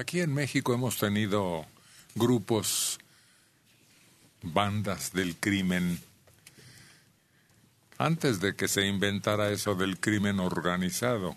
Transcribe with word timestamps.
Aquí 0.00 0.20
en 0.20 0.32
México 0.32 0.72
hemos 0.72 0.96
tenido 0.96 1.66
grupos, 2.14 2.98
bandas 4.40 5.12
del 5.12 5.36
crimen, 5.36 6.00
antes 7.98 8.40
de 8.40 8.56
que 8.56 8.66
se 8.66 8.86
inventara 8.86 9.50
eso 9.50 9.74
del 9.74 10.00
crimen 10.00 10.40
organizado, 10.40 11.36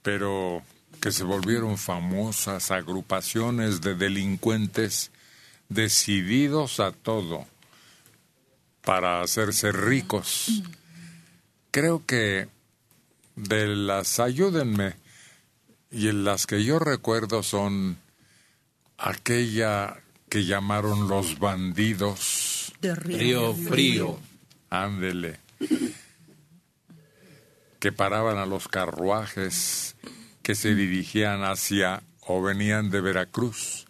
pero 0.00 0.62
que 1.00 1.10
se 1.10 1.24
volvieron 1.24 1.76
famosas 1.76 2.70
agrupaciones 2.70 3.80
de 3.80 3.96
delincuentes 3.96 5.10
decididos 5.68 6.78
a 6.78 6.92
todo 6.92 7.48
para 8.82 9.22
hacerse 9.22 9.72
ricos. 9.72 10.62
Creo 11.72 12.06
que 12.06 12.46
de 13.34 13.66
las, 13.66 14.20
ayúdenme, 14.20 15.07
y 15.90 16.12
las 16.12 16.46
que 16.46 16.64
yo 16.64 16.78
recuerdo 16.78 17.42
son 17.42 17.98
aquella 18.98 20.02
que 20.28 20.44
llamaron 20.44 21.08
los 21.08 21.38
bandidos. 21.38 22.72
De 22.80 22.94
Río, 22.94 23.54
Frío. 23.54 24.18
Ándele. 24.70 25.40
Que 27.80 27.92
paraban 27.92 28.38
a 28.38 28.46
los 28.46 28.68
carruajes 28.68 29.96
que 30.42 30.54
se 30.54 30.74
dirigían 30.74 31.44
hacia 31.44 32.02
o 32.20 32.42
venían 32.42 32.90
de 32.90 33.00
Veracruz 33.00 33.86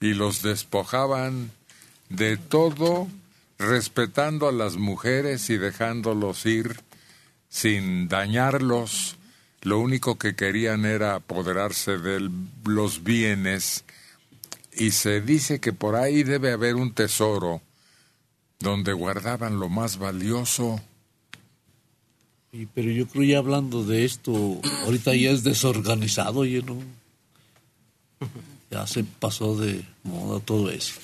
y 0.00 0.14
los 0.14 0.42
despojaban 0.42 1.50
de 2.08 2.36
todo, 2.36 3.08
respetando 3.58 4.48
a 4.48 4.52
las 4.52 4.76
mujeres 4.76 5.50
y 5.50 5.58
dejándolos 5.58 6.46
ir 6.46 6.80
sin 7.48 8.08
dañarlos. 8.08 9.17
Lo 9.62 9.78
único 9.80 10.16
que 10.18 10.34
querían 10.36 10.84
era 10.84 11.16
apoderarse 11.16 11.98
de 11.98 12.30
los 12.64 13.02
bienes 13.04 13.84
y 14.72 14.92
se 14.92 15.20
dice 15.20 15.58
que 15.60 15.72
por 15.72 15.96
ahí 15.96 16.22
debe 16.22 16.52
haber 16.52 16.76
un 16.76 16.92
tesoro 16.92 17.60
donde 18.60 18.92
guardaban 18.92 19.58
lo 19.58 19.68
más 19.68 19.98
valioso. 19.98 20.80
Y, 22.52 22.66
pero 22.66 22.90
yo 22.90 23.06
creo 23.08 23.24
ya 23.24 23.38
hablando 23.38 23.84
de 23.84 24.04
esto, 24.04 24.60
ahorita 24.84 25.14
ya 25.16 25.30
es 25.32 25.42
desorganizado, 25.44 26.44
y 26.46 26.62
no 26.62 26.76
ya 28.70 28.86
se 28.86 29.04
pasó 29.04 29.56
de 29.56 29.84
moda 30.04 30.40
todo 30.40 30.70
eso. 30.70 30.94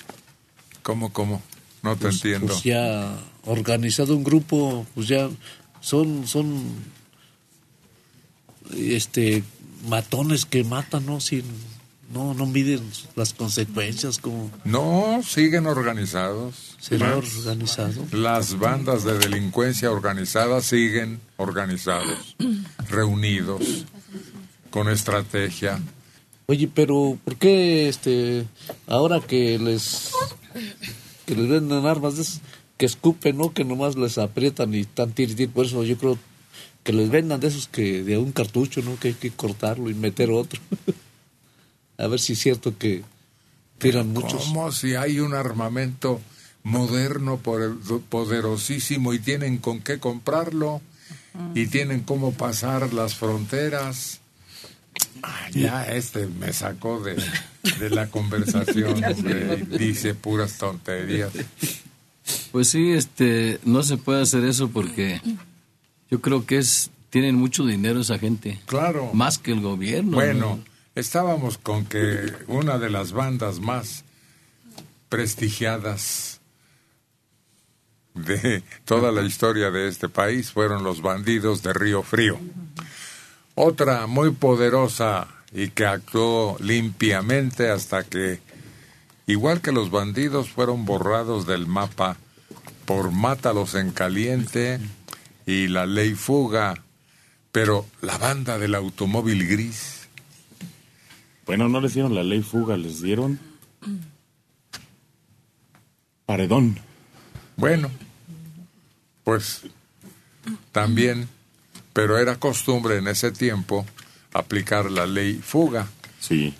¿Cómo, 0.81 1.11
cómo? 1.13 1.41
No 1.83 1.95
te 1.95 2.03
Pues- 2.03 2.15
entiendo. 2.15 2.47
Pues 2.47 2.63
ya 2.63 3.15
organizado 3.43 4.15
un 4.15 4.23
grupo, 4.23 4.85
pues 4.95 5.07
ya 5.07 5.29
son, 5.81 6.25
son 6.27 6.63
este 8.73 9.43
matones 9.87 10.45
que 10.45 10.63
matan, 10.63 11.05
¿no? 11.05 11.19
Sin, 11.19 11.43
no, 12.13 12.33
no 12.33 12.45
miden 12.45 12.81
las 13.15 13.33
consecuencias 13.33 14.19
como 14.19 14.51
No, 14.63 15.21
siguen 15.27 15.65
organizados. 15.67 16.75
será 16.79 17.15
organizado. 17.15 18.05
Las 18.11 18.57
bandas 18.57 19.03
de 19.03 19.17
delincuencia 19.17 19.91
organizada 19.91 20.61
siguen 20.61 21.19
organizados, 21.37 22.35
reunidos, 22.89 23.85
con 24.69 24.89
estrategia. 24.89 25.79
Oye, 26.47 26.69
pero 26.73 27.17
¿por 27.23 27.37
qué 27.37 27.89
este 27.89 28.45
ahora 28.87 29.19
que 29.19 29.57
les 29.57 30.11
que 31.25 31.35
les 31.35 31.49
venden 31.49 31.85
armas 31.87 32.41
que 32.77 32.85
escupen, 32.85 33.37
no? 33.37 33.51
Que 33.53 33.63
nomás 33.63 33.95
les 33.95 34.17
aprietan 34.19 34.73
y 34.75 34.81
están 34.81 35.11
tir, 35.11 35.35
tir, 35.35 35.49
por 35.49 35.65
eso 35.65 35.83
yo 35.83 35.97
creo 35.97 36.19
que 36.85 36.93
les 36.93 37.09
vendan 37.09 37.39
de 37.39 37.47
esos 37.47 37.67
que 37.67 38.03
de 38.03 38.19
un 38.19 38.31
cartucho, 38.31 38.83
¿no? 38.83 38.97
Que 38.99 39.09
hay 39.09 39.13
que 39.15 39.31
cortarlo 39.31 39.89
y 39.89 39.95
meter 39.95 40.29
otro. 40.29 40.61
A 41.97 42.05
ver 42.05 42.19
si 42.19 42.33
es 42.33 42.39
cierto 42.39 42.77
que 42.77 43.03
tiran 43.79 44.13
muchos. 44.13 44.45
¿Cómo 44.45 44.71
si 44.71 44.93
hay 44.93 45.19
un 45.19 45.33
armamento 45.33 46.21
moderno, 46.61 47.39
poderosísimo 47.39 49.15
y 49.15 49.19
tienen 49.19 49.57
con 49.57 49.81
qué 49.81 49.97
comprarlo 49.97 50.79
y 51.55 51.65
tienen 51.67 52.01
cómo 52.01 52.33
pasar 52.33 52.93
las 52.93 53.15
fronteras? 53.15 54.19
Ah, 55.23 55.49
ya 55.51 55.85
este 55.87 56.27
me 56.27 56.53
sacó 56.53 56.99
de, 56.99 57.15
de 57.79 57.89
la 57.89 58.11
conversación, 58.11 59.03
hombre, 59.03 59.65
y 59.71 59.77
dice 59.77 60.13
puras 60.13 60.59
tonterías. 60.59 61.31
Pues 62.51 62.69
sí, 62.69 62.91
este, 62.91 63.59
no 63.65 63.81
se 63.81 63.97
puede 63.97 64.21
hacer 64.21 64.45
eso 64.45 64.69
porque 64.69 65.19
yo 66.09 66.21
creo 66.21 66.45
que 66.45 66.57
es 66.57 66.91
tienen 67.15 67.35
mucho 67.35 67.65
dinero 67.65 68.01
esa 68.01 68.19
gente. 68.19 68.59
Claro. 68.65 69.11
Más 69.13 69.37
que 69.37 69.53
el 69.53 69.61
gobierno. 69.61 70.17
Bueno, 70.17 70.57
¿no? 70.57 70.63
estábamos 70.95 71.57
con 71.57 71.85
que 71.85 72.33
una 72.47 72.77
de 72.77 72.89
las 72.89 73.13
bandas 73.13 73.61
más 73.61 74.03
prestigiadas 75.07 76.41
de 78.15 78.63
toda 78.83 79.13
la 79.13 79.21
historia 79.21 79.71
de 79.71 79.87
este 79.87 80.09
país 80.09 80.51
fueron 80.51 80.83
los 80.83 81.01
bandidos 81.01 81.63
de 81.63 81.71
Río 81.71 82.03
Frío. 82.03 82.37
Otra 83.55 84.07
muy 84.07 84.31
poderosa 84.31 85.27
y 85.53 85.69
que 85.69 85.85
actuó 85.85 86.57
limpiamente 86.59 87.69
hasta 87.69 88.03
que, 88.03 88.41
igual 89.25 89.61
que 89.61 89.71
los 89.71 89.89
bandidos, 89.89 90.49
fueron 90.49 90.83
borrados 90.83 91.47
del 91.47 91.65
mapa 91.65 92.17
por 92.85 93.11
Mátalos 93.11 93.73
en 93.75 93.91
Caliente 93.91 94.81
y 95.45 95.67
la 95.67 95.85
Ley 95.85 96.15
Fuga, 96.15 96.83
pero 97.51 97.85
la 98.01 98.17
banda 98.17 98.57
del 98.57 98.75
automóvil 98.75 99.47
gris. 99.47 100.07
Bueno, 101.45 101.69
no 101.69 101.79
les 101.79 101.93
dieron 101.93 102.15
la 102.15 102.23
ley 102.23 102.41
fuga, 102.41 102.75
les 102.75 103.01
dieron 103.01 103.39
paredón. 106.25 106.79
Bueno, 107.55 107.91
pues 109.23 109.61
también, 110.71 111.29
pero 111.93 112.17
era 112.17 112.35
costumbre 112.37 112.97
en 112.97 113.07
ese 113.07 113.31
tiempo 113.31 113.85
aplicar 114.33 114.89
la 114.91 115.05
ley 115.05 115.35
fuga. 115.35 115.87
Sí. 116.19 116.53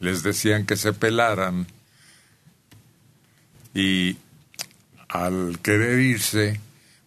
Les 0.00 0.22
decían 0.22 0.64
que 0.64 0.76
se 0.76 0.92
pelaran 0.92 1.66
y 3.74 4.16
al 5.08 5.58
querer 5.60 5.98
irse, 5.98 6.60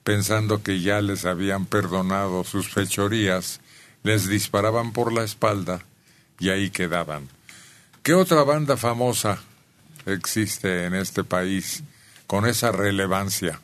pensando 0.04 0.64
que 0.64 0.82
ya 0.82 1.02
les 1.02 1.26
habían 1.26 1.66
perdonado 1.66 2.44
sus 2.44 2.70
fechorías, 2.70 3.62
les 4.04 4.28
disparaban 4.28 4.94
por 4.94 5.14
la 5.14 5.24
espalda 5.24 5.82
y 6.40 6.50
ahí 6.50 6.70
quedaban. 6.70 7.30
¿Qué 8.04 8.14
otra 8.14 8.44
banda 8.44 8.78
famosa 8.78 9.40
existe 10.06 10.86
en 10.86 10.96
este 10.96 11.24
país 11.24 11.84
con 12.26 12.48
esa 12.48 12.72
relevancia? 12.72 13.62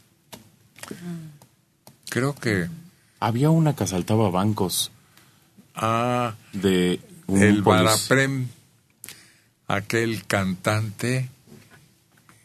Creo 2.09 2.36
que 2.36 2.69
Había 3.19 3.50
una 3.50 3.75
que 3.75 3.84
asaltaba 3.84 4.30
bancos 4.30 4.92
ah, 5.75 6.36
de 6.54 7.02
un 7.25 7.42
el 7.42 7.64
Baraprem, 7.64 8.48
aquel 9.68 10.25
cantante 10.25 11.30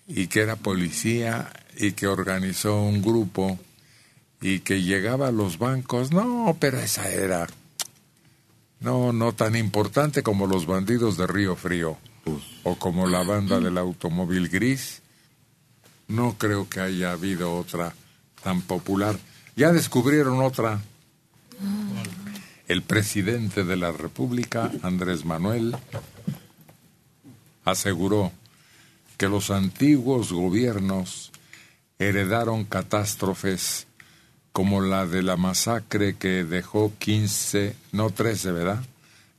y 0.08 0.26
que 0.28 0.40
era 0.40 0.56
policía 0.56 1.52
y 1.76 1.92
que 1.92 2.06
organizó 2.06 2.82
un 2.82 3.02
grupo 3.02 3.58
y 4.42 4.60
que 4.60 4.82
llegaba 4.82 5.28
a 5.28 5.32
los 5.32 5.58
bancos. 5.58 6.12
No, 6.12 6.56
pero 6.60 6.78
esa 6.80 7.08
era 7.08 7.48
no 8.82 9.12
no 9.12 9.32
tan 9.32 9.54
importante 9.54 10.22
como 10.22 10.46
los 10.46 10.66
bandidos 10.66 11.16
de 11.16 11.26
Río 11.26 11.54
Frío 11.54 11.96
o 12.64 12.76
como 12.76 13.06
la 13.06 13.22
banda 13.22 13.60
del 13.60 13.78
automóvil 13.78 14.48
gris. 14.48 15.02
No 16.08 16.36
creo 16.36 16.68
que 16.68 16.80
haya 16.80 17.12
habido 17.12 17.54
otra 17.54 17.94
tan 18.42 18.60
popular. 18.62 19.18
Ya 19.56 19.72
descubrieron 19.72 20.40
otra. 20.42 20.80
El 22.66 22.82
presidente 22.82 23.64
de 23.64 23.76
la 23.76 23.92
República, 23.92 24.70
Andrés 24.82 25.24
Manuel, 25.24 25.76
aseguró 27.64 28.32
que 29.16 29.28
los 29.28 29.50
antiguos 29.50 30.32
gobiernos 30.32 31.30
heredaron 31.98 32.64
catástrofes 32.64 33.86
como 34.52 34.80
la 34.80 35.06
de 35.06 35.22
la 35.22 35.36
masacre 35.36 36.16
que 36.16 36.44
dejó 36.44 36.92
15, 36.98 37.74
no 37.92 38.10
13, 38.10 38.52
¿verdad? 38.52 38.84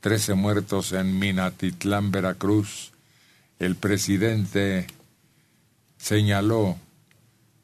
13 0.01 0.33
muertos 0.33 0.92
en 0.92 1.19
Minatitlán, 1.19 2.12
Veracruz. 2.12 2.92
El 3.60 3.75
presidente 3.75 4.88
señaló 5.98 6.77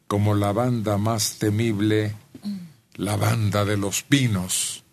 como 0.07 0.35
la 0.35 0.51
banda 0.53 0.97
más 0.97 1.37
temible 1.39 2.15
la 2.95 3.15
banda 3.15 3.65
de 3.65 3.77
los 3.77 4.03
pinos. 4.03 4.83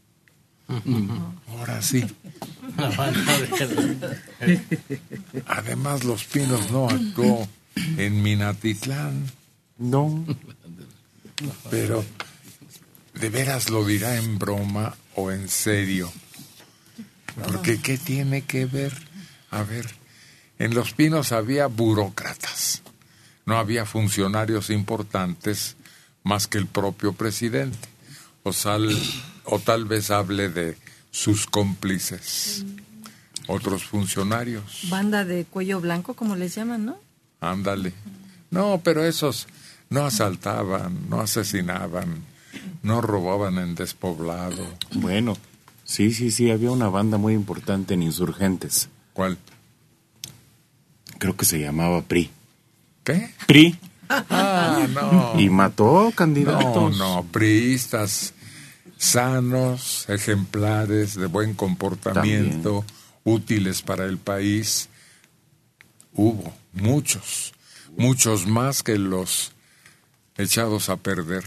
Ahora 1.48 1.82
sí. 1.82 2.04
Además, 5.46 6.04
Los 6.04 6.24
Pinos 6.24 6.70
no 6.70 6.88
actuó 6.88 7.48
en 7.96 8.22
Minatitlán. 8.22 9.24
No. 9.78 10.24
Pero, 11.70 12.04
¿de 13.20 13.30
veras 13.30 13.70
lo 13.70 13.84
dirá 13.84 14.16
en 14.16 14.38
broma 14.38 14.96
o 15.14 15.30
en 15.30 15.48
serio? 15.48 16.12
Porque 17.44 17.80
¿qué 17.80 17.98
tiene 17.98 18.42
que 18.42 18.66
ver? 18.66 18.92
A 19.50 19.62
ver, 19.62 19.86
en 20.58 20.74
Los 20.74 20.92
Pinos 20.92 21.32
había 21.32 21.66
burócratas, 21.66 22.82
no 23.44 23.58
había 23.58 23.84
funcionarios 23.84 24.70
importantes 24.70 25.76
más 26.22 26.46
que 26.46 26.58
el 26.58 26.66
propio 26.66 27.12
presidente. 27.12 27.88
O, 28.42 28.52
sal, 28.52 28.96
o 29.44 29.58
tal 29.58 29.86
vez 29.86 30.10
hable 30.12 30.48
de 30.48 30.76
sus 31.10 31.46
cómplices, 31.46 32.64
otros 33.48 33.84
funcionarios. 33.84 34.82
Banda 34.88 35.24
de 35.24 35.44
cuello 35.44 35.80
blanco, 35.80 36.14
como 36.14 36.36
les 36.36 36.54
llaman, 36.54 36.86
¿no? 36.86 37.00
Ándale. 37.40 37.92
No, 38.50 38.80
pero 38.84 39.04
esos 39.04 39.48
no 39.90 40.04
asaltaban, 40.04 41.08
no 41.08 41.20
asesinaban, 41.20 42.22
no 42.82 43.00
robaban 43.00 43.58
en 43.58 43.74
despoblado. 43.74 44.64
Bueno, 44.94 45.36
sí, 45.84 46.12
sí, 46.12 46.30
sí, 46.30 46.50
había 46.50 46.70
una 46.70 46.88
banda 46.88 47.18
muy 47.18 47.34
importante 47.34 47.94
en 47.94 48.02
Insurgentes. 48.02 48.88
¿Cuál? 49.12 49.38
Creo 51.18 51.36
que 51.36 51.44
se 51.44 51.58
llamaba 51.60 52.02
PRI. 52.02 52.30
¿Qué? 53.04 53.30
PRI. 53.46 53.78
Ah, 54.08 54.86
no. 54.92 55.40
Y 55.40 55.48
mató 55.50 56.04
No, 56.04 56.12
candidatos. 56.12 56.96
no, 56.96 57.24
priistas 57.32 58.34
sanos, 58.98 60.08
ejemplares, 60.08 61.14
de 61.16 61.26
buen 61.26 61.54
comportamiento, 61.54 62.84
útiles 63.24 63.82
para 63.82 64.04
el 64.04 64.18
país. 64.18 64.88
Hubo 66.12 66.52
muchos, 66.72 67.52
muchos 67.96 68.46
más 68.46 68.82
que 68.82 68.96
los 68.98 69.52
echados 70.36 70.88
a 70.88 70.96
perder. 70.96 71.44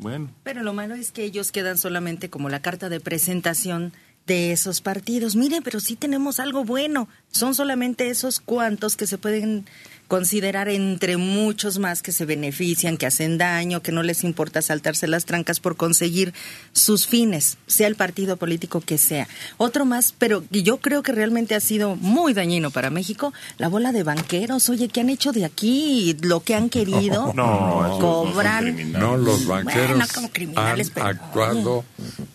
Bueno, 0.00 0.30
Pero 0.42 0.62
lo 0.62 0.72
malo 0.72 0.94
es 0.94 1.12
que 1.12 1.24
ellos 1.24 1.52
quedan 1.52 1.76
solamente 1.76 2.30
como 2.30 2.48
la 2.48 2.62
carta 2.62 2.88
de 2.88 3.00
presentación 3.00 3.92
de 4.26 4.52
esos 4.52 4.80
partidos. 4.80 5.36
Mire, 5.36 5.60
pero 5.62 5.78
sí 5.78 5.96
tenemos 5.96 6.40
algo 6.40 6.64
bueno. 6.64 7.08
Son 7.30 7.54
solamente 7.54 8.08
esos 8.08 8.40
cuantos 8.40 8.96
que 8.96 9.06
se 9.06 9.18
pueden 9.18 9.66
considerar 10.10 10.68
entre 10.68 11.16
muchos 11.16 11.78
más 11.78 12.02
que 12.02 12.10
se 12.10 12.24
benefician, 12.24 12.96
que 12.96 13.06
hacen 13.06 13.38
daño, 13.38 13.80
que 13.80 13.92
no 13.92 14.02
les 14.02 14.24
importa 14.24 14.60
saltarse 14.60 15.06
las 15.06 15.24
trancas 15.24 15.60
por 15.60 15.76
conseguir 15.76 16.34
sus 16.72 17.06
fines, 17.06 17.58
sea 17.68 17.86
el 17.86 17.94
partido 17.94 18.36
político 18.36 18.80
que 18.80 18.98
sea. 18.98 19.28
Otro 19.56 19.84
más, 19.84 20.12
pero 20.18 20.42
yo 20.50 20.78
creo 20.78 21.04
que 21.04 21.12
realmente 21.12 21.54
ha 21.54 21.60
sido 21.60 21.94
muy 21.94 22.34
dañino 22.34 22.72
para 22.72 22.90
México, 22.90 23.32
la 23.56 23.68
bola 23.68 23.92
de 23.92 24.02
banqueros. 24.02 24.68
Oye, 24.68 24.88
¿qué 24.88 25.00
han 25.00 25.10
hecho 25.10 25.30
de 25.30 25.44
aquí? 25.44 26.16
Lo 26.22 26.40
que 26.40 26.56
han 26.56 26.70
querido. 26.70 27.32
no, 27.36 27.96
cobran. 28.00 28.90
No, 28.90 29.16
los 29.16 29.46
banqueros 29.46 29.90
Bueno, 29.90 30.06
como 30.12 30.30
criminales, 30.32 30.88
han 30.88 30.94
pero- 30.94 31.06
actuado 31.06 31.84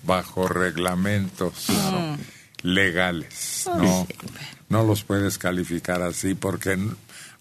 bajo 0.06 0.48
reglamentos 0.48 1.66
legales. 2.62 3.66
No, 3.68 4.08
no 4.70 4.84
los 4.84 5.04
puedes 5.04 5.38
calificar 5.38 6.02
así 6.02 6.36
porque 6.36 6.78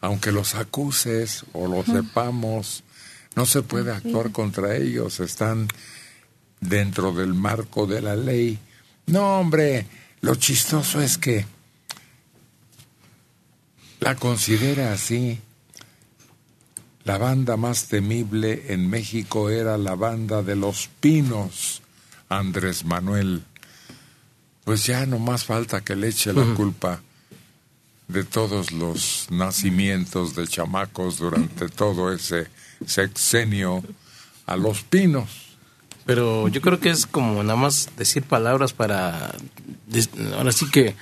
aunque 0.05 0.33
los 0.33 0.55
acuses 0.55 1.47
o 1.55 1.67
los 1.67 1.87
sepamos, 1.87 2.85
no 3.37 3.47
se 3.47 3.63
puede 3.63 3.91
actuar 3.91 4.33
contra 4.33 4.77
ellos. 4.77 5.19
Están 5.19 5.67
dentro 6.61 7.13
del 7.13 7.33
marco 7.33 7.87
de 7.87 8.03
la 8.03 8.15
ley. 8.15 8.59
No, 9.07 9.41
hombre, 9.41 9.87
lo 10.21 10.35
chistoso 10.35 11.01
es 11.01 11.17
que 11.17 11.47
la 14.01 14.15
considera 14.17 14.93
así. 14.93 15.41
La 17.05 17.17
banda 17.17 17.57
más 17.57 17.87
temible 17.87 18.75
en 18.75 18.91
México 18.91 19.49
era 19.49 19.79
la 19.79 19.95
banda 19.95 20.43
de 20.43 20.55
los 20.55 20.91
Pinos, 21.01 21.81
Andrés 22.29 22.85
Manuel. 22.85 23.43
Pues 24.65 24.85
ya 24.85 25.07
no 25.07 25.19
más 25.19 25.47
falta 25.47 25.81
que 25.81 25.97
le 25.97 26.09
eche 26.09 26.35
la 26.35 26.45
culpa 26.55 27.01
de 28.09 28.25
todos 28.25 28.73
los 28.73 29.27
nacimientos 29.31 30.35
de 30.35 30.47
chamacos 30.47 31.19
durante 31.19 31.69
todo 31.69 32.13
ese 32.13 32.49
sexenio 32.87 33.83
a 34.47 34.57
los 34.57 34.83
Pinos. 34.83 35.45
Pero 36.05 36.49
yo 36.49 36.61
creo 36.61 36.81
que 36.81 36.91
es 36.91 37.07
como 37.07 37.43
nada 37.43 37.57
más 37.57 37.89
decir 37.97 38.23
palabras 38.23 38.75
para, 38.75 39.35
ahora 40.37 40.53
sí 40.53 40.67
que 40.71 40.95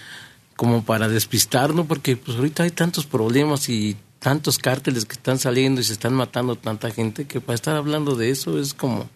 como 0.56 0.84
para 0.84 1.08
despistar, 1.08 1.74
¿no? 1.74 1.86
Porque 1.86 2.16
pues 2.16 2.36
ahorita 2.36 2.62
hay 2.62 2.70
tantos 2.70 3.04
problemas 3.04 3.68
y 3.68 3.96
tantos 4.20 4.58
cárteles 4.58 5.04
que 5.04 5.14
están 5.14 5.40
saliendo 5.40 5.80
y 5.80 5.84
se 5.84 5.92
están 5.92 6.14
matando 6.14 6.54
tanta 6.54 6.92
gente 6.92 7.26
que 7.26 7.40
para 7.40 7.56
estar 7.56 7.76
hablando 7.76 8.14
de 8.14 8.30
eso 8.30 8.60
es 8.60 8.72
como 8.72 9.10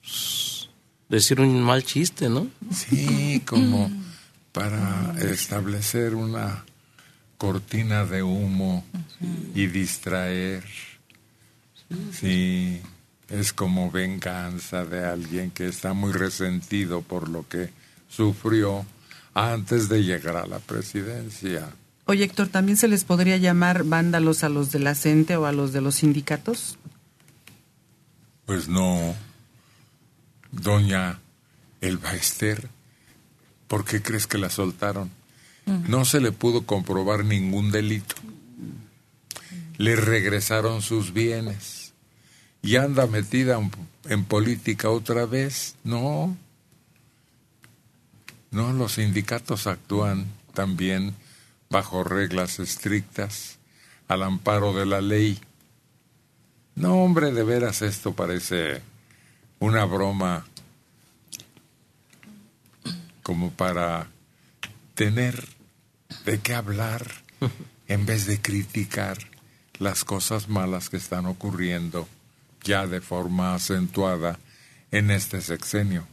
pues, 0.00 0.68
decir 1.08 1.40
un 1.40 1.62
mal 1.62 1.84
chiste, 1.84 2.28
¿no? 2.28 2.48
Sí, 2.72 3.40
como 3.46 3.88
para 4.50 5.14
establecer 5.20 6.16
una 6.16 6.64
cortina 7.38 8.04
de 8.04 8.22
humo 8.22 8.84
y 9.54 9.66
distraer. 9.66 10.64
Sí, 12.12 12.80
es 13.28 13.52
como 13.52 13.90
venganza 13.90 14.84
de 14.84 15.04
alguien 15.04 15.50
que 15.50 15.68
está 15.68 15.92
muy 15.92 16.12
resentido 16.12 17.02
por 17.02 17.28
lo 17.28 17.46
que 17.48 17.70
sufrió 18.08 18.84
antes 19.34 19.88
de 19.88 20.02
llegar 20.02 20.36
a 20.36 20.46
la 20.46 20.58
presidencia. 20.58 21.68
Oye, 22.06 22.24
Héctor, 22.24 22.48
¿también 22.48 22.78
se 22.78 22.88
les 22.88 23.04
podría 23.04 23.36
llamar 23.36 23.84
vándalos 23.84 24.44
a 24.44 24.48
los 24.48 24.70
de 24.70 24.78
la 24.78 24.94
CENTE 24.94 25.36
o 25.36 25.46
a 25.46 25.52
los 25.52 25.72
de 25.72 25.80
los 25.80 25.96
sindicatos? 25.96 26.78
Pues 28.46 28.68
no, 28.68 29.14
doña 30.52 31.18
Elba 31.80 32.14
Ester, 32.14 32.68
¿por 33.66 33.84
qué 33.84 34.02
crees 34.02 34.28
que 34.28 34.38
la 34.38 34.50
soltaron? 34.50 35.10
No 35.66 36.04
se 36.04 36.20
le 36.20 36.30
pudo 36.30 36.64
comprobar 36.64 37.24
ningún 37.24 37.72
delito. 37.72 38.14
Le 39.78 39.96
regresaron 39.96 40.80
sus 40.80 41.12
bienes. 41.12 41.92
¿Y 42.62 42.76
anda 42.76 43.06
metida 43.06 43.60
en, 44.04 44.24
política 44.24 44.90
otra 44.90 45.26
vez? 45.26 45.74
No. 45.82 46.36
No, 48.52 48.72
los 48.72 48.92
sindicatos 48.92 49.66
actúan 49.66 50.26
también 50.54 51.14
bajo 51.68 52.04
reglas 52.04 52.60
estrictas, 52.60 53.58
al 54.08 54.22
amparo 54.22 54.72
de 54.72 54.86
la 54.86 55.00
ley. 55.00 55.38
No, 56.76 57.02
hombre, 57.02 57.32
de 57.32 57.42
veras 57.42 57.82
esto 57.82 58.14
parece 58.14 58.82
una 59.58 59.84
broma 59.84 60.46
como 63.22 63.50
para 63.50 64.08
tener 64.94 65.55
de 66.26 66.40
qué 66.40 66.54
hablar 66.54 67.06
en 67.88 68.04
vez 68.04 68.26
de 68.26 68.40
criticar 68.40 69.16
las 69.78 70.04
cosas 70.04 70.48
malas 70.48 70.90
que 70.90 70.96
están 70.96 71.24
ocurriendo 71.24 72.08
ya 72.62 72.86
de 72.86 73.00
forma 73.00 73.54
acentuada 73.54 74.38
en 74.90 75.10
este 75.10 75.40
sexenio, 75.40 76.06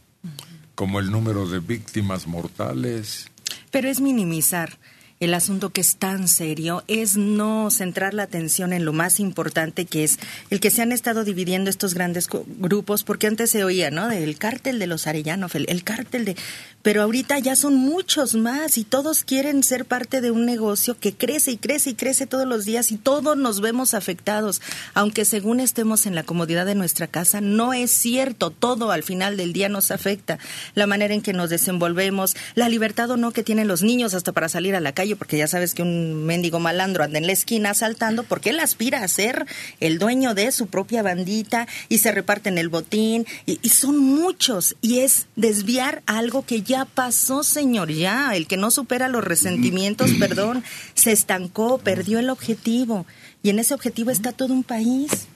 como 0.74 1.00
el 1.00 1.10
número 1.10 1.48
de 1.48 1.58
víctimas 1.58 2.26
mortales. 2.26 3.26
Pero 3.70 3.88
es 3.88 4.00
minimizar. 4.00 4.78
El 5.20 5.32
asunto 5.32 5.70
que 5.70 5.80
es 5.80 5.96
tan 5.96 6.28
serio 6.28 6.82
es 6.86 7.16
no 7.16 7.70
centrar 7.70 8.14
la 8.14 8.24
atención 8.24 8.72
en 8.72 8.84
lo 8.84 8.92
más 8.92 9.20
importante 9.20 9.86
que 9.86 10.04
es 10.04 10.18
el 10.50 10.60
que 10.60 10.70
se 10.70 10.82
han 10.82 10.92
estado 10.92 11.24
dividiendo 11.24 11.70
estos 11.70 11.94
grandes 11.94 12.28
grupos, 12.28 13.04
porque 13.04 13.28
antes 13.28 13.50
se 13.50 13.64
oía, 13.64 13.90
¿no? 13.90 14.08
Del 14.08 14.36
cártel 14.36 14.78
de 14.78 14.86
los 14.86 15.06
Arellanoff, 15.06 15.54
el, 15.54 15.66
el 15.68 15.82
cártel 15.82 16.24
de... 16.24 16.36
Pero 16.84 17.00
ahorita 17.00 17.38
ya 17.38 17.56
son 17.56 17.76
muchos 17.76 18.34
más 18.34 18.76
y 18.76 18.84
todos 18.84 19.24
quieren 19.24 19.62
ser 19.62 19.86
parte 19.86 20.20
de 20.20 20.30
un 20.30 20.44
negocio 20.44 20.98
que 20.98 21.14
crece 21.14 21.52
y 21.52 21.56
crece 21.56 21.88
y 21.88 21.94
crece 21.94 22.26
todos 22.26 22.46
los 22.46 22.66
días 22.66 22.92
y 22.92 22.98
todos 22.98 23.38
nos 23.38 23.62
vemos 23.62 23.94
afectados. 23.94 24.60
Aunque 24.92 25.24
según 25.24 25.60
estemos 25.60 26.04
en 26.04 26.14
la 26.14 26.24
comodidad 26.24 26.66
de 26.66 26.74
nuestra 26.74 27.06
casa, 27.06 27.40
no 27.40 27.72
es 27.72 27.90
cierto. 27.90 28.50
Todo 28.50 28.92
al 28.92 29.02
final 29.02 29.38
del 29.38 29.54
día 29.54 29.70
nos 29.70 29.90
afecta. 29.90 30.38
La 30.74 30.86
manera 30.86 31.14
en 31.14 31.22
que 31.22 31.32
nos 31.32 31.48
desenvolvemos, 31.48 32.36
la 32.54 32.68
libertad 32.68 33.10
o 33.10 33.16
no 33.16 33.30
que 33.30 33.42
tienen 33.42 33.66
los 33.66 33.82
niños 33.82 34.12
hasta 34.12 34.32
para 34.32 34.50
salir 34.50 34.76
a 34.76 34.80
la 34.80 34.92
calle, 34.92 35.16
porque 35.16 35.38
ya 35.38 35.46
sabes 35.46 35.72
que 35.72 35.80
un 35.80 36.26
mendigo 36.26 36.60
malandro 36.60 37.02
anda 37.02 37.16
en 37.16 37.26
la 37.26 37.32
esquina 37.32 37.70
asaltando, 37.70 38.24
porque 38.24 38.50
él 38.50 38.60
aspira 38.60 39.02
a 39.02 39.08
ser 39.08 39.46
el 39.80 39.98
dueño 39.98 40.34
de 40.34 40.52
su 40.52 40.66
propia 40.66 41.02
bandita 41.02 41.66
y 41.88 41.96
se 41.96 42.12
reparten 42.12 42.58
el 42.58 42.68
botín. 42.68 43.26
Y, 43.46 43.58
y 43.62 43.70
son 43.70 43.96
muchos. 43.96 44.76
Y 44.82 44.98
es 44.98 45.28
desviar 45.34 46.02
algo 46.04 46.44
que 46.44 46.60
ya 46.60 46.73
pasó, 46.84 47.44
señor, 47.44 47.92
ya. 47.92 48.34
El 48.34 48.48
que 48.48 48.56
no 48.56 48.72
supera 48.72 49.08
los 49.08 49.22
resentimientos, 49.22 50.10
perdón, 50.18 50.64
se 50.94 51.12
estancó, 51.12 51.78
perdió 51.78 52.18
el 52.18 52.30
objetivo. 52.30 53.06
Y 53.42 53.50
en 53.50 53.60
ese 53.60 53.74
objetivo 53.74 54.10
está 54.10 54.32
todo 54.32 54.52
un 54.52 54.64
país. 54.64 55.28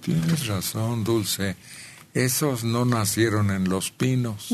Tienes 0.00 0.46
razón, 0.46 1.04
Dulce. 1.04 1.56
Esos 2.14 2.64
no 2.64 2.84
nacieron 2.84 3.50
en 3.50 3.68
los 3.68 3.90
pinos, 3.90 4.48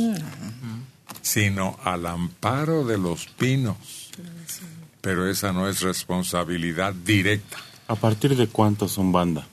sino 1.22 1.78
al 1.84 2.06
amparo 2.06 2.84
de 2.84 2.98
los 2.98 3.26
pinos. 3.26 4.10
Pero 5.00 5.30
esa 5.30 5.52
no 5.52 5.68
es 5.68 5.80
responsabilidad 5.80 6.92
directa. 6.92 7.58
¿A 7.86 7.94
partir 7.94 8.34
de 8.36 8.48
cuántos 8.48 8.92
son 8.92 9.12
banda? 9.12 9.46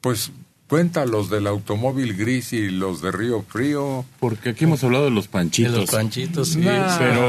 Pues 0.00 0.30
Cuenta 0.68 1.06
los 1.06 1.30
del 1.30 1.46
automóvil 1.46 2.14
gris 2.14 2.52
y 2.52 2.68
los 2.68 3.00
de 3.00 3.10
Río 3.10 3.42
Frío. 3.48 4.04
Porque 4.20 4.50
aquí 4.50 4.64
hemos 4.64 4.84
hablado 4.84 5.04
de 5.06 5.10
los 5.10 5.24
De 5.24 5.30
panchitos. 5.30 5.74
los 5.74 5.90
panchitos, 5.90 6.48
sí. 6.50 6.60
Pero, 6.62 7.28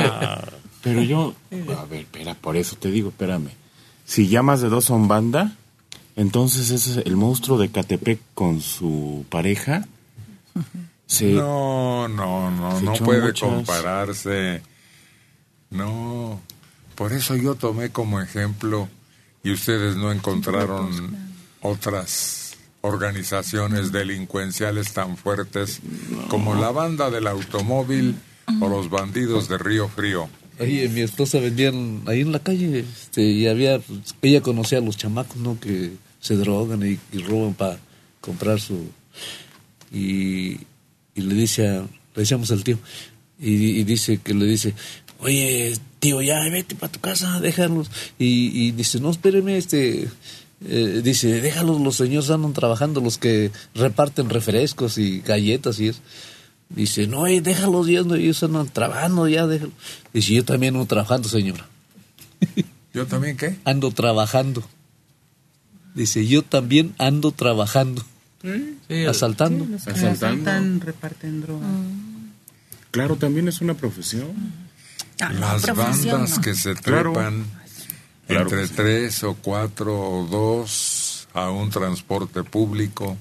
pero 0.84 1.02
yo, 1.04 1.34
a 1.78 1.86
ver, 1.86 2.02
espera, 2.02 2.36
por 2.36 2.58
eso 2.58 2.76
te 2.76 2.92
digo, 2.92 3.10
espérame. 3.10 3.50
Si 4.06 4.28
ya 4.28 4.42
más 4.44 4.60
de 4.62 4.68
dos 4.70 4.86
son 4.86 5.08
banda, 5.08 5.56
entonces 6.18 6.70
ese 6.72 7.00
es 7.00 7.06
el 7.06 7.16
monstruo 7.16 7.58
de 7.58 7.70
Catepec 7.70 8.20
con 8.34 8.60
su 8.62 9.26
pareja. 9.30 9.88
Se, 11.08 11.32
No, 11.34 12.08
no, 12.10 12.52
no, 12.52 12.78
Se 12.80 12.86
no 12.86 12.94
puede 12.96 13.22
muchas. 13.28 13.50
compararse. 13.50 14.62
No. 15.70 16.42
Por 16.96 17.14
eso 17.14 17.36
yo 17.38 17.56
tomé 17.56 17.90
como 17.92 18.20
ejemplo 18.20 18.90
y 19.44 19.52
ustedes 19.54 19.96
no 19.96 20.12
encontraron 20.12 20.90
otras 21.62 22.12
organizaciones 22.82 23.92
delincuenciales 23.92 24.94
tan 24.94 25.18
fuertes 25.18 25.82
como 26.30 26.56
la 26.56 26.72
banda 26.72 27.10
del 27.10 27.28
automóvil 27.28 28.16
o 28.62 28.70
los 28.70 28.90
bandidos 28.90 29.50
de 29.50 29.58
Río 29.58 29.90
Frío. 29.90 30.30
Ahí 30.60 30.88
mi 30.90 31.02
esposa 31.02 31.40
vendían 31.40 32.02
ahí 32.06 32.22
en 32.22 32.32
la 32.32 32.40
calle, 32.40 32.80
este, 32.80 33.22
y 33.24 33.48
había, 33.48 33.80
ella 34.22 34.42
conocía 34.42 34.80
a 34.80 34.82
los 34.82 34.98
chamacos, 34.98 35.38
¿no? 35.38 35.60
Que 35.60 35.92
se 36.20 36.36
drogan 36.36 36.84
y, 36.86 37.00
y 37.16 37.22
roban 37.24 37.54
para 37.54 37.80
comprar 38.20 38.60
su... 38.60 38.90
Y, 39.92 40.58
le 41.16 41.34
dice, 41.36 41.68
a- 41.68 41.82
le 41.82 41.88
decíamos 42.16 42.52
al 42.52 42.64
tío, 42.64 42.78
y, 43.40 43.84
dice 43.84 44.18
que 44.18 44.34
le 44.34 44.46
dice, 44.46 44.74
oye, 45.20 45.74
tío, 46.00 46.22
ya 46.22 46.40
vete 46.50 46.76
para 46.76 46.92
tu 46.92 47.00
casa, 47.00 47.40
déjalos. 47.40 47.90
Y, 48.18 48.68
y 48.68 48.72
dice, 48.72 49.00
no, 49.00 49.12
espéreme, 49.12 49.58
este... 49.58 50.10
eh, 50.66 51.02
dice, 51.04 51.42
déjalos, 51.42 51.80
los 51.82 51.96
señores 51.96 52.30
andan 52.30 52.54
trabajando, 52.54 53.02
los 53.02 53.18
que 53.18 53.52
reparten 53.76 54.30
refrescos 54.30 54.98
y 54.98 55.22
galletas 55.22 55.80
y 55.80 55.90
eso. 55.90 56.02
Dice, 56.70 57.08
no, 57.08 57.26
eh, 57.28 57.42
déjalos 57.42 57.88
yendo, 57.88 58.16
ellos 58.16 58.44
andan 58.44 58.68
trabajando 58.68 59.28
ya, 59.28 59.48
déjalos. 59.48 59.74
Dice, 60.14 60.34
yo 60.34 60.46
también 60.46 60.76
ando 60.76 60.86
trabajando, 60.86 61.30
señora. 61.30 61.68
¿Yo 62.94 63.06
también 63.08 63.38
qué? 63.38 63.56
Ando 63.66 63.92
trabajando. 63.92 64.64
Dice, 65.96 66.26
yo 66.28 66.44
también 66.44 66.94
ando 66.98 67.32
trabajando. 67.32 68.04
Sí, 68.42 69.06
Asaltando. 69.06 69.66
Los 69.66 69.84
que 69.84 69.92
Asaltando. 69.92 70.50
asaltan, 70.50 70.82
reparten 70.82 71.42
droga. 71.42 71.68
claro, 72.92 73.16
también 73.18 73.48
es 73.48 73.62
una 73.62 73.74
profesión. 73.74 74.28
Ah, 75.20 75.34
Las 75.34 75.64
profesión, 75.64 76.12
bandas 76.22 76.38
no. 76.38 76.42
que 76.42 76.56
se 76.56 76.76
trepan 76.76 77.14
Claro 77.14 77.46
entre 78.30 78.68
sí. 78.68 78.74
tres 78.76 79.24
o 79.24 79.36
cuatro 79.36 80.00
o 80.00 80.26
dos 80.26 81.28
a 81.34 81.50
un 81.50 81.70
transporte 81.70 82.44
público. 82.44 83.18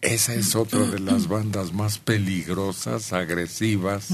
Esa 0.00 0.34
es 0.34 0.54
otra 0.54 0.80
de 0.80 0.98
las 0.98 1.28
bandas 1.28 1.72
más 1.72 1.98
peligrosas, 1.98 3.12
agresivas 3.12 4.08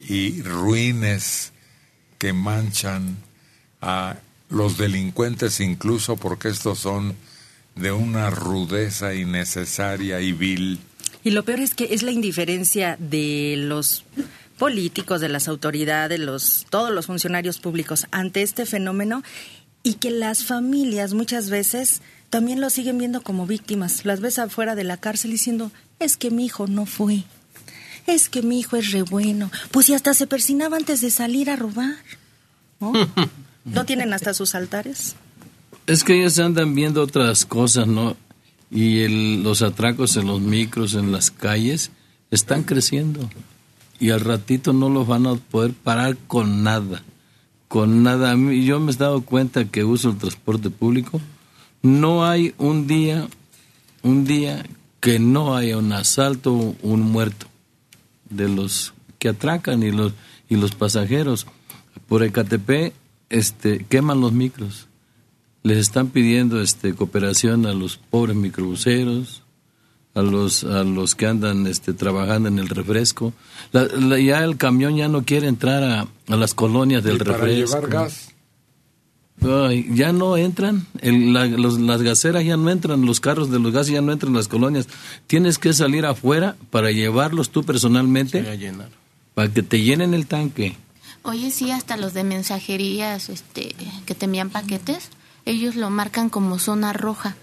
y 0.00 0.42
ruines 0.42 1.52
que 2.18 2.32
manchan 2.32 3.16
a 3.80 4.16
los 4.48 4.78
delincuentes 4.78 5.60
incluso 5.60 6.16
porque 6.16 6.48
estos 6.48 6.78
son 6.78 7.16
de 7.74 7.90
una 7.90 8.30
rudeza 8.30 9.14
innecesaria 9.14 10.20
y 10.20 10.32
vil. 10.32 10.78
Y 11.24 11.30
lo 11.30 11.44
peor 11.44 11.60
es 11.60 11.74
que 11.74 11.94
es 11.94 12.02
la 12.02 12.10
indiferencia 12.10 12.96
de 12.98 13.54
los 13.56 14.04
políticos, 14.62 15.20
de 15.20 15.28
las 15.28 15.48
autoridades, 15.48 16.20
los 16.20 16.66
todos 16.70 16.92
los 16.92 17.06
funcionarios 17.06 17.58
públicos 17.58 18.06
ante 18.12 18.42
este 18.42 18.64
fenómeno 18.64 19.24
y 19.82 19.94
que 19.94 20.12
las 20.12 20.44
familias 20.44 21.14
muchas 21.14 21.50
veces 21.50 22.00
también 22.30 22.60
lo 22.60 22.70
siguen 22.70 22.96
viendo 22.96 23.22
como 23.22 23.44
víctimas. 23.48 24.04
Las 24.04 24.20
ves 24.20 24.38
afuera 24.38 24.76
de 24.76 24.84
la 24.84 24.98
cárcel 24.98 25.32
diciendo, 25.32 25.72
es 25.98 26.16
que 26.16 26.30
mi 26.30 26.44
hijo 26.46 26.68
no 26.68 26.86
fue, 26.86 27.24
es 28.06 28.28
que 28.28 28.42
mi 28.42 28.60
hijo 28.60 28.76
es 28.76 28.92
re 28.92 29.02
bueno, 29.02 29.50
pues 29.72 29.88
y 29.88 29.94
hasta 29.94 30.14
se 30.14 30.28
persinaba 30.28 30.76
antes 30.76 31.00
de 31.00 31.10
salir 31.10 31.50
a 31.50 31.56
robar. 31.56 31.96
¿No, 32.78 32.92
¿No 33.64 33.84
tienen 33.84 34.12
hasta 34.12 34.32
sus 34.32 34.54
altares? 34.54 35.16
Es 35.88 36.04
que 36.04 36.20
ellos 36.20 36.38
andan 36.38 36.72
viendo 36.76 37.02
otras 37.02 37.44
cosas, 37.46 37.88
¿no? 37.88 38.16
Y 38.70 39.00
el- 39.00 39.42
los 39.42 39.60
atracos 39.62 40.16
en 40.16 40.28
los 40.28 40.40
micros, 40.40 40.94
en 40.94 41.10
las 41.10 41.32
calles, 41.32 41.90
están 42.30 42.62
creciendo. 42.62 43.28
Y 44.02 44.10
al 44.10 44.20
ratito 44.20 44.72
no 44.72 44.88
los 44.88 45.06
van 45.06 45.26
a 45.26 45.36
poder 45.36 45.72
parar 45.72 46.16
con 46.26 46.62
nada. 46.62 47.02
Con 47.68 48.02
nada. 48.02 48.34
Yo 48.34 48.80
me 48.80 48.92
he 48.92 48.96
dado 48.96 49.22
cuenta 49.22 49.64
que 49.64 49.84
uso 49.84 50.10
el 50.10 50.18
transporte 50.18 50.70
público. 50.70 51.20
No 51.82 52.24
hay 52.24 52.54
un 52.58 52.86
día, 52.86 53.28
un 54.02 54.24
día 54.24 54.66
que 55.00 55.18
no 55.18 55.56
haya 55.56 55.78
un 55.78 55.92
asalto, 55.92 56.52
un 56.82 57.00
muerto 57.00 57.46
de 58.28 58.48
los 58.48 58.92
que 59.18 59.28
atracan 59.28 59.82
y 59.82 59.90
los 59.90 60.12
y 60.48 60.56
los 60.56 60.74
pasajeros. 60.74 61.46
Por 62.08 62.22
Ecatepec 62.24 62.92
este, 63.30 63.86
queman 63.88 64.20
los 64.20 64.32
micros 64.32 64.88
les 65.62 65.78
están 65.78 66.08
pidiendo 66.08 66.60
este 66.60 66.94
cooperación 66.94 67.66
a 67.66 67.72
los 67.72 67.96
pobres 67.96 68.36
microbuseros, 68.36 69.41
a 70.14 70.22
los 70.22 70.64
a 70.64 70.84
los 70.84 71.14
que 71.14 71.26
andan 71.26 71.66
este 71.66 71.92
trabajando 71.94 72.48
en 72.48 72.58
el 72.58 72.68
refresco. 72.68 73.32
La- 73.72 73.84
la- 73.86 74.18
ya 74.18 74.44
el 74.44 74.56
camión 74.56 74.96
ya 74.96 75.08
no 75.08 75.24
quiere 75.24 75.48
entrar 75.48 75.82
a, 75.82 76.06
a 76.28 76.36
las 76.36 76.54
colonias 76.54 77.02
del 77.02 77.16
y 77.16 77.18
para 77.18 77.32
refresco. 77.38 77.74
llevar 77.76 77.88
gas. 77.90 78.28
Ay, 79.44 79.88
ya 79.92 80.12
no 80.12 80.36
entran, 80.36 80.86
el- 81.00 81.32
la- 81.32 81.46
los- 81.46 81.80
las 81.80 82.00
gaseras 82.02 82.44
ya 82.44 82.56
no 82.56 82.70
entran, 82.70 83.04
los 83.04 83.18
carros 83.18 83.50
de 83.50 83.58
los 83.58 83.72
gases 83.72 83.92
ya 83.94 84.00
no 84.00 84.12
entran 84.12 84.30
en 84.32 84.36
las 84.36 84.46
colonias. 84.46 84.86
Tienes 85.26 85.58
que 85.58 85.72
salir 85.72 86.06
afuera 86.06 86.56
para 86.70 86.92
llevarlos 86.92 87.50
tú 87.50 87.64
personalmente 87.64 88.38
a 88.48 88.54
llenar. 88.54 88.90
para 89.34 89.52
que 89.52 89.62
te 89.62 89.80
llenen 89.80 90.14
el 90.14 90.26
tanque. 90.26 90.76
Oye, 91.24 91.50
sí, 91.50 91.70
hasta 91.70 91.96
los 91.96 92.14
de 92.14 92.22
mensajerías 92.24 93.30
este, 93.30 93.74
que 94.06 94.14
te 94.14 94.26
envían 94.26 94.50
paquetes, 94.50 95.08
ellos 95.44 95.74
lo 95.74 95.88
marcan 95.90 96.28
como 96.28 96.58
zona 96.60 96.92
roja. 96.92 97.34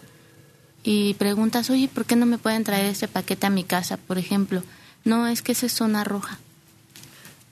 Y 0.83 1.13
preguntas, 1.15 1.69
oye, 1.69 1.89
¿por 1.93 2.05
qué 2.05 2.15
no 2.15 2.25
me 2.25 2.37
pueden 2.37 2.63
traer 2.63 2.85
este 2.85 3.07
paquete 3.07 3.47
a 3.47 3.49
mi 3.49 3.63
casa, 3.63 3.97
por 3.97 4.17
ejemplo? 4.17 4.63
No, 5.03 5.27
es 5.27 5.41
que 5.41 5.51
esa 5.51 5.65
es 5.65 5.73
zona 5.73 6.03
roja. 6.03 6.39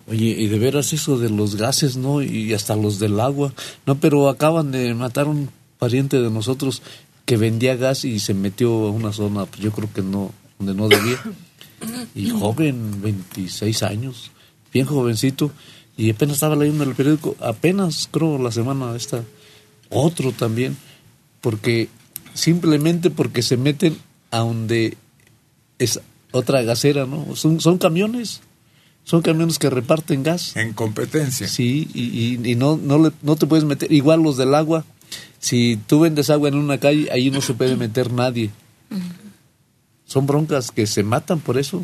Oye, 0.07 0.25
y 0.25 0.47
de 0.47 0.57
veras 0.57 0.93
eso 0.93 1.17
de 1.17 1.29
los 1.29 1.55
gases, 1.57 1.97
¿no? 1.97 2.21
Y 2.21 2.53
hasta 2.53 2.75
los 2.75 2.99
del 2.99 3.19
agua. 3.19 3.53
No, 3.85 3.99
pero 3.99 4.29
acaban 4.29 4.71
de 4.71 4.93
matar 4.93 5.27
un 5.27 5.49
pariente 5.77 6.21
de 6.21 6.29
nosotros 6.29 6.81
que 7.25 7.35
vendía 7.35 7.75
gas 7.75 8.05
y 8.05 8.19
se 8.19 8.33
metió 8.33 8.87
a 8.87 8.91
una 8.91 9.11
zona, 9.11 9.45
pues 9.45 9.61
yo 9.61 9.71
creo 9.71 9.91
que 9.91 10.01
no, 10.01 10.31
donde 10.57 10.73
no 10.73 10.87
debía. 10.87 11.21
Y 12.15 12.29
joven, 12.29 13.01
26 13.01 13.83
años, 13.83 14.31
bien 14.73 14.85
jovencito. 14.85 15.51
Y 15.97 16.09
apenas 16.09 16.35
estaba 16.35 16.55
leyendo 16.55 16.83
el 16.83 16.95
periódico, 16.95 17.35
apenas 17.39 18.07
creo 18.09 18.37
la 18.37 18.51
semana 18.51 18.95
esta, 18.95 19.23
otro 19.89 20.31
también, 20.31 20.77
porque 21.41 21.89
simplemente 22.37 23.09
porque 23.09 23.41
se 23.41 23.57
meten 23.57 23.97
a 24.31 24.39
donde 24.39 24.95
es 25.79 25.99
otra 26.31 26.61
gasera, 26.61 27.05
¿no? 27.05 27.35
Son, 27.35 27.59
son 27.59 27.77
camiones, 27.77 28.41
son 29.03 29.21
camiones 29.21 29.57
que 29.59 29.69
reparten 29.69 30.23
gas. 30.23 30.55
En 30.55 30.73
competencia. 30.73 31.47
Sí, 31.47 31.87
y, 31.93 32.03
y- 32.03 32.51
y 32.51 32.55
no, 32.55 32.77
no, 32.77 32.97
le- 32.99 33.11
no 33.21 33.35
te 33.35 33.47
puedes 33.47 33.65
meter, 33.65 33.91
igual 33.91 34.21
los 34.21 34.37
del 34.37 34.53
agua, 34.55 34.85
si 35.39 35.77
tú 35.87 36.01
vendes 36.01 36.29
agua 36.29 36.49
en 36.49 36.55
una 36.55 36.79
calle, 36.79 37.09
ahí 37.11 37.29
no 37.31 37.41
se 37.41 37.53
puede 37.53 37.75
meter 37.75 38.11
nadie. 38.11 38.49
Son 40.05 40.25
broncas 40.25 40.71
que 40.71 40.87
se 40.87 41.03
matan 41.03 41.39
por 41.39 41.57
eso. 41.57 41.83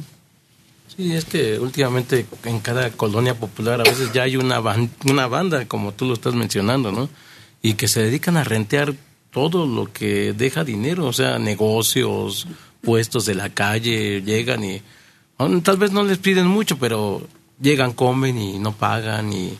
Sí, 0.96 1.14
es 1.14 1.26
que 1.26 1.60
últimamente 1.60 2.26
en 2.46 2.60
cada 2.60 2.90
colonia 2.92 3.36
popular 3.36 3.82
a 3.82 3.84
veces 3.84 4.12
ya 4.14 4.24
hay 4.24 4.38
una, 4.38 4.60
ban- 4.62 4.90
una 5.10 5.28
banda, 5.28 5.66
como 5.68 5.92
tú 5.94 6.06
lo 6.06 6.14
estás 6.14 6.36
mencionando, 6.36 6.92
¿no? 6.92 7.10
Y 7.62 7.74
que 7.74 7.88
se 7.88 8.02
dedican 8.02 8.38
a 8.38 8.44
rentear 8.44 8.94
todo 9.34 9.66
lo 9.66 9.92
que 9.92 10.34
deja 10.34 10.64
dinero, 10.64 11.08
o 11.08 11.14
sea, 11.14 11.40
negocios, 11.40 12.48
puestos 12.82 13.26
de 13.26 13.36
la 13.36 13.50
calle, 13.50 14.22
llegan 14.22 14.64
y 14.64 14.82
tal 15.64 15.78
vez 15.78 15.92
no 15.92 16.04
les 16.04 16.20
piden 16.20 16.48
mucho, 16.48 16.78
pero 16.78 17.28
llegan, 17.60 17.94
comen 17.94 18.38
y 18.38 18.60
no 18.60 18.74
pagan 18.74 19.34
y 19.34 19.58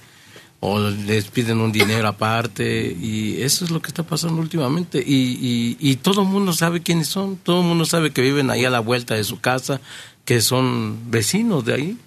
o 0.66 0.80
les 0.80 1.26
piden 1.26 1.60
un 1.60 1.74
dinero 1.74 2.08
aparte 2.08 2.96
y 2.98 3.42
eso 3.42 3.66
es 3.66 3.72
lo 3.72 3.82
que 3.82 3.90
está 3.90 4.04
pasando 4.04 4.42
últimamente 4.42 5.04
y, 5.06 5.38
y, 5.42 5.78
y 5.78 5.98
todo 5.98 6.22
el 6.22 6.30
mundo 6.30 6.54
sabe 6.54 6.82
quiénes 6.82 7.10
son, 7.10 7.36
todo 7.36 7.60
el 7.60 7.68
mundo 7.68 7.84
sabe 7.84 8.12
que 8.12 8.22
viven 8.22 8.50
ahí 8.50 8.64
a 8.64 8.70
la 8.70 8.80
vuelta 8.80 9.16
de 9.16 9.26
su 9.26 9.42
casa, 9.42 9.82
que 10.24 10.40
son 10.40 11.12
vecinos 11.12 11.66
de 11.66 11.74
ahí. 11.74 11.98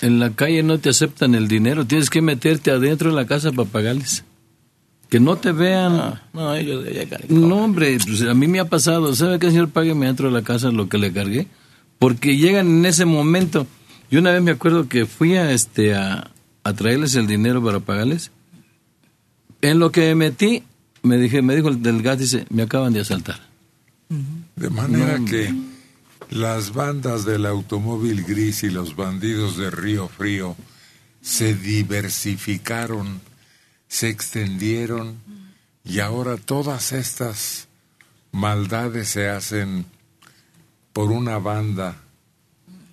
En 0.00 0.20
la 0.20 0.30
calle 0.30 0.62
no 0.62 0.78
te 0.78 0.90
aceptan 0.90 1.34
el 1.34 1.48
dinero, 1.48 1.84
tienes 1.84 2.10
que 2.10 2.20
meterte 2.20 2.70
adentro 2.70 3.10
de 3.10 3.16
la 3.16 3.26
casa 3.26 3.50
para 3.50 3.68
pagarles. 3.68 4.22
Que 5.08 5.20
no 5.20 5.36
te 5.36 5.52
vean. 5.52 5.92
Ah, 5.94 6.22
no, 6.32 6.54
ellos 6.54 6.84
llegan 6.84 7.20
y 7.24 7.28
comen. 7.28 7.48
No, 7.48 7.64
hombre, 7.64 7.96
pues 8.04 8.22
a 8.22 8.34
mí 8.34 8.48
me 8.48 8.60
ha 8.60 8.64
pasado. 8.64 9.14
¿Sabe 9.14 9.38
qué, 9.38 9.50
señor? 9.50 9.70
Págueme 9.70 10.06
dentro 10.06 10.28
de 10.28 10.34
la 10.34 10.42
casa 10.42 10.70
lo 10.70 10.88
que 10.88 10.98
le 10.98 11.12
cargué. 11.12 11.46
Porque 11.98 12.36
llegan 12.36 12.66
en 12.66 12.86
ese 12.86 13.04
momento. 13.04 13.66
Yo 14.10 14.20
una 14.20 14.32
vez 14.32 14.42
me 14.42 14.50
acuerdo 14.52 14.88
que 14.88 15.06
fui 15.06 15.36
a, 15.36 15.52
este, 15.52 15.94
a, 15.94 16.30
a 16.64 16.72
traerles 16.72 17.14
el 17.14 17.26
dinero 17.26 17.62
para 17.62 17.80
pagarles. 17.80 18.32
En 19.62 19.78
lo 19.78 19.90
que 19.90 20.00
me 20.14 20.14
metí, 20.14 20.62
me, 21.02 21.16
dije, 21.16 21.42
me 21.42 21.54
dijo 21.54 21.68
el 21.68 21.82
del 21.82 22.02
gas, 22.02 22.18
dice, 22.18 22.46
me 22.50 22.62
acaban 22.62 22.92
de 22.92 23.00
asaltar. 23.00 23.40
De 24.56 24.70
manera 24.70 25.18
que 25.28 25.52
las 26.30 26.72
bandas 26.72 27.24
del 27.24 27.46
automóvil 27.46 28.24
gris 28.24 28.62
y 28.62 28.70
los 28.70 28.96
bandidos 28.96 29.56
de 29.56 29.70
Río 29.70 30.08
Frío 30.08 30.56
se 31.20 31.54
diversificaron, 31.54 33.20
se 33.88 34.08
extendieron 34.08 35.18
y 35.84 36.00
ahora 36.00 36.36
todas 36.36 36.92
estas 36.92 37.68
maldades 38.32 39.08
se 39.08 39.28
hacen 39.28 39.86
por 40.92 41.10
una 41.10 41.38
banda 41.38 41.96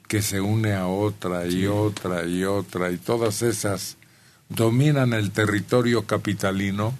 que 0.07 0.21
se 0.21 0.41
une 0.41 0.73
a 0.73 0.87
otra 0.87 1.47
y 1.47 1.65
otra 1.65 2.25
y 2.25 2.43
otra 2.43 2.91
y 2.91 2.97
todas 2.97 3.41
esas 3.41 3.97
dominan 4.49 5.13
el 5.13 5.31
territorio 5.31 6.05
capitalino. 6.05 6.93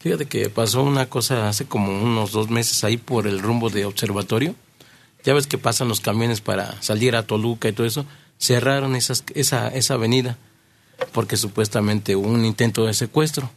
Fíjate 0.00 0.26
que 0.26 0.48
pasó 0.48 0.82
una 0.82 1.06
cosa 1.06 1.48
hace 1.48 1.66
como 1.66 1.90
unos 2.00 2.32
dos 2.32 2.50
meses 2.50 2.84
ahí 2.84 2.96
por 2.96 3.26
el 3.26 3.40
rumbo 3.40 3.68
de 3.68 3.84
observatorio. 3.84 4.54
Ya 5.24 5.34
ves 5.34 5.48
que 5.48 5.58
pasan 5.58 5.88
los 5.88 6.00
camiones 6.00 6.40
para 6.40 6.80
salir 6.80 7.16
a 7.16 7.26
Toluca 7.26 7.68
y 7.68 7.72
todo 7.72 7.86
eso. 7.86 8.06
Cerraron 8.38 8.94
esas, 8.94 9.24
esa, 9.34 9.68
esa 9.68 9.94
avenida 9.94 10.38
porque 11.12 11.36
supuestamente 11.36 12.16
hubo 12.16 12.28
un 12.28 12.44
intento 12.44 12.86
de 12.86 12.94
secuestro. 12.94 13.50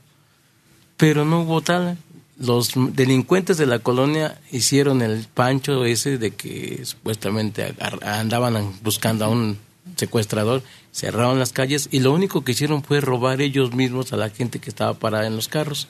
Pero 0.98 1.26
no 1.26 1.42
hubo 1.42 1.62
tal. 1.62 1.98
Los 2.38 2.72
delincuentes 2.76 3.58
de 3.58 3.66
la 3.68 3.80
colonia 3.80 4.40
hicieron 4.52 5.02
el 5.02 5.28
pancho 5.34 5.86
ese 5.86 6.18
de 6.18 6.32
que 6.32 6.86
supuestamente 6.86 7.76
andaban 8.02 8.74
buscando 8.82 9.26
a 9.26 9.30
un 9.30 9.58
secuestrador, 9.96 10.64
cerraron 10.92 11.40
las 11.40 11.54
calles 11.54 11.88
y 11.92 12.00
lo 12.00 12.14
único 12.14 12.44
que 12.44 12.54
hicieron 12.54 12.84
fue 12.84 13.02
robar 13.02 13.42
ellos 13.42 13.74
mismos 13.74 14.14
a 14.14 14.18
la 14.18 14.30
gente 14.30 14.60
que 14.60 14.70
estaba 14.70 14.94
parada 14.96 15.28
en 15.28 15.36
los 15.36 15.48
carros. 15.48 15.88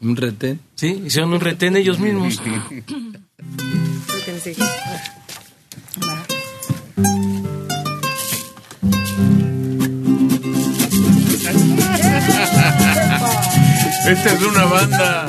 Un 0.00 0.16
retén. 0.16 0.60
Sí, 0.74 1.02
hicieron 1.06 1.32
un 1.32 1.40
retén 1.40 1.76
ellos 1.76 1.98
mismos. 2.00 2.40
Esta 14.06 14.32
es 14.32 14.42
una 14.42 14.64
banda. 14.64 15.26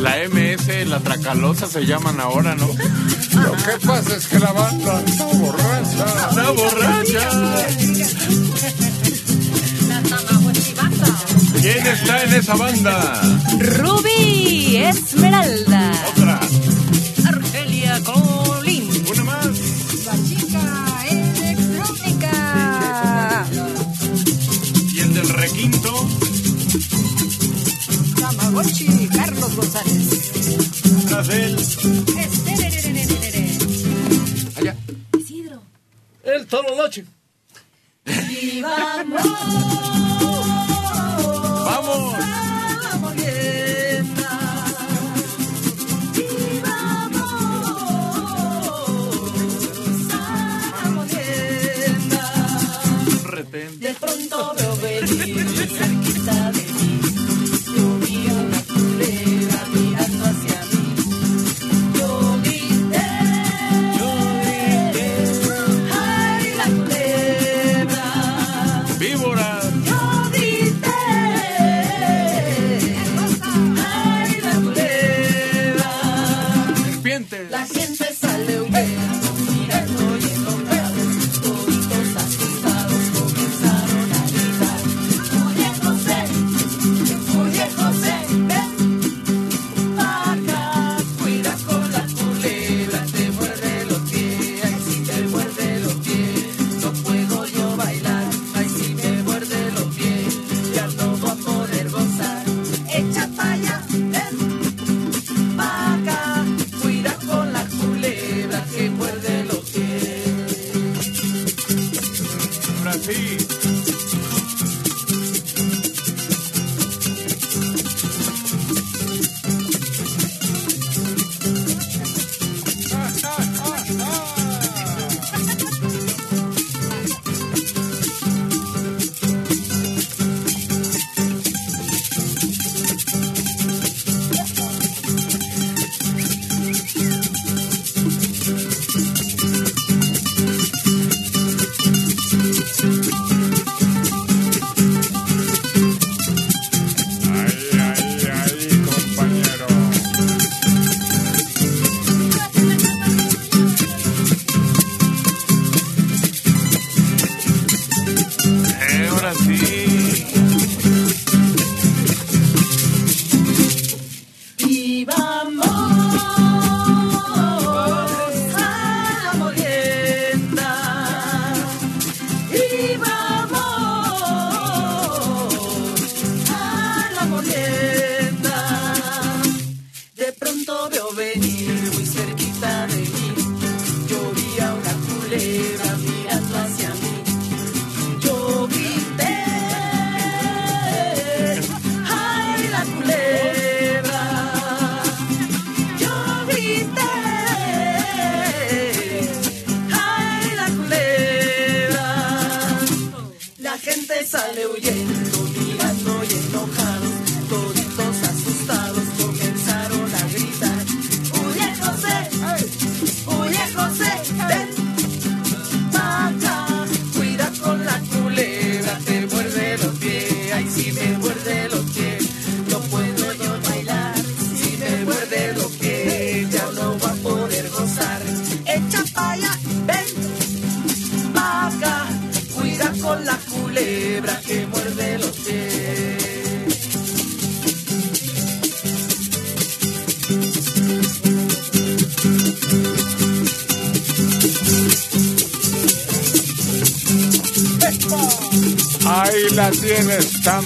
La 0.00 0.16
MS, 0.28 0.88
la 0.88 0.98
Tracalosa 1.00 1.66
se 1.66 1.86
llaman 1.86 2.20
ahora, 2.20 2.54
¿no? 2.54 2.66
Lo 2.66 3.52
que 3.56 3.86
pasa 3.86 4.16
es 4.16 4.26
que 4.26 4.38
la 4.38 4.52
banda 4.52 5.02
está 5.06 5.24
borracha. 5.26 6.06
¡Está 6.30 6.50
borracha! 6.50 7.30
¿Quién 11.60 11.86
está 11.86 12.24
en 12.24 12.34
esa 12.34 12.56
banda? 12.56 13.22
Ruby 13.58 14.76
Esmeralda. 14.78 15.92
Otra. 16.08 16.40
Argelia 17.28 18.00
Colín. 18.02 18.90
Una 19.12 19.24
más. 19.24 19.46
La 20.04 20.14
chica 20.28 21.04
electrónica. 21.08 22.34
Y 24.92 25.00
el 25.00 25.14
del 25.14 25.28
requinto. 25.28 26.08
Tamagotchi 28.52 29.08
Carlos 29.08 29.56
González. 29.56 30.30
Él. 31.30 31.56
Allá. 34.56 34.76
Isidro. 35.18 35.62
El 36.22 36.46
Toro. 36.46 36.68
Vivamos. 38.04 39.22
¡Vamos! 41.64 42.32
De 53.52 53.94
pronto 53.94 54.54
veo 54.56 54.76
venir 54.76 55.61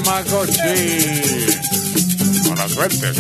Tamagotchi. 0.05 1.23
Buena 2.45 2.69
suerte. 2.69 3.13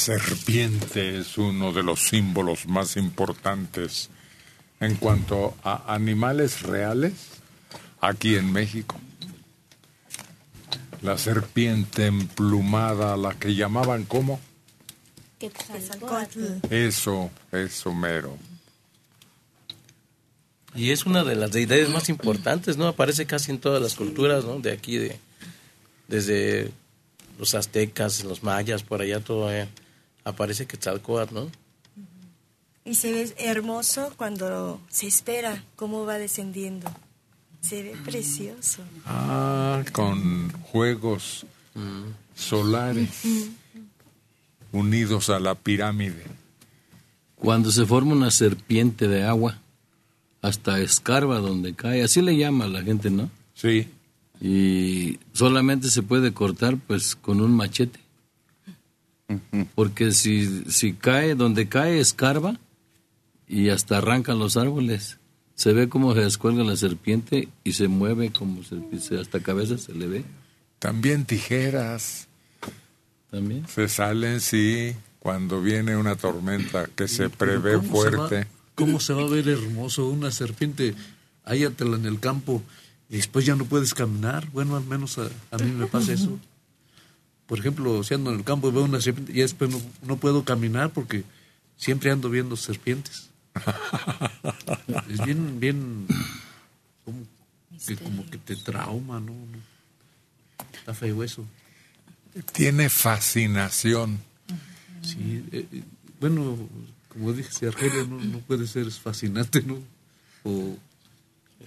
Serpiente 0.00 1.18
es 1.18 1.36
uno 1.70 1.76
de 1.76 1.82
los 1.84 2.08
símbolos 2.08 2.66
más 2.66 2.96
importantes 2.96 4.10
en 4.80 4.96
cuanto 4.96 5.54
a 5.62 5.94
animales 5.94 6.62
reales 6.62 7.12
aquí 8.00 8.34
en 8.34 8.52
México. 8.52 8.96
La 11.02 11.16
serpiente 11.16 12.06
emplumada, 12.06 13.16
la 13.16 13.34
que 13.34 13.54
llamaban 13.54 14.04
como 14.04 14.40
eso, 16.70 17.30
eso 17.52 17.94
mero. 17.94 18.36
Y 20.74 20.90
es 20.90 21.06
una 21.06 21.24
de 21.24 21.36
las 21.36 21.52
deidades 21.52 21.88
más 21.88 22.08
importantes, 22.08 22.76
¿no? 22.76 22.88
Aparece 22.88 23.26
casi 23.26 23.50
en 23.50 23.58
todas 23.58 23.80
las 23.80 23.94
culturas, 23.94 24.44
¿no? 24.44 24.58
De 24.58 24.72
aquí, 24.72 24.98
de, 24.98 25.18
desde 26.08 26.72
los 27.38 27.54
aztecas, 27.54 28.24
los 28.24 28.42
mayas, 28.42 28.82
por 28.82 29.00
allá 29.00 29.20
todo 29.20 29.52
eh, 29.52 29.68
aparece 30.24 30.66
Quetzalcóatl, 30.66 31.34
¿no? 31.34 31.59
Y 32.84 32.94
se 32.94 33.12
ve 33.12 33.34
hermoso 33.38 34.12
cuando 34.16 34.80
se 34.88 35.06
espera 35.06 35.64
cómo 35.76 36.06
va 36.06 36.18
descendiendo. 36.18 36.90
Se 37.60 37.82
ve 37.82 37.94
precioso. 38.04 38.82
Ah, 39.04 39.82
con 39.92 40.50
juegos 40.62 41.44
solares 42.34 43.22
unidos 44.72 45.28
a 45.30 45.38
la 45.38 45.54
pirámide. 45.54 46.24
Cuando 47.34 47.70
se 47.70 47.86
forma 47.86 48.12
una 48.12 48.30
serpiente 48.30 49.08
de 49.08 49.24
agua, 49.24 49.58
hasta 50.42 50.80
escarba 50.80 51.38
donde 51.38 51.74
cae, 51.74 52.02
así 52.02 52.22
le 52.22 52.36
llama 52.36 52.66
la 52.66 52.82
gente, 52.82 53.10
¿no? 53.10 53.30
Sí. 53.54 53.88
Y 54.40 55.18
solamente 55.34 55.90
se 55.90 56.02
puede 56.02 56.32
cortar 56.32 56.78
pues 56.78 57.14
con 57.14 57.40
un 57.40 57.54
machete. 57.54 58.00
Porque 59.74 60.12
si, 60.12 60.64
si 60.70 60.94
cae, 60.94 61.34
donde 61.34 61.68
cae 61.68 62.00
escarba 62.00 62.58
y 63.52 63.68
hasta 63.70 63.98
arrancan 63.98 64.38
los 64.38 64.56
árboles. 64.56 65.18
Se 65.56 65.72
ve 65.72 65.88
cómo 65.88 66.14
se 66.14 66.20
descuelga 66.20 66.62
la 66.64 66.76
serpiente 66.76 67.48
y 67.64 67.72
se 67.72 67.88
mueve 67.88 68.30
como 68.32 68.62
serpiente, 68.62 69.18
hasta 69.18 69.40
cabeza 69.40 69.76
se 69.76 69.92
le 69.94 70.06
ve. 70.06 70.24
También 70.78 71.24
tijeras. 71.26 72.28
También. 73.30 73.66
Se 73.68 73.88
salen, 73.88 74.40
sí, 74.40 74.94
cuando 75.18 75.60
viene 75.60 75.96
una 75.96 76.16
tormenta 76.16 76.86
que 76.86 77.06
se 77.08 77.28
prevé 77.30 77.74
¿Cómo 77.74 77.82
se 77.82 77.88
fuerte. 78.10 78.38
va- 78.40 78.46
¿Cómo 78.74 78.98
se 79.00 79.12
va 79.12 79.22
a 79.22 79.26
ver 79.28 79.48
hermoso 79.48 80.08
una 80.08 80.30
serpiente? 80.30 80.94
Háyatela 81.44 81.96
en 81.96 82.06
el 82.06 82.18
campo 82.20 82.62
y 83.10 83.16
después 83.16 83.44
ya 83.44 83.54
no 83.56 83.66
puedes 83.66 83.92
caminar. 83.92 84.48
Bueno, 84.52 84.76
al 84.76 84.84
menos 84.84 85.18
a, 85.18 85.28
a 85.50 85.58
mí 85.58 85.70
me 85.72 85.86
pasa 85.86 86.12
eso. 86.14 86.38
Por 87.46 87.58
ejemplo, 87.58 88.02
si 88.04 88.14
ando 88.14 88.30
en 88.30 88.38
el 88.38 88.44
campo 88.44 88.68
y 88.68 88.72
veo 88.72 88.84
una 88.84 89.00
serpiente, 89.00 89.32
ya 89.34 89.42
después 89.42 89.70
no, 89.70 89.80
no 90.06 90.16
puedo 90.16 90.44
caminar 90.44 90.90
porque 90.92 91.24
siempre 91.76 92.10
ando 92.10 92.30
viendo 92.30 92.56
serpientes. 92.56 93.28
Es 95.10 95.24
bien, 95.24 95.60
bien, 95.60 96.06
como 97.04 97.26
que, 97.86 97.96
como 97.96 98.30
que 98.30 98.38
te 98.38 98.56
trauma, 98.56 99.20
¿no? 99.20 99.32
Está 100.72 100.94
feo 100.94 101.22
eso. 101.22 101.44
Tiene 102.52 102.88
fascinación. 102.88 104.20
Sí, 105.02 105.44
eh, 105.52 105.66
eh, 105.72 105.82
bueno, 106.20 106.56
como 107.08 107.32
dije, 107.32 107.50
si 107.50 107.66
Argelia 107.66 108.04
no, 108.04 108.20
no 108.20 108.38
puede 108.38 108.66
ser, 108.66 108.86
es 108.86 109.00
fascinante, 109.00 109.62
¿no? 109.62 109.78
O 110.44 110.76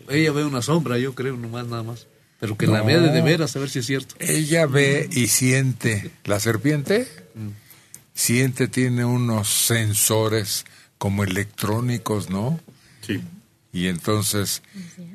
ella 0.10 0.32
ve 0.32 0.45
una 0.45 0.62
sombra, 0.62 0.97
yo 0.97 1.15
creo, 1.15 1.36
nomás, 1.38 1.67
nada 1.67 1.84
más. 1.84 2.08
Pero 2.39 2.58
que 2.58 2.67
la 2.67 2.82
vea 2.82 2.99
de, 2.99 3.12
de 3.12 3.21
veras, 3.21 3.56
a 3.56 3.60
ver 3.60 3.69
si 3.69 3.79
es 3.79 3.86
cierto. 3.86 4.15
Ella 4.19 4.65
ve 4.65 5.10
y 5.12 5.27
siente. 5.27 6.12
La 6.25 6.39
serpiente 6.39 7.08
siente, 8.13 8.67
tiene 8.67 9.06
unos 9.06 9.49
sensores 9.49 10.65
como 11.04 11.26
electrónicos, 11.26 12.30
¿no? 12.30 12.62
Sí. 13.06 13.22
Y 13.74 13.88
entonces 13.88 14.62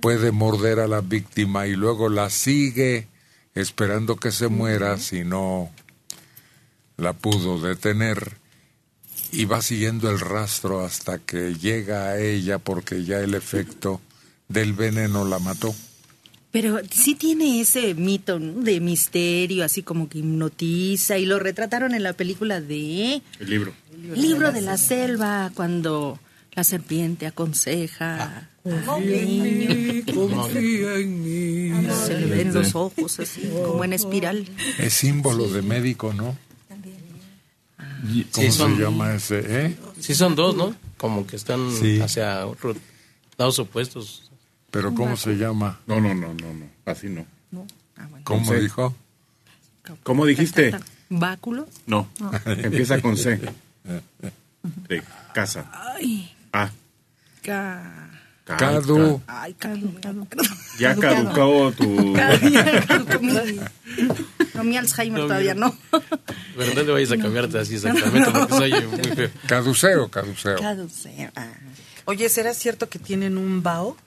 puede 0.03 0.33
morder 0.33 0.81
a 0.81 0.87
la 0.87 1.01
víctima 1.01 1.67
y 1.67 1.77
luego 1.77 2.11
la 2.11 2.29
sigue 2.29 3.09
esperando 3.55 4.17
que 4.17 4.31
se 4.31 4.49
muera 4.49 4.99
si 4.99 5.25
no 5.25 5.71
la 6.99 7.15
pudo 7.15 7.59
detener 7.59 8.37
y 9.33 9.47
va 9.47 9.63
siguiendo 9.63 10.11
el 10.11 10.21
rastro 10.21 10.85
hasta 10.85 11.21
que 11.21 11.55
llega 11.55 12.09
a 12.09 12.19
ella 12.19 12.59
porque 12.59 13.05
ya 13.05 13.21
el 13.21 13.33
efecto 13.33 14.03
del 14.47 14.75
veneno 14.75 15.25
la 15.25 15.39
mató. 15.39 15.75
Pero 16.51 16.79
sí 16.91 17.15
tiene 17.15 17.61
ese 17.61 17.95
mito 17.95 18.39
¿no? 18.39 18.63
de 18.63 18.81
misterio, 18.81 19.65
así 19.65 19.83
como 19.83 20.09
que 20.09 20.19
hipnotiza, 20.19 21.19
y 21.19 21.27
lo 21.27 21.39
retrataron 21.39 21.95
en 21.95 22.03
la 22.03 22.15
película 22.15 22.61
de 22.61 23.21
El 23.39 23.51
libro. 23.51 23.73
Libro 24.15 24.51
de 24.53 24.63
la 24.63 24.79
Selva, 24.79 25.51
cuando 25.55 26.19
la 26.55 26.65
serpiente 26.65 27.27
aconseja 27.27 28.49
al 28.65 29.07
niño. 29.07 30.05
Confía 30.15 30.95
en 30.97 31.23
mí. 31.23 31.87
Se 32.07 32.19
le 32.19 32.27
ven 32.27 32.55
los 32.55 32.75
ojos 32.75 33.21
así, 33.21 33.49
como 33.67 33.85
en 33.85 33.93
espiral. 33.93 34.47
Es 34.79 34.95
símbolo 34.95 35.49
de 35.49 35.63
médico, 35.63 36.13
¿no? 36.15 36.37
Sí, 38.11 38.27
¿Cómo 38.33 38.53
son- 38.53 38.77
se 38.77 38.83
llama 38.83 39.15
ese? 39.15 39.43
eh? 39.47 39.77
Sí, 40.01 40.15
son 40.15 40.35
dos, 40.35 40.57
¿no? 40.57 40.75
Como 40.97 41.27
que 41.27 41.37
están 41.37 41.71
Sí. 41.75 42.01
hacia 42.01 42.47
otros 42.47 42.77
lados 43.37 43.59
opuestos. 43.59 44.28
Pero 44.71 44.95
¿cómo 44.95 45.17
se 45.17 45.37
llama? 45.37 45.81
No, 45.87 46.01
no, 46.01 46.15
no, 46.15 46.35
no, 46.35 46.53
no. 46.55 46.67
Así 46.85 47.09
no. 47.09 47.25
¿Cómo 48.25 48.45
Con 48.45 48.45
C. 48.45 48.61
dijo? 48.61 48.95
¿Cómo 50.03 50.27
dijiste? 50.27 50.75
¿Báculo? 51.09 51.67
No. 51.87 52.09
Empieza 52.47 53.01
con 53.01 53.17
C. 53.17 53.41
De 54.89 55.03
casa. 55.33 55.71
Ay, 55.73 56.35
Ah. 56.53 56.71
ca... 57.43 58.05
Cadu. 58.45 59.21
Ay, 59.27 59.53
cadu, 59.55 59.93
cadu, 60.01 60.27
Ya 60.79 60.97
caducó 60.97 61.71
tu... 61.73 62.15
Ya 62.17 62.41
caducó 62.87 63.19
mi- 63.21 63.61
No, 64.55 64.65
mi 64.65 64.77
Alzheimer 64.79 65.21
todavía 65.23 65.53
no. 65.55 65.75
Pero 66.57 66.75
no 66.75 66.83
le 66.83 66.93
vayas 66.93 67.13
a 67.13 67.19
cambiarte 67.19 67.59
así 67.59 67.75
exactamente 67.75 68.31
porque 68.31 68.55
oye 68.55 68.87
muy 68.87 69.03
feo. 69.03 69.31
Caduceo, 69.47 70.09
caduceo. 70.09 70.57
Caduceo. 70.59 71.31
ah. 71.37 71.47
Oye, 72.07 72.31
¿será 72.31 72.55
cierto 72.55 72.89
que 72.89 72.99
tienen 72.99 73.37
un 73.37 73.63
vaho 73.63 73.99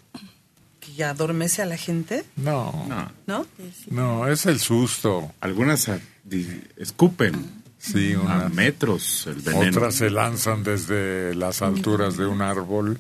que 0.96 1.04
adormece 1.04 1.62
a 1.62 1.66
la 1.66 1.78
gente? 1.78 2.26
No, 2.36 2.86
No. 2.88 3.12
¿No? 3.28 3.46
no, 3.90 4.28
es 4.28 4.46
el 4.46 4.60
susto. 4.60 5.32
Algunas 5.42 5.90
di- 6.24 6.62
escupen 6.78 7.62
Sí, 7.80 8.14
a 8.28 8.48
metros 8.50 9.26
el 9.26 9.36
veneno. 9.42 9.70
Otras 9.70 9.96
se 9.96 10.12
lanzan 10.12 10.64
desde 10.64 11.34
las 11.34 11.64
alturas 11.64 12.16
de 12.16 12.28
un 12.28 12.44
árbol 12.44 13.00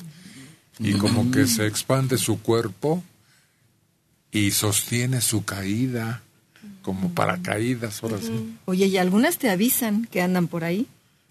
y 0.79 0.93
como 0.93 1.29
que 1.29 1.45
se 1.45 1.67
expande 1.67 2.17
su 2.17 2.41
cuerpo 2.41 3.03
y 4.31 4.49
sostiene 4.51 5.21
su 5.21 5.45
caída, 5.45 6.23
como 6.81 7.13
paracaídas, 7.13 8.01
ahora 8.01 8.17
sí. 8.19 8.57
Oye, 8.65 8.87
¿y 8.87 8.97
algunas 8.97 9.37
te 9.37 9.51
avisan 9.51 10.05
que 10.05 10.21
andan 10.23 10.47
por 10.47 10.63
ahí? 10.63 10.87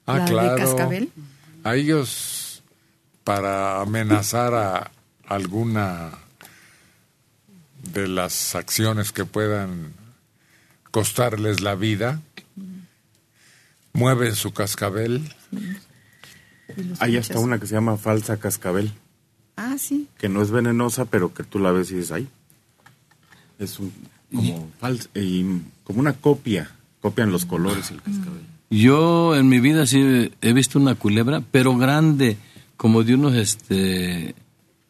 Ah, 0.07 0.19
la 0.19 0.25
claro. 0.27 0.55
de 0.55 0.57
cascabel. 0.63 1.11
A 1.65 1.75
ellos, 1.75 2.63
para 3.25 3.81
amenazar 3.81 4.55
a 4.55 4.91
alguna 5.27 6.11
de 7.93 8.09
las 8.09 8.55
acciones 8.55 9.13
que 9.13 9.25
puedan 9.25 9.93
costarles 10.91 11.61
la 11.61 11.75
vida, 11.75 12.21
mueven 13.93 14.35
su 14.35 14.53
cascabel. 14.53 15.33
Hay 17.01 17.17
hasta 17.17 17.39
una 17.39 17.59
que 17.59 17.67
se 17.67 17.75
llama 17.75 17.97
falsa 17.97 18.39
cascabel, 18.39 18.93
Ah, 19.57 19.77
sí. 19.79 20.09
que 20.19 20.29
no 20.29 20.43
es 20.43 20.51
venenosa, 20.51 21.05
pero 21.05 21.35
que 21.35 21.43
tú 21.43 21.59
la 21.59 21.73
ves 21.73 21.91
y 21.91 21.97
dices, 21.97 22.13
ay. 22.13 22.29
Es 23.59 23.79
un, 23.79 23.93
como, 24.35 24.71
fals- 24.81 25.09
y 25.15 25.61
como 25.85 26.01
una 26.01 26.15
copia. 26.15 26.71
Copian 27.01 27.33
los 27.33 27.45
colores 27.47 27.91
el 27.91 28.01
cascabel. 28.03 28.43
Yo 28.71 29.35
en 29.35 29.49
mi 29.49 29.59
vida 29.59 29.87
sí 29.87 30.31
he 30.41 30.53
visto 30.53 30.79
una 30.79 30.95
culebra, 30.95 31.43
pero 31.51 31.77
grande, 31.77 32.37
como 32.77 33.03
de 33.03 33.15
unos, 33.15 33.35
este, 33.35 34.35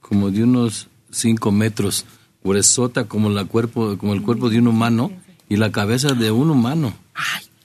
como 0.00 0.30
de 0.30 0.42
unos 0.42 0.88
cinco 1.10 1.50
metros, 1.52 2.04
gruesota 2.44 3.04
como 3.04 3.30
la 3.30 3.44
cuerpo, 3.44 3.96
como 3.98 4.12
el 4.14 4.22
cuerpo 4.22 4.48
de 4.50 4.58
un 4.58 4.68
humano 4.68 5.10
y 5.48 5.56
la 5.56 5.70
cabeza 5.72 6.14
de 6.14 6.30
un 6.30 6.50
humano. 6.50 6.94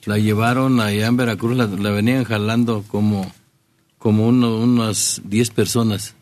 La 0.04 0.18
llevaron 0.18 0.80
allá 0.80 1.06
en 1.06 1.16
Veracruz, 1.16 1.56
la, 1.56 1.66
la 1.66 1.90
venían 1.90 2.24
jalando 2.24 2.84
como, 2.88 3.32
como 3.98 4.26
uno- 4.28 4.56
unas 4.58 5.20
10 5.24 5.50
personas. 5.50 6.14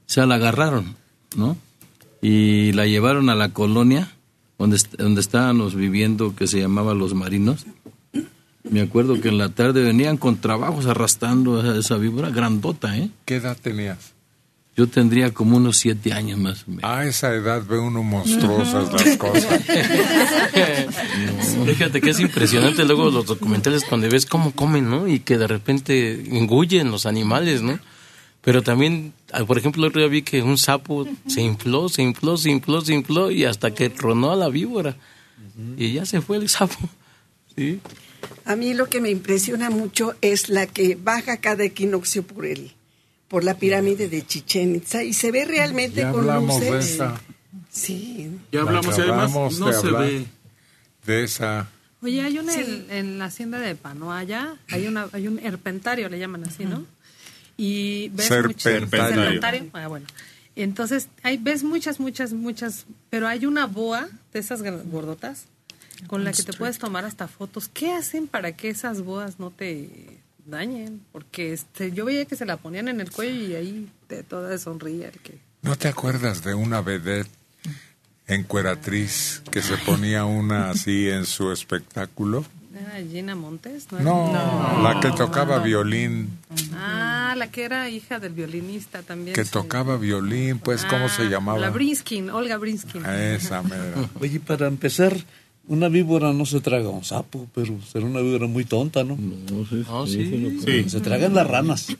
O 0.00 0.10
sea, 0.10 0.26
la 0.26 0.36
agarraron, 0.36 0.96
¿no? 1.36 1.56
Y 2.20 2.72
la 2.72 2.86
llevaron 2.86 3.28
a 3.30 3.34
la 3.36 3.50
colonia 3.50 4.10
donde, 4.58 4.78
donde 4.98 5.20
estábamos 5.20 5.74
viviendo, 5.76 6.34
que 6.34 6.48
se 6.48 6.60
llamaba 6.60 6.94
Los 6.94 7.14
Marinos. 7.14 7.64
Me 8.68 8.80
acuerdo 8.80 9.20
que 9.20 9.28
en 9.28 9.38
la 9.38 9.50
tarde 9.50 9.82
venían 9.84 10.16
con 10.16 10.38
trabajos 10.40 10.86
arrastrando 10.86 11.60
a 11.60 11.78
esa 11.78 11.96
víbora 11.96 12.30
grandota, 12.30 12.98
¿eh? 12.98 13.10
¿Qué 13.24 13.36
edad 13.36 13.56
tenías? 13.60 14.14
Yo 14.78 14.86
tendría 14.86 15.34
como 15.34 15.56
unos 15.56 15.76
siete 15.76 16.12
años 16.12 16.38
más 16.38 16.62
o 16.62 16.70
menos. 16.70 16.84
A 16.84 17.04
esa 17.04 17.34
edad 17.34 17.64
ve 17.66 17.80
uno 17.80 18.04
monstruosas 18.04 18.92
las 18.92 19.16
cosas. 19.16 19.60
Fíjate 21.66 22.00
que 22.00 22.10
es 22.10 22.20
impresionante 22.20 22.84
luego 22.84 23.10
los 23.10 23.26
documentales 23.26 23.84
cuando 23.84 24.08
ves 24.08 24.24
cómo 24.24 24.52
comen, 24.52 24.88
¿no? 24.88 25.08
Y 25.08 25.18
que 25.18 25.36
de 25.36 25.48
repente 25.48 26.12
engullen 26.38 26.92
los 26.92 27.06
animales, 27.06 27.60
¿no? 27.60 27.80
Pero 28.40 28.62
también, 28.62 29.14
ah, 29.32 29.44
por 29.44 29.58
ejemplo, 29.58 29.82
el 29.82 29.88
otro 29.88 30.00
día 30.00 30.08
vi 30.08 30.22
que 30.22 30.44
un 30.44 30.56
sapo 30.56 31.08
se 31.26 31.42
infló, 31.42 31.88
se 31.88 32.02
infló, 32.02 32.36
se 32.36 32.52
infló, 32.52 32.80
se 32.80 32.94
infló 32.94 33.32
y 33.32 33.46
hasta 33.46 33.74
que 33.74 33.90
tronó 33.90 34.30
a 34.30 34.36
la 34.36 34.48
víbora. 34.48 34.96
Y 35.76 35.94
ya 35.94 36.06
se 36.06 36.20
fue 36.20 36.36
el 36.36 36.48
sapo. 36.48 36.88
Sí. 37.56 37.80
A 38.44 38.54
mí 38.54 38.74
lo 38.74 38.88
que 38.88 39.00
me 39.00 39.10
impresiona 39.10 39.70
mucho 39.70 40.14
es 40.20 40.48
la 40.48 40.68
que 40.68 40.94
baja 40.94 41.38
cada 41.38 41.64
equinoccio 41.64 42.22
por 42.22 42.46
el, 42.46 42.74
por 43.28 43.44
la 43.44 43.54
pirámide 43.58 44.08
de 44.08 44.26
Chichen 44.26 44.76
Itza 44.76 45.04
y 45.04 45.12
se 45.12 45.30
ve 45.30 45.44
realmente 45.44 46.00
Ya 46.00 46.10
con 46.12 46.20
hablamos 46.20 46.60
de 46.60 46.70
luces. 46.70 46.92
esa. 46.94 47.20
Sí. 47.70 48.30
Ya 48.52 48.62
hablamos 48.62 48.96
y 48.96 49.00
además 49.02 49.32
no 49.58 49.66
de 49.68 49.72
se 49.74 49.90
ve. 49.90 50.26
De 51.06 51.24
esa. 51.24 51.68
Oye, 52.02 52.22
hay 52.22 52.38
una 52.38 52.54
en, 52.54 52.86
en 52.90 53.18
la 53.18 53.26
hacienda 53.26 53.58
de 53.58 53.74
Panoaya, 53.74 54.54
hay 54.70 54.86
una 54.86 55.08
hay 55.12 55.26
un 55.28 55.38
herpentario, 55.40 56.08
le 56.08 56.18
llaman 56.18 56.44
así, 56.44 56.64
¿no? 56.64 56.84
Y 57.56 58.08
ves 58.10 58.30
muchas- 58.30 58.62
Serpentario. 58.62 59.16
serpentario. 59.22 59.70
Ah, 59.72 59.88
bueno. 59.88 60.06
Entonces, 60.54 61.08
hay, 61.22 61.36
ves 61.38 61.62
muchas, 61.64 61.98
muchas, 62.00 62.32
muchas, 62.32 62.86
pero 63.10 63.26
hay 63.28 63.46
una 63.46 63.66
boa 63.66 64.08
de 64.32 64.38
esas 64.40 64.62
gordotas 64.62 65.44
con 66.06 66.24
la 66.24 66.32
que 66.32 66.42
te 66.44 66.52
puedes 66.52 66.78
tomar 66.78 67.04
hasta 67.04 67.26
fotos. 67.28 67.68
¿Qué 67.68 67.92
hacen 67.92 68.26
para 68.28 68.52
que 68.56 68.68
esas 68.70 69.02
boas 69.02 69.38
no 69.40 69.50
te 69.50 70.17
dañen? 70.48 71.00
Porque 71.12 71.52
este, 71.52 71.92
yo 71.92 72.04
veía 72.04 72.24
que 72.24 72.36
se 72.36 72.44
la 72.46 72.56
ponían 72.56 72.88
en 72.88 73.00
el 73.00 73.10
cuello 73.10 73.46
y 73.48 73.54
ahí 73.54 73.88
de 74.08 74.22
toda 74.22 74.56
sonría. 74.58 75.08
el 75.08 75.18
que- 75.20 75.38
¿No 75.62 75.76
te 75.76 75.88
acuerdas 75.88 76.42
de 76.44 76.54
una 76.54 76.80
vedette 76.80 77.30
encueratriz 78.26 79.42
que 79.50 79.62
se 79.62 79.76
ponía 79.78 80.24
una 80.24 80.70
así 80.70 81.08
en 81.08 81.24
su 81.26 81.50
espectáculo? 81.52 82.44
¿Era 82.74 83.04
Gina 83.10 83.34
Montes? 83.34 83.90
No, 83.90 84.30
era? 84.30 84.82
la 84.94 85.00
que 85.00 85.10
tocaba 85.10 85.58
violín, 85.58 86.38
Ah, 86.74 87.34
la 87.36 87.50
que 87.50 87.64
era 87.64 87.88
hija 87.88 88.20
del 88.20 88.34
violinista 88.34 89.02
también. 89.02 89.34
que 89.34 89.44
sí. 89.44 89.50
tocaba 89.50 89.96
violín, 89.96 90.58
pues, 90.60 90.84
¿cómo 90.84 91.08
se 91.08 91.22
Ah, 91.22 91.28
llamaba? 91.30 91.58
La 91.58 91.70
Brinskin, 91.70 92.30
Olga 92.30 92.56
Brinskin. 92.56 93.04
Esa 93.04 93.62
mera. 93.62 94.08
Oye, 94.20 94.38
para 94.38 94.66
empezar, 94.68 95.16
una 95.68 95.88
víbora 95.88 96.32
no 96.32 96.44
se 96.46 96.60
traga 96.60 96.88
un 96.88 97.04
sapo, 97.04 97.46
pero 97.54 97.74
será 97.90 98.04
una 98.06 98.20
víbora 98.20 98.46
muy 98.46 98.64
tonta, 98.64 99.04
¿no? 99.04 99.16
No, 99.16 99.64
sí, 99.68 99.84
Ah, 99.88 100.04
sí, 100.06 100.58
sí. 100.64 100.90
se 100.90 101.00
tragan 101.00 101.34
las 101.34 101.46
ranas. 101.46 101.82
sí. 101.82 101.96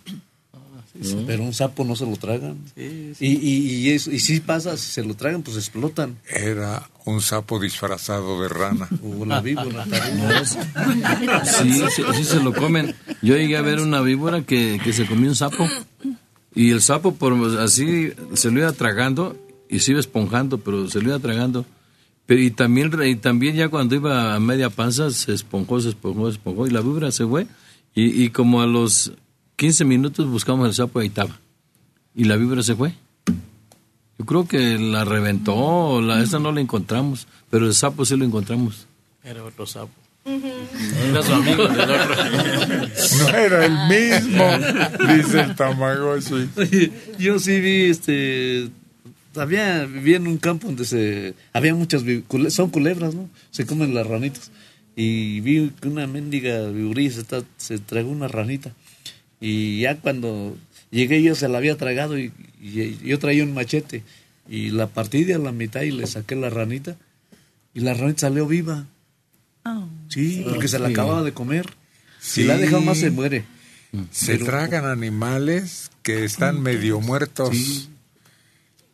Pero 1.28 1.44
un 1.44 1.54
sapo 1.54 1.84
no 1.84 1.94
se 1.94 2.04
lo 2.06 2.16
tragan. 2.16 2.56
Sí, 2.74 3.14
Y, 3.20 3.26
y, 3.28 3.74
y, 3.76 3.90
eso- 3.90 4.10
y 4.10 4.18
si 4.18 4.40
pasa, 4.40 4.76
si 4.76 4.90
se 4.90 5.04
lo 5.04 5.14
tragan, 5.14 5.42
pues 5.42 5.56
explotan. 5.56 6.16
Era 6.28 6.90
un 7.04 7.20
sapo 7.20 7.60
disfrazado 7.60 8.42
de 8.42 8.48
rana. 8.48 8.88
O 9.04 9.24
la 9.24 9.40
víbora. 9.40 9.84
Sí, 11.44 11.72
sí, 11.94 12.02
sí 12.14 12.24
se 12.24 12.40
lo 12.42 12.52
comen. 12.52 12.94
Yo 13.22 13.36
llegué 13.36 13.56
a 13.56 13.62
ver 13.62 13.80
una 13.80 14.00
víbora 14.00 14.42
que, 14.42 14.80
que 14.82 14.92
se 14.92 15.06
comió 15.06 15.28
un 15.30 15.36
sapo 15.36 15.66
y 16.54 16.70
el 16.70 16.80
sapo 16.82 17.14
por 17.14 17.34
así 17.60 18.10
se 18.34 18.50
lo 18.50 18.60
iba 18.60 18.72
tragando 18.72 19.36
y 19.68 19.80
se 19.80 19.92
iba 19.92 20.00
esponjando, 20.00 20.58
pero 20.58 20.88
se 20.90 21.00
lo 21.00 21.10
iba 21.10 21.18
tragando. 21.18 21.64
Pero, 22.28 22.42
y 22.42 22.50
también 22.50 22.90
y 23.06 23.16
también 23.16 23.56
ya 23.56 23.70
cuando 23.70 23.94
iba 23.94 24.34
a 24.34 24.38
media 24.38 24.68
panza 24.68 25.10
se 25.10 25.32
esponjó, 25.32 25.80
se 25.80 25.88
esponjó, 25.88 26.26
se 26.26 26.36
esponjó 26.36 26.66
y 26.66 26.70
la 26.70 26.82
víbora 26.82 27.10
se 27.10 27.26
fue 27.26 27.46
y, 27.94 28.22
y 28.22 28.28
como 28.28 28.60
a 28.60 28.66
los 28.66 29.12
15 29.56 29.86
minutos 29.86 30.28
buscamos 30.28 30.68
el 30.68 30.74
sapo 30.74 31.00
y 31.00 31.04
ahí 31.04 31.08
estaba. 31.08 31.40
Y 32.14 32.24
la 32.24 32.36
víbora 32.36 32.62
se 32.62 32.76
fue. 32.76 32.92
Yo 34.18 34.26
creo 34.26 34.46
que 34.46 34.78
la 34.78 35.06
reventó, 35.06 35.54
o 35.54 36.02
la, 36.02 36.22
esa 36.22 36.38
no 36.38 36.52
la 36.52 36.60
encontramos, 36.60 37.26
pero 37.48 37.64
el 37.64 37.72
sapo 37.72 38.04
sí 38.04 38.14
lo 38.14 38.26
encontramos. 38.26 38.86
Era 39.24 39.42
otro 39.42 39.64
sapo. 39.64 39.90
Era 40.26 41.22
su 41.22 41.32
amigo 41.32 41.66
del 41.66 41.80
otro. 41.80 42.14
No 43.20 43.28
era 43.30 43.64
el 43.64 43.88
mismo, 43.88 44.44
dice 45.16 45.40
el 45.40 45.56
Tamagotchi. 45.56 46.92
Yo 47.18 47.38
sí 47.38 47.60
vi, 47.60 47.84
este, 47.84 48.68
había, 49.36 49.84
vivía 49.86 50.16
en 50.16 50.26
un 50.26 50.38
campo 50.38 50.66
donde 50.66 50.84
se, 50.84 51.34
había 51.52 51.74
muchas, 51.74 52.02
son 52.50 52.70
culebras, 52.70 53.14
¿no? 53.14 53.28
Se 53.50 53.66
comen 53.66 53.94
las 53.94 54.06
ranitas. 54.06 54.50
Y 54.96 55.40
vi 55.40 55.70
que 55.80 55.88
una 55.88 56.06
mendiga 56.06 56.68
viburilla 56.70 57.12
se, 57.12 57.20
está- 57.20 57.44
se 57.56 57.78
tragó 57.78 58.10
una 58.10 58.26
ranita. 58.28 58.72
Y 59.40 59.80
ya 59.80 59.96
cuando 60.00 60.56
llegué 60.90 61.22
yo 61.22 61.34
se 61.36 61.48
la 61.48 61.58
había 61.58 61.76
tragado 61.76 62.18
y, 62.18 62.32
y 62.60 62.98
yo 63.04 63.18
traía 63.18 63.44
un 63.44 63.54
machete. 63.54 64.02
Y 64.48 64.70
la 64.70 64.86
partí 64.88 65.24
de 65.24 65.34
a 65.34 65.38
la 65.38 65.52
mitad 65.52 65.82
y 65.82 65.90
le 65.92 66.06
saqué 66.06 66.34
la 66.34 66.50
ranita. 66.50 66.96
Y 67.74 67.80
la 67.80 67.94
ranita 67.94 68.22
salió 68.22 68.46
viva. 68.46 68.86
Sí, 70.08 70.44
porque 70.48 70.68
se 70.68 70.78
la 70.78 70.86
Sí. 70.88 70.94
acababa 70.94 71.22
de 71.22 71.32
comer. 71.32 71.66
Sí. 72.20 72.42
Si 72.42 72.44
la 72.44 72.56
deja 72.56 72.80
más 72.80 72.98
se 72.98 73.10
muere. 73.10 73.44
Se 74.10 74.32
Pero- 74.32 74.46
tragan 74.46 74.84
animales 74.86 75.90
que 76.02 76.24
están 76.24 76.60
medio 76.62 77.00
muertos 77.00 77.88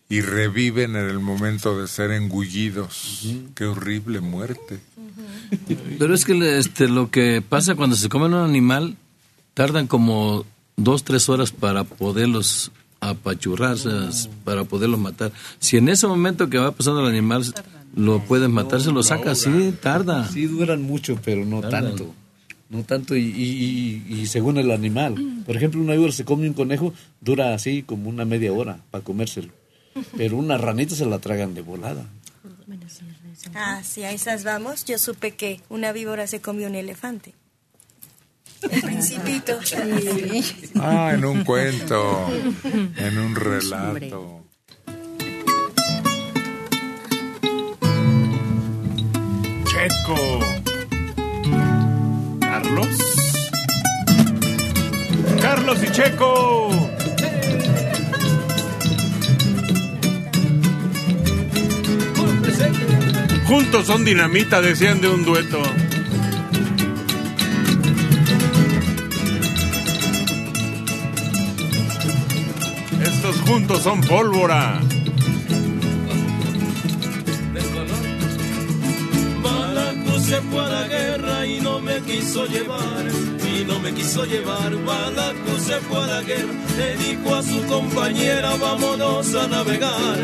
y 0.08 0.20
reviven 0.20 0.96
en 0.96 1.08
el 1.08 1.18
momento 1.18 1.78
de 1.80 1.88
ser 1.88 2.10
engullidos. 2.10 3.26
Qué 3.54 3.64
horrible 3.64 4.20
muerte. 4.20 4.80
Pero 5.98 6.14
es 6.14 6.24
que 6.24 6.58
este, 6.58 6.88
lo 6.88 7.10
que 7.10 7.42
pasa 7.46 7.74
cuando 7.74 7.96
se 7.96 8.08
comen 8.08 8.34
un 8.34 8.44
animal, 8.48 8.96
tardan 9.54 9.86
como 9.86 10.44
dos, 10.76 11.04
tres 11.04 11.28
horas 11.28 11.52
para 11.52 11.84
poderlos 11.84 12.70
apachurrar, 13.00 13.76
para 14.44 14.64
poderlos 14.64 14.98
matar. 15.00 15.32
Si 15.58 15.76
en 15.76 15.88
ese 15.88 16.06
momento 16.06 16.48
que 16.48 16.58
va 16.58 16.72
pasando 16.72 17.00
el 17.00 17.06
animal 17.08 17.44
lo 17.94 18.20
puedes 18.24 18.48
matar, 18.48 18.80
se 18.80 18.90
lo 18.92 19.02
sacas, 19.02 19.38
sí, 19.38 19.74
tarda. 19.80 20.28
Sí, 20.28 20.46
duran 20.46 20.82
mucho, 20.82 21.18
pero 21.24 21.44
no 21.44 21.60
Tardan. 21.60 21.84
tanto. 21.96 22.14
No 22.70 22.82
tanto 22.82 23.14
y, 23.14 23.20
y- 23.22 24.02
y- 24.08 24.20
y 24.22 24.26
según 24.26 24.56
el 24.58 24.70
animal. 24.72 25.14
Por 25.46 25.56
ejemplo, 25.56 25.80
una 25.80 25.92
víbora 25.92 26.12
se 26.12 26.24
come 26.24 26.48
un 26.48 26.54
conejo, 26.54 26.92
dura 27.20 27.54
así 27.54 27.82
como 27.82 28.08
una 28.08 28.24
media 28.24 28.52
hora 28.52 28.80
para 28.90 29.04
comérselo. 29.04 29.52
Pero 30.16 30.36
una 30.36 30.58
ranita 30.58 30.94
se 30.94 31.06
la 31.06 31.18
tragan 31.18 31.54
de 31.54 31.62
volada. 31.62 32.06
Ah, 33.54 33.82
sí, 33.84 34.04
a 34.04 34.12
esas 34.12 34.44
vamos. 34.44 34.84
Yo 34.84 34.98
supe 34.98 35.32
que 35.32 35.60
una 35.68 35.92
víbora 35.92 36.26
se 36.26 36.40
comió 36.40 36.68
un 36.68 36.74
elefante. 36.74 37.34
El 38.70 38.80
principito. 38.82 39.58
Ah, 40.80 41.12
en 41.14 41.24
un 41.24 41.44
cuento, 41.44 42.28
en 42.96 43.18
un 43.18 43.34
relato. 43.34 44.44
Checo. 49.66 50.40
Carlos. 52.40 52.98
Carlos 55.40 55.78
y 55.82 55.92
Checo. 55.92 56.70
Juntos 63.46 63.86
son 63.86 64.04
dinamita, 64.04 64.60
decían 64.60 65.00
de 65.00 65.08
un 65.08 65.24
dueto. 65.24 65.62
Estos 73.02 73.40
juntos 73.42 73.82
son 73.82 74.00
pólvora. 74.02 74.80
Se 80.24 80.40
fue 80.40 80.64
a 80.64 80.68
la 80.68 80.88
guerra 80.88 81.46
y 81.46 81.60
no 81.60 81.80
me 81.80 82.00
quiso 82.00 82.46
llevar 82.46 83.04
y 83.60 83.64
no 83.64 83.78
me 83.80 83.92
quiso 83.92 84.24
llevar. 84.24 84.74
Balacu 84.84 85.58
se 85.58 85.80
fue 85.80 86.02
a 86.02 86.06
la 86.06 86.22
guerra, 86.22 86.52
le 86.76 86.96
dijo 86.96 87.34
a 87.34 87.42
su 87.42 87.62
compañera, 87.66 88.56
vámonos 88.56 89.34
a 89.34 89.46
navegar. 89.46 90.18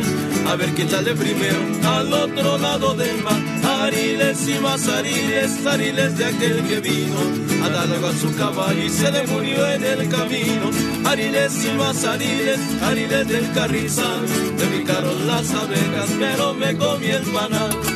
A 0.48 0.56
ver 0.56 0.70
quién 0.70 0.88
sale 0.88 1.14
primero 1.14 1.58
al 1.84 2.12
otro 2.12 2.58
lado 2.58 2.94
del 2.94 3.22
mar. 3.22 3.40
Ariles 3.82 4.48
y 4.48 4.58
más 4.58 4.86
ariles, 4.88 5.66
ariles 5.66 6.18
de 6.18 6.24
aquel 6.24 6.62
que 6.68 6.80
vino 6.80 7.16
a 7.64 7.68
darle 7.68 7.96
a 8.06 8.12
su 8.12 8.34
caballo 8.36 8.82
y 8.82 8.90
se 8.90 9.10
le 9.10 9.26
murió 9.26 9.66
en 9.70 9.84
el 9.84 10.08
camino. 10.08 10.70
Ariles 11.04 11.64
y 11.64 11.78
más 11.78 12.04
ariles, 12.04 12.60
ariles 12.82 13.28
del 13.28 13.52
carrizal. 13.52 14.22
Me 14.58 14.78
picaron 14.78 15.26
las 15.26 15.50
abejas, 15.52 16.10
pero 16.18 16.54
me 16.54 16.76
comí 16.76 17.06
el 17.06 17.22
panal. 17.22 17.89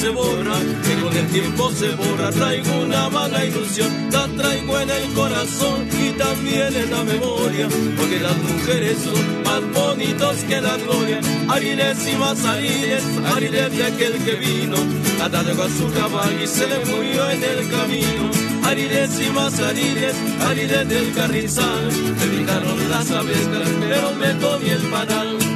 Se 0.00 0.08
borra, 0.10 0.58
que 0.84 1.02
con 1.02 1.16
el 1.16 1.26
tiempo 1.28 1.70
se 1.72 1.90
borra. 1.90 2.30
Traigo 2.30 2.82
una 2.82 3.08
mala 3.08 3.44
ilusión, 3.44 3.90
la 4.12 4.26
traigo 4.28 4.78
en 4.80 4.90
el 4.90 5.12
corazón 5.12 5.88
y 5.92 6.10
también 6.12 6.74
en 6.74 6.90
la 6.90 7.02
memoria, 7.04 7.68
porque 7.96 8.20
las 8.20 8.36
mujeres 8.36 8.96
son 9.02 9.42
más 9.42 9.62
bonitos 9.72 10.36
que 10.48 10.60
la 10.60 10.76
gloria. 10.76 11.20
Ariles 11.48 11.98
y 12.12 12.16
más 12.16 12.44
ariles, 12.44 13.04
ariles 13.34 13.76
de 13.76 13.84
aquel 13.84 14.12
que 14.24 14.34
vino, 14.36 14.76
a 15.22 15.28
darle 15.28 15.52
a 15.52 15.68
su 15.68 15.86
caballo 15.92 16.42
y 16.42 16.46
se 16.46 16.66
le 16.66 16.78
murió 16.86 17.30
en 17.30 17.42
el 17.42 17.70
camino. 17.70 18.30
Ariles 18.64 19.10
y 19.20 19.30
más 19.30 19.58
ariles, 19.60 20.14
ariles 20.48 20.88
del 20.88 21.12
carrizal, 21.14 21.86
me 22.18 22.26
picaron 22.38 22.90
las 22.90 23.10
abejas, 23.10 23.68
pero 23.80 24.14
me 24.14 24.30
comí 24.38 24.68
el 24.68 24.82
panal. 24.90 25.47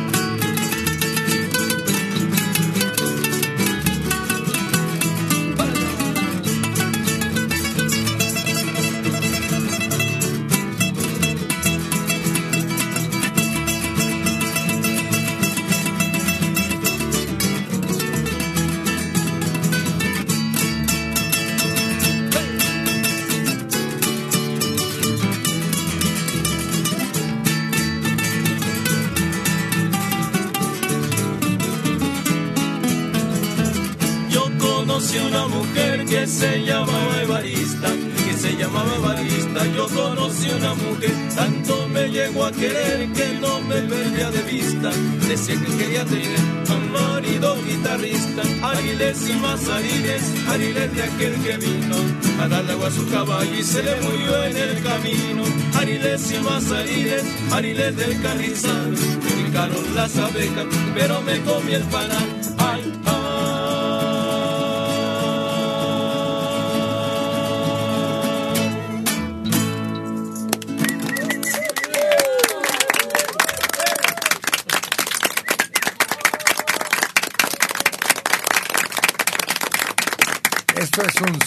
Ariles 49.12 49.28
y 49.28 49.40
más 49.40 49.68
ariles, 49.68 50.22
ariles 50.48 50.96
de 50.96 51.02
aquel 51.02 51.34
que 51.42 51.56
vino 51.58 51.96
a 52.40 52.48
darle 52.48 52.72
agua 52.72 52.88
a 52.88 52.90
su 52.90 53.06
caballo 53.10 53.54
y 53.54 53.62
se 53.62 53.82
le 53.82 53.94
murió 53.96 54.44
en 54.44 54.56
el 54.56 54.82
camino. 54.82 55.44
Ariles 55.74 56.32
y 56.32 56.38
más 56.38 56.70
ariles, 56.70 57.22
ariles 57.50 57.94
del 57.94 58.22
carrizal. 58.22 58.90
Me 58.90 59.44
picaron 59.44 59.94
las 59.94 60.16
abejas, 60.16 60.66
pero 60.94 61.20
me 61.20 61.38
comí 61.42 61.74
el 61.74 61.82
panal. 61.84 62.31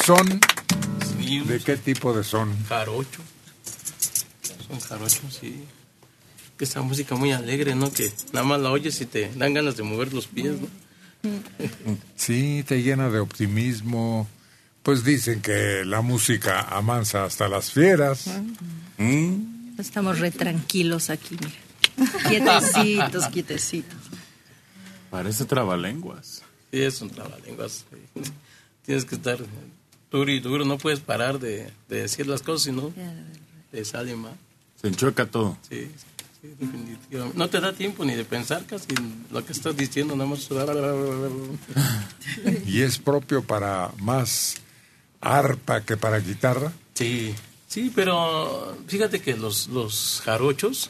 Son. 0.05 0.39
¿De 1.47 1.59
qué 1.61 1.77
tipo 1.77 2.13
de 2.13 2.23
son? 2.23 2.55
Jarocho. 2.65 3.23
Son 4.67 4.79
jarochos, 4.79 5.39
sí. 5.41 5.63
Esa 6.59 6.83
música 6.83 7.15
muy 7.15 7.31
alegre, 7.31 7.73
¿no? 7.73 7.91
Que 7.91 8.11
nada 8.31 8.45
más 8.45 8.59
la 8.61 8.69
oyes 8.69 9.01
y 9.01 9.07
te 9.07 9.31
dan 9.33 9.55
ganas 9.55 9.77
de 9.77 9.81
mover 9.83 10.13
los 10.13 10.27
pies, 10.27 10.57
¿no? 10.61 10.67
Sí, 12.15 12.63
te 12.67 12.83
llena 12.83 13.09
de 13.09 13.17
optimismo. 13.17 14.29
Pues 14.83 15.03
dicen 15.03 15.41
que 15.41 15.83
la 15.85 16.01
música 16.01 16.61
amansa 16.61 17.25
hasta 17.25 17.47
las 17.47 17.71
fieras. 17.71 18.27
¿Mm? 18.99 19.79
Estamos 19.79 20.19
re 20.19 20.29
tranquilos 20.29 21.09
aquí, 21.09 21.35
mira. 21.41 22.19
Quietecitos, 22.29 23.25
quietecitos. 23.29 23.97
Parece 25.09 25.45
trabalenguas. 25.45 26.43
Sí, 26.71 26.83
es 26.83 27.01
un 27.01 27.09
trabalenguas. 27.09 27.85
Tienes 28.85 29.05
que 29.05 29.15
estar 29.15 29.39
duro 30.15 30.31
y 30.31 30.39
duro, 30.39 30.65
no 30.65 30.77
puedes 30.77 30.99
parar 30.99 31.39
de, 31.39 31.69
de 31.89 32.01
decir 32.01 32.27
las 32.27 32.41
cosas, 32.41 32.63
sino 32.63 32.93
te 33.71 33.85
sale 33.85 34.15
mal. 34.15 34.35
Se 34.81 34.87
enchueca 34.87 35.25
todo. 35.25 35.57
Sí, 35.69 35.89
sí, 36.41 36.49
definitivamente. 36.59 37.37
No 37.37 37.49
te 37.49 37.59
da 37.59 37.73
tiempo 37.73 38.05
ni 38.05 38.13
de 38.13 38.25
pensar 38.25 38.65
casi 38.65 38.87
lo 39.31 39.45
que 39.45 39.53
estás 39.53 39.75
diciendo, 39.75 40.15
nada 40.15 40.29
más. 40.29 40.49
Y 42.67 42.81
es 42.81 42.97
propio 42.97 43.43
para 43.43 43.91
más 43.99 44.55
arpa 45.21 45.81
que 45.81 45.97
para 45.97 46.19
guitarra. 46.19 46.71
Sí, 46.93 47.33
sí, 47.67 47.91
pero 47.93 48.77
fíjate 48.87 49.21
que 49.21 49.35
los, 49.35 49.67
los 49.67 50.21
jarochos, 50.23 50.89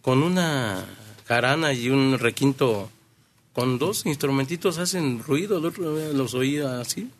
con 0.00 0.22
una 0.22 0.84
jarana 1.26 1.72
y 1.72 1.90
un 1.90 2.18
requinto, 2.18 2.90
con 3.52 3.78
dos 3.78 4.06
instrumentitos 4.06 4.78
hacen 4.78 5.22
ruido, 5.22 5.58
el 5.58 5.66
otro 5.66 5.96
día 5.96 6.08
los 6.08 6.34
oía 6.34 6.80
así, 6.80 7.10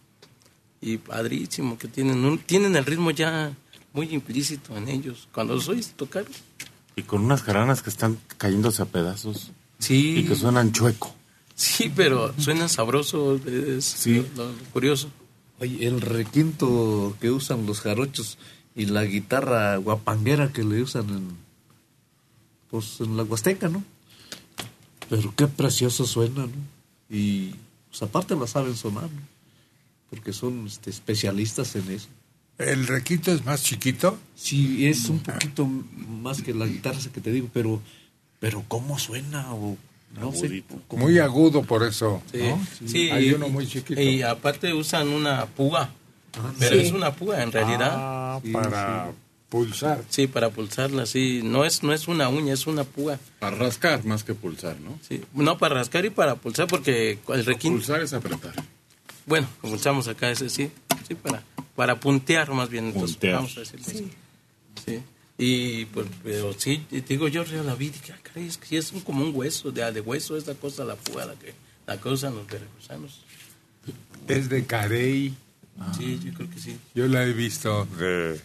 y 0.83 0.99
padrísimo, 0.99 1.79
que 1.79 1.89
tienen, 1.89 2.25
un, 2.25 2.39
tienen 2.39 2.77
el 2.77 2.85
ritmo 2.85 3.11
ya 3.13 3.55
muy 3.95 4.09
implícito 4.13 4.77
en 4.77 4.89
ellos. 4.89 5.29
Cuando 5.33 5.55
los 5.55 5.69
oyes 5.69 5.93
tocar, 5.97 6.25
Y 6.97 7.03
con 7.03 7.23
unas 7.25 7.41
jaranas 7.43 7.81
que 7.83 7.89
están 7.89 8.19
cayéndose 8.37 8.83
a 8.83 8.87
pedazos. 8.87 9.51
Sí. 9.79 10.19
Y 10.19 10.25
que 10.25 10.35
suenan 10.37 10.73
chueco. 10.73 11.15
sí, 11.55 11.91
pero 11.95 12.35
suenan 12.39 12.69
sabroso, 12.69 13.37
es 13.47 14.07
lo- 14.07 14.23
lo 14.49 14.53
curioso. 14.73 15.09
Oye, 15.61 15.87
el 15.87 16.01
requinto 16.01 17.17
que 17.21 17.31
usan 17.31 17.65
los 17.67 17.81
jarochos 17.81 18.37
y 18.75 18.87
la 18.87 19.05
guitarra 19.05 19.77
guapanguera 19.77 20.53
que 20.53 20.65
le 20.65 20.83
usan 20.83 21.09
en, 21.11 21.29
pues, 22.71 23.01
en 23.01 23.17
la 23.17 23.23
Huasteca, 23.23 23.69
¿no? 23.69 23.85
Pero 25.09 25.33
qué 25.37 25.47
precioso 25.47 26.07
suena, 26.07 26.47
¿no? 26.47 26.53
Y 27.11 27.55
pues, 27.91 28.03
aparte 28.03 28.35
la 28.35 28.47
saben 28.47 28.75
sonar, 28.77 29.05
¿no? 29.05 29.32
Porque 30.13 30.35
son 30.35 30.67
este, 30.67 30.91
especialistas 30.91 31.75
en 31.75 31.91
eso. 31.91 32.09
¿El 32.59 32.87
requinto 32.87 33.33
es 33.33 33.47
más 33.47 33.63
chiquito? 33.63 34.19
Sí, 34.37 34.87
es 34.87 35.07
un 35.09 35.21
poquito 35.21 35.65
más 35.67 36.43
que 36.43 36.53
la 36.53 36.67
guitarra 36.67 36.99
esa 36.99 37.11
que 37.11 37.23
te 37.23 37.33
digo, 37.33 37.49
pero, 37.51 37.81
pero 38.39 38.63
¿cómo 38.69 38.99
suena? 38.99 39.55
O, 39.55 39.79
no 40.21 40.33
sé. 40.35 40.63
¿cómo? 40.87 41.05
Muy 41.05 41.19
agudo 41.19 41.63
por 41.63 41.83
eso. 41.83 42.23
Sí, 42.31 42.39
¿no? 42.43 42.61
sí, 42.87 43.11
Hay 43.11 43.31
y- 43.31 43.33
uno 43.33 43.49
muy 43.49 43.67
chiquito. 43.67 43.99
Y 43.99 44.21
aparte 44.21 44.75
usan 44.75 45.09
una 45.09 45.47
púa, 45.47 45.91
pero 46.59 46.77
sí. 46.77 46.83
es 46.83 46.93
una 46.93 47.15
púa 47.15 47.43
en 47.43 47.53
realidad. 47.53 47.91
Ah, 47.95 48.41
para 48.53 49.13
pulsar. 49.49 50.05
Sí, 50.11 50.27
para 50.27 50.51
pulsarla, 50.51 51.07
sí. 51.07 51.41
No 51.43 51.65
es, 51.65 51.83
no 51.83 51.95
es 51.95 52.07
una 52.07 52.29
uña, 52.29 52.53
es 52.53 52.67
una 52.67 52.85
púa. 52.85 53.19
Para 53.39 53.57
rascar 53.57 54.05
más 54.05 54.25
que 54.25 54.35
pulsar, 54.35 54.77
¿no? 54.79 54.99
Sí. 55.09 55.23
No, 55.33 55.57
para 55.57 55.77
rascar 55.77 56.05
y 56.05 56.11
para 56.11 56.35
pulsar, 56.35 56.67
porque 56.67 57.19
el 57.29 57.45
requinto... 57.47 57.79
Pulsar 57.79 58.03
es 58.03 58.13
apretar. 58.13 58.53
Bueno, 59.27 59.47
pulsamos 59.61 60.09
acá 60.09 60.31
ese, 60.31 60.49
sí. 60.51 60.71
Sí, 61.07 61.15
para, 61.15 61.43
para 61.77 61.99
puntear 62.01 62.51
más 62.53 62.69
bien. 62.69 62.87
Entonces, 62.87 63.17
Puntear. 63.17 63.35
Vamos 63.37 63.57
a 63.57 63.61
decirlo 63.61 63.87
así. 63.87 64.11
Sí. 64.87 65.01
Y 65.39 65.85
pues, 65.87 66.07
pero 66.23 66.53
sí, 66.53 66.87
te 66.91 67.01
digo, 67.01 67.27
yo 67.29 67.45
la 67.65 67.75
vi, 67.75 67.91
ah, 68.13 68.17
caray, 68.23 68.47
es 68.47 68.59
que 68.59 68.77
es 68.79 68.93
un- 68.93 69.01
como 69.01 69.25
un 69.25 69.33
hueso, 69.35 69.73
de, 69.73 69.91
de 69.91 70.01
hueso 70.01 70.37
esa 70.37 70.55
cosa, 70.55 70.85
la 70.85 70.95
púa, 70.97 71.25
la 71.25 71.35
que 71.35 71.55
la 71.87 72.01
que 72.01 72.09
usan 72.09 72.35
los 72.35 72.47
veracruzanos. 72.47 73.21
Es 74.29 74.49
de 74.49 74.65
carey. 74.67 75.35
Sí, 75.97 76.21
yo 76.25 76.33
creo 76.35 76.49
que 76.51 76.61
sí. 76.61 76.77
Yo 76.95 77.09
la 77.09 77.25
he 77.25 77.33
visto 77.33 77.87
de 77.99 78.41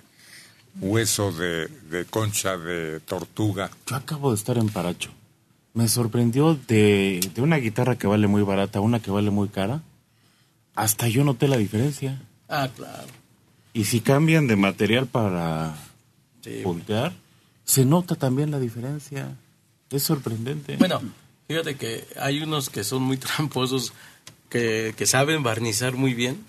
hueso 0.80 1.32
de, 1.32 1.68
de 1.68 2.06
concha 2.06 2.58
de 2.58 3.00
tortuga. 3.02 3.70
Yo 3.86 3.96
acabo 3.96 4.32
de 4.32 4.38
estar 4.38 4.58
en 4.58 4.70
Paracho. 4.70 5.12
Me 5.74 5.88
sorprendió 5.88 6.58
de, 6.68 7.20
de 7.36 7.42
una 7.42 7.58
guitarra 7.58 7.96
que 7.98 8.08
vale 8.08 8.26
muy 8.28 8.42
barata 8.42 8.80
una 8.80 9.00
que 9.00 9.12
vale 9.12 9.30
muy 9.30 9.50
cara. 9.50 9.82
Hasta 10.78 11.08
yo 11.08 11.24
noté 11.24 11.48
la 11.48 11.58
diferencia. 11.58 12.22
Ah, 12.48 12.70
claro. 12.74 13.08
Y 13.74 13.86
si 13.86 14.00
cambian 14.00 14.46
de 14.48 14.56
material 14.56 15.08
para 15.08 15.76
Sí. 16.42 16.62
voltear, 16.64 17.14
se 17.66 17.84
nota 17.84 18.16
también 18.16 18.52
la 18.52 18.60
diferencia. 18.60 19.36
Es 19.90 20.04
sorprendente. 20.04 20.78
Bueno, 20.78 21.02
fíjate 21.48 21.76
que 21.76 22.06
hay 22.20 22.42
unos 22.42 22.70
que 22.70 22.84
son 22.84 23.02
muy 23.02 23.18
tramposos, 23.26 23.92
que, 24.50 24.94
que 24.96 25.06
saben 25.08 25.42
barnizar 25.44 25.94
muy 25.96 26.14
bien 26.14 26.46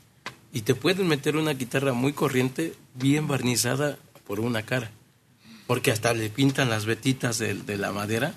y 0.52 0.60
te 0.60 0.74
pueden 0.74 1.08
meter 1.08 1.36
una 1.36 1.54
guitarra 1.54 1.94
muy 1.94 2.12
corriente, 2.12 2.74
bien 2.94 3.26
barnizada 3.28 3.96
por 4.26 4.40
una 4.40 4.62
cara. 4.62 4.90
Porque 5.66 5.90
hasta 5.90 6.12
le 6.12 6.28
pintan 6.28 6.68
las 6.70 6.84
vetitas 6.84 7.38
de, 7.38 7.54
de 7.54 7.76
la 7.78 7.92
madera 7.92 8.34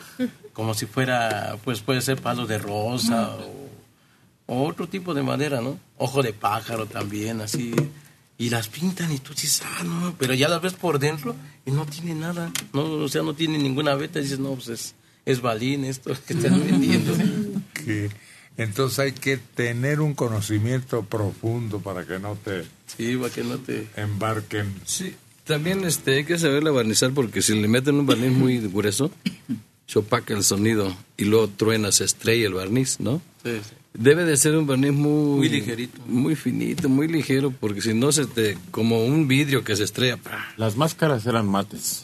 como 0.53 0.73
si 0.73 0.85
fuera, 0.85 1.57
pues 1.65 1.81
puede 1.81 2.01
ser 2.01 2.21
palo 2.21 2.45
de 2.47 2.57
rosa 2.57 3.35
o, 3.37 3.60
o 4.53 4.67
otro 4.67 4.85
tipo 4.85 5.13
de 5.13 5.23
madera, 5.23 5.61
¿no? 5.61 5.79
Ojo 5.97 6.21
de 6.21 6.33
pájaro 6.33 6.85
también, 6.85 7.39
así. 7.39 7.73
Y 8.37 8.49
las 8.49 8.67
pintan 8.67 9.09
y 9.09 9.19
tú 9.19 9.33
dices, 9.33 9.63
ah, 9.63 9.83
no, 9.85 10.13
pero 10.19 10.33
ya 10.33 10.49
las 10.49 10.61
ves 10.61 10.73
por 10.73 10.99
dentro 10.99 11.33
y 11.65 11.71
no 11.71 11.85
tiene 11.85 12.15
nada. 12.15 12.51
No, 12.73 12.81
o 12.81 13.07
sea, 13.07 13.23
no 13.23 13.33
tiene 13.33 13.57
ninguna 13.57 13.95
veta. 13.95 14.19
Y 14.19 14.23
dices, 14.23 14.39
no, 14.39 14.55
pues 14.55 14.67
es, 14.67 14.95
es 15.25 15.41
balín 15.41 15.85
esto 15.85 16.11
que 16.27 16.33
están 16.33 16.59
vendiendo. 16.59 17.13
Que, 17.73 18.09
entonces 18.57 18.99
hay 18.99 19.13
que 19.13 19.37
tener 19.37 20.01
un 20.01 20.15
conocimiento 20.15 21.03
profundo 21.03 21.79
para 21.79 22.05
que 22.05 22.19
no 22.19 22.35
te 22.35 22.65
Sí, 22.97 23.15
para 23.15 23.33
que 23.33 23.45
no 23.45 23.57
te... 23.57 23.87
embarquen. 23.95 24.73
Sí, 24.83 25.15
también 25.45 25.85
este, 25.85 26.15
hay 26.17 26.25
que 26.25 26.37
saberle 26.37 26.71
barnizar 26.71 27.11
porque 27.11 27.41
si 27.41 27.57
le 27.57 27.69
meten 27.69 27.95
un 27.95 28.05
barniz 28.05 28.33
muy 28.33 28.59
grueso, 28.59 29.11
se 29.87 29.99
opaca 29.99 30.33
el 30.33 30.43
sonido 30.43 30.93
y 31.15 31.23
luego 31.23 31.47
truena, 31.47 31.93
se 31.93 32.03
estrella 32.03 32.47
el 32.47 32.53
barniz, 32.53 32.99
¿no? 32.99 33.21
Sí, 33.45 33.61
sí. 33.63 33.75
Debe 33.93 34.23
de 34.23 34.37
ser 34.37 34.55
un 34.55 34.65
barniz 34.65 34.93
muy... 34.93 35.37
Muy 35.37 35.49
ligerito. 35.49 36.01
Muy 36.07 36.35
finito, 36.35 36.87
muy 36.87 37.07
ligero, 37.07 37.51
porque 37.51 37.81
si 37.81 37.93
no 37.93 38.11
se 38.11 38.25
te... 38.25 38.57
como 38.71 39.03
un 39.03 39.27
vidrio 39.27 39.63
que 39.63 39.75
se 39.75 39.83
estrella. 39.83 40.17
Las 40.57 40.77
máscaras 40.77 41.25
eran 41.25 41.47
mates. 41.47 42.03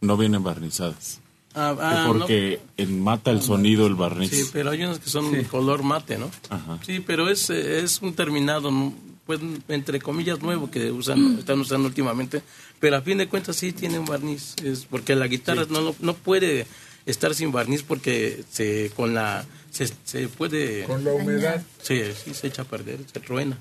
No 0.00 0.16
vienen 0.16 0.42
barnizadas. 0.42 1.20
Ah, 1.52 1.74
ah, 1.80 2.04
porque 2.06 2.60
en 2.76 3.02
mata 3.02 3.32
el 3.32 3.42
sonido 3.42 3.88
el 3.88 3.96
barniz. 3.96 4.30
Sí, 4.30 4.44
pero 4.52 4.70
hay 4.70 4.84
unos 4.84 5.00
que 5.00 5.10
son 5.10 5.42
color 5.44 5.82
mate, 5.82 6.16
¿no? 6.16 6.30
Ajá. 6.48 6.78
Sí, 6.86 7.02
pero 7.04 7.28
es, 7.28 7.50
es 7.50 8.00
un 8.02 8.14
terminado, 8.14 8.70
¿no? 8.70 8.94
pues 9.30 9.38
entre 9.68 10.00
comillas 10.00 10.42
nuevo 10.42 10.72
que 10.72 10.90
usan, 10.90 11.38
están 11.38 11.60
usando 11.60 11.86
últimamente, 11.86 12.42
pero 12.80 12.96
a 12.96 13.00
fin 13.00 13.16
de 13.16 13.28
cuentas 13.28 13.54
sí 13.54 13.70
tiene 13.70 13.96
un 13.96 14.04
barniz, 14.04 14.56
es 14.64 14.86
porque 14.86 15.14
la 15.14 15.28
guitarra 15.28 15.66
no, 15.70 15.82
no, 15.82 15.94
no 16.00 16.14
puede 16.14 16.66
estar 17.06 17.32
sin 17.36 17.52
barniz 17.52 17.84
porque 17.84 18.42
se 18.50 18.90
con 18.96 19.14
la 19.14 19.46
se, 19.70 19.88
se 20.04 20.28
puede 20.28 20.84
Con 20.84 21.04
la 21.04 21.12
humedad. 21.12 21.62
sí, 21.82 22.00
sí 22.24 22.34
se 22.34 22.48
echa 22.48 22.62
a 22.62 22.64
perder, 22.64 23.00
se 23.12 23.20
truena. 23.20 23.58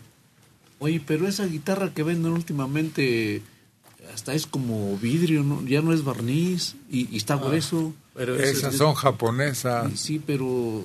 Oye, 0.80 1.02
pero 1.06 1.28
esa 1.28 1.46
guitarra 1.46 1.94
que 1.94 2.04
venden 2.04 2.32
últimamente 2.32 3.42
hasta 4.14 4.34
es 4.34 4.48
como 4.48 4.98
vidrio, 4.98 5.44
¿no? 5.44 5.62
ya 5.66 5.82
no 5.82 5.94
es 5.94 6.04
barniz 6.04 6.76
y, 6.90 7.14
y 7.14 7.18
está 7.18 7.36
grueso. 7.36 7.94
Pero 8.16 8.36
Esas 8.38 8.76
son 8.76 8.96
japonesas. 8.96 9.92
Sí, 9.92 9.98
sí, 9.98 10.22
pero 10.26 10.84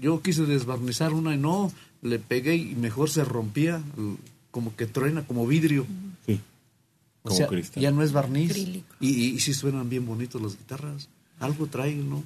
yo 0.00 0.22
quise 0.22 0.44
desbarnizar 0.44 1.12
una 1.12 1.34
y 1.34 1.38
no, 1.38 1.72
le 2.02 2.18
pegué 2.18 2.54
y 2.56 2.74
mejor 2.76 3.10
se 3.10 3.24
rompía, 3.24 3.82
como 4.50 4.74
que 4.76 4.86
truena, 4.86 5.26
como 5.26 5.46
vidrio. 5.46 5.84
Sí. 6.26 6.40
O 7.22 7.28
Como 7.28 7.36
sea, 7.36 7.48
cristal. 7.48 7.82
ya 7.82 7.90
no 7.90 8.02
es 8.02 8.12
barniz. 8.12 8.50
Acrílico. 8.52 8.86
Y, 9.00 9.08
y, 9.10 9.26
y 9.34 9.40
sí 9.40 9.52
suenan 9.52 9.88
bien 9.90 10.06
bonitos 10.06 10.40
las 10.40 10.56
guitarras. 10.56 11.08
Algo 11.40 11.66
traen, 11.66 12.08
¿no? 12.08 12.22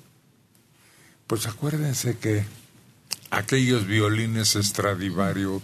Pues 1.32 1.46
acuérdense 1.46 2.18
que 2.18 2.44
aquellos 3.30 3.86
violines 3.86 4.50
Stradivario 4.50 5.62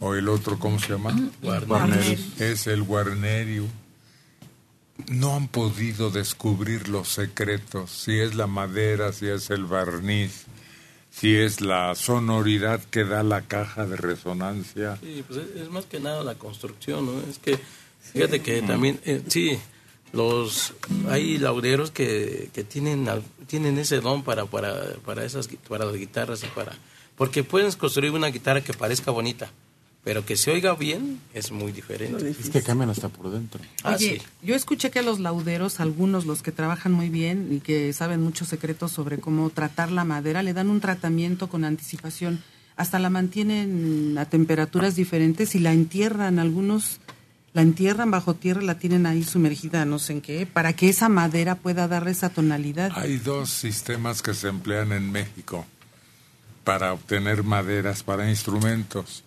o 0.00 0.14
el 0.16 0.28
otro, 0.28 0.58
¿cómo 0.58 0.80
se 0.80 0.94
llama? 0.94 1.14
Guarnerius. 1.40 2.40
Es 2.40 2.66
el 2.66 2.82
Guarnerio. 2.82 3.68
No 5.06 5.36
han 5.36 5.46
podido 5.46 6.10
descubrir 6.10 6.88
los 6.88 7.06
secretos, 7.06 7.92
si 7.92 8.18
es 8.18 8.34
la 8.34 8.48
madera, 8.48 9.12
si 9.12 9.28
es 9.28 9.48
el 9.50 9.64
barniz, 9.64 10.46
si 11.12 11.36
es 11.36 11.60
la 11.60 11.94
sonoridad 11.94 12.82
que 12.82 13.04
da 13.04 13.22
la 13.22 13.42
caja 13.42 13.86
de 13.86 13.94
resonancia. 13.94 14.98
Sí, 15.00 15.22
pues 15.24 15.38
es, 15.38 15.60
es 15.62 15.70
más 15.70 15.86
que 15.86 16.00
nada 16.00 16.24
la 16.24 16.34
construcción, 16.34 17.06
¿no? 17.06 17.20
Es 17.30 17.38
que, 17.38 17.60
fíjate 18.12 18.42
que 18.42 18.60
también, 18.62 18.98
eh, 19.04 19.22
sí, 19.28 19.56
los, 20.12 20.74
hay 21.08 21.38
lauderos 21.38 21.90
que, 21.90 22.50
que 22.52 22.64
tienen, 22.64 23.08
tienen 23.46 23.78
ese 23.78 24.00
don 24.00 24.22
para, 24.22 24.46
para, 24.46 24.94
para 25.04 25.24
esas, 25.24 25.48
para 25.68 25.84
las 25.84 25.96
guitarras 25.96 26.42
y 26.44 26.46
para, 26.48 26.72
porque 27.16 27.44
puedes 27.44 27.76
construir 27.76 28.12
una 28.12 28.28
guitarra 28.28 28.62
que 28.62 28.72
parezca 28.72 29.10
bonita, 29.10 29.50
pero 30.04 30.24
que 30.26 30.36
se 30.36 30.50
oiga 30.50 30.74
bien 30.74 31.20
es 31.32 31.52
muy 31.52 31.70
diferente. 31.72 32.30
Es 32.30 32.50
que 32.50 32.62
cambian 32.62 32.90
hasta 32.90 33.08
por 33.08 33.30
dentro. 33.30 33.60
Ah, 33.84 33.94
Oye, 33.94 34.20
sí. 34.20 34.22
yo 34.42 34.54
escuché 34.54 34.90
que 34.90 35.02
los 35.02 35.20
lauderos, 35.20 35.78
algunos, 35.78 36.26
los 36.26 36.42
que 36.42 36.50
trabajan 36.52 36.92
muy 36.92 37.08
bien 37.08 37.48
y 37.52 37.60
que 37.60 37.92
saben 37.92 38.20
muchos 38.20 38.48
secretos 38.48 38.90
sobre 38.90 39.18
cómo 39.18 39.50
tratar 39.50 39.92
la 39.92 40.04
madera, 40.04 40.42
le 40.42 40.54
dan 40.54 40.70
un 40.70 40.80
tratamiento 40.80 41.48
con 41.48 41.64
anticipación. 41.64 42.42
Hasta 42.74 42.98
la 42.98 43.10
mantienen 43.10 44.16
a 44.18 44.24
temperaturas 44.24 44.96
diferentes 44.96 45.54
y 45.54 45.58
la 45.58 45.72
entierran. 45.72 46.38
Algunos 46.38 46.98
la 47.54 47.62
entierran 47.62 48.10
bajo 48.10 48.34
tierra, 48.34 48.62
la 48.62 48.78
tienen 48.78 49.06
ahí 49.06 49.22
sumergida, 49.24 49.84
no 49.84 49.98
sé 49.98 50.14
en 50.14 50.20
qué, 50.22 50.46
para 50.46 50.72
que 50.72 50.88
esa 50.88 51.08
madera 51.08 51.56
pueda 51.56 51.86
darle 51.86 52.12
esa 52.12 52.30
tonalidad. 52.30 52.92
Hay 52.94 53.18
dos 53.18 53.50
sistemas 53.50 54.22
que 54.22 54.34
se 54.34 54.48
emplean 54.48 54.92
en 54.92 55.12
México 55.12 55.66
para 56.64 56.92
obtener 56.92 57.42
maderas 57.42 58.02
para 58.02 58.30
instrumentos. 58.30 59.24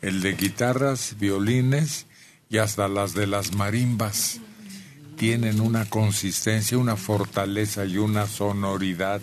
El 0.00 0.20
de 0.22 0.34
guitarras, 0.34 1.16
violines 1.18 2.06
y 2.50 2.58
hasta 2.58 2.88
las 2.88 3.14
de 3.14 3.26
las 3.26 3.54
marimbas. 3.54 4.40
Tienen 5.16 5.60
una 5.60 5.84
consistencia, 5.84 6.76
una 6.78 6.96
fortaleza 6.96 7.84
y 7.84 7.98
una 7.98 8.26
sonoridad 8.26 9.20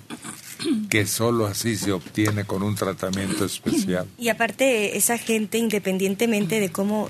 que 0.89 1.05
solo 1.05 1.45
así 1.45 1.75
se 1.75 1.91
obtiene 1.91 2.45
con 2.45 2.63
un 2.63 2.75
tratamiento 2.75 3.43
especial. 3.43 4.07
Y 4.17 4.29
aparte, 4.29 4.97
esa 4.97 5.17
gente, 5.17 5.57
independientemente 5.57 6.59
de 6.59 6.71
cómo 6.71 7.09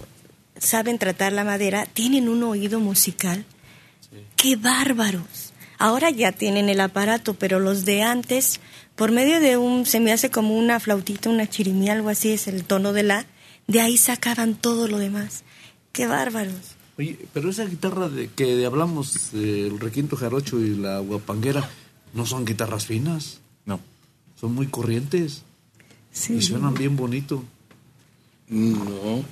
saben 0.59 0.99
tratar 0.99 1.33
la 1.33 1.43
madera, 1.43 1.85
tienen 1.85 2.29
un 2.29 2.43
oído 2.43 2.79
musical. 2.79 3.45
¡Qué 4.35 4.55
bárbaros! 4.55 5.53
Ahora 5.77 6.09
ya 6.09 6.31
tienen 6.31 6.69
el 6.69 6.81
aparato, 6.81 7.33
pero 7.33 7.59
los 7.59 7.85
de 7.85 8.03
antes, 8.03 8.59
por 8.95 9.11
medio 9.11 9.39
de 9.39 9.57
un, 9.57 9.85
se 9.85 9.99
me 9.99 10.11
hace 10.11 10.29
como 10.29 10.57
una 10.57 10.79
flautita, 10.79 11.29
una 11.29 11.47
chirimía, 11.47 11.93
algo 11.93 12.09
así, 12.09 12.31
es 12.31 12.47
el 12.47 12.65
tono 12.65 12.91
de 12.91 13.03
la, 13.03 13.25
de 13.67 13.81
ahí 13.81 13.97
sacaban 13.97 14.55
todo 14.55 14.87
lo 14.87 14.97
demás. 14.97 15.43
¡Qué 15.91 16.05
bárbaros! 16.05 16.75
Oye, 16.97 17.17
pero 17.33 17.49
esa 17.49 17.63
guitarra 17.63 18.09
de 18.09 18.27
que 18.27 18.65
hablamos, 18.65 19.33
eh, 19.33 19.67
el 19.71 19.79
requinto 19.79 20.17
jarocho 20.17 20.59
y 20.59 20.75
la 20.75 20.99
guapanguera, 20.99 21.69
no 22.13 22.25
son 22.25 22.43
guitarras 22.43 22.85
finas. 22.85 23.39
No. 23.65 23.79
Son 24.39 24.53
muy 24.53 24.67
corrientes. 24.67 25.43
Y 26.27 26.41
suenan 26.41 26.73
bien 26.73 26.97
bonito. 26.97 27.43
No, 28.49 29.23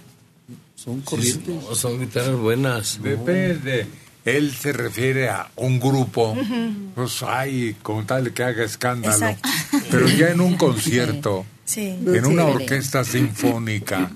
Son 0.78 0.97
sí, 0.99 1.01
corrientes. 1.05 1.55
no, 1.67 1.75
son 1.75 1.99
guitarras 1.99 2.38
buenas. 2.38 2.99
Depende. 3.01 3.88
Él 4.25 4.53
se 4.53 4.73
refiere 4.73 5.30
a 5.30 5.49
un 5.55 5.80
grupo, 5.80 6.36
pues 6.95 7.23
hay 7.23 7.75
como 7.82 8.05
tal 8.05 8.32
que 8.34 8.43
haga 8.43 8.63
escándalo. 8.63 9.13
Exacto. 9.13 9.49
Pero 9.91 10.07
ya 10.09 10.30
en 10.30 10.41
un 10.41 10.55
concierto, 10.57 11.45
Sí. 11.65 11.88
en 12.05 12.25
una 12.25 12.45
orquesta 12.45 13.03
sinfónica, 13.03 14.11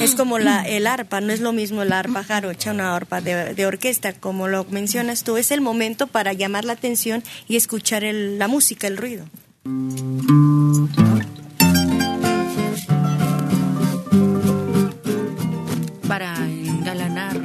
Es 0.00 0.14
como 0.16 0.38
la, 0.38 0.62
el 0.62 0.86
arpa, 0.88 1.20
no 1.20 1.32
es 1.32 1.40
lo 1.40 1.52
mismo 1.52 1.82
el 1.82 1.92
arpa 1.92 2.22
jarocha, 2.24 2.72
una 2.72 2.94
arpa 2.94 3.20
de, 3.20 3.54
de 3.54 3.66
orquesta, 3.66 4.12
como 4.12 4.46
lo 4.48 4.64
mencionas 4.64 5.22
tú, 5.24 5.36
es 5.36 5.50
el 5.52 5.60
momento 5.60 6.06
para 6.08 6.32
llamar 6.34 6.64
la 6.64 6.72
atención 6.74 7.22
y 7.48 7.56
escuchar 7.56 8.02
el- 8.04 8.38
la 8.38 8.46
música, 8.48 8.86
el 8.88 8.96
ruido. 8.96 9.24
Para 16.18 16.34
engalanar 16.48 17.36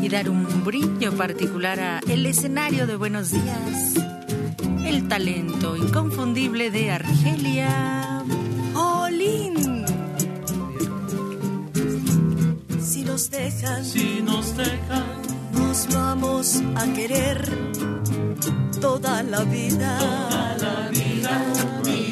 y 0.00 0.08
dar 0.08 0.30
un 0.30 0.64
brillo 0.64 1.16
particular 1.16 1.80
a 1.80 2.00
el 2.08 2.24
escenario 2.26 2.86
de 2.86 2.94
Buenos 2.94 3.32
Días. 3.32 3.94
El 4.86 5.08
talento 5.08 5.76
inconfundible 5.76 6.70
de 6.70 6.92
Argelia. 6.92 8.22
¡Olín! 8.76 9.84
Si 12.80 13.02
nos 13.02 13.28
dejan, 13.32 13.84
Si 13.84 14.22
nos 14.22 14.56
dejan 14.56 15.04
nos 15.52 15.88
vamos 15.92 16.62
a 16.76 16.84
querer 16.92 17.44
toda 18.80 19.24
la 19.24 19.42
vida. 19.42 19.98
toda 19.98 20.56
la 20.58 20.88
vida, 20.90 22.11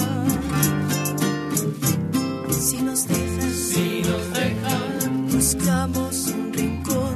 Si 2.71 2.81
nos 2.81 3.05
dejan, 3.05 3.51
Si 3.51 4.01
nos 4.01 4.33
dejan, 4.33 5.27
buscamos 5.27 6.27
un 6.27 6.53
rincón 6.53 7.15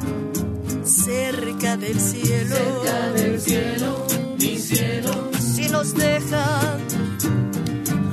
cerca 0.83 1.77
del 1.77 1.97
cielo. 1.97 2.55
cerca 2.57 3.11
del 3.11 3.39
cielo, 3.39 4.05
mi 4.37 4.57
cielo. 4.57 5.11
Si 5.39 5.69
nos 5.69 5.93
dejan, 5.93 6.81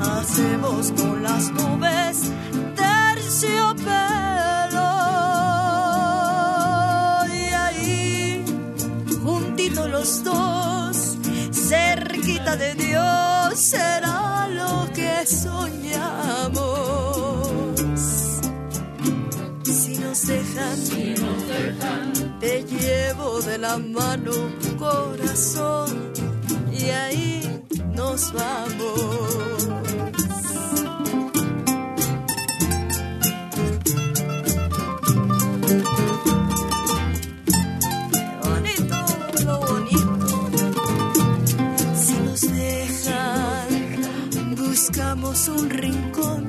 hacemos 0.01 0.93
con 0.93 1.21
las 1.25 1.51
nubes 1.51 2.31
terciopelo. 2.77 3.81
Y 7.27 7.43
ahí, 7.65 8.45
juntitos 9.21 9.91
los 9.91 10.23
dos, 10.23 10.72
de 12.57 12.75
Dios, 12.75 13.59
será 13.59 14.49
lo 14.49 14.89
que 14.93 15.27
soñamos. 15.27 16.69
Si 19.65 19.97
nos 19.99 20.27
dejan, 20.27 20.79
te 22.41 22.65
llevo 22.65 23.41
de 23.43 23.59
la 23.59 23.79
mano, 23.79 24.33
corazón, 24.79 26.13
y 26.73 26.91
ahí 26.91 27.65
nos 27.95 28.33
vamos. 28.33 29.92
Buscamos 44.85 45.47
un 45.47 45.71
rincón 45.71 46.49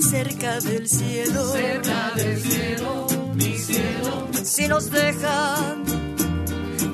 cerca 0.00 0.58
del 0.60 0.88
cielo. 0.88 1.52
Cerca 1.52 2.10
del 2.16 2.36
cielo, 2.36 3.06
mi 3.36 3.56
cielo. 3.56 4.26
Si 4.42 4.66
nos 4.66 4.90
dejan, 4.90 5.84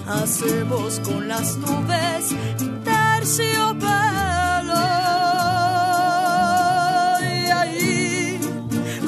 hacemos 0.06 1.00
con 1.00 1.28
las 1.28 1.56
nubes 1.56 2.34
terciopelo. 2.84 3.72
Y 7.22 7.46
ahí, 7.60 8.38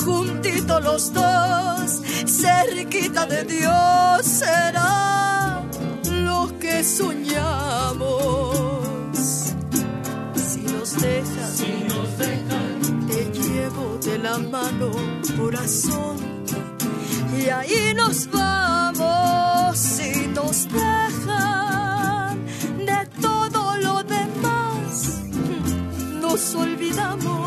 juntitos 0.03 0.83
los 0.83 1.13
dos, 1.13 2.01
cerquita 2.27 3.27
de 3.27 3.45
Dios, 3.45 4.25
será 4.25 5.63
lo 6.11 6.59
que 6.59 6.83
soñamos. 6.83 8.76
Si 11.57 11.73
nos 11.89 12.19
dejan, 12.19 13.07
te 13.07 13.21
llevo 13.39 13.99
de 14.05 14.19
la 14.19 14.39
mano, 14.39 14.91
corazón. 15.39 16.17
Y 17.39 17.49
ahí 17.49 17.95
nos 17.95 18.29
vamos 18.31 19.79
si 19.79 20.27
nos 20.29 20.65
dejan 20.69 22.47
de 22.79 23.07
todo 23.21 23.77
lo 23.79 24.03
demás 24.03 25.23
nos 26.21 26.55
olvidamos 26.55 27.46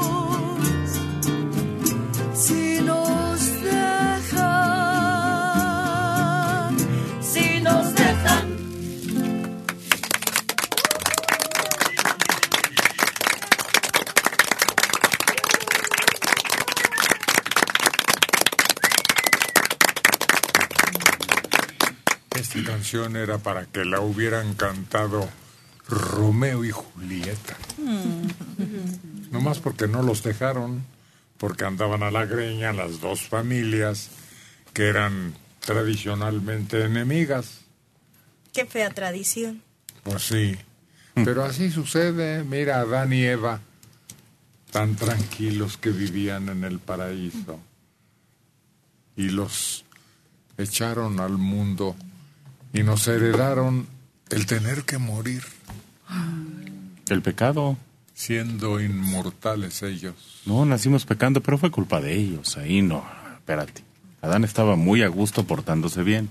canción 22.90 23.16
era 23.18 23.38
para 23.38 23.68
que 23.68 23.86
la 23.86 24.02
hubieran 24.02 24.56
cantado 24.56 25.30
Romeo 25.88 26.66
y 26.66 26.72
Julieta. 26.72 27.56
Nomás 29.30 29.60
porque 29.60 29.88
no 29.88 30.02
los 30.02 30.24
dejaron, 30.24 30.84
porque 31.38 31.66
andaban 31.66 32.02
a 32.02 32.10
la 32.10 32.26
greña 32.26 32.74
las 32.74 33.00
dos 33.00 33.22
familias 33.22 34.10
que 34.74 34.88
eran 34.88 35.36
tradicionalmente 35.60 36.84
enemigas. 36.84 37.62
qué 38.54 38.66
fea 38.66 38.90
tradición 38.90 39.62
Pues 40.02 40.24
sí. 40.24 40.58
Pero 41.14 41.44
así 41.44 41.70
sucede. 41.70 42.44
Mira, 42.44 42.80
Adán 42.80 43.14
y 43.14 43.24
Eva, 43.24 43.62
tan 44.72 44.96
tranquilos 44.96 45.78
que 45.78 45.92
vivían 45.92 46.50
en 46.50 46.64
el 46.64 46.80
paraíso. 46.80 47.60
Y 49.16 49.30
los 49.30 49.86
echaron 50.58 51.20
al 51.20 51.38
mundo 51.38 51.96
y 52.74 52.84
nos 52.84 53.08
heredaron 53.08 53.88
el 54.30 54.46
tener 54.46 54.84
que 54.84 54.98
morir. 54.98 55.44
El 57.10 57.22
pecado. 57.22 57.78
Siendo 58.14 58.82
inmortales 58.82 59.82
ellos. 59.84 60.42
No, 60.46 60.66
nacimos 60.66 61.06
pecando, 61.06 61.42
pero 61.42 61.58
fue 61.58 61.72
culpa 61.72 62.02
de 62.02 62.16
ellos. 62.16 62.58
Ahí 62.58 62.82
no, 62.82 63.06
espérate. 63.38 63.82
Adán 64.22 64.44
estaba 64.44 64.76
muy 64.76 65.02
a 65.04 65.08
gusto 65.08 65.46
portándose 65.46 66.04
bien. 66.04 66.30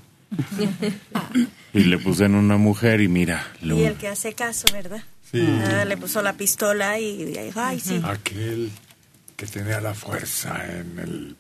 Y 1.73 1.81
le 1.85 1.99
pusieron 1.99 2.35
una 2.37 2.59
mujer 2.59 3.01
y 3.01 3.09
mira, 3.09 3.47
y 3.63 3.67
lo- 3.67 3.79
el 3.79 3.95
que 3.97 4.09
hace 4.09 4.35
caso 4.35 4.67
verdad 4.73 5.03
Sí. 5.31 5.41
Ah, 5.65 5.85
le 5.87 5.97
puso 5.99 6.23
la 6.23 6.33
pistola 6.35 6.99
y 6.99 7.25
dijo 7.27 7.61
ay 7.61 7.81
sí 7.81 8.01
Aquel 8.03 8.71
que 9.37 9.47
tenía 9.47 9.79
la 9.81 9.93
fuerza 9.95 10.65
en 10.79 10.99
el 10.99 11.37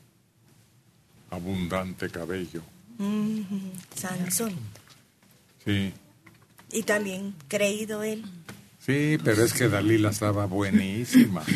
abundante 1.31 2.09
cabello. 2.11 2.63
Mm, 2.99 3.41
Sansón 3.95 4.53
Sí. 5.69 5.93
y 6.73 6.83
también 6.85 7.35
creído 7.47 8.03
él 8.03 8.25
Sí, 8.79 9.19
pero 9.23 9.45
es 9.45 9.53
que 9.53 9.69
Dalila 9.69 10.09
estaba 10.09 10.47
buenísima. 10.47 11.43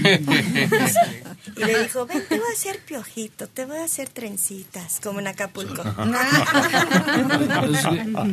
Y 1.57 1.65
le 1.65 1.83
dijo, 1.83 2.07
ven, 2.07 2.23
te 2.29 2.39
voy 2.39 2.47
a 2.49 2.53
hacer 2.53 2.79
piojito, 2.81 3.47
te 3.47 3.65
voy 3.65 3.79
a 3.79 3.85
hacer 3.85 4.11
trencitas, 4.11 5.01
como 5.03 5.21
en 5.21 5.29
Acapulco. 5.29 5.83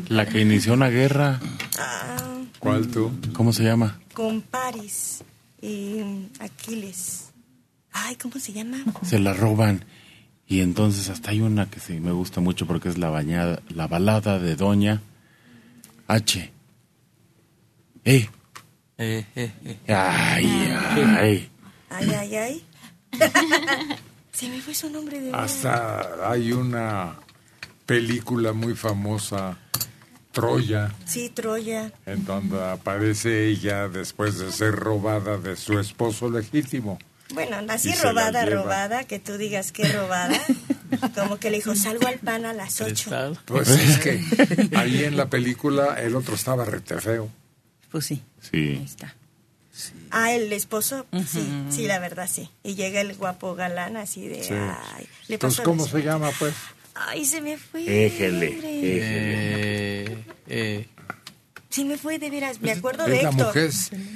la 0.10 0.26
que 0.28 0.42
inició 0.42 0.74
una 0.74 0.90
guerra. 0.90 1.40
Ah, 1.78 2.18
¿Cuál 2.60 2.88
tú? 2.90 3.12
¿Cómo 3.34 3.54
se 3.54 3.64
llama? 3.64 4.00
con 4.14 4.42
Paris 4.42 5.24
y 5.62 6.02
Aquiles. 6.40 7.30
Ay, 7.94 8.18
¿cómo 8.18 8.38
se 8.38 8.52
llama? 8.52 8.80
Se 9.04 9.18
la 9.18 9.34
roban. 9.34 9.86
Y 10.46 10.60
entonces 10.60 11.10
hasta 11.10 11.32
hay 11.32 11.40
una 11.40 11.70
que 11.70 11.80
sí 11.80 12.02
me 12.02 12.12
gusta 12.12 12.42
mucho 12.42 12.68
porque 12.68 12.90
es 12.90 12.98
la 12.98 13.10
bañada, 13.10 13.62
la 13.70 13.88
balada 13.88 14.40
de 14.40 14.56
Doña 14.58 15.02
H. 16.10 16.52
¡Eh! 18.04 18.28
Eh, 18.98 19.26
eh, 19.36 19.52
eh. 19.64 19.78
¡Ay, 19.94 20.46
ay! 21.20 21.50
Ay, 21.92 22.10
ay, 22.18 22.36
ay. 22.36 22.66
se 24.32 24.50
me 24.50 24.60
fue 24.60 24.74
su 24.74 24.90
nombre 24.90 25.22
de 25.22 25.32
Hasta 25.32 26.28
hay 26.32 26.52
una 26.52 27.16
película 27.86 28.54
muy 28.54 28.74
famosa, 28.74 29.60
Troya, 30.32 30.92
Sí, 31.06 31.30
Troya. 31.30 31.92
en 32.08 32.26
donde 32.26 32.60
aparece 32.60 33.46
ella 33.48 33.88
después 33.88 34.40
de 34.40 34.52
ser 34.52 34.76
robada 34.76 35.38
de 35.38 35.56
su 35.56 35.78
esposo 35.78 36.28
legítimo. 36.32 36.98
Bueno, 37.34 37.58
así 37.70 37.94
robada, 37.94 38.46
robada, 38.46 39.04
que 39.04 39.20
tú 39.20 39.38
digas 39.38 39.72
que 39.72 39.88
robada. 39.88 40.40
Como 41.16 41.38
que 41.38 41.52
le 41.52 41.58
dijo, 41.58 41.76
salgo 41.76 42.08
al 42.08 42.18
pan 42.18 42.46
a 42.46 42.54
las 42.54 42.82
ocho. 42.82 43.12
Pues 43.46 43.70
es 43.70 44.00
que 44.00 44.20
ahí 44.76 45.04
en 45.04 45.16
la 45.16 45.30
película 45.30 45.94
el 46.00 46.16
otro 46.16 46.36
estaba 46.36 46.66
rete 46.66 47.00
feo. 47.00 47.30
Pues 47.92 48.06
sí. 48.06 48.24
Sí. 48.52 48.82
Ah, 50.12 50.34
el 50.34 50.52
esposo, 50.52 51.06
sí, 51.28 51.48
sí, 51.70 51.88
la 51.88 52.00
verdad, 52.00 52.28
sí. 52.32 52.50
Y 52.64 52.76
llega 52.76 53.00
el 53.02 53.16
guapo 53.16 53.56
galán 53.56 53.96
así 53.96 54.28
de, 54.28 54.44
Sí. 54.44 54.54
ay, 54.54 55.08
le 55.28 55.36
Entonces, 55.36 55.60
pasó 55.60 55.64
¿cómo 55.70 55.88
se 55.88 56.02
llama, 56.02 56.32
pues? 56.40 56.54
Ay, 56.96 57.24
se 57.26 57.40
me 57.42 57.58
fue. 57.58 58.08
Éjele, 58.08 58.50
hombre. 58.50 58.70
Eh, 58.74 60.18
eh. 60.48 60.88
Sí 61.70 61.86
me 61.86 61.98
fue 61.98 62.18
de 62.20 62.30
veras, 62.30 62.62
me 62.62 62.72
acuerdo 62.72 63.06
Es 63.06 63.12
de 63.12 63.24
la 63.24 63.30
Héctor. 63.30 63.48
mujer, 63.48 63.72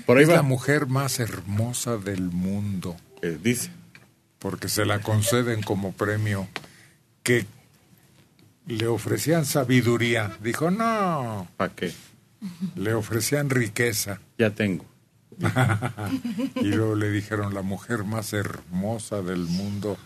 Por 0.05 0.17
ahí 0.17 0.23
es 0.23 0.29
va. 0.29 0.35
la 0.35 0.41
mujer 0.41 0.87
más 0.87 1.19
hermosa 1.19 1.97
del 1.97 2.21
mundo. 2.31 2.95
dice. 3.41 3.69
porque 4.39 4.67
se 4.69 4.85
la 4.85 4.99
conceden 4.99 5.61
como 5.61 5.91
premio, 5.93 6.47
que 7.21 7.45
le 8.67 8.87
ofrecían 8.87 9.45
sabiduría. 9.45 10.35
Dijo, 10.41 10.71
no. 10.71 11.47
¿Para 11.57 11.73
qué? 11.73 11.93
Le 12.75 12.93
ofrecían 12.93 13.49
riqueza. 13.49 14.19
Ya 14.37 14.49
tengo. 14.49 14.85
y 16.55 16.65
luego 16.65 16.95
le 16.95 17.09
dijeron 17.11 17.53
la 17.53 17.61
mujer 17.61 18.03
más 18.03 18.33
hermosa 18.33 19.21
del 19.21 19.39
mundo 19.45 19.97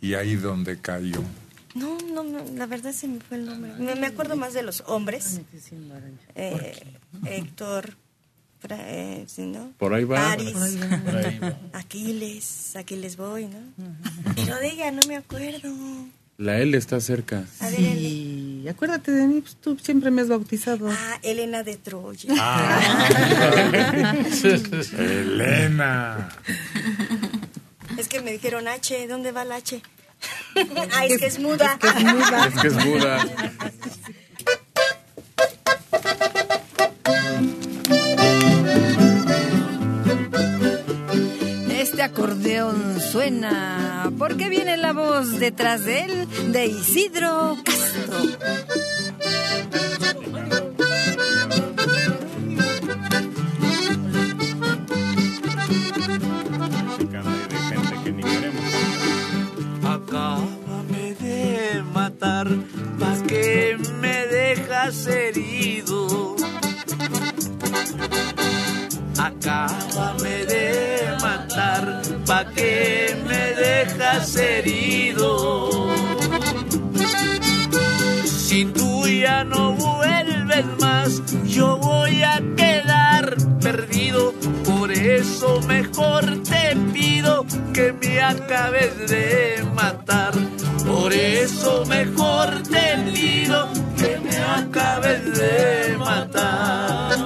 y 0.00 0.14
ahí 0.14 0.34
donde 0.36 0.78
cayó. 0.80 1.22
No, 1.74 1.96
no, 2.12 2.22
no, 2.22 2.44
la 2.54 2.66
verdad 2.66 2.92
se 2.92 3.08
me 3.08 3.20
fue 3.20 3.38
el 3.38 3.46
nombre. 3.46 3.72
Me, 3.78 3.94
me 3.94 4.06
acuerdo 4.06 4.36
más 4.36 4.52
de 4.52 4.62
los 4.62 4.82
hombres. 4.86 5.40
Eh, 6.34 6.82
Héctor, 7.26 7.96
eh, 8.68 9.24
¿sí, 9.26 9.42
¿no? 9.42 9.72
Por 9.78 9.94
ahí 9.94 10.04
va. 10.04 10.32
Aris, 10.32 10.52
Por 10.52 10.62
ahí 10.62 10.76
va. 10.76 10.98
Por 11.04 11.16
ahí 11.16 11.38
va. 11.38 11.56
Aquiles, 11.72 12.76
Aquiles 12.76 13.16
voy, 13.16 13.46
¿no? 13.46 13.58
Pero 14.36 14.56
de 14.56 14.68
ella 14.68 14.90
no 14.92 15.00
me 15.08 15.16
acuerdo. 15.16 15.70
La 16.38 16.58
L 16.58 16.76
está 16.76 17.00
cerca. 17.00 17.44
A 17.60 17.66
ver, 17.70 17.76
Sí, 17.76 18.66
acuérdate 18.68 19.12
de 19.12 19.26
mí, 19.28 19.40
pues 19.42 19.56
tú 19.56 19.78
siempre 19.78 20.10
me 20.10 20.22
has 20.22 20.28
bautizado. 20.28 20.88
Ah, 20.90 21.18
Elena 21.22 21.62
de 21.62 21.76
Troya. 21.76 22.34
Elena. 24.98 26.28
Es 27.98 28.08
que 28.08 28.20
me 28.20 28.32
dijeron 28.32 28.66
H, 28.68 29.06
¿dónde 29.08 29.32
va 29.32 29.44
la 29.44 29.56
H? 29.56 29.82
Ah, 30.92 31.06
es 31.06 31.18
que 31.18 31.26
es 31.26 31.38
muda. 31.38 31.78
Es 31.82 32.60
que 32.60 32.68
es 32.68 32.84
muda. 32.84 33.26
Este 41.70 42.02
acordeón 42.02 43.00
suena 43.00 44.10
porque 44.18 44.48
viene 44.48 44.76
la 44.76 44.92
voz 44.92 45.38
detrás 45.38 45.84
de 45.84 46.00
él 46.00 46.28
de 46.52 46.66
Isidro 46.66 47.56
Castro. 47.64 48.22
Herido? 65.06 66.36
Acábame 69.18 70.44
de 70.46 71.16
matar, 71.20 72.02
¿pa' 72.26 72.44
que 72.54 73.16
me 73.26 73.54
dejas 73.54 74.36
herido? 74.36 75.92
Si 78.26 78.64
tú 78.66 79.06
ya 79.08 79.44
no 79.44 79.72
vuelves 79.72 80.66
más, 80.80 81.22
yo 81.46 81.76
voy 81.78 82.22
a 82.22 82.40
quedar 82.56 83.36
perdido. 83.60 84.34
Por 84.64 84.92
eso 84.92 85.60
mejor 85.66 86.42
te 86.42 86.76
pido 86.92 87.46
que 87.72 87.92
me 87.92 88.20
acabes 88.20 89.08
de 89.08 89.64
matar. 89.74 90.32
Por 90.86 91.12
eso 91.12 91.84
mejor 91.86 92.62
te 92.64 92.98
pido 93.12 93.68
que 94.02 94.18
me 94.18 94.36
acabes 94.36 95.38
de 95.38 95.96
matar. 95.96 97.16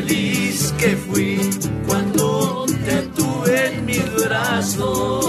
Feliz 0.00 0.74
que 0.78 0.96
fui 0.96 1.38
cuando 1.86 2.64
te 2.86 3.02
tuve 3.16 3.74
en 3.74 3.86
mis 3.86 4.14
brazos. 4.14 5.26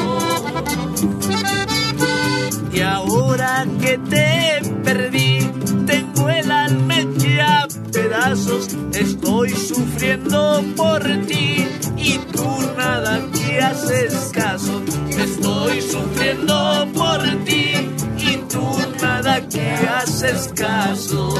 Y 2.71 2.79
ahora 2.79 3.65
que 3.81 3.97
te 3.97 4.61
perdí, 4.83 5.39
tengo 5.85 6.29
el 6.29 6.51
alma 6.51 6.99
hecha 6.99 7.67
pedazos. 7.91 8.69
Estoy 8.93 9.49
sufriendo 9.49 10.63
por 10.75 11.01
ti 11.27 11.67
y 11.97 12.17
tú 12.31 12.49
nada 12.77 13.19
que 13.33 13.59
haces 13.59 14.31
caso. 14.33 14.81
Estoy 15.09 15.81
sufriendo 15.81 16.87
por 16.93 17.21
ti 17.43 17.73
y 18.17 18.37
tú 18.49 18.65
nada 19.01 19.47
que 19.49 19.69
haces 19.99 20.49
caso. 20.55 21.33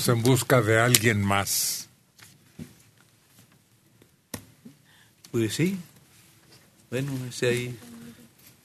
Vamos 0.00 0.08
en 0.08 0.22
busca 0.22 0.62
de 0.62 0.80
alguien 0.80 1.20
más. 1.20 1.86
Pues 5.30 5.52
sí. 5.52 5.78
Bueno, 6.88 7.12
ese 7.28 7.48
ahí 7.48 7.78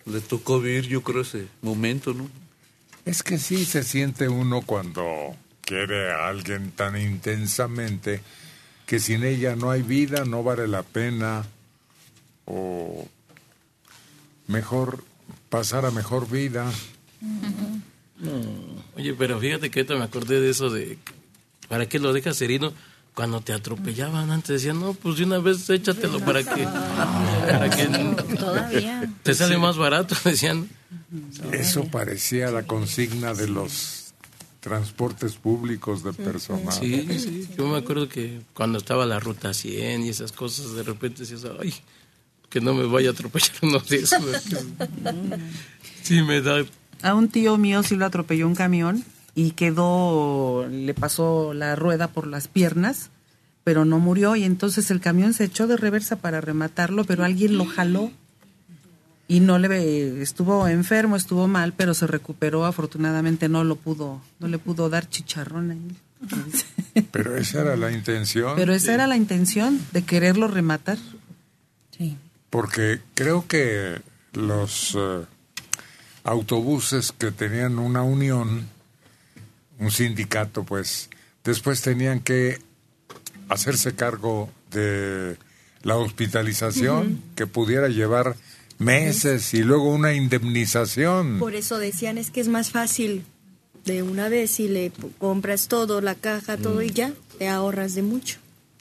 le 0.06 0.22
tocó 0.22 0.62
vivir, 0.62 0.88
yo 0.88 1.02
creo, 1.02 1.24
ese 1.24 1.48
momento, 1.62 2.14
¿no? 2.14 2.30
Es 3.04 3.22
que 3.22 3.38
sí 3.38 3.66
se 3.66 3.84
siente 3.84 4.30
uno 4.30 4.62
cuando 4.62 5.36
quiere 5.60 6.10
a 6.14 6.30
alguien 6.30 6.72
tan 6.72 6.96
intensamente 6.98 8.22
que 8.86 9.02
sin 9.02 9.26
ella 9.26 9.58
no 9.58 9.72
hay 9.72 9.82
vida, 9.82 10.24
no 10.24 10.42
vale 10.42 10.70
la 10.70 10.84
pena, 10.84 11.46
o 12.46 13.10
mejor 14.48 15.04
pasar 15.50 15.86
a 15.86 15.92
mejor 15.92 16.30
vida. 16.30 16.72
No. 18.18 18.32
Oye, 18.96 19.14
pero 19.14 19.38
fíjate 19.42 19.70
que 19.70 19.82
ahorita 19.82 19.98
me 19.98 20.06
acordé 20.06 20.40
de 20.40 20.50
eso 20.50 20.70
de 20.70 20.98
¿para 21.68 21.88
qué 21.88 22.00
lo 22.00 22.14
dejas 22.14 22.42
herido? 22.42 22.74
Cuando 23.14 23.40
te 23.40 23.54
atropellaban 23.54 24.30
antes 24.30 24.50
decían, 24.62 24.80
no, 24.82 24.94
pues 24.94 25.18
de 25.18 25.24
una 25.24 25.40
vez 25.40 25.70
échatelo 25.70 26.20
para 26.20 26.44
que, 26.44 26.64
para 27.50 27.70
que 27.70 27.86
Todavía. 28.38 29.10
te 29.24 29.34
sale 29.34 29.58
más 29.58 29.78
barato, 29.78 30.16
decían. 30.26 30.68
Eso 31.54 31.86
parecía 31.86 32.52
la 32.52 32.64
consigna 32.64 33.34
de 33.34 33.48
los 33.48 34.14
transportes 34.60 35.36
públicos 35.36 36.04
de 36.04 36.12
personal. 36.12 36.74
Sí, 36.74 37.08
sí. 37.20 37.48
Yo 37.58 37.68
me 37.68 37.78
acuerdo 37.78 38.10
que 38.10 38.42
cuando 38.54 38.80
estaba 38.80 39.06
la 39.06 39.20
ruta 39.20 39.54
100 39.54 40.04
y 40.04 40.10
esas 40.10 40.32
cosas, 40.34 40.74
de 40.74 40.84
repente 40.84 41.20
decías, 41.20 41.46
ay, 41.62 41.74
que 42.50 42.60
no 42.60 42.74
me 42.74 42.86
vaya 42.86 43.10
a 43.10 43.14
atropellar 43.14 43.52
uno 43.62 43.80
de 43.80 43.98
esos. 43.98 44.24
sí, 46.04 46.22
me 46.22 46.42
da. 46.42 46.66
A 47.02 47.14
un 47.14 47.30
tío 47.30 47.58
mío 47.58 47.84
sí 47.84 47.96
lo 47.96 48.06
atropelló 48.06 48.48
un 48.48 48.56
camión 48.56 49.06
y 49.36 49.52
quedó, 49.52 50.66
le 50.68 50.94
pasó 50.94 51.54
la 51.54 51.76
rueda 51.76 52.08
por 52.08 52.26
las 52.26 52.48
piernas, 52.48 53.10
pero 53.64 53.86
no 53.86 54.00
murió 54.00 54.36
y 54.36 54.44
entonces 54.44 54.90
el 54.90 55.02
camión 55.02 55.34
se 55.34 55.44
echó 55.44 55.68
de 55.68 55.78
reversa 55.78 56.16
para 56.16 56.42
rematarlo, 56.42 57.04
pero 57.04 57.24
alguien 57.24 57.58
lo 57.58 57.66
jaló 57.66 58.12
y 59.28 59.40
no 59.40 59.58
le 59.58 60.22
estuvo 60.22 60.68
enfermo, 60.68 61.16
estuvo 61.16 61.48
mal, 61.48 61.74
pero 61.74 61.94
se 61.94 62.08
recuperó, 62.08 62.66
afortunadamente 62.66 63.50
no 63.50 63.64
lo 63.64 63.76
pudo, 63.76 64.22
no 64.40 64.48
le 64.48 64.58
pudo 64.60 64.90
dar 64.90 65.10
chicharrón 65.10 65.72
ahí. 65.72 65.98
Pero 67.12 67.36
esa 67.36 67.62
era 67.62 67.76
la 67.76 67.92
intención. 67.92 68.54
Pero 68.56 68.74
esa 68.74 68.94
era 68.94 69.06
la 69.06 69.18
intención 69.18 69.80
de 69.92 70.04
quererlo 70.04 70.48
rematar. 70.48 70.98
Porque 72.50 73.02
creo 73.14 73.48
que 73.48 74.02
los 74.34 74.96
eh, 74.98 75.26
autobuses 76.24 77.12
que 77.12 77.32
tenían 77.32 77.80
una 77.80 78.04
unión, 78.04 78.68
un 79.80 79.92
sindicato, 79.92 80.64
pues 80.64 81.10
después 81.44 81.82
tenían 81.82 82.20
que 82.20 82.60
hacerse 83.50 83.96
cargo 83.96 84.50
de 84.72 85.38
la 85.84 85.98
hospitalización 85.98 87.22
que 87.36 87.46
pudiera 87.46 87.88
llevar 87.88 88.36
meses 88.80 89.54
y 89.54 89.64
luego 89.64 89.94
una 89.94 90.14
indemnización. 90.14 91.40
Por 91.40 91.56
eso 91.56 91.78
decían 91.78 92.18
es 92.18 92.32
que 92.32 92.42
es 92.42 92.48
más 92.48 92.72
fácil 92.72 93.24
de 93.86 94.02
una 94.02 94.30
vez 94.30 94.52
si 94.52 94.68
le 94.68 94.92
compras 95.20 95.68
todo, 95.68 96.02
la 96.02 96.16
caja, 96.16 96.58
todo 96.58 96.82
y 96.82 96.90
ya, 96.90 97.14
te 97.38 97.48
ahorras 97.48 97.94
de 97.94 98.02
mucho. 98.02 98.40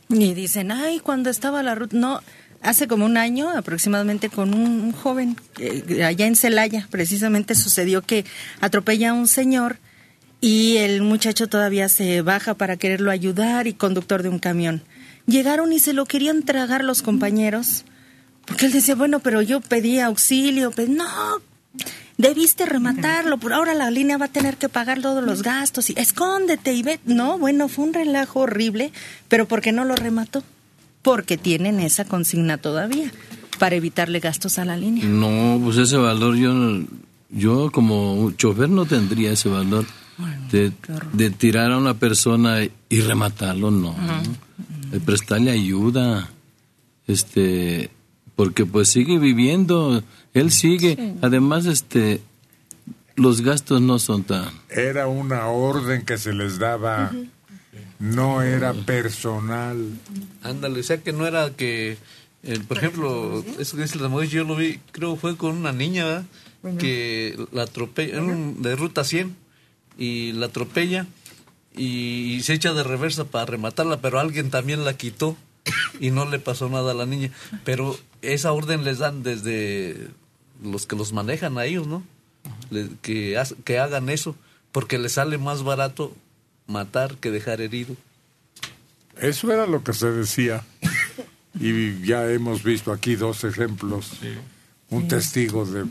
Y 0.09 0.35
dicen, 0.35 0.73
ay, 0.73 1.01
cuando 1.01 1.31
estaba 1.31 1.63
la 1.63 1.75
ruta, 1.75 1.97
no, 1.97 2.21
hace 2.63 2.89
como 2.89 3.05
un 3.05 3.17
año 3.17 3.51
aproximadamente 3.51 4.31
con 4.31 4.55
un, 4.55 4.81
un 4.81 4.93
joven 4.93 5.37
eh, 5.59 6.05
allá 6.05 6.27
en 6.27 6.37
Celaya, 6.37 6.89
precisamente 6.91 7.55
sucedió 7.55 8.03
que 8.03 8.25
atropella 8.61 9.11
a 9.11 9.15
un 9.15 9.29
señor 9.29 9.77
y 10.45 10.77
el 10.77 11.01
muchacho 11.01 11.47
todavía 11.49 11.89
se 11.89 12.21
baja 12.21 12.53
para 12.53 12.77
quererlo 12.77 13.11
ayudar 13.11 13.67
y 13.67 13.73
conductor 13.73 14.23
de 14.23 14.29
un 14.29 14.39
camión. 14.39 14.83
Llegaron 15.27 15.73
y 15.73 15.79
se 15.79 15.95
lo 15.95 16.05
querían 16.05 16.43
tragar 16.43 16.85
los 16.85 17.01
compañeros, 17.01 17.85
porque 18.45 18.67
él 18.67 18.73
decía, 18.73 18.95
bueno, 18.95 19.21
pero 19.21 19.41
yo 19.41 19.63
pedí 19.63 20.01
auxilio, 20.01 20.71
pues 20.71 20.91
no, 20.91 21.07
debiste 22.19 22.67
rematarlo, 22.67 23.39
por 23.39 23.55
ahora 23.55 23.73
la 23.73 23.91
línea 23.91 24.19
va 24.19 24.27
a 24.27 24.33
tener 24.33 24.59
que 24.59 24.69
pagar 24.69 25.01
todos 25.01 25.25
los 25.25 25.43
gastos 25.43 25.89
y 25.89 25.95
escóndete 25.97 26.75
y 26.75 26.83
ve. 26.83 27.01
No, 27.07 27.39
bueno, 27.39 27.69
fue 27.69 27.87
un 27.87 27.95
relajo 27.95 28.41
horrible, 28.41 28.93
pero 29.29 29.49
¿por 29.49 29.63
qué 29.63 29.73
no 29.73 29.87
lo 29.87 29.95
remató? 29.97 30.43
Porque 31.01 31.39
tienen 31.39 31.81
esa 31.81 32.05
consigna 32.05 32.59
todavía, 32.59 33.11
para 33.59 33.77
evitarle 33.77 34.21
gastos 34.21 34.59
a 34.59 34.67
la 34.67 34.77
línea. 34.77 35.07
No, 35.07 35.59
pues 35.65 35.79
ese 35.79 35.97
valor 35.97 36.37
yo, 36.37 36.53
no- 36.53 36.87
yo 37.31 37.71
como 37.73 38.31
chofer 38.37 38.69
no 38.69 38.85
tendría 38.85 39.33
ese 39.33 39.49
valor 39.49 39.87
de, 40.51 40.73
de 41.13 41.31
tirar 41.31 41.73
a 41.73 41.79
una 41.79 41.95
persona 41.95 42.59
y 42.89 43.01
rematarlo, 43.01 43.71
no. 43.71 43.95
De 44.91 45.01
prestarle 45.01 45.51
ayuda, 45.51 46.31
este, 47.07 47.91
porque 48.37 48.67
pues 48.67 48.89
sigue 48.89 49.19
viviendo, 49.19 50.03
él 50.33 50.51
sigue. 50.51 51.17
Además, 51.23 51.67
este, 51.67 52.21
los 53.17 53.41
gastos 53.41 53.81
no 53.81 53.99
son 53.99 54.25
tan. 54.25 54.51
Era 54.69 55.07
una 55.07 55.49
orden 55.49 56.05
que 56.05 56.19
se 56.19 56.33
les 56.33 56.59
daba, 56.59 57.13
no 57.99 58.43
era 58.43 58.73
personal. 58.73 59.79
Ándale, 60.43 60.81
o 60.81 60.83
sea 60.83 60.99
que 60.99 61.13
no 61.13 61.27
era 61.27 61.51
que, 61.51 61.97
eh, 62.43 62.61
por 62.67 62.79
ejemplo, 62.79 63.45
eso 63.59 63.77
que 63.77 63.83
dice 63.83 63.99
la 63.99 64.09
mujer, 64.09 64.29
yo 64.29 64.45
lo 64.45 64.57
vi, 64.57 64.81
creo 64.93 65.17
fue 65.17 65.37
con 65.37 65.57
una 65.57 65.73
niña, 65.73 66.05
¿verdad? 66.63 66.79
Que 66.79 67.39
la 67.53 67.63
atropella, 67.65 68.21
de 68.21 68.77
ruta 68.77 69.05
100, 69.05 69.37
y 69.99 70.33
la 70.33 70.47
atropella 70.47 71.07
y, 71.77 72.41
se 72.43 72.55
echa 72.55 72.73
de 72.73 72.83
reversa 72.85 73.25
para 73.25 73.47
rematarla, 73.47 74.01
pero 74.01 74.19
alguien 74.21 74.51
también 74.51 74.85
la 74.85 74.97
quitó 74.97 75.37
y 76.01 76.11
no 76.11 76.29
le 76.29 76.39
pasó 76.39 76.69
nada 76.69 76.93
a 76.93 76.95
la 76.95 77.07
niña. 77.07 77.31
Pero 77.65 77.99
esa 78.23 78.53
orden 78.53 78.85
les 78.85 78.99
dan 78.99 79.23
desde 79.23 80.09
los 80.63 80.87
que 80.87 80.97
los 80.97 81.13
manejan 81.13 81.59
a 81.59 81.65
ellos, 81.65 81.87
¿no? 81.87 82.03
Le- 82.71 82.91
que, 83.03 83.41
que 83.65 83.79
hagan 83.79 84.09
eso, 84.09 84.37
porque 84.73 84.99
les 84.99 85.13
sale 85.13 85.39
más 85.39 85.63
barato 85.63 86.15
matar 86.67 87.17
que 87.17 87.31
dejar 87.31 87.61
herido. 87.61 87.97
Eso 89.21 89.53
era 89.53 89.67
lo 89.67 89.83
que 89.85 89.93
se 89.93 90.11
decía. 90.11 90.65
Y 91.61 92.05
ya 92.05 92.29
hemos 92.31 92.63
visto 92.65 92.93
aquí 92.93 93.15
dos 93.15 93.45
ejemplos. 93.45 94.11
Un 94.91 95.07
testigo 95.09 95.65
de 95.65 95.85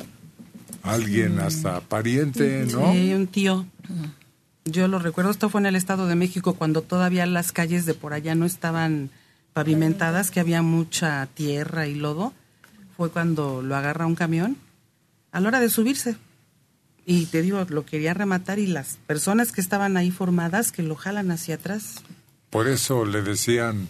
alguien 0.82 1.40
hasta 1.40 1.80
pariente, 1.82 2.66
¿no? 2.72 2.92
Sí, 2.92 3.14
un 3.14 3.28
tío. 3.28 3.66
Yo 4.66 4.88
lo 4.88 5.00
recuerdo, 5.00 5.32
esto 5.32 5.50
fue 5.50 5.62
en 5.62 5.68
el 5.68 5.76
Estado 5.76 6.08
de 6.08 6.16
México 6.16 6.54
cuando 6.54 6.82
todavía 6.82 7.26
las 7.26 7.52
calles 7.52 7.86
de 7.86 7.94
por 7.94 8.14
allá 8.14 8.34
no 8.34 8.46
estaban 8.46 9.10
pavimentadas, 9.54 10.32
que 10.32 10.40
había 10.40 10.62
mucha 10.62 11.28
tierra 11.34 11.88
y 11.88 11.96
lodo. 11.96 12.34
Fue 12.96 13.10
cuando 13.10 13.62
lo 13.62 13.76
agarra 13.76 14.06
un 14.06 14.16
camión 14.16 14.58
a 15.32 15.40
la 15.40 15.48
hora 15.50 15.60
de 15.60 15.70
subirse. 15.70 16.16
Y 17.06 17.26
te 17.26 17.42
digo, 17.42 17.66
lo 17.68 17.86
quería 17.86 18.14
rematar 18.14 18.60
y 18.60 18.68
las 18.68 18.98
personas 19.06 19.52
que 19.52 19.60
estaban 19.60 19.98
ahí 19.98 20.12
formadas 20.12 20.72
que 20.72 20.84
lo 20.84 20.96
jalan 20.96 21.32
hacia 21.32 21.56
atrás. 21.56 22.02
Por 22.50 22.68
eso 22.68 23.04
le 23.06 23.22
decían 23.22 23.90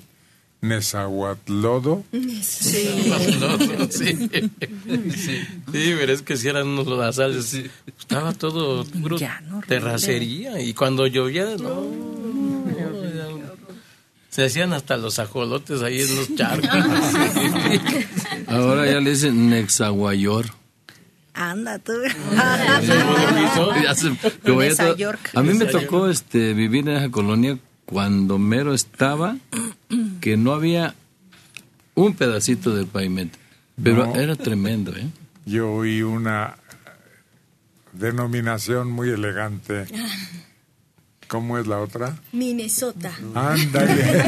Nezahuatlodo. 0.63 2.05
Sí. 2.41 3.11
sí. 3.89 4.29
sí. 5.13 5.47
pero 5.67 6.13
es 6.13 6.21
que 6.21 6.37
si 6.37 6.47
eran 6.47 6.67
unos 6.67 6.87
lodazales. 6.87 7.53
Estaba 7.99 8.31
todo 8.31 8.85
puro 8.85 9.17
terracería. 9.67 10.61
Y 10.61 10.73
cuando 10.73 11.05
llovía, 11.05 11.57
no. 11.59 11.83
Se 14.29 14.45
hacían 14.45 14.71
hasta 14.71 14.95
los 14.95 15.19
ajolotes 15.19 15.81
ahí 15.81 15.99
en 15.99 16.15
los 16.15 16.33
charcos. 16.35 16.69
Ahora 18.47 18.89
ya 18.89 19.01
le 19.01 19.09
dicen 19.11 19.49
Nexaguayor. 19.49 20.45
Anda 21.33 21.77
tú. 21.79 21.91
A 25.33 25.41
mí 25.41 25.53
me 25.55 25.65
tocó 25.65 26.07
este 26.07 26.53
vivir 26.53 26.87
en 26.87 26.95
esa 26.95 27.11
colonia 27.11 27.59
cuando 27.85 28.37
mero 28.39 28.73
estaba 28.73 29.37
que 30.23 30.37
no 30.37 30.53
había 30.53 30.95
un 31.95 32.13
pedacito 32.15 32.73
del 32.73 32.87
pavimento, 32.87 33.37
pero 33.83 34.05
No. 34.05 34.15
era 34.15 34.37
tremendo, 34.37 34.95
¿eh? 34.95 35.05
Yo 35.45 35.69
oí 35.69 36.01
una 36.01 36.55
denominación 37.91 38.89
muy 38.89 39.09
elegante. 39.09 39.85
¿Cómo 41.27 41.57
es 41.57 41.67
la 41.67 41.79
otra? 41.81 42.15
Minnesota. 42.31 43.11
Ándale. 43.35 44.23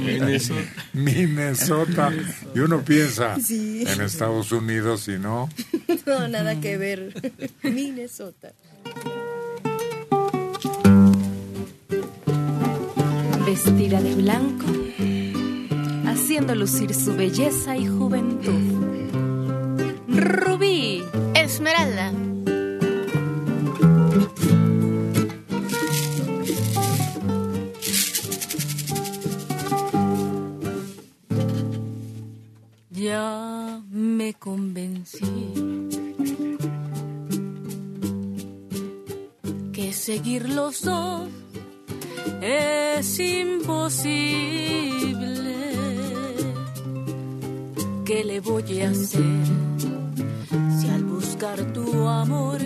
Minnesota. 0.00 0.60
Minnesota. 0.94 2.12
Y 2.52 2.58
uno 2.58 2.82
piensa 2.84 3.38
Sí. 3.38 3.84
en 3.86 4.00
Estados 4.00 4.50
Unidos 4.50 5.06
y 5.06 5.18
no. 5.18 5.48
No, 6.06 6.26
nada 6.26 6.58
que 6.60 6.76
ver. 6.76 7.12
Minnesota. 7.62 8.52
Vestida 13.44 14.00
de 14.00 14.14
blanco, 14.14 14.66
haciendo 16.06 16.54
lucir 16.54 16.94
su 16.94 17.16
belleza 17.16 17.76
y 17.76 17.86
juventud. 17.86 18.52
Rubí. 20.08 21.02
Esmeralda. 21.34 22.12
Ya 32.90 33.80
me 33.90 34.34
convencí 34.34 35.54
que 39.72 39.92
seguir 39.92 40.48
los 40.50 40.82
dos 40.82 41.28
es 42.40 43.18
imposible. 43.20 44.00
¿Qué 48.04 48.24
le 48.24 48.40
voy 48.40 48.80
a 48.80 48.90
hacer 48.90 49.46
si 50.78 50.88
al 50.88 51.04
buscar 51.04 51.72
tu 51.72 52.08
amor 52.08 52.58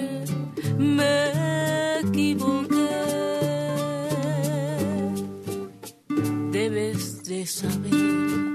me 0.78 1.98
equivoqué? 2.00 2.74
Debes 6.50 7.24
de 7.24 7.46
saber 7.46 8.54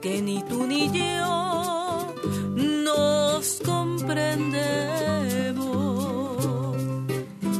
que 0.00 0.22
ni 0.22 0.42
tú 0.42 0.66
ni 0.66 0.90
yo 0.90 2.14
nos 2.56 3.60
comprendemos. 3.64 4.36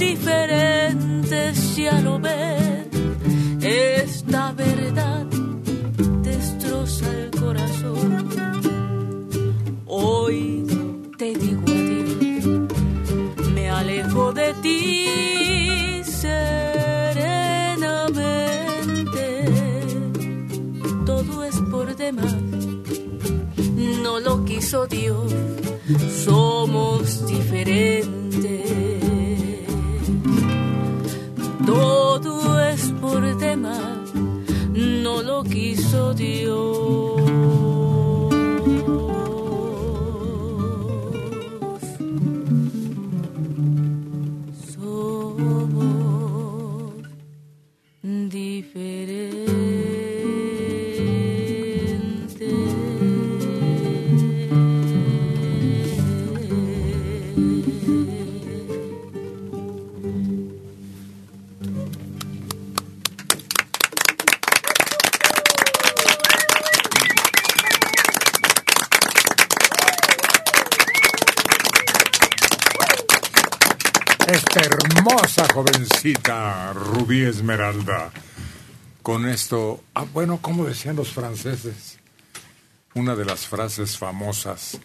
Diferentes, 0.00 1.76
ya 1.76 2.00
lo 2.00 2.18
ves, 2.18 2.88
esta 3.60 4.52
verdad 4.52 5.26
destroza 6.22 7.06
el 7.12 7.30
corazón. 7.38 8.30
Hoy 9.84 10.64
te 11.18 11.34
digo 11.34 11.62
adiós, 11.66 12.44
me 13.54 13.68
alejo 13.68 14.32
de 14.32 14.54
ti 14.62 16.02
serenamente. 16.02 17.14
Todo 21.04 21.44
es 21.44 21.56
por 21.70 21.94
demás, 21.94 22.34
no 24.02 24.18
lo 24.18 24.46
quiso 24.46 24.86
Dios, 24.86 25.30
somos 26.24 27.26
diferentes. 27.26 28.99
Todo 31.70 32.60
es 32.60 32.92
por 33.00 33.22
demás, 33.38 34.12
no 34.72 35.22
lo 35.22 35.44
quiso 35.44 36.12
Dios. 36.14 37.19
Rubí 76.72 77.22
Esmeralda. 77.22 78.10
Con 79.02 79.28
esto, 79.28 79.82
ah, 79.94 80.06
bueno, 80.12 80.38
como 80.40 80.64
decían 80.64 80.96
los 80.96 81.10
franceses, 81.12 81.98
una 82.94 83.14
de 83.16 83.24
las 83.24 83.46
frases 83.46 83.98
famosas. 83.98 84.78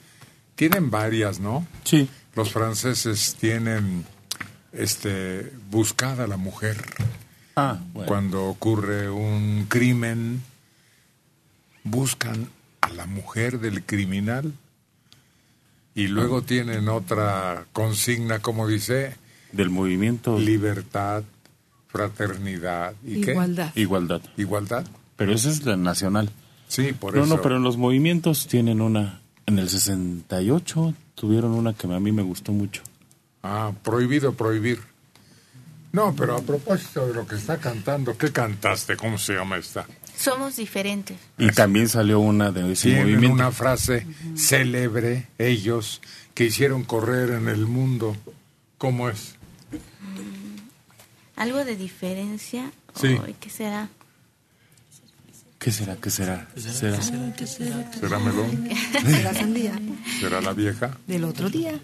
Tienen 0.56 0.90
varias, 0.90 1.40
¿no? 1.40 1.66
Sí. 1.84 2.10
Los 2.36 2.52
franceses 2.52 3.36
tienen 3.40 4.06
este 4.74 5.52
buscada 5.70 6.26
a 6.26 6.28
la 6.28 6.38
mujer. 6.38 6.84
Ah, 7.56 7.80
bueno. 7.94 8.08
Cuando 8.08 8.46
ocurre 8.46 9.10
un 9.10 9.68
crimen, 9.70 10.44
buscan 11.84 12.50
a 12.82 12.90
la 12.90 13.06
mujer 13.06 13.60
del 13.60 13.84
criminal 13.84 14.54
y 15.94 16.08
luego 16.08 16.42
tienen 16.42 16.90
otra 16.90 17.66
consigna, 17.72 18.40
como 18.40 18.68
dice, 18.68 19.16
del 19.56 19.70
movimiento 19.70 20.38
libertad, 20.38 21.24
fraternidad 21.88 22.94
y 23.06 23.22
qué? 23.22 23.32
Igualdad. 23.32 23.72
Igualdad. 23.76 24.22
Igualdad. 24.38 24.86
Pero 25.16 25.32
esa 25.34 25.50
es 25.50 25.66
la 25.66 25.78
nacional. 25.78 26.30
Sí, 26.68 26.94
por 26.94 27.16
no, 27.16 27.24
eso. 27.24 27.36
no, 27.36 27.42
pero 27.42 27.58
en 27.58 27.64
los 27.64 27.78
movimientos 27.78 28.48
tienen 28.48 28.82
una. 28.82 29.22
En 29.46 29.60
el 29.60 29.70
68 29.70 30.94
tuvieron 31.14 31.52
una 31.52 31.74
que 31.74 31.88
a 31.88 32.00
mí 32.00 32.12
me 32.12 32.24
gustó 32.24 32.52
mucho. 32.52 32.82
Ah, 33.44 33.72
prohibido 33.84 34.34
prohibir. 34.34 34.80
No, 35.94 36.14
pero 36.14 36.36
a 36.36 36.42
propósito 36.42 37.08
de 37.08 37.14
lo 37.14 37.26
que 37.26 37.36
está 37.36 37.58
cantando, 37.58 38.18
¿qué 38.18 38.32
cantaste? 38.32 38.98
¿Cómo 38.98 39.18
se 39.18 39.34
llama 39.36 39.58
esta? 39.58 39.86
Somos 40.18 40.58
diferentes. 40.58 41.18
Y 41.38 41.50
también 41.52 41.88
salió 41.88 42.20
una 42.20 42.52
de 42.52 42.74
ese 42.74 42.90
Tienen 42.90 43.04
movimiento. 43.04 43.34
una 43.36 43.52
frase 43.52 44.06
célebre, 44.36 45.28
ellos, 45.38 46.02
que 46.34 46.46
hicieron 46.46 46.84
correr 46.84 47.30
en 47.30 47.48
el 47.48 47.66
mundo. 47.66 48.18
¿Cómo 48.78 49.08
es? 49.08 49.36
Algo 51.36 51.66
de 51.66 51.76
diferencia. 51.76 52.72
Sí. 52.96 53.18
Ay, 53.26 53.36
¿Qué 53.40 53.50
será? 53.50 53.90
¿Qué 55.60 55.72
será? 55.72 55.96
¿Qué 55.96 56.10
será? 56.10 56.48
¿Será? 56.56 57.02
¿Será 57.02 58.20
melón? 58.20 58.70
Será 59.06 59.34
sandía. 59.34 59.74
¿Será 60.20 60.42
la 60.42 60.54
vieja? 60.54 60.98
Del 61.08 61.24
otro 61.24 61.50
día. 61.50 61.80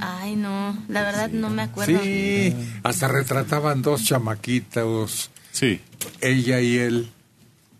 Ay, 0.00 0.36
no. 0.36 0.76
La 0.88 1.02
verdad 1.02 1.30
no 1.30 1.50
me 1.50 1.62
acuerdo. 1.62 2.00
Sí, 2.02 2.54
hasta 2.82 3.08
retrataban 3.08 3.80
dos 3.80 4.04
chamaquitos. 4.04 5.30
Sí. 5.52 5.80
Ella 6.20 6.60
y 6.60 6.78
él 6.78 7.10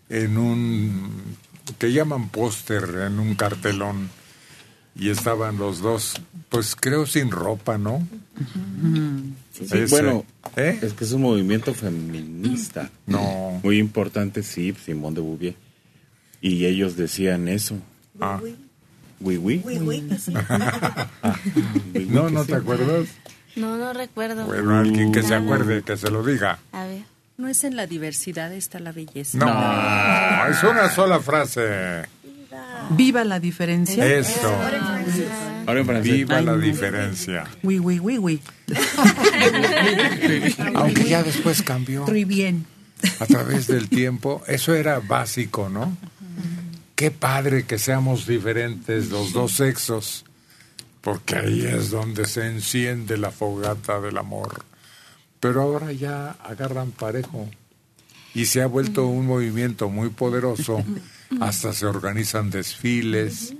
en 0.09 0.37
un 0.37 1.35
que 1.77 1.91
llaman 1.91 2.29
póster 2.29 2.83
en 3.07 3.19
un 3.19 3.35
cartelón 3.35 4.09
y 4.95 5.09
estaban 5.09 5.57
los 5.57 5.79
dos, 5.81 6.13
pues 6.49 6.75
creo 6.79 7.05
sin 7.05 7.31
ropa, 7.31 7.77
¿no? 7.77 8.05
Sí, 9.53 9.65
Ese. 9.71 9.85
bueno, 9.87 10.25
¿Eh? 10.55 10.79
es 10.81 10.93
que 10.93 11.03
es 11.03 11.11
un 11.11 11.21
movimiento 11.21 11.73
feminista. 11.73 12.89
No. 13.05 13.59
Muy 13.63 13.77
importante, 13.79 14.43
sí, 14.43 14.73
Simón 14.85 15.13
de 15.13 15.21
Bouvier. 15.21 15.55
Y 16.41 16.65
ellos 16.65 16.95
decían 16.95 17.47
eso. 17.47 17.75
Ah. 18.19 18.39
Oui, 19.19 19.37
oui. 19.37 19.61
Ah, 21.23 21.37
oui, 21.45 21.61
oui, 21.93 22.05
No, 22.09 22.25
que 22.27 22.31
no 22.33 22.41
sí. 22.43 22.47
te 22.51 22.55
acuerdas. 22.55 23.07
No, 23.55 23.77
no 23.77 23.93
recuerdo. 23.93 24.45
Bueno, 24.45 24.77
alguien 24.79 25.11
que 25.11 25.23
se 25.23 25.35
acuerde, 25.35 25.83
que 25.83 25.95
se 25.95 26.09
lo 26.11 26.23
diga. 26.23 26.59
A 26.71 26.85
ver. 26.85 27.03
No 27.37 27.47
es 27.47 27.63
en 27.63 27.75
la 27.75 27.87
diversidad 27.87 28.51
está 28.53 28.79
la 28.79 28.91
belleza. 28.91 29.37
No, 29.37 30.47
es 30.51 30.63
una 30.63 30.89
sola 30.89 31.19
frase. 31.19 32.03
Viva 32.91 33.23
la 33.23 33.39
diferencia. 33.39 34.05
Eso. 34.05 34.47
Ahora 35.65 35.79
en 35.79 35.85
francés. 35.85 36.13
Viva 36.13 36.37
Ay, 36.37 36.45
la 36.45 36.51
no. 36.53 36.57
diferencia. 36.59 37.45
Oui, 37.63 37.79
oui, 37.79 37.99
oui, 37.99 38.17
oui. 38.17 38.41
Aunque 40.75 41.05
ya 41.09 41.23
después 41.23 41.61
cambió. 41.61 42.05
Muy 42.05 42.25
bien. 42.25 42.65
a 43.19 43.25
través 43.25 43.67
del 43.67 43.89
tiempo. 43.89 44.41
Eso 44.47 44.73
era 44.73 44.99
básico, 44.99 45.69
¿no? 45.69 45.95
Qué 46.95 47.11
padre 47.11 47.65
que 47.65 47.77
seamos 47.79 48.27
diferentes 48.27 49.09
los 49.09 49.33
dos 49.33 49.53
sexos, 49.53 50.25
porque 51.01 51.35
ahí 51.35 51.65
es 51.65 51.89
donde 51.89 52.25
se 52.25 52.45
enciende 52.47 53.17
la 53.17 53.31
fogata 53.31 53.99
del 53.99 54.17
amor. 54.17 54.63
pero 55.39 55.61
ahora 55.61 55.91
ya 55.91 56.31
agarran 56.43 56.91
parejo 56.91 57.49
y 58.33 58.45
se 58.45 58.61
ha 58.61 58.67
vuelto 58.67 59.07
un 59.07 59.25
movimiento 59.25 59.89
muy 59.89 60.09
poderoso, 60.09 60.81
hasta 61.41 61.73
se 61.73 61.85
organizan 61.85 62.49
desfiles 62.49 63.53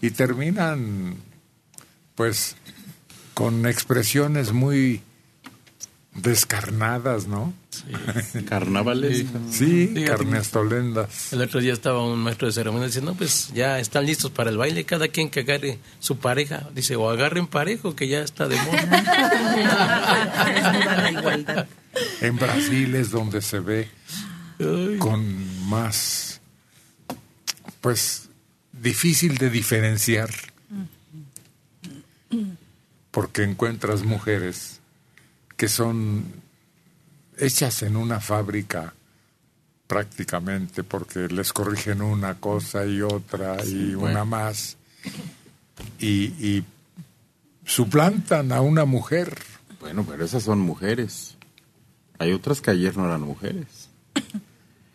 y 0.00 0.10
terminan 0.10 1.16
pues 2.14 2.56
con 3.34 3.66
expresiones 3.66 4.52
muy 4.52 5.02
descarnadas, 6.14 7.26
¿no? 7.26 7.52
Carnavales. 8.48 9.26
Sí, 9.50 9.92
Sí, 9.94 10.04
carnestolendas. 10.04 11.32
El 11.32 11.42
otro 11.42 11.60
día 11.60 11.72
estaba 11.72 12.02
un 12.04 12.18
maestro 12.18 12.46
de 12.46 12.52
ceremonia 12.52 12.86
diciendo, 12.86 13.12
no, 13.12 13.18
pues 13.18 13.50
ya 13.54 13.78
están 13.78 14.06
listos 14.06 14.30
para 14.30 14.50
el 14.50 14.56
baile, 14.56 14.84
cada 14.84 15.08
quien 15.08 15.28
que 15.30 15.40
agarre 15.40 15.78
su 16.00 16.16
pareja. 16.18 16.68
Dice, 16.74 16.96
o 16.96 17.10
agarren 17.10 17.46
parejo, 17.46 17.94
que 17.94 18.08
ya 18.08 18.20
está 18.20 18.48
de 18.48 18.56
moda. 18.56 18.76
En 22.20 22.36
Brasil 22.36 22.94
es 22.94 23.10
donde 23.10 23.40
se 23.40 23.58
ve 23.58 23.88
con 24.98 25.68
más, 25.68 26.25
pues, 27.86 28.30
difícil 28.72 29.38
de 29.38 29.48
diferenciar, 29.48 30.28
porque 33.12 33.44
encuentras 33.44 34.02
mujeres 34.02 34.80
que 35.56 35.68
son 35.68 36.24
hechas 37.38 37.84
en 37.84 37.96
una 37.96 38.18
fábrica 38.18 38.92
prácticamente, 39.86 40.82
porque 40.82 41.28
les 41.28 41.52
corrigen 41.52 42.02
una 42.02 42.34
cosa 42.40 42.84
y 42.84 43.02
otra 43.02 43.64
y 43.64 43.94
bueno. 43.94 44.10
una 44.10 44.24
más, 44.24 44.78
y, 46.00 46.24
y 46.44 46.64
suplantan 47.64 48.50
a 48.50 48.62
una 48.62 48.84
mujer. 48.84 49.32
Bueno, 49.78 50.04
pero 50.04 50.24
esas 50.24 50.42
son 50.42 50.58
mujeres. 50.58 51.36
Hay 52.18 52.32
otras 52.32 52.60
que 52.60 52.72
ayer 52.72 52.96
no 52.96 53.06
eran 53.06 53.20
mujeres. 53.20 53.90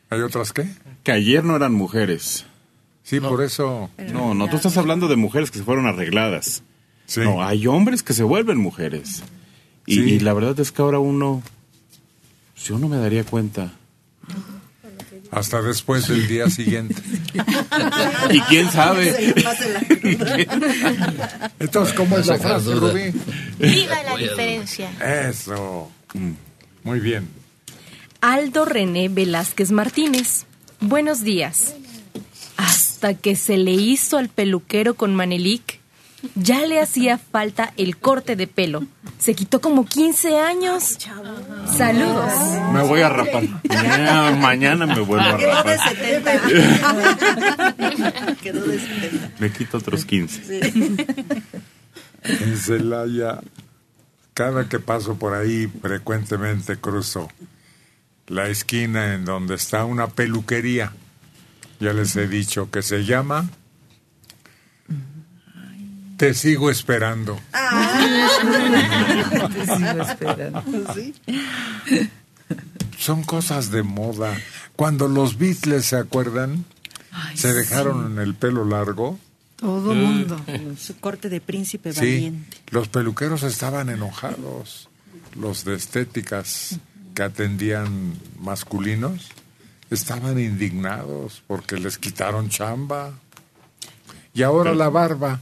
¿Hay 0.09 0.19
otras 0.19 0.51
qué? 0.51 0.67
Que 1.05 1.13
ayer 1.13 1.45
no 1.45 1.55
eran 1.55 1.73
mujeres. 1.73 2.47
Sí, 3.03 3.19
por 3.19 3.41
eso. 3.43 3.89
No, 4.11 4.33
no, 4.33 4.47
tú 4.49 4.55
estás 4.57 4.77
hablando 4.77 5.07
de 5.07 5.15
mujeres 5.15 5.51
que 5.51 5.57
se 5.59 5.63
fueron 5.65 5.85
arregladas. 5.87 6.63
No, 7.17 7.43
hay 7.43 7.67
hombres 7.67 8.03
que 8.03 8.13
se 8.13 8.23
vuelven 8.23 8.57
mujeres. 8.57 9.23
Y, 9.85 9.95
Sí. 9.95 10.01
y 10.01 10.19
la 10.19 10.33
verdad 10.33 10.57
es 10.59 10.71
que 10.71 10.81
ahora 10.81 10.99
uno, 10.99 11.41
yo 12.63 12.77
no 12.79 12.87
me 12.87 12.97
daría 12.97 13.23
cuenta. 13.25 13.73
Hasta 15.31 15.61
después 15.61 16.07
del 16.07 16.27
día 16.27 16.49
siguiente. 16.49 17.01
¿Y 18.31 18.39
quién 18.41 18.69
sabe? 18.69 19.33
Entonces, 21.59 21.93
¿cómo 21.95 22.17
es 22.17 22.27
la 22.27 22.37
frase, 22.37 22.75
Rubí? 22.75 23.11
Viva 23.59 24.03
la 24.03 24.17
diferencia. 24.17 24.89
Eso. 25.29 25.89
Muy 26.83 26.99
bien. 26.99 27.29
Aldo 28.21 28.65
René 28.65 29.09
Velázquez 29.09 29.71
Martínez. 29.71 30.45
Buenos 30.81 31.23
días. 31.23 31.75
Hasta 33.01 33.15
que 33.15 33.35
se 33.35 33.57
le 33.57 33.71
hizo 33.71 34.19
al 34.19 34.29
peluquero 34.29 34.93
con 34.93 35.15
Manelik, 35.15 35.79
ya 36.35 36.67
le 36.67 36.79
hacía 36.79 37.17
falta 37.17 37.73
el 37.75 37.97
corte 37.97 38.35
de 38.35 38.45
pelo. 38.45 38.83
Se 39.17 39.33
quitó 39.33 39.59
como 39.59 39.87
15 39.87 40.37
años. 40.37 40.99
Saludos. 41.75 42.31
Me 42.71 42.83
voy 42.83 43.01
a 43.01 43.09
rapar. 43.09 43.41
Mañana, 43.67 44.37
mañana 44.39 44.85
me 44.85 44.99
vuelvo 44.99 45.25
a 45.25 45.35
Quedó 45.35 45.49
de 45.49 45.55
rapar. 45.55 45.79
70. 45.89 46.41
Quedó 48.43 48.67
de 48.67 48.79
70. 48.79 49.31
Me 49.39 49.51
quito 49.51 49.79
otros 49.79 50.05
15. 50.05 50.59
En 52.23 52.55
Celaya, 52.55 53.39
cada 54.35 54.69
que 54.69 54.77
paso 54.77 55.15
por 55.15 55.33
ahí, 55.33 55.65
frecuentemente 55.81 56.77
cruzo 56.77 57.29
la 58.27 58.47
esquina 58.47 59.15
en 59.15 59.25
donde 59.25 59.55
está 59.55 59.85
una 59.85 60.05
peluquería. 60.05 60.93
Ya 61.81 61.91
les 61.93 62.15
he 62.15 62.27
dicho 62.27 62.69
que 62.71 62.81
se 62.83 63.03
llama 63.05 63.49
Te 66.17 66.33
sigo 66.35 66.69
esperando. 66.69 67.39
Te 69.51 69.65
sigo 69.65 70.01
esperando. 70.03 70.63
Son 72.99 73.23
cosas 73.23 73.71
de 73.71 73.81
moda. 73.83 74.37
Cuando 74.75 75.07
los 75.07 75.37
Beatles 75.39 75.85
se 75.87 75.95
acuerdan, 75.97 76.65
se 77.33 77.51
dejaron 77.53 78.11
en 78.13 78.19
el 78.19 78.35
pelo 78.35 78.63
largo. 78.63 79.17
Todo 79.55 79.93
mundo. 79.95 80.39
Su 80.79 80.97
corte 80.97 81.29
de 81.29 81.41
príncipe 81.41 81.93
Sí, 81.93 81.99
valiente. 81.99 82.57
los 82.69 82.87
peluqueros 82.89 83.41
estaban 83.43 83.89
enojados. 83.89 84.87
Los 85.35 85.65
de 85.65 85.75
estéticas 85.75 86.77
que 87.15 87.23
atendían 87.23 88.13
masculinos 88.39 89.29
estaban 89.91 90.39
indignados 90.39 91.43
porque 91.47 91.77
les 91.77 91.97
quitaron 91.97 92.49
chamba. 92.49 93.11
Y 94.33 94.43
ahora 94.43 94.73
la 94.73 94.89
barba. 94.89 95.39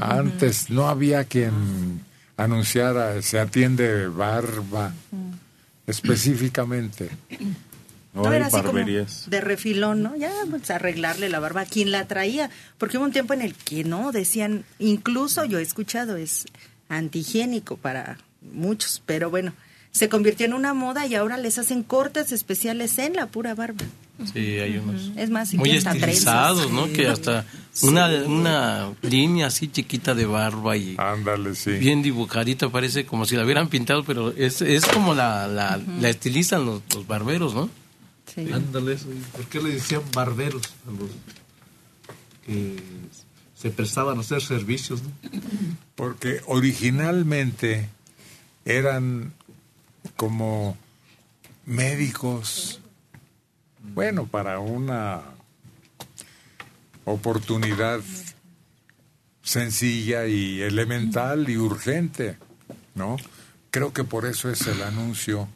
Antes 0.00 0.70
no 0.70 0.88
había 0.88 1.24
quien 1.24 2.02
anunciara, 2.36 3.20
se 3.20 3.38
atiende 3.38 4.08
barba 4.08 4.94
específicamente. 5.86 7.10
No 8.14 8.32
era 8.32 8.46
así 8.46 8.62
como 8.62 8.78
de 8.78 9.40
refilón, 9.40 10.02
¿no? 10.02 10.16
Ya, 10.16 10.32
pues 10.48 10.70
arreglarle 10.70 11.28
la 11.28 11.38
barba 11.38 11.62
a 11.62 11.66
quien 11.66 11.92
la 11.92 12.06
traía. 12.06 12.50
Porque 12.78 12.96
hubo 12.96 13.04
un 13.04 13.12
tiempo 13.12 13.34
en 13.34 13.42
el 13.42 13.54
que 13.54 13.84
no, 13.84 14.10
decían, 14.10 14.64
incluso 14.78 15.44
yo 15.44 15.58
he 15.58 15.62
escuchado, 15.62 16.16
es 16.16 16.46
antihigiénico 16.88 17.76
para 17.76 18.18
muchos, 18.40 19.02
pero 19.04 19.30
bueno, 19.30 19.52
se 19.98 20.08
convirtió 20.08 20.46
en 20.46 20.54
una 20.54 20.74
moda 20.74 21.06
y 21.08 21.16
ahora 21.16 21.36
les 21.36 21.58
hacen 21.58 21.82
cortes 21.82 22.30
especiales 22.30 22.98
en 22.98 23.14
la 23.14 23.26
pura 23.26 23.56
barba. 23.56 23.84
Sí, 24.32 24.38
hay 24.38 24.76
unos 24.78 25.10
Es 25.16 25.28
más, 25.28 25.52
muy 25.54 25.70
estilizados. 25.70 26.70
¿no? 26.70 26.86
Sí. 26.86 26.92
Que 26.92 27.08
hasta 27.08 27.44
una, 27.82 28.06
una 28.24 28.92
línea 29.02 29.48
así 29.48 29.66
chiquita 29.66 30.14
de 30.14 30.24
barba 30.24 30.76
y 30.76 30.94
Ándale, 30.98 31.56
sí. 31.56 31.72
bien 31.72 32.02
dibujadita, 32.02 32.68
parece 32.68 33.06
como 33.06 33.24
si 33.26 33.34
la 33.34 33.44
hubieran 33.44 33.68
pintado, 33.68 34.04
pero 34.04 34.30
es, 34.36 34.62
es 34.62 34.86
como 34.86 35.14
la, 35.14 35.48
la, 35.48 35.80
la 36.00 36.08
estilizan 36.08 36.64
los, 36.64 36.80
los 36.94 37.04
barberos, 37.06 37.54
¿no? 37.54 37.68
Ándale, 38.54 38.92
eso. 38.92 39.08
¿y 39.12 39.18
¿Por 39.36 39.46
qué 39.46 39.60
le 39.60 39.70
decían 39.70 40.02
barberos 40.14 40.62
a 40.86 40.92
los 40.92 41.10
que 42.46 42.76
se 43.56 43.70
prestaban 43.70 44.18
a 44.18 44.20
hacer 44.20 44.42
servicios? 44.42 45.02
¿no? 45.02 45.10
Porque 45.96 46.40
originalmente 46.46 47.88
eran 48.64 49.32
como 50.18 50.76
médicos, 51.64 52.80
bueno, 53.94 54.26
para 54.26 54.58
una 54.58 55.22
oportunidad 57.04 58.00
sencilla 59.42 60.26
y 60.26 60.60
elemental 60.60 61.48
y 61.48 61.56
urgente, 61.56 62.36
¿no? 62.96 63.16
Creo 63.70 63.92
que 63.92 64.02
por 64.02 64.26
eso 64.26 64.50
es 64.50 64.66
el 64.66 64.82
anuncio 64.82 65.46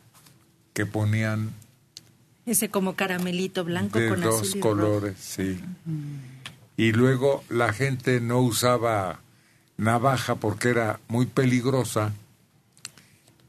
que 0.75 0.87
ponían 0.87 1.51
Ese 2.47 2.69
como 2.69 2.95
caramelito 2.95 3.65
blanco 3.65 3.99
de 3.99 4.11
con 4.11 4.21
dos 4.21 4.43
azul 4.43 4.59
y 4.59 4.61
rojo. 4.61 4.69
colores, 4.77 5.17
sí. 5.19 5.61
Y 6.77 6.93
luego 6.93 7.43
la 7.49 7.73
gente 7.73 8.21
no 8.21 8.39
usaba 8.39 9.19
navaja 9.77 10.37
porque 10.37 10.69
era 10.69 11.01
muy 11.09 11.27
peligrosa 11.27 12.13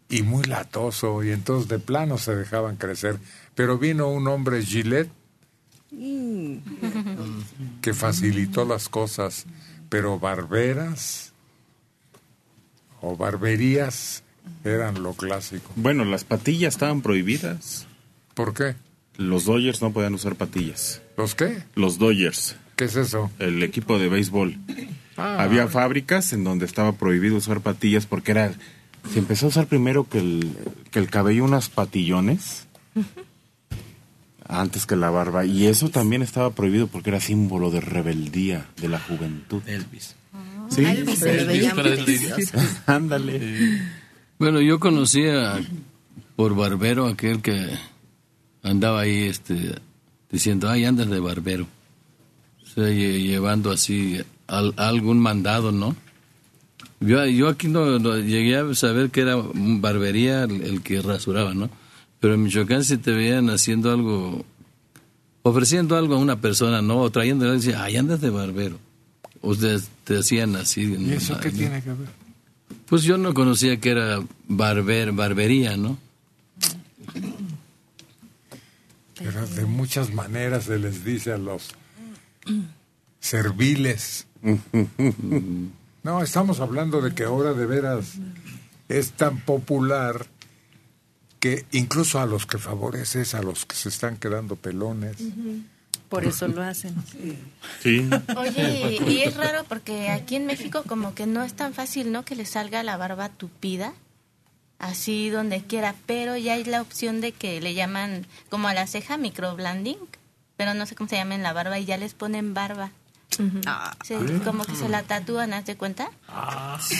y 0.09 0.23
muy 0.23 0.43
latoso 0.43 1.23
y 1.23 1.31
entonces 1.31 1.67
de 1.69 1.79
plano 1.79 2.17
se 2.17 2.35
dejaban 2.35 2.75
crecer. 2.75 3.17
Pero 3.55 3.77
vino 3.77 4.09
un 4.09 4.27
hombre 4.27 4.63
Gillette 4.63 5.11
que 7.81 7.93
facilitó 7.93 8.65
las 8.65 8.89
cosas, 8.89 9.45
pero 9.89 10.19
barberas 10.19 11.33
o 13.01 13.15
barberías 13.15 14.23
eran 14.63 15.03
lo 15.03 15.13
clásico. 15.13 15.71
Bueno, 15.75 16.05
las 16.05 16.23
patillas 16.23 16.73
estaban 16.73 17.01
prohibidas. 17.01 17.87
¿Por 18.33 18.53
qué? 18.53 18.75
Los 19.17 19.45
Dodgers 19.45 19.81
no 19.81 19.91
podían 19.91 20.15
usar 20.15 20.35
patillas. 20.35 21.01
¿Los 21.17 21.35
qué? 21.35 21.63
Los 21.75 21.99
Dodgers. 21.99 22.55
¿Qué 22.75 22.85
es 22.85 22.95
eso? 22.95 23.29
El 23.39 23.61
equipo 23.61 23.99
de 23.99 24.09
béisbol. 24.09 24.57
Ah. 25.17 25.43
Había 25.43 25.67
fábricas 25.67 26.33
en 26.33 26.43
donde 26.43 26.65
estaba 26.65 26.93
prohibido 26.93 27.37
usar 27.37 27.61
patillas 27.61 28.05
porque 28.05 28.31
era... 28.31 28.53
Se 29.11 29.19
empezó 29.19 29.47
a 29.47 29.49
usar 29.49 29.67
primero 29.67 30.07
que 30.07 30.19
el, 30.19 30.51
que 30.91 30.99
el 30.99 31.09
cabello 31.09 31.43
unas 31.43 31.69
patillones 31.69 32.67
antes 34.47 34.85
que 34.85 34.95
la 34.95 35.09
barba. 35.09 35.45
Y 35.45 35.65
eso 35.67 35.89
también 35.89 36.21
estaba 36.21 36.51
prohibido 36.51 36.87
porque 36.87 37.09
era 37.09 37.19
símbolo 37.19 37.71
de 37.71 37.81
rebeldía 37.81 38.67
de 38.81 38.89
la 38.89 38.99
juventud. 38.99 39.61
Elvis. 39.67 40.15
Sí. 40.69 40.85
A 40.85 40.93
Elvis 40.93 41.19
se 41.19 41.33
le 41.33 41.43
veía 41.45 41.73
muy 41.75 41.83
precioso. 41.83 42.57
Ándale. 42.85 43.81
Bueno, 44.39 44.61
yo 44.61 44.79
conocía 44.79 45.59
por 46.35 46.55
barbero 46.55 47.07
aquel 47.07 47.41
que 47.41 47.77
andaba 48.63 49.01
ahí 49.01 49.23
este, 49.23 49.75
diciendo, 50.31 50.69
ay, 50.69 50.85
andas 50.85 51.09
de 51.09 51.19
barbero. 51.19 51.67
O 52.63 52.65
sea, 52.65 52.85
lle- 52.85 53.21
llevando 53.21 53.71
así 53.71 54.19
al- 54.47 54.73
algún 54.77 55.19
mandado, 55.19 55.71
¿no? 55.71 55.95
Yo, 57.05 57.25
yo 57.25 57.49
aquí 57.49 57.67
no, 57.67 57.99
no 57.99 58.17
llegué 58.17 58.55
a 58.55 58.73
saber 58.75 59.09
que 59.09 59.21
era 59.21 59.35
barbería 59.35 60.43
el, 60.43 60.61
el 60.61 60.81
que 60.81 61.01
rasuraba, 61.01 61.53
¿no? 61.53 61.69
Pero 62.19 62.35
en 62.35 62.43
Michoacán 62.43 62.85
si 62.85 62.97
te 62.97 63.11
veían 63.11 63.49
haciendo 63.49 63.91
algo, 63.91 64.45
ofreciendo 65.41 65.97
algo 65.97 66.15
a 66.15 66.17
una 66.17 66.39
persona, 66.39 66.81
¿no? 66.81 66.99
O 66.99 67.09
trayendo, 67.09 67.51
decían, 67.51 67.81
ay, 67.81 67.97
andas 67.97 68.21
de 68.21 68.29
barbero. 68.29 68.79
Ustedes 69.41 69.89
te 70.05 70.13
decían 70.15 70.55
así. 70.55 70.95
¿Y 70.97 71.11
eso 71.11 71.37
qué 71.41 71.51
tiene 71.51 71.81
que 71.81 71.89
ver? 71.89 72.07
Pues 72.85 73.03
yo 73.03 73.17
no 73.17 73.33
conocía 73.33 73.77
que 73.81 73.89
era 73.89 74.23
barber, 74.47 75.11
barbería, 75.11 75.75
¿no? 75.75 75.97
Pero 79.15 79.45
de 79.47 79.65
muchas 79.65 80.13
maneras 80.13 80.65
se 80.65 80.79
les 80.79 81.03
dice 81.03 81.33
a 81.33 81.37
los 81.37 81.71
serviles. 83.19 84.27
No, 86.03 86.21
estamos 86.21 86.59
hablando 86.59 87.01
de 87.01 87.15
que 87.15 87.23
ahora 87.23 87.53
de 87.53 87.65
veras 87.65 88.15
es 88.89 89.13
tan 89.13 89.39
popular 89.39 90.27
que 91.39 91.65
incluso 91.71 92.19
a 92.19 92.25
los 92.25 92.45
que 92.45 92.57
favoreces, 92.57 93.33
a 93.33 93.41
los 93.41 93.65
que 93.65 93.75
se 93.75 93.89
están 93.89 94.17
quedando 94.17 94.55
pelones. 94.55 95.17
Por 96.09 96.25
eso 96.25 96.47
lo 96.47 96.61
hacen. 96.61 96.95
Sí. 97.81 98.09
Oye, 98.37 98.99
y, 99.01 99.11
y 99.11 99.21
es 99.23 99.35
raro 99.35 99.63
porque 99.67 100.09
aquí 100.09 100.35
en 100.35 100.45
México 100.45 100.83
como 100.87 101.15
que 101.15 101.25
no 101.25 101.43
es 101.43 101.53
tan 101.53 101.73
fácil, 101.73 102.11
¿no? 102.11 102.23
Que 102.23 102.35
le 102.35 102.45
salga 102.45 102.83
la 102.83 102.97
barba 102.97 103.29
tupida, 103.29 103.93
así 104.79 105.29
donde 105.29 105.63
quiera, 105.63 105.95
pero 106.05 106.37
ya 106.37 106.53
hay 106.53 106.65
la 106.65 106.81
opción 106.81 107.21
de 107.21 107.31
que 107.31 107.61
le 107.61 107.73
llaman 107.73 108.27
como 108.49 108.67
a 108.67 108.73
la 108.73 108.87
ceja 108.87 109.17
microblending, 109.17 109.97
pero 110.55 110.73
no 110.73 110.85
sé 110.85 110.95
cómo 110.95 111.09
se 111.09 111.15
llama 111.15 111.35
en 111.35 111.43
la 111.43 111.53
barba 111.53 111.79
y 111.79 111.85
ya 111.85 111.97
les 111.97 112.13
ponen 112.13 112.53
barba. 112.53 112.91
Sí, 114.03 114.15
como 114.43 114.65
que 114.65 114.75
se 114.75 114.89
la 114.89 115.03
tatúan, 115.03 115.53
¿haz 115.53 115.65
de 115.65 115.75
cuenta? 115.75 116.09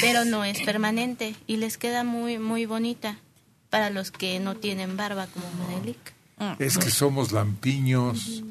Pero 0.02 0.26
no 0.26 0.46
es 0.46 0.62
permanente 0.62 1.36
y 1.48 1.58
les 1.58 1.78
queda 1.78 2.04
muy 2.04 2.38
muy 2.40 2.66
bonita 2.66 3.18
para 3.70 3.90
los 3.90 4.12
que 4.12 4.40
no 4.40 4.56
tienen 4.56 4.98
barba 4.98 5.28
como 5.28 5.46
Manelik. 5.66 6.14
Es 6.60 6.78
que 6.78 6.92
somos 6.92 7.32
lampiños. 7.32 8.44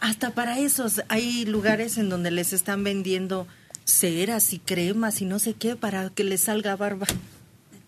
Hasta 0.00 0.34
para 0.34 0.58
esos 0.58 1.02
hay 1.08 1.44
lugares 1.44 1.98
en 1.98 2.08
donde 2.08 2.30
les 2.30 2.52
están 2.52 2.84
vendiendo 2.84 3.46
ceras 3.84 4.52
y 4.52 4.58
cremas 4.58 5.20
y 5.22 5.24
no 5.24 5.38
sé 5.38 5.54
qué 5.54 5.76
para 5.76 6.10
que 6.10 6.24
les 6.24 6.42
salga 6.42 6.76
barba. 6.76 7.06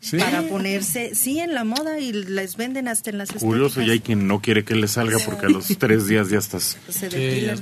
¿Sí? 0.00 0.16
Para 0.16 0.42
ponerse, 0.48 1.14
sí, 1.14 1.40
en 1.40 1.52
la 1.52 1.64
moda 1.64 2.00
y 2.00 2.12
les 2.12 2.56
venden 2.56 2.88
hasta 2.88 3.10
en 3.10 3.18
las 3.18 3.30
Curioso, 3.32 3.82
y 3.82 3.90
hay 3.90 4.00
quien 4.00 4.26
no 4.26 4.40
quiere 4.40 4.64
que 4.64 4.74
le 4.74 4.88
salga 4.88 5.18
porque 5.26 5.46
a 5.46 5.50
los 5.50 5.66
tres 5.78 6.06
días 6.06 6.30
ya 6.30 6.38
estás. 6.38 6.78
Se 6.88 7.10
Sí, 7.10 7.16
depilan. 7.16 7.60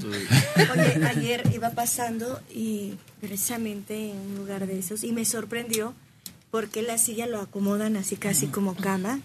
Oye, 0.72 1.04
ayer 1.04 1.42
iba 1.52 1.70
pasando 1.70 2.40
y 2.54 2.94
precisamente 3.20 4.10
en 4.10 4.16
un 4.18 4.36
lugar 4.36 4.68
de 4.68 4.78
esos 4.78 5.02
y 5.02 5.10
me 5.12 5.24
sorprendió 5.24 5.94
porque 6.52 6.82
la 6.82 6.96
silla 6.96 7.26
lo 7.26 7.40
acomodan 7.40 7.96
así 7.96 8.14
casi 8.16 8.46
como 8.46 8.76
cama 8.76 9.20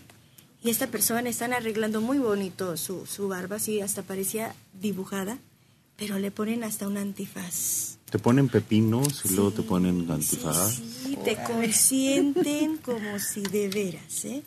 y 0.64 0.72
esta 0.72 0.88
persona 0.88 1.30
están 1.30 1.54
arreglando 1.54 2.02
muy 2.02 2.18
bonito 2.18 2.78
su, 2.78 3.06
su 3.06 3.28
barba, 3.28 3.58
así 3.58 3.80
hasta 3.82 4.02
parecía 4.02 4.56
dibujada, 4.82 5.38
pero 5.98 6.18
le 6.18 6.32
ponen 6.32 6.64
hasta 6.64 6.88
un 6.88 6.98
antifaz. 6.98 7.98
Te 8.14 8.20
ponen 8.20 8.48
pepinos 8.48 9.26
y 9.26 9.34
luego 9.34 9.50
te 9.50 9.64
ponen 9.64 10.06
antifaz. 10.12 10.80
Y 11.10 11.16
te 11.16 11.36
consienten 11.36 12.78
como 12.78 13.18
si 13.18 13.42
de 13.42 13.70
veras, 13.70 14.26
¿eh? 14.26 14.44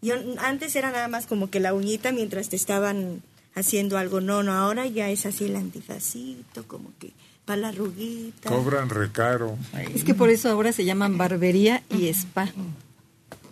Yo 0.00 0.14
antes 0.38 0.74
era 0.74 0.90
nada 0.90 1.06
más 1.08 1.26
como 1.26 1.50
que 1.50 1.60
la 1.60 1.74
uñita 1.74 2.12
mientras 2.12 2.48
te 2.48 2.56
estaban 2.56 3.20
haciendo 3.54 3.98
algo, 3.98 4.22
no, 4.22 4.42
no, 4.42 4.54
ahora 4.54 4.86
ya 4.86 5.10
es 5.10 5.26
así 5.26 5.44
el 5.44 5.56
antifacito, 5.56 6.66
como 6.66 6.92
que 6.98 7.12
para 7.44 7.60
la 7.60 7.68
arruguita. 7.68 8.48
Cobran 8.48 8.88
recaro. 8.88 9.58
Es 9.94 10.02
que 10.02 10.14
por 10.14 10.30
eso 10.30 10.48
ahora 10.48 10.72
se 10.72 10.86
llaman 10.86 11.18
barbería 11.18 11.82
y 11.90 12.06
spa. 12.08 12.50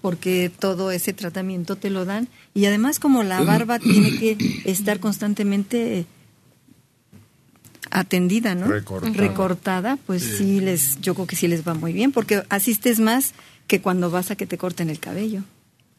Porque 0.00 0.50
todo 0.58 0.92
ese 0.92 1.12
tratamiento 1.12 1.76
te 1.76 1.90
lo 1.90 2.06
dan. 2.06 2.26
Y 2.54 2.64
además 2.64 2.98
como 2.98 3.22
la 3.22 3.42
barba 3.42 3.78
tiene 3.78 4.18
que 4.18 4.62
estar 4.64 4.98
constantemente 4.98 6.06
atendida, 7.92 8.54
¿no? 8.54 8.66
Recortada. 8.66 9.12
Recortada, 9.14 9.98
pues 10.06 10.22
sí. 10.22 10.60
les, 10.60 11.00
yo 11.00 11.14
creo 11.14 11.26
que 11.26 11.36
sí 11.36 11.46
les 11.46 11.66
va 11.66 11.74
muy 11.74 11.92
bien, 11.92 12.10
porque 12.10 12.42
asistes 12.48 12.98
más 12.98 13.34
que 13.66 13.80
cuando 13.80 14.10
vas 14.10 14.30
a 14.30 14.36
que 14.36 14.46
te 14.46 14.58
corten 14.58 14.90
el 14.90 14.98
cabello. 14.98 15.42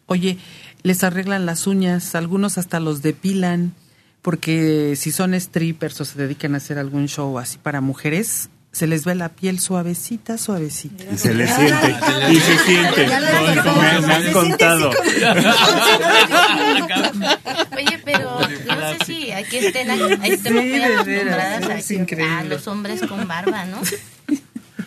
Oye, 0.08 0.38
les 0.82 1.04
arreglan 1.04 1.46
las 1.46 1.66
uñas, 1.68 2.16
algunos 2.16 2.58
hasta 2.58 2.80
los 2.80 3.02
depilan, 3.02 3.74
porque 4.22 4.96
si 4.98 5.12
son 5.12 5.40
strippers 5.40 6.02
o 6.02 6.06
se 6.06 6.18
dedican 6.18 6.56
a 6.56 6.58
hacer 6.58 6.78
algún 6.78 7.08
show 7.08 7.38
así 7.38 7.58
para 7.58 7.80
mujeres, 7.80 8.50
se 8.74 8.88
les 8.88 9.06
ve 9.06 9.14
la 9.14 9.30
piel 9.30 9.60
suavecita, 9.60 10.40
suavecita. 10.40 11.04
Y 11.14 11.18
se 11.20 11.36
les 11.36 11.54
siente, 11.54 11.96
y 12.32 12.36
se 12.38 12.58
siente. 12.58 13.08
Me, 13.08 14.14
han 14.14 14.34
contado. 14.34 14.90
Oye, 17.72 18.02
pero 18.04 18.40
no 18.40 18.98
sé 18.98 19.06
si 19.06 19.32
aquí 19.32 19.58
estén, 19.58 19.92
ahí 19.92 20.32
estén 20.32 20.56
muy 20.56 20.82
acostumbradas 20.82 21.92
a, 22.20 22.44
los 22.46 22.68
hombres 22.68 23.02
con 23.02 23.28
barba, 23.28 23.66
¿no? 23.66 23.80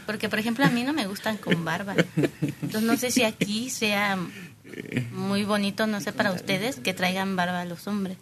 Porque, 0.04 0.28
por 0.28 0.40
ejemplo, 0.40 0.64
a 0.64 0.68
mí 0.68 0.82
no 0.82 0.92
me 0.92 1.06
gustan 1.06 1.36
con 1.36 1.64
barba. 1.64 1.94
Entonces, 2.62 2.82
no 2.82 2.96
sé 2.96 3.12
si 3.12 3.22
aquí 3.22 3.70
sea 3.70 4.18
muy 5.12 5.44
bonito, 5.44 5.86
no 5.86 6.00
sé, 6.00 6.12
para 6.12 6.32
ustedes, 6.32 6.76
que 6.76 6.92
traigan 6.92 7.36
barba 7.36 7.60
a 7.60 7.64
los 7.64 7.86
hombres. 7.86 8.18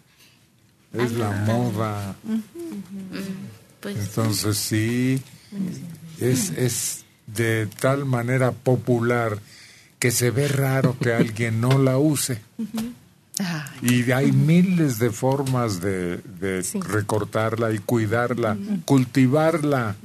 Es 0.93 1.13
la 1.13 1.31
moda. 1.31 2.17
Pues, 3.81 3.97
Entonces 3.97 4.57
sí, 4.57 5.23
es, 6.21 6.51
es 6.51 7.05
de 7.27 7.67
tal 7.81 8.05
manera 8.05 8.53
popular 8.53 9.39
que 9.99 10.11
se 10.11 10.31
ve 10.31 10.49
raro 10.49 10.97
que 11.01 11.13
alguien 11.13 11.61
no 11.61 11.79
la 11.79 11.99
use. 11.99 12.41
Y 13.83 14.11
hay 14.13 14.33
miles 14.33 14.99
de 14.99 15.11
formas 15.11 15.81
de, 15.81 16.19
de 16.19 16.65
recortarla 16.81 17.73
y 17.73 17.79
cuidarla, 17.79 18.57
cultivarla. 18.85 19.97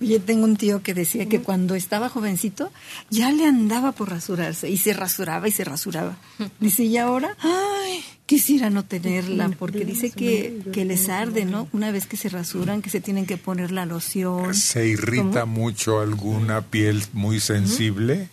Oye, 0.00 0.20
tengo 0.20 0.44
un 0.44 0.56
tío 0.56 0.82
que 0.82 0.94
decía 0.94 1.28
que 1.28 1.40
cuando 1.40 1.74
estaba 1.74 2.08
jovencito 2.08 2.70
ya 3.10 3.32
le 3.32 3.44
andaba 3.44 3.92
por 3.92 4.10
rasurarse 4.10 4.70
y 4.70 4.76
se 4.76 4.92
rasuraba 4.92 5.48
y 5.48 5.50
se 5.50 5.64
rasuraba. 5.64 6.16
Dice, 6.60 6.84
y 6.84 6.96
ahora, 6.98 7.36
ay, 7.40 8.04
quisiera 8.26 8.70
no 8.70 8.84
tenerla 8.84 9.50
porque 9.58 9.84
dice 9.84 10.10
que, 10.10 10.60
que 10.72 10.84
les 10.84 11.08
arde, 11.08 11.44
¿no? 11.44 11.68
Una 11.72 11.90
vez 11.90 12.06
que 12.06 12.16
se 12.16 12.28
rasuran, 12.28 12.82
que 12.82 12.90
se 12.90 13.00
tienen 13.00 13.26
que 13.26 13.38
poner 13.38 13.72
la 13.72 13.86
loción. 13.86 14.54
Se 14.54 14.86
irrita 14.86 15.46
mucho 15.46 16.00
alguna 16.00 16.62
piel 16.62 17.02
muy 17.12 17.40
sensible 17.40 18.28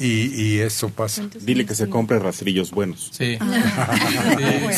y, 0.00 0.32
y 0.34 0.58
eso 0.58 0.88
pasa. 0.88 1.24
Dile 1.42 1.66
que 1.66 1.74
se 1.74 1.88
compre 1.88 2.18
rastrillos 2.18 2.70
buenos. 2.70 3.10
Sí. 3.12 3.36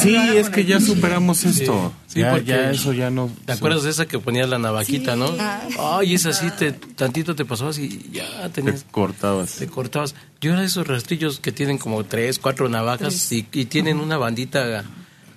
Sí, 0.03 0.17
es 0.37 0.51
que 0.51 0.65
ya 0.65 0.81
superamos 0.81 1.45
esto. 1.45 1.93
Sí, 2.07 2.21
ya, 2.21 2.31
porque- 2.33 2.47
ya 2.47 2.71
eso 2.71 2.93
ya 2.93 3.11
no. 3.11 3.31
¿Te 3.47 3.53
acuerdas 3.53 3.85
de 3.85 3.91
esa 3.91 4.07
que 4.07 4.19
ponías 4.19 4.49
la 4.49 4.59
navaquita, 4.59 5.15
Sí. 5.15 5.19
no? 5.19 5.31
Ay, 5.79 6.15
esa 6.15 6.33
sí, 6.33 6.47
te, 6.59 6.73
tantito 6.73 7.35
te 7.35 7.45
pasó 7.45 7.69
así, 7.69 8.11
ya 8.13 8.49
tenías... 8.51 8.85
Te 8.85 8.91
cortabas. 8.91 9.55
Te 9.57 9.67
cortabas. 9.67 10.15
Yo 10.41 10.51
era 10.53 10.61
de 10.61 10.67
esos 10.67 10.87
rastrillos 10.87 11.39
que 11.41 11.53
tienen 11.53 11.79
como 11.79 12.05
tres, 12.05 12.39
cuatro 12.39 12.69
navajas 12.69 13.31
y, 13.33 13.47
y 13.53 13.65
tienen 13.67 13.99
una 13.99 14.17
bandita 14.19 14.85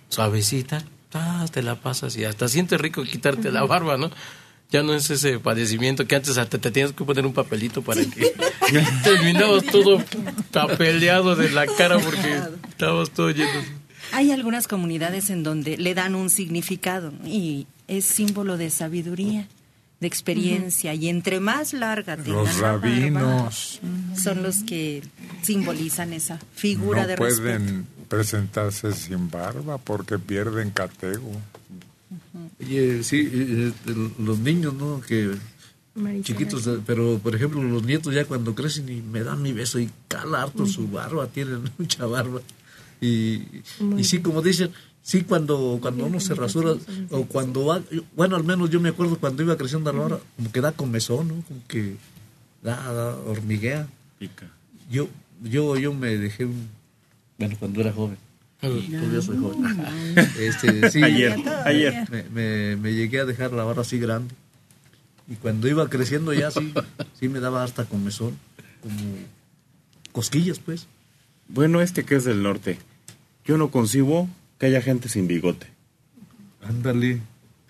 suavecita. 0.10 0.84
Ah, 1.14 1.46
te 1.50 1.64
la 1.64 1.76
pasas 1.76 2.18
y 2.18 2.26
hasta 2.26 2.50
sientes 2.50 2.82
rico 2.82 3.04
quitarte 3.04 3.50
la 3.52 3.64
barba, 3.64 3.96
¿no? 3.98 4.12
Ya 4.72 4.84
no 4.84 4.94
es 4.94 5.10
ese 5.10 5.40
padecimiento 5.40 6.06
que 6.08 6.16
antes 6.16 6.38
hasta 6.38 6.58
te 6.58 6.72
tenías 6.72 6.92
que 6.92 7.06
poner 7.06 7.26
un 7.26 7.34
papelito 7.34 7.82
para 7.82 8.04
que 8.04 8.34
terminabas 9.04 9.64
todo 9.66 10.04
papeleado 10.52 11.36
de 11.36 11.52
la 11.52 11.66
cara 11.68 12.00
porque 12.00 12.40
estabas 12.70 13.12
todo 13.12 13.30
lleno. 13.30 13.62
Hay 14.12 14.32
algunas 14.32 14.68
comunidades 14.68 15.30
en 15.30 15.44
donde 15.44 15.78
le 15.78 15.94
dan 15.94 16.16
un 16.16 16.30
significado 16.30 17.12
y 17.26 17.68
es 17.88 18.06
símbolo 18.06 18.58
de 18.58 18.70
sabiduría, 18.70 19.48
de 20.00 20.08
experiencia 20.08 20.94
y 20.94 21.10
entre 21.10 21.40
más 21.40 21.74
larga 21.74 22.16
Los 22.18 22.56
la 22.60 22.72
barba, 22.74 22.88
rabinos 22.88 23.80
son 24.22 24.44
los 24.44 24.64
que 24.64 25.04
simbolizan 25.42 26.14
esa 26.14 26.40
figura 26.54 27.04
no 27.04 27.08
de 27.08 27.16
respeto. 27.16 27.42
pueden 27.42 27.88
presentarse 28.08 28.94
sin 28.94 29.30
barba 29.30 29.78
porque 29.78 30.20
pierden 30.20 30.72
catego. 30.72 31.32
Oye, 32.60 33.04
sí, 33.04 33.30
eh, 33.32 33.74
eh, 33.88 34.10
los 34.20 34.40
niños, 34.40 34.74
¿no? 34.74 35.02
Que 35.02 35.36
chiquitos, 36.24 36.70
pero 36.86 37.20
por 37.20 37.36
ejemplo 37.36 37.64
los 37.64 37.84
nietos 37.84 38.14
ya 38.14 38.26
cuando 38.26 38.54
crecen 38.54 38.90
y 38.90 39.02
me 39.02 39.24
dan 39.24 39.42
mi 39.42 39.54
beso 39.54 39.80
y 39.80 39.90
cala 40.08 40.44
harto 40.44 40.66
su 40.66 40.90
barba, 40.90 41.28
tienen 41.28 41.72
mucha 41.78 42.06
barba. 42.06 42.42
Y, 43.00 43.44
y 43.98 44.04
sí, 44.04 44.20
como 44.20 44.42
dicen, 44.42 44.72
sí 45.02 45.22
cuando 45.22 45.78
cuando 45.82 46.06
uno 46.06 46.20
se 46.20 46.34
rasura 46.34 46.76
o 47.12 47.26
cuando 47.26 47.66
va, 47.66 47.82
bueno, 48.16 48.36
al 48.36 48.44
menos 48.44 48.70
yo 48.70 48.80
me 48.80 48.90
acuerdo 48.90 49.18
cuando 49.18 49.44
iba 49.44 49.56
creciendo 49.56 49.92
la 49.94 50.00
barba, 50.00 50.20
como 50.36 50.52
que 50.52 50.62
da 50.62 50.72
comezón, 50.72 51.28
¿no? 51.30 51.44
Como 51.48 51.62
que 51.68 51.96
da, 52.62 52.76
da 52.92 53.16
hormiguea. 53.18 53.88
Yo, 54.90 55.08
yo, 55.44 55.78
yo 55.78 55.94
me 55.94 56.18
dejé 56.18 56.46
un, 56.46 56.68
bueno, 57.38 57.56
cuando 57.60 57.82
era 57.82 57.94
joven. 57.94 58.18
Todavía 58.70 59.22
soy 59.22 59.38
joven. 59.38 59.80
Este, 60.40 60.92
sí, 60.92 61.04
Ayer, 61.04 61.36
ayer. 61.66 62.08
Me, 62.10 62.24
me, 62.24 62.76
me 62.76 62.94
llegué 62.94 63.20
a 63.20 63.26
dejar 63.26 63.52
la 63.54 63.64
barba 63.64 63.82
así 63.82 64.00
grande. 64.00 64.34
Y 65.28 65.36
cuando 65.36 65.68
iba 65.68 65.90
creciendo 65.90 66.34
ya 66.34 66.52
sí, 66.52 66.74
sí 67.20 67.30
me 67.30 67.40
daba 67.40 67.64
hasta 67.64 67.86
comezón, 67.86 68.38
como 68.82 68.96
cosquillas, 70.12 70.60
pues. 70.60 70.88
Bueno, 71.48 71.82
este 71.82 72.04
que 72.06 72.16
es 72.16 72.26
del 72.26 72.44
norte, 72.44 72.78
yo 73.44 73.58
no 73.58 73.72
concibo 73.72 74.30
que 74.60 74.68
haya 74.68 74.82
gente 74.82 75.10
sin 75.10 75.28
bigote. 75.28 75.68
Ándale. 76.62 77.22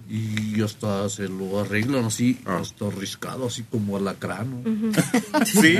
Y 0.07 0.61
hasta 0.61 1.09
se 1.09 1.27
lo 1.27 1.59
arreglan 1.59 2.05
así, 2.05 2.37
hasta 2.45 2.89
riscado, 2.91 3.47
así 3.47 3.63
como 3.63 3.97
alacrano. 3.97 4.61
Sí, 5.45 5.77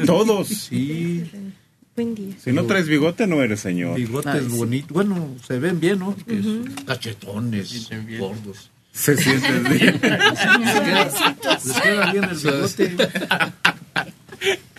todos. 0.06 0.48
Sí. 0.48 1.30
Buen 1.96 2.14
día. 2.14 2.34
Si 2.42 2.52
no 2.52 2.64
traes 2.66 2.86
bigote, 2.88 3.26
no 3.26 3.42
eres 3.42 3.60
señor. 3.60 3.96
Bigotes 3.96 4.48
bonitos. 4.48 4.92
Bueno, 4.92 5.34
se 5.46 5.58
ven 5.58 5.80
bien, 5.80 5.98
¿no? 5.98 6.16
Que 6.16 6.38
es- 6.38 6.84
Cachetones, 6.86 7.88
gordos. 8.18 8.70
Se 8.92 9.16
sienten 9.16 9.64
bien. 9.64 10.00
Les 10.02 10.80
queda, 10.80 11.10
les 11.64 11.80
queda 11.80 12.12
bien 12.12 12.24
el 12.24 12.36
bigote. 12.36 12.96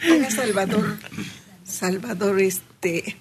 Era 0.01 0.31
Salvador, 0.31 0.97
Salvador, 1.63 2.39
este, 2.41 3.15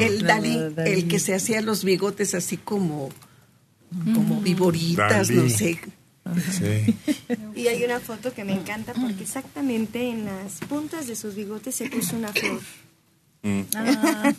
el 0.00 0.22
Dalí, 0.22 0.58
el 0.84 1.08
que 1.08 1.18
se 1.20 1.34
hacía 1.34 1.60
los 1.60 1.84
bigotes 1.84 2.34
así 2.34 2.56
como, 2.56 3.10
como 4.14 4.40
viboritas, 4.40 5.28
Dalí. 5.28 5.40
no 5.40 5.48
sé. 5.48 5.78
Sí. 6.50 6.94
Y 7.54 7.68
hay 7.68 7.84
una 7.84 8.00
foto 8.00 8.32
que 8.32 8.44
me 8.44 8.54
encanta 8.54 8.94
porque 8.94 9.22
exactamente 9.22 10.08
en 10.08 10.24
las 10.24 10.60
puntas 10.68 11.06
de 11.06 11.16
sus 11.16 11.34
bigotes 11.34 11.74
se 11.74 11.88
puso 11.88 12.16
una 12.16 12.32
flor. 12.32 12.60
Ah. 13.74 14.32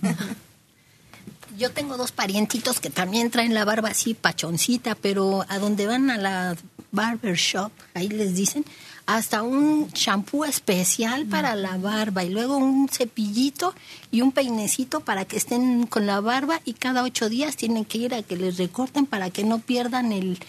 Yo 1.57 1.71
tengo 1.71 1.97
dos 1.97 2.11
parientitos 2.11 2.79
que 2.79 2.89
también 2.89 3.29
traen 3.29 3.53
la 3.53 3.65
barba 3.65 3.89
así 3.89 4.13
pachoncita, 4.13 4.95
pero 4.95 5.45
a 5.47 5.59
donde 5.59 5.85
van 5.85 6.09
a 6.09 6.17
la 6.17 6.55
barber 6.91 7.35
shop, 7.35 7.71
ahí 7.93 8.07
les 8.07 8.35
dicen, 8.35 8.65
hasta 9.05 9.43
un 9.43 9.91
champú 9.91 10.45
especial 10.45 11.25
para 11.25 11.55
la 11.55 11.77
barba 11.77 12.23
y 12.23 12.29
luego 12.29 12.57
un 12.57 12.87
cepillito 12.89 13.75
y 14.11 14.21
un 14.21 14.31
peinecito 14.31 15.01
para 15.01 15.25
que 15.25 15.37
estén 15.37 15.85
con 15.87 16.05
la 16.05 16.21
barba 16.21 16.61
y 16.65 16.73
cada 16.73 17.03
ocho 17.03 17.29
días 17.29 17.57
tienen 17.57 17.85
que 17.85 17.97
ir 17.97 18.13
a 18.15 18.23
que 18.23 18.37
les 18.37 18.57
recorten 18.57 19.05
para 19.05 19.29
que 19.29 19.43
no 19.43 19.59
pierdan 19.59 20.11
el, 20.11 20.39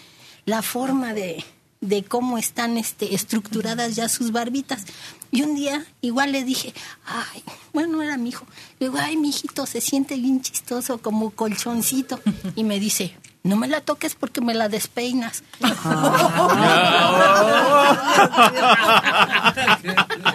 la 0.45 0.61
forma 0.61 1.13
de, 1.13 1.43
de 1.81 2.03
cómo 2.03 2.37
están 2.37 2.77
este, 2.77 3.15
estructuradas 3.15 3.95
ya 3.95 4.09
sus 4.09 4.31
barbitas. 4.31 4.85
Y 5.31 5.41
un 5.41 5.55
día 5.55 5.85
igual 6.01 6.31
le 6.31 6.43
dije, 6.43 6.73
ay, 7.05 7.43
bueno, 7.73 8.01
era 8.01 8.17
mi 8.17 8.29
hijo. 8.29 8.45
Le 8.79 8.87
digo, 8.87 8.99
ay, 9.01 9.17
mi 9.17 9.29
hijito 9.29 9.65
se 9.65 9.81
siente 9.81 10.15
bien 10.15 10.41
chistoso 10.41 10.99
como 10.99 11.31
colchoncito. 11.31 12.19
Y 12.55 12.63
me 12.63 12.79
dice, 12.79 13.17
no 13.43 13.57
me 13.57 13.67
la 13.67 13.81
toques 13.81 14.15
porque 14.15 14.41
me 14.41 14.53
la 14.53 14.69
despeinas. 14.69 15.43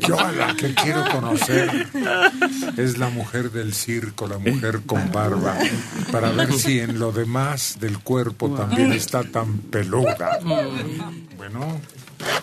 Yo 0.00 0.18
a 0.18 0.32
la 0.32 0.54
que 0.56 0.74
quiero 0.74 1.04
conocer 1.10 1.70
es 2.76 2.98
la 2.98 3.08
mujer 3.08 3.50
del 3.50 3.74
circo, 3.74 4.26
la 4.26 4.38
mujer 4.38 4.80
con 4.86 5.10
barba, 5.12 5.56
para 6.12 6.30
ver 6.32 6.52
si 6.52 6.80
en 6.80 6.98
lo 6.98 7.12
demás 7.12 7.78
del 7.80 7.98
cuerpo 7.98 8.50
también 8.50 8.92
está 8.92 9.24
tan 9.24 9.58
peluda. 9.58 10.38
Bueno, 11.36 11.80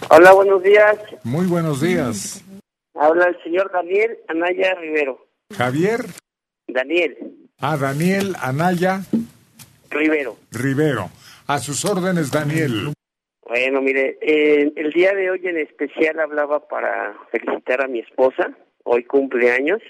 Hola, 0.10 0.34
buenos 0.34 0.64
días. 0.64 0.98
muy 1.24 1.46
buenos 1.46 1.82
días. 1.82 2.44
Habla 2.96 3.28
el 3.28 3.44
señor 3.44 3.72
Daniel 3.74 4.18
Anaya 4.28 4.76
Rivero. 4.76 5.26
Javier, 5.56 6.06
Daniel 6.68 7.18
a 7.60 7.78
Daniel 7.78 8.36
Anaya 8.42 9.04
Rivero. 9.90 10.38
Rivero. 10.52 11.10
A 11.48 11.60
sus 11.60 11.86
órdenes, 11.86 12.30
Daniel. 12.32 12.94
Bueno, 13.46 13.82
mire, 13.82 14.18
eh, 14.22 14.72
el 14.76 14.92
día 14.94 15.14
de 15.14 15.30
hoy 15.30 15.42
en 15.44 15.58
especial 15.58 16.20
hablaba 16.20 16.68
para 16.68 17.18
felicitar 17.30 17.84
a 17.84 17.88
mi 17.88 18.00
esposa. 18.00 18.58
Hoy 18.84 19.04
cumpleaños. 19.04 19.82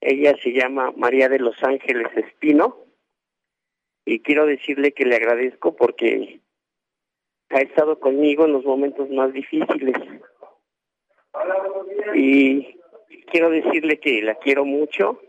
Ella 0.00 0.36
se 0.42 0.52
llama 0.52 0.92
María 0.94 1.30
de 1.30 1.38
los 1.38 1.62
Ángeles 1.62 2.08
Espino. 2.14 2.84
Y 4.04 4.20
quiero 4.20 4.44
decirle 4.44 4.92
que 4.92 5.06
le 5.06 5.16
agradezco 5.16 5.74
porque 5.74 6.40
ha 7.48 7.60
estado 7.60 7.98
conmigo 7.98 8.44
en 8.44 8.52
los 8.52 8.64
momentos 8.64 9.08
más 9.08 9.32
difíciles. 9.32 9.96
Y 12.14 12.78
quiero 13.30 13.50
decirle 13.50 13.98
que 14.00 14.20
la 14.22 14.34
quiero 14.34 14.66
mucho 14.66 15.20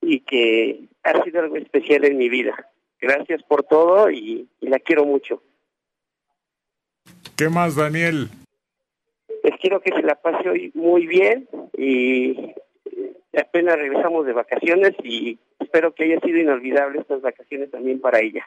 y 0.00 0.20
que 0.20 0.88
ha 1.04 1.22
sido 1.22 1.40
algo 1.40 1.56
especial 1.56 2.04
en 2.04 2.18
mi 2.18 2.28
vida. 2.28 2.70
Gracias 3.00 3.42
por 3.44 3.62
todo 3.62 4.10
y, 4.10 4.48
y 4.60 4.68
la 4.68 4.80
quiero 4.80 5.04
mucho. 5.04 5.42
¿Qué 7.36 7.50
más, 7.50 7.76
Daniel? 7.76 8.28
Pues 9.42 9.54
quiero 9.60 9.80
que 9.80 9.90
se 9.92 10.02
la 10.02 10.14
pase 10.14 10.48
hoy 10.48 10.72
muy 10.74 11.06
bien 11.06 11.48
y 11.76 12.30
eh, 12.30 12.54
apenas 13.38 13.76
regresamos 13.76 14.24
de 14.26 14.32
vacaciones 14.32 14.94
y 15.04 15.38
espero 15.58 15.94
que 15.94 16.04
haya 16.04 16.20
sido 16.20 16.38
inolvidable 16.38 17.00
estas 17.00 17.20
vacaciones 17.20 17.70
también 17.70 18.00
para 18.00 18.20
ella. 18.20 18.46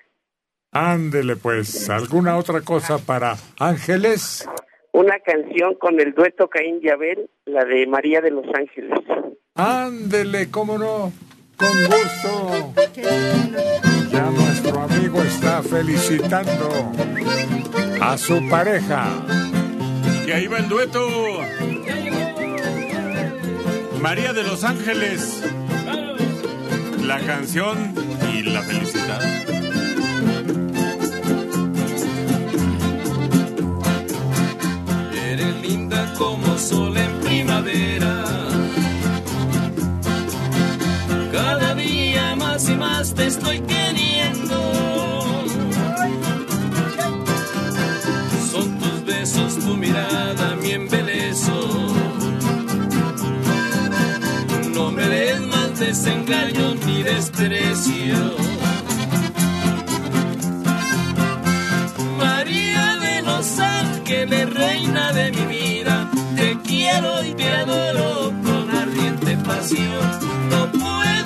Ándele, 0.72 1.36
pues. 1.36 1.90
¿Alguna 1.90 2.38
otra 2.38 2.62
cosa 2.62 2.98
para 2.98 3.36
Ángeles? 3.60 4.48
Una 4.92 5.20
canción 5.20 5.76
con 5.76 6.00
el 6.00 6.14
dueto 6.14 6.50
Caín 6.50 6.80
y 6.82 6.90
Abel, 6.90 7.30
la 7.46 7.66
de 7.66 7.86
María 7.86 8.22
de 8.22 8.32
los 8.32 8.46
Ángeles. 8.54 9.00
Ándele, 9.54 10.50
cómo 10.50 10.78
no. 10.78 11.12
Con 11.58 11.70
gusto. 11.86 12.74
Ya 14.20 14.30
nuestro 14.32 14.82
amigo 14.82 15.24
está 15.24 15.64
felicitando 15.64 16.92
a 18.02 18.18
su 18.18 18.50
pareja. 18.50 19.08
Y 20.28 20.32
ahí 20.32 20.46
va 20.48 20.58
el 20.58 20.68
dueto. 20.68 21.08
María 24.02 24.34
de 24.34 24.44
los 24.44 24.66
Ángeles. 24.66 25.42
La 27.02 27.22
canción 27.22 27.94
y 28.34 28.42
la 28.42 28.62
felicidad. 28.62 29.22
Eres 35.30 35.56
linda 35.62 36.14
como 36.18 36.58
sol 36.58 36.98
en 36.98 37.22
primavera. 37.22 38.26
Cada 41.32 41.74
día 41.74 42.36
más 42.36 42.68
y 42.68 42.76
más 42.76 43.14
te 43.14 43.28
estoy 43.28 43.62
queriendo. 43.62 44.09
Desengaño 56.00 56.76
ni 56.86 57.04
desprecio. 57.04 58.16
María 62.18 62.98
de 63.00 63.22
los 63.22 63.60
ángeles, 63.60 64.54
reina 64.54 65.12
de 65.12 65.32
mi 65.32 65.46
vida, 65.46 66.10
te 66.38 66.58
quiero 66.64 67.24
y 67.24 67.34
te 67.34 67.50
adoro 67.50 68.32
con 68.46 68.70
ardiente 68.78 69.36
pasión. 69.38 70.06
No 70.50 70.72
puedo 70.72 71.19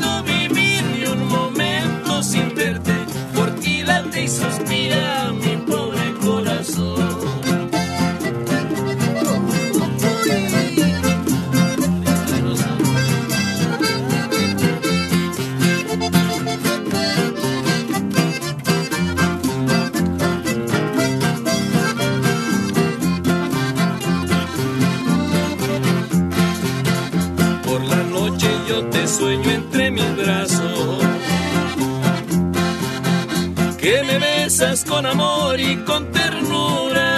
con 34.88 35.04
amor 35.08 35.60
y 35.60 35.78
con 35.78 36.12
ternura. 36.12 37.10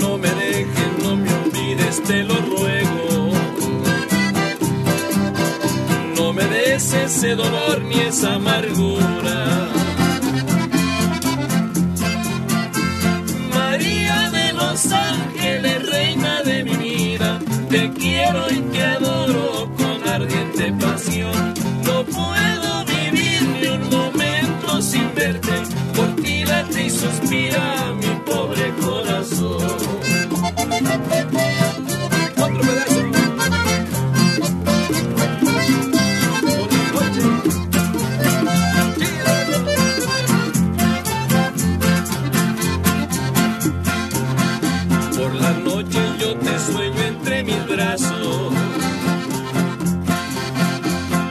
No 0.00 0.18
me 0.18 0.28
dejes, 0.28 0.92
no 1.02 1.16
me 1.16 1.32
olvides, 1.32 2.02
te 2.02 2.24
lo 2.24 2.34
ruego. 2.34 3.32
No 6.16 6.32
me 6.34 6.44
des 6.44 6.92
ese 6.92 7.34
dolor 7.36 7.80
ni 7.88 8.00
esa 8.00 8.34
amargura. 8.34 9.38
María 13.54 14.30
de 14.30 14.52
los 14.52 14.92
ángeles, 14.92 15.90
reina 15.90 16.42
de 16.42 16.64
mi 16.64 16.76
vida, 16.76 17.38
te 17.70 17.90
quiero 17.92 18.50
y 18.50 18.60
te 18.72 18.82
adoro 18.84 19.70
con 19.78 20.06
ardiente 20.06 20.70
pasión. 20.72 21.17
suspira 26.98 27.94
mi 28.00 28.12
pobre 28.26 28.74
corazón. 28.80 29.62
Otro 32.36 32.62
pedazo. 32.66 33.02
Por 45.16 45.34
la 45.34 45.52
noche 45.52 46.00
yo 46.20 46.36
te 46.36 46.58
sueño 46.58 47.02
entre 47.02 47.44
mis 47.44 47.68
brazos. 47.68 48.52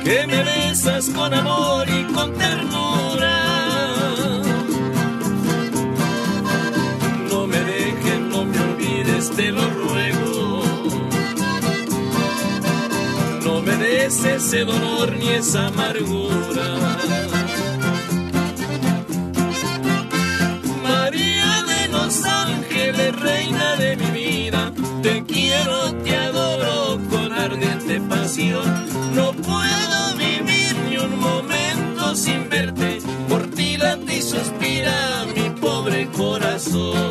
Que 0.03 0.27
me 0.27 0.43
besas 0.43 1.09
con 1.09 1.33
amor 1.33 1.86
ese 14.25 14.65
dolor 14.65 15.15
ni 15.17 15.29
esa 15.29 15.67
amargura. 15.67 16.67
María 20.83 21.63
de 21.71 21.87
los 21.89 22.25
ángeles, 22.25 23.15
reina 23.19 23.75
de 23.75 23.95
mi 23.97 24.11
vida, 24.11 24.71
te 25.03 25.23
quiero, 25.23 25.93
te 26.03 26.15
adoro 26.15 26.99
con 27.09 27.31
ardiente 27.31 28.01
pasión. 28.01 28.65
No 29.13 29.33
puedo 29.33 30.15
vivir 30.17 30.75
ni 30.89 30.97
un 30.97 31.19
momento 31.19 32.15
sin 32.15 32.49
verte, 32.49 32.99
por 33.29 33.47
ti 33.51 33.77
late 33.77 34.17
y 34.17 34.21
suspira 34.21 35.25
mi 35.35 35.49
pobre 35.61 36.07
corazón. 36.07 37.06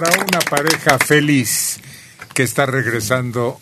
Para 0.00 0.22
una 0.22 0.38
pareja 0.40 0.98
feliz 0.98 1.80
que 2.32 2.44
está 2.44 2.66
regresando 2.66 3.60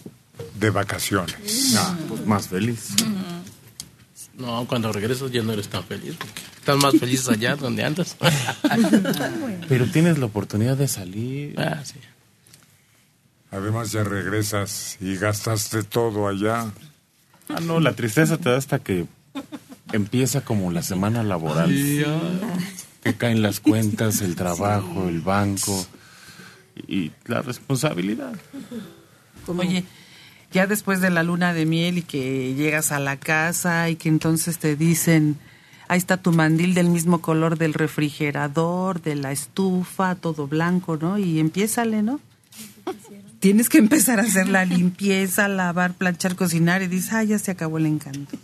de 0.59 0.69
vacaciones. 0.71 1.75
Ah, 1.79 1.97
pues 2.09 2.27
más 2.27 2.49
feliz. 2.49 2.89
No, 4.37 4.67
cuando 4.67 4.93
regresas 4.93 5.31
ya 5.31 5.43
no 5.43 5.55
eres 5.55 5.69
tan 5.69 5.83
feliz, 5.85 6.15
porque 6.19 6.43
estás 6.59 6.77
más 6.77 6.95
feliz 6.99 7.27
allá 7.29 7.57
donde 7.61 7.85
andas. 7.85 8.17
Pero 9.67 9.87
tienes 9.87 10.19
la 10.19 10.27
oportunidad 10.27 10.77
de 10.77 10.89
salir. 10.89 11.59
Ah, 11.59 11.83
sí. 11.85 11.99
Además 13.51 13.93
ya 13.93 14.05
regresas 14.05 14.99
y 15.01 15.17
gastaste 15.17 15.85
todo 15.85 16.29
allá. 16.29 16.71
Ah, 17.49 17.61
no, 17.63 17.81
la 17.81 17.95
tristeza 17.95 18.37
te 18.37 18.51
da 18.51 18.59
hasta 18.59 18.79
que 18.79 19.07
empieza 19.93 20.43
como 20.43 20.71
la 20.71 20.83
semana 20.83 21.23
laboral. 21.23 21.71
Que 23.03 23.15
caen 23.15 23.41
las 23.41 23.61
cuentas, 23.61 24.21
el 24.21 24.37
trabajo, 24.37 25.09
el 25.09 25.21
banco 25.23 25.87
y 26.87 27.13
la 27.27 27.43
responsabilidad. 27.43 28.35
Oye, 29.47 29.85
ya 30.53 30.67
después 30.67 31.01
de 31.01 31.11
la 31.11 31.23
luna 31.23 31.53
de 31.53 31.67
miel 31.67 31.99
y 31.99 32.03
que 32.03 32.55
llegas 32.55 32.93
a 32.93 32.99
la 32.99 33.17
casa 33.17 33.91
y 33.91 33.97
que 33.97 34.09
entonces 34.09 34.59
te 34.59 34.77
dicen, 34.77 35.37
ahí 35.89 35.99
está 35.99 36.17
tu 36.17 36.33
mandil 36.33 36.75
del 36.75 36.89
mismo 36.89 37.21
color 37.21 37.59
del 37.59 37.75
refrigerador, 37.75 39.03
de 39.03 39.17
la 39.17 39.33
estufa, 39.33 40.15
todo 40.15 40.47
blanco, 40.47 40.97
¿no? 40.97 41.19
Y 41.19 41.41
empiézale, 41.41 42.03
¿no? 42.03 42.21
Tienes 43.41 43.69
que 43.69 43.79
empezar 43.79 44.19
a 44.19 44.23
hacer 44.23 44.49
la 44.49 44.65
limpieza, 44.65 45.47
lavar, 45.47 45.93
planchar, 45.95 46.37
cocinar 46.37 46.83
y 46.83 46.87
dices, 46.87 47.13
ah, 47.13 47.23
ya 47.23 47.39
se 47.39 47.51
acabó 47.51 47.79
el 47.79 47.87
encanto. 47.87 48.37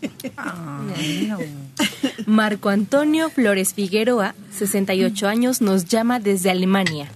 Marco 2.26 2.68
Antonio 2.68 3.30
Flores 3.30 3.74
Figueroa, 3.74 4.34
68 4.52 5.28
años, 5.28 5.60
nos 5.62 5.86
llama 5.86 6.20
desde 6.20 6.50
Alemania. 6.50 7.08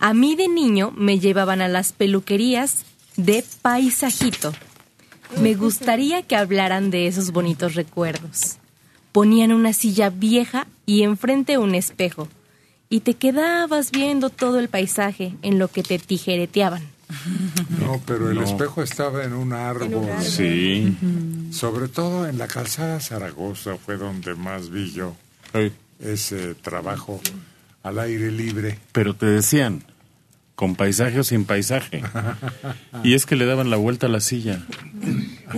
A 0.00 0.14
mí 0.14 0.34
de 0.34 0.48
niño 0.48 0.92
me 0.96 1.18
llevaban 1.20 1.60
a 1.60 1.68
las 1.68 1.92
peluquerías 1.92 2.84
de 3.16 3.44
paisajito. 3.62 4.52
Me 5.40 5.54
gustaría 5.54 6.22
que 6.22 6.36
hablaran 6.36 6.90
de 6.90 7.06
esos 7.06 7.30
bonitos 7.32 7.74
recuerdos. 7.74 8.56
Ponían 9.12 9.52
una 9.52 9.72
silla 9.72 10.10
vieja 10.10 10.66
y 10.86 11.02
enfrente 11.02 11.58
un 11.58 11.74
espejo. 11.74 12.28
Y 12.88 13.00
te 13.00 13.14
quedabas 13.14 13.90
viendo 13.92 14.30
todo 14.30 14.58
el 14.58 14.68
paisaje 14.68 15.34
en 15.42 15.58
lo 15.58 15.68
que 15.68 15.82
te 15.82 15.98
tijereteaban. 15.98 16.82
No, 17.80 18.00
pero 18.06 18.30
el 18.30 18.36
No. 18.36 18.42
espejo 18.44 18.82
estaba 18.82 19.24
en 19.24 19.32
un 19.32 19.52
árbol. 19.52 20.08
Sí. 20.22 20.96
Sobre 21.52 21.88
todo 21.88 22.26
en 22.28 22.38
la 22.38 22.46
calzada 22.48 23.00
Zaragoza 23.00 23.76
fue 23.76 23.96
donde 23.96 24.34
más 24.34 24.70
vi 24.70 24.90
yo 24.92 25.14
ese 26.00 26.54
trabajo 26.54 27.20
al 27.82 27.98
aire 27.98 28.30
libre. 28.30 28.78
Pero 28.92 29.14
te 29.14 29.26
decían, 29.26 29.84
con 30.60 30.76
paisaje 30.76 31.18
o 31.18 31.24
sin 31.24 31.46
paisaje. 31.46 32.02
Y 33.02 33.14
es 33.14 33.24
que 33.24 33.34
le 33.34 33.46
daban 33.46 33.70
la 33.70 33.78
vuelta 33.78 34.08
a 34.08 34.10
la 34.10 34.20
silla. 34.20 34.60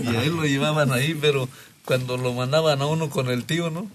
Y 0.01 0.07
a 0.15 0.23
él 0.23 0.37
lo 0.37 0.45
llevaban 0.45 0.93
ahí, 0.93 1.13
pero 1.21 1.49
cuando 1.85 2.17
lo 2.17 2.33
mandaban 2.33 2.81
a 2.81 2.87
uno 2.87 3.11
con 3.11 3.29
el 3.29 3.43
tío, 3.43 3.69
¿no? 3.69 3.91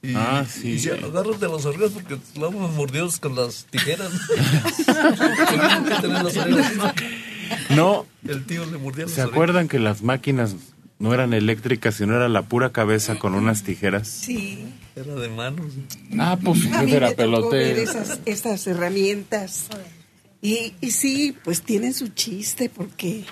Y, 0.00 0.14
Ah, 0.14 0.46
sí. 0.48 0.68
Y 0.68 0.72
decía, 0.74 0.92
agárrate 0.94 1.46
los 1.46 1.64
orejas 1.64 1.90
porque 1.90 2.18
lo 2.38 2.52
vamos 2.52 2.72
mordidos 2.72 3.18
con 3.18 3.34
las 3.34 3.64
tijeras. 3.64 4.12
No, 7.74 8.06
El 8.26 8.44
tío 8.46 8.64
le 8.64 8.78
mordía 8.78 9.04
las 9.06 9.14
¿se 9.14 9.22
acuerdan 9.22 9.66
que 9.68 9.78
las 9.80 10.02
máquinas 10.02 10.54
no 11.00 11.12
eran 11.12 11.34
eléctricas, 11.34 11.96
sino 11.96 12.14
era 12.14 12.28
la 12.28 12.42
pura 12.42 12.70
cabeza 12.70 13.18
con 13.18 13.34
unas 13.34 13.64
tijeras? 13.64 14.06
Sí. 14.08 14.64
Era 14.94 15.14
de 15.16 15.28
manos. 15.28 15.72
Ah, 16.18 16.38
pues 16.42 16.60
A 16.72 16.82
mí 16.84 16.92
era 16.92 17.08
me 17.08 17.14
pelotero. 17.16 17.80
esas, 17.80 18.20
esas 18.24 18.66
herramientas. 18.68 19.66
Y, 20.44 20.74
y 20.82 20.90
sí, 20.90 21.34
pues 21.42 21.62
tienen 21.62 21.94
su 21.94 22.08
chiste 22.08 22.68
porque 22.68 23.24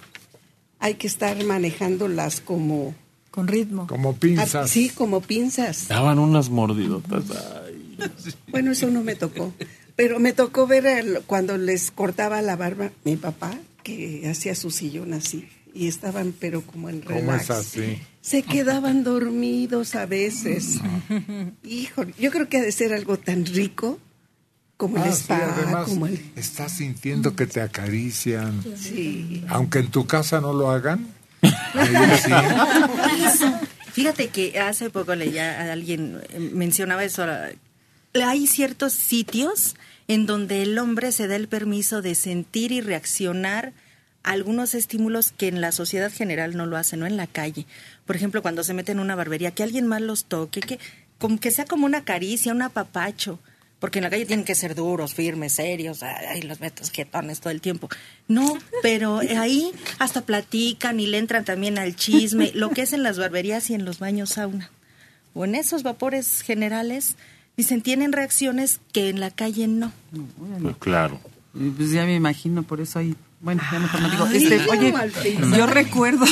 hay 0.79 0.95
que 0.95 1.07
estar 1.07 1.45
manejándolas 1.45 2.41
como... 2.41 2.95
Con 3.31 3.49
ritmo. 3.49 3.87
Como 3.87 4.17
Ah, 4.39 4.67
sí, 4.67 4.89
como 4.91 5.21
pinzas. 5.21 5.89
Daban 5.89 6.19
unas 6.19 6.49
mordidotas. 6.49 7.25
Ay. 7.31 7.97
Bueno, 8.49 8.73
eso 8.73 8.89
no 8.91 9.03
me 9.03 9.15
tocó. 9.15 9.53
Pero 9.95 10.21
me 10.21 10.33
tocó 10.33 10.67
ver 10.67 10.87
el- 10.87 11.21
cuando 11.27 11.59
les 11.59 11.91
cortaba 11.91 12.41
la 12.41 12.57
barba 12.57 12.91
mi 13.05 13.17
papá, 13.17 13.59
que 13.83 14.27
hacía 14.29 14.55
su 14.55 14.71
sillón 14.71 15.13
así. 15.13 15.49
Y 15.75 15.89
estaban, 15.89 16.35
pero 16.39 16.63
como 16.63 16.89
en 16.91 17.01
¿Cómo 17.03 17.19
relax. 17.21 17.45
es 17.45 17.51
así? 17.51 17.99
Se 18.23 18.43
quedaban 18.43 19.05
dormidos 19.05 19.95
a 19.95 20.05
veces. 20.07 20.79
Híjole, 21.65 22.15
yo 22.19 22.31
creo 22.31 22.49
que 22.49 22.59
ha 22.59 22.63
de 22.63 22.73
ser 22.73 22.93
algo 22.95 23.19
tan 23.19 23.45
rico 23.47 23.99
como 24.77 24.97
el 24.97 25.03
Ah, 25.03 25.13
sí, 25.13 25.23
spa, 25.23 25.55
además, 25.57 25.89
como 25.89 26.07
el... 26.07 26.33
estás 26.37 26.73
sintiendo 26.73 27.37
que 27.37 27.47
te 27.47 27.61
acarician. 27.61 28.63
Sí. 28.77 29.45
Aunque 29.49 29.81
en 29.81 29.91
tu 29.91 30.07
casa 30.07 30.41
no 30.41 30.53
lo 30.53 30.71
hagan. 30.71 31.07
sí. 31.43 32.33
Eso. 33.25 33.61
Fíjate 33.93 34.29
que 34.29 34.59
hace 34.59 34.91
poco 34.91 35.15
leía 35.15 35.61
a 35.61 35.73
alguien 35.73 36.21
eh, 36.31 36.39
mencionaba 36.39 37.05
eso. 37.05 37.25
Hay 38.15 38.47
ciertos 38.47 38.93
sitios 38.93 39.77
en 40.09 40.27
donde 40.27 40.63
el 40.63 40.79
hombre 40.79 41.13
se 41.13 41.29
da 41.29 41.37
el 41.37 41.49
permiso 41.49 42.03
de 42.03 42.15
sentir 42.15 42.73
y 42.73 42.81
reaccionar 42.81 43.73
a 44.23 44.33
algunos 44.33 44.75
estímulos 44.75 45.33
que 45.33 45.49
en 45.49 45.61
la 45.61 45.73
sociedad 45.73 46.13
general 46.13 46.57
no 46.57 46.67
lo 46.67 46.77
hacen, 46.77 47.01
no 47.01 47.07
en 47.07 47.17
la 47.17 47.27
calle. 47.27 47.67
Por 48.07 48.17
ejemplo, 48.17 48.43
cuando 48.43 48.65
se 48.65 48.75
mete 48.75 48.93
en 48.93 49.01
una 49.01 49.15
barbería, 49.15 49.51
que 49.51 49.63
alguien 49.63 49.87
más 49.87 50.01
los 50.01 50.25
toque, 50.25 50.61
que, 50.61 50.79
como 51.19 51.39
que 51.39 51.51
sea 51.51 51.65
como 51.65 51.87
una 51.87 52.05
caricia, 52.05 52.53
un 52.53 52.63
apapacho. 52.63 53.39
Porque 53.83 53.99
en 53.99 54.05
la 54.05 54.11
calle 54.11 54.27
tienen 54.27 54.45
que 54.45 54.55
ser 54.55 54.77
duros, 54.77 55.13
firmes, 55.13 55.55
serios, 55.55 56.05
ay, 56.05 56.43
los 56.43 56.61
metes 56.61 56.93
jetones 56.93 57.41
todo 57.41 57.51
el 57.51 57.61
tiempo. 57.61 57.89
No, 58.29 58.57
pero 58.81 59.19
ahí 59.19 59.73
hasta 59.99 60.21
platican 60.21 61.01
y 61.01 61.07
le 61.07 61.19
entran 61.19 61.45
también 61.45 61.77
al 61.79 61.97
chisme, 61.97 62.53
lo 62.55 62.71
que 62.71 62.83
es 62.83 62.93
en 62.93 63.03
las 63.03 63.19
barberías 63.19 63.71
y 63.71 63.75
en 63.75 63.85
los 63.85 63.99
baños 63.99 64.31
sauna. 64.31 64.71
O 65.35 65.45
en 65.45 65.57
esos 65.57 65.83
vapores 65.83 66.43
generales, 66.43 67.17
dicen, 67.57 67.83
tienen 67.83 68.13
reacciones 68.13 68.79
que 68.93 69.09
en 69.09 69.19
la 69.19 69.33
calle 69.33 69.67
no. 69.67 69.93
Pues 70.63 70.77
claro. 70.77 71.19
Pues 71.53 71.91
ya 71.91 72.05
me 72.05 72.15
imagino, 72.15 72.63
por 72.63 72.81
eso 72.81 73.01
hay... 73.01 73.17
Bueno, 73.43 73.61
ya 73.73 73.81
mejor 73.81 74.01
no 74.01 74.09
digo. 74.09 74.25
Ay, 74.25 74.37
Este, 74.37 74.71
oye, 74.71 74.95
yo 75.57 75.67
recuerdo 75.67 76.25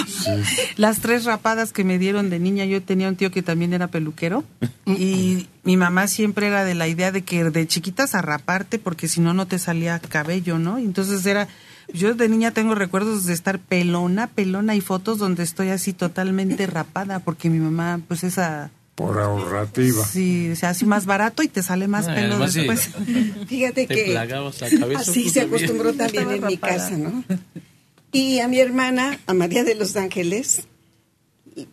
las 0.77 1.01
tres 1.01 1.25
rapadas 1.25 1.73
que 1.73 1.83
me 1.83 1.99
dieron 1.99 2.31
de 2.31 2.39
niña. 2.39 2.65
Yo 2.65 2.81
tenía 2.83 3.09
un 3.09 3.17
tío 3.17 3.33
que 3.33 3.43
también 3.43 3.73
era 3.73 3.89
peluquero 3.89 4.45
y 4.87 5.49
mi 5.65 5.77
mamá 5.77 6.07
siempre 6.07 6.47
era 6.47 6.65
de 6.65 6.75
la 6.75 6.87
idea 6.87 7.11
de 7.11 7.23
que 7.23 7.43
de 7.45 7.67
chiquitas 7.67 8.15
a 8.15 8.23
raparte 8.23 8.79
porque 8.79 9.09
si 9.09 9.21
no, 9.21 9.35
no 9.35 9.47
te 9.47 9.59
salía 9.59 9.99
cabello, 9.99 10.59
¿no? 10.59 10.79
Entonces 10.79 11.27
era... 11.27 11.49
Yo 11.93 12.15
de 12.15 12.29
niña 12.29 12.53
tengo 12.53 12.77
recuerdos 12.77 13.27
de 13.27 13.33
estar 13.33 13.59
pelona, 13.59 14.29
pelona 14.29 14.77
y 14.77 14.81
fotos 14.81 15.19
donde 15.19 15.43
estoy 15.43 15.71
así 15.71 15.93
totalmente 15.93 16.69
rapada 16.69 17.19
porque 17.19 17.51
mi 17.51 17.59
mamá, 17.59 18.01
pues 18.07 18.23
esa... 18.23 18.71
Por 19.07 19.19
ahorrativa. 19.19 20.05
Sí, 20.07 20.51
o 20.51 20.57
sea, 20.57 20.71
así 20.71 20.85
más 20.85 21.07
barato 21.07 21.43
y 21.43 21.49
te 21.49 21.63
sale 21.63 21.89
más 21.89 22.07
Ah, 22.09 22.15
pelo 22.15 22.49
sí. 22.49 22.59
después. 22.61 22.91
Fíjate 23.49 23.87
Te 23.87 23.95
que 23.95 24.05
plagabas 24.11 24.61
la 24.61 24.71
cabeza. 24.71 25.01
así 25.01 25.31
se 25.31 25.41
acostumbró 25.43 25.93
también 25.95 26.31
en 26.31 26.45
mi 26.47 26.55
rapada. 26.57 26.77
casa, 26.77 26.97
¿no? 26.99 27.25
Y 28.13 28.41
a 28.41 28.49
mi 28.49 28.59
hermana, 28.59 29.19
a 29.27 29.35
María 29.35 29.65
de 29.65 29.75
los 29.75 29.97
Ángeles, 29.97 30.63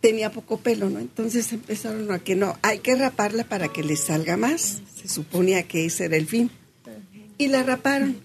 tenía 0.00 0.30
poco 0.32 0.58
pelo, 0.58 0.88
¿no? 0.90 0.98
Entonces 1.00 1.52
empezaron 1.52 2.10
a 2.12 2.18
que 2.18 2.34
no, 2.36 2.56
hay 2.62 2.78
que 2.78 2.94
raparla 2.94 3.44
para 3.44 3.68
que 3.68 3.82
le 3.82 3.96
salga 3.96 4.36
más. 4.36 4.78
Se 5.00 5.08
suponía 5.08 5.62
que 5.64 5.84
ese 5.86 6.06
era 6.06 6.16
el 6.16 6.26
fin. 6.26 6.50
Y 7.38 7.48
la 7.48 7.62
raparon. 7.62 8.16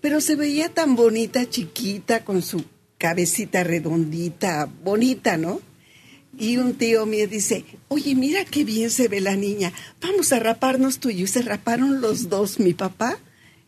pero 0.00 0.20
se 0.20 0.36
veía 0.36 0.68
tan 0.68 0.94
bonita, 0.96 1.48
chiquita, 1.48 2.24
con 2.24 2.42
su 2.42 2.64
cabecita 2.98 3.64
redondita, 3.64 4.68
bonita, 4.84 5.36
¿no? 5.36 5.60
Y 6.38 6.56
un 6.56 6.74
tío 6.74 7.04
mío 7.06 7.28
dice, 7.28 7.64
oye, 7.88 8.14
mira 8.14 8.44
qué 8.44 8.64
bien 8.64 8.90
se 8.90 9.08
ve 9.08 9.20
la 9.20 9.36
niña, 9.36 9.72
vamos 10.00 10.32
a 10.32 10.38
raparnos 10.38 10.98
tú 10.98 11.10
y 11.10 11.16
yo. 11.16 11.24
Y 11.24 11.28
se 11.28 11.42
raparon 11.42 12.00
los 12.00 12.28
dos, 12.28 12.58
mi 12.58 12.72
papá 12.72 13.18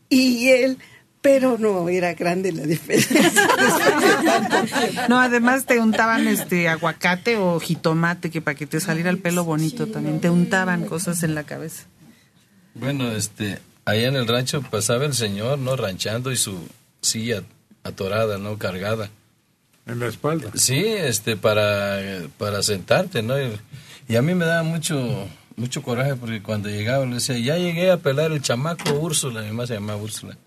y 0.09 0.49
él, 0.49 0.77
pero 1.21 1.57
no 1.57 1.89
era 1.89 2.13
grande 2.13 2.51
la 2.51 2.63
diferencia. 2.63 3.31
No, 5.09 5.19
además 5.19 5.65
te 5.65 5.79
untaban 5.79 6.27
este 6.27 6.67
aguacate 6.67 7.37
o 7.37 7.59
jitomate 7.59 8.31
que 8.31 8.41
para 8.41 8.55
que 8.55 8.65
te 8.65 8.79
saliera 8.79 9.09
el 9.09 9.19
pelo 9.19 9.43
bonito 9.43 9.87
también. 9.87 10.19
Te 10.19 10.29
untaban 10.29 10.85
cosas 10.85 11.21
en 11.23 11.35
la 11.35 11.43
cabeza. 11.43 11.83
Bueno, 12.73 13.11
este, 13.11 13.59
allá 13.85 14.07
en 14.07 14.15
el 14.15 14.27
rancho 14.27 14.61
pasaba 14.61 15.05
el 15.05 15.13
señor, 15.13 15.59
¿no? 15.59 15.75
Ranchando 15.75 16.31
y 16.31 16.37
su 16.37 16.57
silla 17.01 17.43
atorada, 17.83 18.37
¿no? 18.37 18.57
Cargada. 18.57 19.09
En 19.85 19.99
la 19.99 20.07
espalda. 20.07 20.51
Sí, 20.55 20.83
este, 20.83 21.37
para, 21.37 22.23
para 22.37 22.63
sentarte, 22.63 23.21
¿no? 23.21 23.39
Y, 23.39 23.57
y 24.07 24.15
a 24.15 24.21
mí 24.21 24.33
me 24.33 24.45
daba 24.45 24.63
mucho, 24.63 25.27
mucho 25.55 25.83
coraje 25.83 26.15
porque 26.15 26.41
cuando 26.41 26.69
llegaba 26.69 27.05
le 27.05 27.15
decía, 27.15 27.37
ya 27.37 27.57
llegué 27.57 27.91
a 27.91 27.97
pelar 27.97 28.31
el 28.31 28.41
chamaco 28.41 28.93
Úrsula, 28.93 29.41
mi 29.41 29.47
mamá 29.47 29.67
se 29.67 29.75
llamaba 29.75 30.01
Úrsula. 30.01 30.37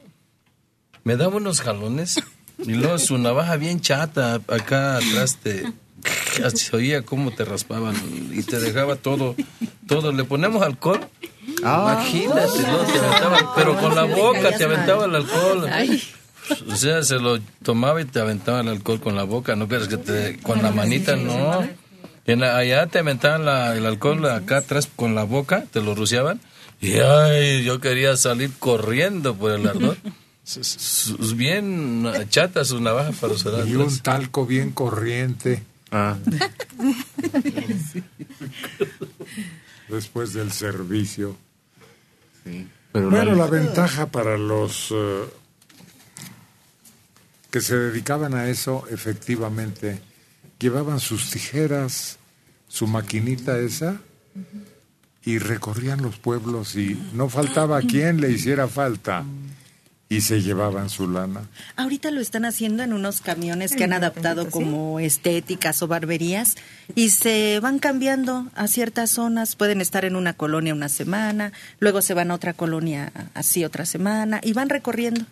Me 1.04 1.16
daba 1.16 1.36
unos 1.36 1.60
jalones 1.60 2.20
y 2.58 2.72
luego 2.72 2.98
su 2.98 3.18
navaja 3.18 3.56
bien 3.56 3.80
chata 3.80 4.34
acá 4.48 4.96
atrás 4.96 5.38
te 5.42 5.64
se 6.54 6.76
oía 6.76 7.02
cómo 7.02 7.32
te 7.32 7.44
raspaban 7.44 7.94
y 8.32 8.42
te 8.42 8.60
dejaba 8.60 8.96
todo, 8.96 9.34
todo. 9.86 10.12
Le 10.12 10.24
ponemos 10.24 10.62
alcohol. 10.62 11.00
Ah. 11.64 12.00
Imagínate, 12.00 12.62
¿no? 12.62 12.78
Te 12.78 12.98
aventaban, 12.98 13.46
pero 13.56 13.76
con 13.78 13.94
la 13.94 14.04
boca 14.04 14.56
te 14.56 14.64
aventaba 14.64 15.06
el 15.06 15.14
alcohol. 15.14 15.68
O 16.70 16.76
sea, 16.76 17.02
se 17.02 17.18
lo 17.18 17.38
tomaba 17.62 18.00
y 18.00 18.04
te 18.04 18.20
aventaba 18.20 18.60
el 18.60 18.68
alcohol 18.68 19.00
con 19.00 19.16
la 19.16 19.24
boca, 19.24 19.56
no 19.56 19.68
crees 19.68 19.88
que 19.88 19.96
te, 19.96 20.38
con 20.42 20.62
la 20.62 20.70
manita, 20.70 21.16
no. 21.16 21.66
En 22.26 22.40
la- 22.40 22.56
allá 22.56 22.86
te 22.86 22.98
aventaban 22.98 23.44
la- 23.44 23.74
el 23.76 23.86
alcohol 23.86 24.24
acá 24.28 24.58
atrás 24.58 24.88
con 24.94 25.14
la 25.14 25.24
boca, 25.24 25.64
te 25.72 25.80
lo 25.80 25.94
rociaban. 25.94 26.40
Y 26.80 26.92
ay, 26.98 27.64
yo 27.64 27.80
quería 27.80 28.16
salir 28.16 28.50
corriendo 28.58 29.34
por 29.34 29.52
el 29.52 29.66
ardor. 29.66 29.96
Sus- 30.44 31.34
bien 31.36 32.06
chata 32.30 32.64
su 32.64 32.80
navaja 32.80 33.12
para 33.12 33.34
usar 33.34 33.66
Y 33.68 33.74
un 33.76 33.98
talco 33.98 34.46
bien 34.46 34.70
corriente. 34.72 35.62
Después 39.88 40.32
del 40.34 40.52
servicio. 40.52 41.36
pero 42.92 43.10
bueno, 43.10 43.32
la- 43.34 43.44
la... 43.44 43.50
ventaja 43.50 44.06
para 44.06 44.36
los 44.36 44.88
eh, 44.90 45.24
que 47.50 47.60
se 47.60 47.76
dedicaban 47.76 48.34
a 48.34 48.48
eso, 48.48 48.84
efectivamente, 48.90 50.00
llevaban 50.58 51.00
sus 51.00 51.30
tijeras, 51.30 52.18
su 52.68 52.86
maquinita 52.86 53.58
esa, 53.58 54.00
y 55.24 55.38
recorrían 55.38 56.02
los 56.02 56.18
pueblos 56.18 56.76
y 56.76 56.98
no 57.12 57.28
faltaba 57.28 57.80
quien 57.88 58.20
le 58.20 58.30
hiciera 58.30 58.68
falta. 58.68 59.24
Y 60.10 60.22
se 60.22 60.40
llevaban 60.40 60.88
su 60.88 61.06
lana. 61.06 61.42
Ahorita 61.76 62.10
lo 62.10 62.22
están 62.22 62.46
haciendo 62.46 62.82
en 62.82 62.94
unos 62.94 63.20
camiones 63.20 63.76
que 63.76 63.84
han 63.84 63.92
adaptado 63.92 64.48
como 64.48 65.00
estéticas 65.00 65.82
o 65.82 65.86
barberías 65.86 66.56
y 66.94 67.10
se 67.10 67.60
van 67.60 67.78
cambiando 67.78 68.46
a 68.54 68.68
ciertas 68.68 69.10
zonas. 69.10 69.54
Pueden 69.54 69.82
estar 69.82 70.06
en 70.06 70.16
una 70.16 70.32
colonia 70.32 70.72
una 70.72 70.88
semana, 70.88 71.52
luego 71.78 72.00
se 72.00 72.14
van 72.14 72.30
a 72.30 72.36
otra 72.36 72.54
colonia 72.54 73.12
así 73.34 73.66
otra 73.66 73.84
semana 73.84 74.40
y 74.42 74.54
van 74.54 74.70
recorriendo. 74.70 75.26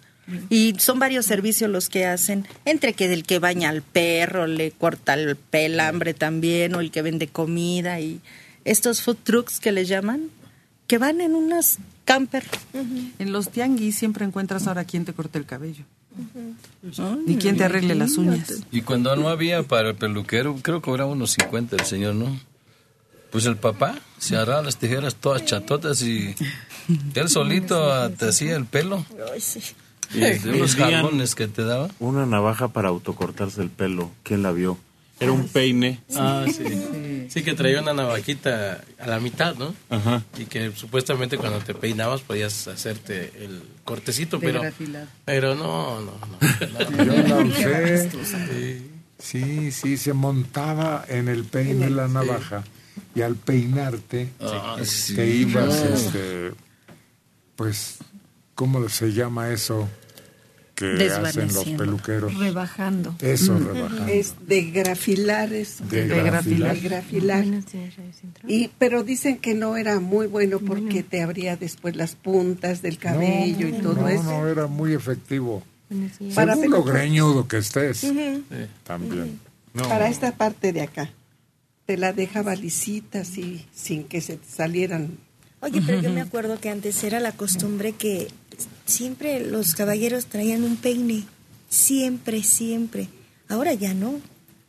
Y 0.50 0.74
son 0.78 0.98
varios 0.98 1.26
servicios 1.26 1.70
los 1.70 1.88
que 1.88 2.04
hacen, 2.04 2.46
entre 2.64 2.94
que 2.94 3.08
del 3.08 3.24
que 3.24 3.38
baña 3.38 3.68
al 3.68 3.82
perro, 3.82 4.46
le 4.46 4.72
corta 4.72 5.14
el 5.14 5.36
pelambre 5.36 6.14
también, 6.14 6.74
o 6.74 6.80
el 6.80 6.90
que 6.90 7.02
vende 7.02 7.28
comida 7.28 8.00
y 8.00 8.20
estos 8.64 9.02
food 9.02 9.18
trucks 9.22 9.60
que 9.60 9.72
les 9.72 9.88
llaman, 9.88 10.30
que 10.86 10.98
van 10.98 11.20
en 11.20 11.34
unas 11.34 11.78
camper. 12.04 12.44
En 13.18 13.32
los 13.32 13.50
tianguis 13.50 13.96
siempre 13.96 14.24
encuentras 14.24 14.66
ahora 14.66 14.84
quien 14.84 15.04
te 15.04 15.12
corte 15.12 15.38
el 15.38 15.44
cabello. 15.44 15.84
Y 17.26 17.36
quien 17.36 17.56
te 17.56 17.64
arregle 17.64 17.94
las 17.94 18.16
uñas. 18.16 18.62
Y 18.70 18.80
cuando 18.80 19.14
no 19.16 19.28
había 19.28 19.62
para 19.62 19.90
el 19.90 19.96
peluquero, 19.96 20.56
creo 20.62 20.80
que 20.80 20.86
cobraba 20.86 21.10
unos 21.10 21.32
50 21.32 21.76
el 21.76 21.84
señor, 21.84 22.14
¿no? 22.14 22.38
Pues 23.30 23.44
el 23.44 23.56
papá 23.56 23.98
se 24.18 24.34
agarraba 24.34 24.62
las 24.62 24.78
tijeras 24.78 25.16
todas 25.16 25.44
chatotas 25.44 26.00
y 26.02 26.34
él 27.14 27.28
solito 27.28 28.10
te 28.12 28.28
hacía 28.28 28.56
el 28.56 28.64
pelo. 28.64 29.04
Y 29.36 29.40
de 30.12 30.40
unos 30.54 30.76
jalones 30.76 31.34
que 31.34 31.46
te 31.48 31.64
daba. 31.64 31.88
Una 31.98 32.26
navaja 32.26 32.68
para 32.68 32.88
autocortarse 32.88 33.62
el 33.62 33.70
pelo. 33.70 34.10
¿Quién 34.22 34.42
la 34.42 34.52
vio? 34.52 34.78
Era 35.18 35.32
un 35.32 35.48
peine. 35.48 36.00
Ah, 36.14 36.44
sí. 36.46 37.26
Sí, 37.30 37.42
que 37.42 37.54
traía 37.54 37.80
una 37.80 37.94
navajita 37.94 38.84
a 38.98 39.06
la 39.06 39.18
mitad, 39.18 39.54
¿no? 39.56 39.74
Ajá. 39.88 40.22
Y 40.38 40.44
que 40.44 40.70
supuestamente 40.72 41.38
cuando 41.38 41.58
te 41.60 41.74
peinabas 41.74 42.20
podías 42.20 42.68
hacerte 42.68 43.32
el 43.42 43.62
cortecito, 43.84 44.38
pero 44.38 44.60
pero 45.24 45.54
no, 45.54 46.00
no, 46.02 46.12
no. 46.12 47.04
Yo 47.04 47.22
la 47.28 47.38
usé. 47.38 48.10
Sí, 49.18 49.72
sí, 49.72 49.96
se 49.96 50.12
montaba 50.12 51.04
en 51.08 51.28
el 51.28 51.44
peine 51.44 51.88
la 51.88 52.06
navaja 52.08 52.62
y 53.14 53.22
al 53.22 53.36
peinarte 53.36 54.28
Ah, 54.40 54.76
sí. 54.84 55.14
te 55.14 55.26
ibas, 55.26 55.66
No. 55.82 55.94
este, 55.94 56.52
pues, 57.56 57.96
¿cómo 58.56 58.88
se 58.88 59.12
llama 59.12 59.50
eso 59.52 59.88
que 60.74 60.86
hacen 60.94 61.22
los 61.22 61.34
Desvaneciendo. 61.34 61.84
peluqueros? 61.84 62.34
Rebajando. 62.36 63.14
Eso, 63.20 63.56
rebajando. 63.58 64.06
Es 64.12 64.34
de 64.46 64.62
grafilar 64.72 65.52
eso. 65.52 65.84
De 65.84 66.08
De 66.08 66.22
grafilar. 66.22 66.76
Y, 68.48 68.68
pero 68.78 69.02
dicen 69.04 69.38
que 69.38 69.54
no 69.54 69.76
era 69.76 70.00
muy 70.00 70.26
bueno 70.26 70.58
porque 70.58 71.02
te 71.02 71.22
abría 71.22 71.56
después 71.56 71.94
las 71.96 72.14
puntas 72.16 72.82
del 72.82 72.98
cabello 72.98 73.68
y 73.68 73.72
todo 73.74 74.02
no, 74.02 74.08
eso. 74.08 74.22
no, 74.24 74.48
era 74.48 74.66
muy 74.66 74.92
efectivo. 74.92 75.62
Para 76.34 76.54
Según 76.56 76.70
lo 76.72 76.82
greñudo 76.84 77.46
que 77.46 77.58
estés, 77.58 78.02
Ujú. 78.02 78.42
también. 78.84 79.38
Para 79.88 80.08
esta 80.08 80.32
parte 80.32 80.72
de 80.72 80.82
acá. 80.82 81.10
Te 81.86 81.96
la 81.96 82.12
dejaba 82.12 82.56
lisita 82.56 83.20
así, 83.20 83.64
sin 83.72 84.04
que 84.04 84.20
se 84.20 84.36
te 84.38 84.48
salieran. 84.50 85.18
Oye, 85.60 85.80
pero 85.86 86.00
yo 86.02 86.10
me 86.10 86.20
acuerdo 86.20 86.58
que 86.60 86.68
antes 86.68 87.02
era 87.04 87.20
la 87.20 87.32
costumbre 87.32 87.92
que 87.92 88.28
siempre 88.86 89.40
los 89.40 89.74
caballeros 89.74 90.26
traían 90.26 90.64
un 90.64 90.76
peine. 90.76 91.24
Siempre, 91.68 92.42
siempre. 92.42 93.08
Ahora 93.48 93.74
ya 93.74 93.94
no. 93.94 94.20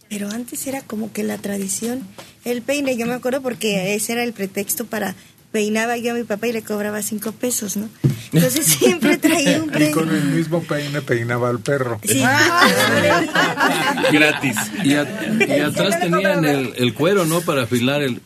Pero 0.09 0.30
antes 0.30 0.65
era 0.68 0.81
como 0.81 1.11
que 1.11 1.23
la 1.23 1.38
tradición. 1.38 2.01
El 2.45 2.61
peine, 2.61 2.95
yo 2.97 3.05
me 3.05 3.14
acuerdo 3.14 3.41
porque 3.41 3.93
ese 3.95 4.14
era 4.14 4.23
el 4.23 4.34
pretexto 4.34 4.85
para 4.85 5.15
peinaba 5.51 5.97
yo 5.97 6.11
a 6.11 6.14
mi 6.15 6.23
papá 6.23 6.47
y 6.47 6.53
le 6.53 6.61
cobraba 6.61 7.01
cinco 7.01 7.31
pesos, 7.31 7.77
¿no? 7.77 7.89
Entonces 8.34 8.65
siempre 8.80 9.18
traía 9.18 9.61
un 9.61 9.69
Y 9.69 9.72
peine. 9.72 9.91
con 9.91 10.09
el 10.14 10.23
mismo 10.26 10.61
peine 10.64 11.01
peinaba 11.01 11.49
al 11.49 11.59
perro. 11.59 11.99
Sí. 12.05 12.22
Gratis. 14.11 14.55
Y, 14.84 14.93
a- 14.93 15.07
y 15.47 15.59
atrás 15.61 15.99
tenían 15.99 16.45
el, 16.45 16.73
el 16.77 16.93
cuero, 16.93 17.26
¿no? 17.26 17.41
Para 17.41 17.64
afilar 17.64 18.01
el... 18.01 18.22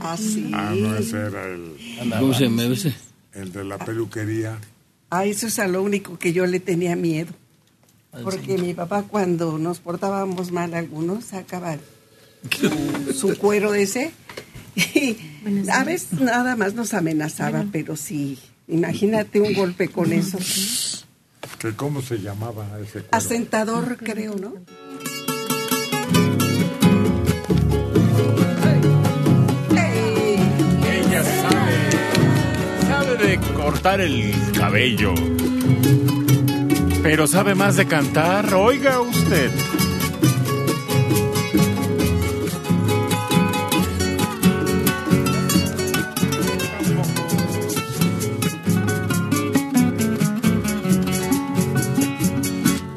Ah, 0.00 0.16
sí. 0.16 0.50
Ah, 0.52 0.72
no, 0.76 0.96
ese 0.96 1.16
era 1.16 1.44
el, 1.46 1.72
¿Cómo 2.18 2.34
se 2.34 2.44
llama 2.44 2.64
ese? 2.64 2.92
El 3.38 3.52
de 3.52 3.64
la 3.64 3.78
peluquería. 3.78 4.58
Ah, 5.10 5.24
eso 5.24 5.46
es 5.46 5.58
a 5.58 5.68
lo 5.68 5.82
único 5.82 6.18
que 6.18 6.32
yo 6.32 6.46
le 6.46 6.60
tenía 6.60 6.96
miedo. 6.96 7.32
Porque 8.22 8.58
mi 8.58 8.74
papá 8.74 9.02
cuando 9.02 9.58
nos 9.58 9.78
portábamos 9.80 10.50
mal 10.50 10.74
algunos 10.74 11.26
sacaba 11.26 11.76
su, 12.50 13.12
su 13.12 13.38
cuero 13.38 13.74
ese 13.74 14.12
y 14.74 15.16
a 15.70 15.84
veces 15.84 16.20
nada 16.20 16.56
más 16.56 16.74
nos 16.74 16.94
amenazaba, 16.94 17.66
pero 17.70 17.96
sí, 17.96 18.38
imagínate 18.66 19.40
un 19.40 19.52
golpe 19.54 19.88
con 19.88 20.12
eso. 20.12 20.38
¿Cómo 21.76 22.02
se 22.02 22.18
llamaba 22.18 22.66
ese 22.80 23.00
cuero? 23.00 23.08
Asentador 23.10 23.96
creo, 23.98 24.36
¿no? 24.36 24.54
De 33.18 33.38
cortar 33.56 34.00
el 34.00 34.32
cabello. 34.56 35.12
Pero 37.02 37.26
sabe 37.26 37.54
más 37.54 37.76
de 37.76 37.86
cantar. 37.86 38.54
Oiga 38.54 39.00
usted. 39.00 39.50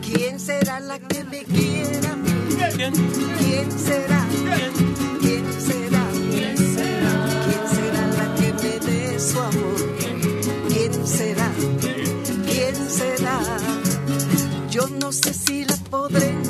¿Quién 0.01 0.39
será 0.39 0.79
la 0.79 0.99
que 0.99 1.23
me 1.23 1.43
quiera? 1.43 2.15
¿Quién? 2.75 2.93
¿Quién 2.93 3.71
será? 3.71 4.20
Podré 16.01 16.40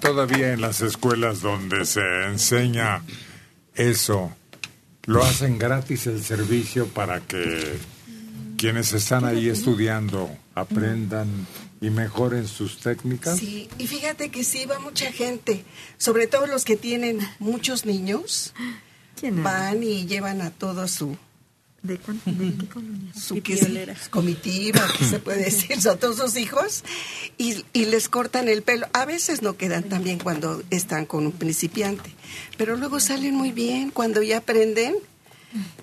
todavía 0.00 0.52
en 0.52 0.60
las 0.60 0.80
escuelas 0.80 1.40
donde 1.40 1.84
se 1.86 2.24
enseña 2.26 3.02
eso, 3.74 4.32
lo 5.04 5.22
hacen 5.22 5.58
gratis 5.58 6.06
el 6.06 6.22
servicio 6.22 6.86
para 6.88 7.20
que 7.20 7.78
quienes 8.56 8.92
están 8.92 9.24
ahí 9.24 9.48
estudiando 9.48 10.30
aprendan 10.54 11.28
y 11.80 11.90
mejoren 11.90 12.48
sus 12.48 12.78
técnicas. 12.78 13.38
Sí, 13.38 13.68
y 13.78 13.86
fíjate 13.86 14.30
que 14.30 14.44
sí 14.44 14.66
va 14.66 14.78
mucha 14.78 15.12
gente, 15.12 15.64
sobre 15.98 16.26
todo 16.26 16.46
los 16.46 16.64
que 16.64 16.76
tienen 16.76 17.20
muchos 17.38 17.84
niños, 17.84 18.54
van 19.22 19.82
y 19.82 20.06
llevan 20.06 20.40
a 20.40 20.50
todo 20.50 20.88
su 20.88 21.16
¿De, 21.86 21.98
cuánto, 21.98 22.30
de 22.30 22.54
qué 22.54 22.66
colonia? 22.66 23.12
su 23.14 23.40
comitiva, 24.10 24.86
que 24.98 25.04
se 25.04 25.18
puede 25.20 25.44
decir, 25.44 25.80
son 25.80 25.98
todos 25.98 26.16
sus 26.16 26.36
hijos, 26.36 26.82
y, 27.38 27.64
y 27.72 27.84
les 27.86 28.08
cortan 28.08 28.48
el 28.48 28.62
pelo. 28.62 28.86
A 28.92 29.04
veces 29.04 29.42
no 29.42 29.56
quedan 29.56 29.84
tan 29.84 30.02
bien 30.02 30.18
cuando 30.18 30.62
están 30.70 31.06
con 31.06 31.26
un 31.26 31.32
principiante, 31.32 32.10
pero 32.56 32.76
luego 32.76 32.98
salen 32.98 33.34
muy 33.34 33.52
bien 33.52 33.90
cuando 33.90 34.22
ya 34.22 34.38
aprenden 34.38 34.96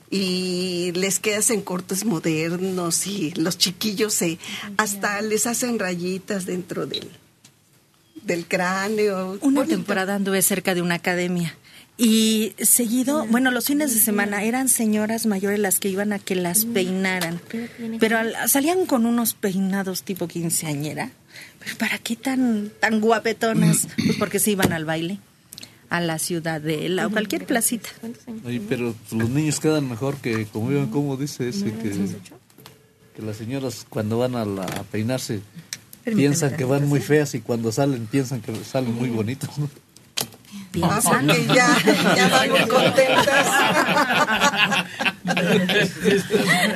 y 0.10 0.92
les 0.94 1.20
quedas 1.20 1.50
en 1.50 1.62
cortes 1.62 2.06
modernos 2.06 3.08
y 3.08 3.32
los 3.32 3.58
chiquillos 3.58 4.14
se 4.14 4.38
hasta 4.78 5.22
les 5.22 5.48
hacen 5.48 5.80
rayitas 5.80 6.46
dentro 6.46 6.86
del 6.86 7.10
del 8.24 8.46
cráneo. 8.46 9.38
Una 9.42 9.62
Bonito. 9.62 9.76
temporada 9.76 10.16
anduve 10.16 10.42
cerca 10.42 10.76
de 10.76 10.82
una 10.82 10.96
academia 10.96 11.58
y 11.98 12.54
seguido, 12.60 13.26
bueno, 13.28 13.52
los 13.52 13.66
fines 13.68 13.94
de 13.94 14.00
semana 14.00 14.44
eran 14.44 14.68
señoras 14.68 15.26
mayores 15.28 15.60
las 15.60 15.80
que 15.80 15.90
iban 15.90 16.12
a 16.12 16.20
que 16.20 16.36
las 16.36 16.66
peinaran, 16.66 17.40
pero 18.00 18.18
al- 18.18 18.36
salían 18.50 18.86
con 18.88 19.06
unos 19.06 19.34
peinados 19.36 20.04
tipo 20.04 20.28
quinceañera. 20.28 21.12
Pero 21.64 21.78
¿para 21.78 21.98
qué 22.00 22.16
tan 22.16 22.72
tan 22.80 23.00
guapetonas? 23.00 23.88
Pues 24.06 24.18
porque 24.18 24.40
se 24.40 24.52
iban 24.52 24.74
al 24.74 24.86
baile, 24.86 25.20
a 25.90 26.02
la 26.02 26.18
ciudadela 26.20 27.06
o 27.08 27.12
cualquier 27.12 27.46
placita. 27.46 27.90
Oye, 28.46 28.62
pero 28.68 28.96
los 29.12 29.30
niños 29.30 29.60
quedan 29.60 29.88
mejor 29.88 30.18
que 30.18 30.46
como 30.48 30.72
iban, 30.72 30.88
como 30.90 31.16
dice 31.16 31.50
ese, 31.50 31.66
que, 31.74 31.92
que 33.16 33.22
las 33.22 33.38
señoras 33.38 33.86
cuando 33.88 34.18
van 34.18 34.36
a, 34.36 34.46
la- 34.46 34.66
a 34.66 34.84
peinarse 34.84 35.42
piensan 36.04 36.58
que 36.58 36.64
van 36.66 36.88
muy 36.88 37.00
feas 37.02 37.36
y 37.36 37.40
cuando 37.40 37.72
salen 37.72 38.08
piensan 38.08 38.42
que 38.42 38.54
salen 38.66 38.94
muy 38.96 39.10
bonitos. 39.10 39.58
¿no? 39.60 39.70
Ah, 40.82 41.00
porque 41.04 41.46
ya, 41.48 41.78
ya 42.16 42.30
van 42.30 42.50
muy 42.50 42.68
contentas. 42.68 43.48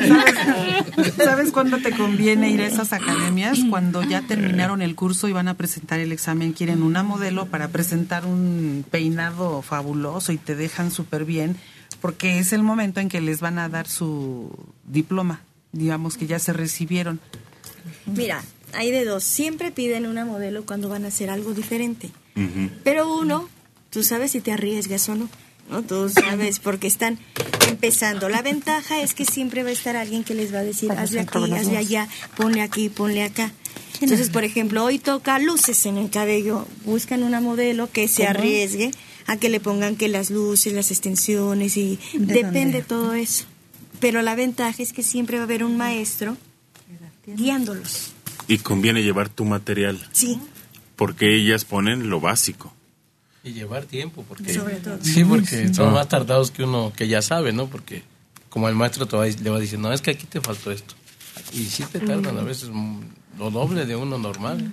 ¿Sabes, 0.08 1.16
¿Sabes 1.16 1.52
cuándo 1.52 1.78
te 1.80 1.92
conviene 1.92 2.50
ir 2.50 2.62
a 2.62 2.68
esas 2.68 2.94
academias? 2.94 3.60
Cuando 3.70 4.04
ya 4.04 4.22
terminaron 4.22 4.82
el 4.82 4.96
curso 4.96 5.28
y 5.28 5.32
van 5.34 5.48
a 5.48 5.56
presentar 5.56 6.00
el 6.00 6.12
examen, 6.12 6.54
quieren 6.54 6.84
una 6.84 7.02
modelo 7.02 7.48
para 7.48 7.70
presentar 7.70 8.26
un 8.26 8.86
peinado 8.90 9.62
fabuloso 9.62 10.32
y 10.32 10.38
te 10.38 10.56
dejan 10.56 10.92
súper 10.92 11.26
bien, 11.26 11.56
porque 12.02 12.40
es 12.40 12.54
el 12.54 12.64
momento 12.64 13.00
en 13.00 13.10
que 13.10 13.22
les 13.22 13.42
van 13.42 13.58
a 13.58 13.70
dar 13.70 13.88
su 13.88 14.52
diploma, 14.86 15.42
digamos 15.72 16.18
que 16.18 16.28
ya 16.28 16.38
se 16.40 16.54
recibieron. 16.54 17.20
Mira, 18.06 18.44
hay 18.74 18.92
de 18.92 19.06
dos. 19.06 19.24
Siempre 19.24 19.72
piden 19.72 20.06
una 20.06 20.26
modelo 20.26 20.66
cuando 20.66 20.90
van 20.90 21.06
a 21.06 21.08
hacer 21.08 21.30
algo 21.30 21.54
diferente. 21.54 22.12
Pero 22.84 23.12
uno, 23.18 23.50
tú 23.98 24.04
sabes 24.04 24.30
si 24.34 24.42
te 24.42 24.52
arriesgas 24.52 25.10
o 25.10 25.16
no. 25.16 25.28
¿no? 25.72 25.82
Tú 25.82 26.08
sabes, 26.08 26.60
porque 26.68 26.86
están 26.86 27.18
empezando. 27.68 28.30
La 28.30 28.44
ventaja 28.44 29.02
es 29.02 29.16
que 29.16 29.26
siempre 29.26 29.64
va 29.64 29.70
a 29.70 29.72
estar 29.72 29.96
alguien 29.96 30.24
que 30.24 30.36
les 30.36 30.54
va 30.54 30.60
a 30.60 30.64
decir, 30.64 30.92
hazle 30.92 31.22
aquí, 31.22 31.52
hazle 31.52 31.78
allá, 31.78 32.08
ponle 32.36 32.62
aquí, 32.62 32.90
ponle 32.90 33.24
acá. 33.24 33.52
Entonces, 34.00 34.30
por 34.30 34.44
ejemplo, 34.44 34.84
hoy 34.84 35.00
toca 35.00 35.40
luces 35.40 35.88
en 35.88 35.98
el 35.98 36.12
cabello. 36.12 36.68
Buscan 36.86 37.24
una 37.24 37.42
modelo 37.42 37.90
que 37.92 38.08
se 38.08 38.28
arriesgue 38.28 38.92
a 39.26 39.38
que 39.38 39.50
le 39.50 39.60
pongan 39.60 39.96
que 39.96 40.10
las 40.10 40.30
luces, 40.30 40.74
las 40.74 40.92
extensiones 40.92 41.76
y 41.76 41.98
¿De 42.14 42.36
depende 42.36 42.62
dónde? 42.62 42.82
todo 42.84 43.14
eso. 43.16 43.46
Pero 44.00 44.22
la 44.22 44.36
ventaja 44.36 44.84
es 44.84 44.94
que 44.94 45.02
siempre 45.02 45.38
va 45.38 45.42
a 45.42 45.46
haber 45.46 45.64
un 45.64 45.76
maestro 45.76 46.38
guiándolos. 47.26 48.12
Y 48.48 48.60
conviene 48.60 49.02
llevar 49.02 49.28
tu 49.30 49.44
material, 49.44 50.08
Sí. 50.12 50.40
porque 50.96 51.36
ellas 51.36 51.66
ponen 51.66 52.12
lo 52.12 52.22
básico. 52.22 52.74
Y 53.48 53.54
llevar 53.54 53.86
tiempo, 53.86 54.24
porque... 54.28 54.54
Sobre 54.54 54.76
todo. 54.76 54.98
Sí, 55.02 55.24
porque 55.24 55.74
son 55.74 55.90
Ah. 55.90 55.92
más 55.92 56.10
tardados 56.10 56.52
que 56.52 56.64
uno 56.64 56.92
que 56.96 57.08
ya 57.08 57.22
sabe, 57.22 57.54
¿no? 57.54 57.68
Porque 57.68 58.04
como 58.50 58.68
el 58.70 58.76
maestro 58.76 59.06
te 59.08 59.16
va, 59.18 59.26
le 59.28 59.50
va 59.50 59.60
diciendo, 59.60 59.88
no, 59.90 59.94
es 59.94 60.02
que 60.02 60.12
aquí 60.12 60.26
te 60.26 60.42
faltó 60.42 60.72
esto. 60.72 60.96
Y 61.54 61.66
sí 61.66 61.84
te 61.92 62.00
tardan 62.00 62.38
a 62.38 62.42
veces 62.44 62.70
lo 63.38 63.52
doble 63.52 63.86
de 63.86 63.96
uno 63.96 64.18
normal. 64.18 64.72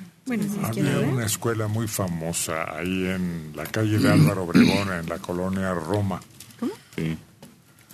Había 0.63 1.01
una 1.01 1.27
escuela 1.27 1.69
muy 1.69 1.87
famosa 1.87 2.77
ahí 2.79 3.07
en 3.07 3.53
la 3.55 3.65
calle 3.67 3.99
de 3.99 4.11
Álvaro 4.11 4.45
Obregón, 4.45 4.91
en 4.93 5.07
la 5.09 5.19
colonia 5.19 5.73
Roma. 5.75 6.21
Sí. 6.97 7.17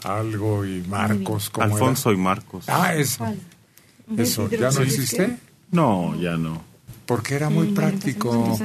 Algo 0.04 0.64
y 0.64 0.80
Marcos. 0.88 1.50
¿cómo 1.50 1.66
era? 1.66 1.74
Alfonso 1.74 2.12
y 2.12 2.16
Marcos. 2.16 2.64
Ah, 2.68 2.94
eso. 2.94 3.26
Eso, 4.16 4.48
¿ya 4.48 4.70
no 4.70 4.80
existe? 4.80 5.36
No, 5.72 6.18
ya 6.20 6.36
no. 6.36 6.62
Porque 7.10 7.34
era 7.34 7.50
muy 7.50 7.72
práctico 7.72 8.56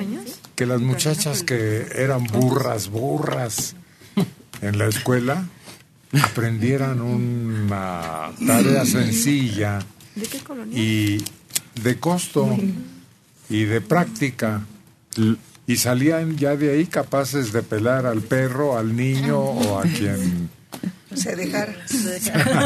que 0.55 0.67
las 0.67 0.79
muchachas 0.79 1.41
que 1.41 1.87
eran 1.95 2.25
burras, 2.25 2.89
burras 2.89 3.75
en 4.61 4.77
la 4.77 4.85
escuela 4.85 5.47
aprendieran 6.21 7.01
una 7.01 8.29
tarea 8.45 8.85
sencilla 8.85 9.79
y 10.71 11.23
de 11.81 11.99
costo 11.99 12.55
y 13.49 13.63
de 13.63 13.81
práctica. 13.81 14.61
Y 15.65 15.77
salían 15.77 16.37
ya 16.37 16.55
de 16.55 16.69
ahí 16.69 16.85
capaces 16.85 17.51
de 17.51 17.63
pelar 17.63 18.05
al 18.05 18.21
perro, 18.21 18.77
al 18.77 18.95
niño 18.95 19.39
o 19.39 19.79
a 19.79 19.81
quien... 19.85 20.51
Se 21.15 21.35
dejara. 21.35 21.75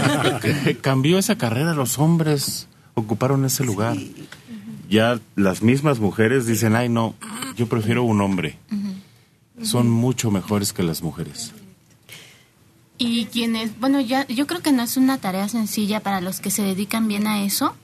Cambió 0.81 1.19
esa 1.19 1.37
carrera, 1.37 1.73
los 1.73 1.99
hombres 1.99 2.67
ocuparon 2.95 3.45
ese 3.45 3.63
lugar. 3.63 3.95
Ya 4.89 5.19
las 5.35 5.61
mismas 5.61 5.99
mujeres 5.99 6.47
dicen, 6.47 6.75
ay 6.75 6.89
no, 6.89 7.13
yo 7.55 7.67
prefiero 7.67 8.03
un 8.03 8.21
hombre. 8.21 8.57
Son 9.61 9.89
mucho 9.89 10.31
mejores 10.31 10.73
que 10.73 10.83
las 10.83 11.03
mujeres. 11.03 11.53
Y 12.97 13.25
quienes, 13.25 13.79
bueno, 13.79 14.01
ya 14.01 14.27
yo 14.27 14.47
creo 14.47 14.61
que 14.61 14.71
no 14.71 14.83
es 14.83 14.97
una 14.97 15.19
tarea 15.19 15.47
sencilla 15.47 16.01
para 16.01 16.21
los 16.21 16.39
que 16.39 16.51
se 16.51 16.63
dedican 16.63 17.07
bien 17.07 17.27
a 17.27 17.43
eso, 17.43 17.75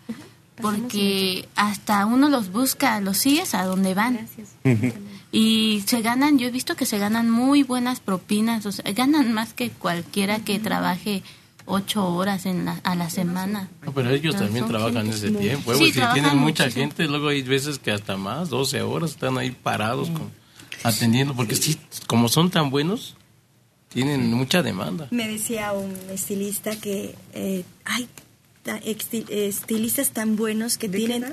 porque 0.61 1.47
hasta 1.55 2.05
uno 2.05 2.27
los 2.27 2.51
busca, 2.51 2.99
los 3.01 3.17
sigues 3.17 3.53
a 3.53 3.65
donde 3.65 3.93
van. 3.93 4.27
Y 5.31 5.83
se 5.85 6.01
ganan, 6.01 6.39
yo 6.39 6.47
he 6.47 6.51
visto 6.51 6.75
que 6.75 6.85
se 6.85 6.97
ganan 6.97 7.29
muy 7.29 7.63
buenas 7.63 7.99
propinas, 7.99 8.65
o 8.65 8.71
sea, 8.71 8.91
ganan 8.93 9.31
más 9.33 9.53
que 9.53 9.69
cualquiera 9.69 10.39
que 10.39 10.59
trabaje 10.59 11.23
ocho 11.65 12.05
horas 12.07 12.45
en 12.45 12.65
la- 12.65 12.79
a 12.83 12.95
la 12.95 13.09
semana. 13.09 13.69
No, 13.85 13.91
pero 13.93 14.09
ellos 14.11 14.35
Ah, 14.35 14.39
también 14.39 14.67
trabajan 14.67 15.03
gente 15.03 15.17
ese 15.17 15.31
muy- 15.31 15.41
tiempo. 15.41 15.73
Sí, 15.73 15.77
pues, 15.79 15.89
si 15.89 15.95
trabajan 15.95 16.13
tienen 16.21 16.37
mucha 16.37 16.63
muchísimo. 16.65 16.85
gente, 16.89 17.05
luego 17.07 17.27
hay 17.29 17.41
veces 17.41 17.79
que 17.79 17.91
hasta 17.91 18.17
más, 18.17 18.49
12 18.49 18.81
horas 18.81 19.11
están 19.11 19.37
ahí 19.37 19.51
parados 19.51 20.09
con- 20.09 20.31
atendiendo, 20.83 21.33
porque 21.35 21.55
sí, 21.55 21.77
como 22.07 22.29
son 22.29 22.51
tan 22.51 22.69
buenos, 22.69 23.15
tienen 23.89 24.31
mucha 24.33 24.61
demanda. 24.61 25.07
Me 25.11 25.27
decía 25.27 25.71
un 25.73 25.93
estilista 26.11 26.75
que 26.75 27.15
eh, 27.33 27.63
hay 27.85 28.07
exti- 28.65 29.29
estilistas 29.29 30.11
tan 30.11 30.35
buenos 30.35 30.77
que 30.77 30.89
tienen 30.89 31.25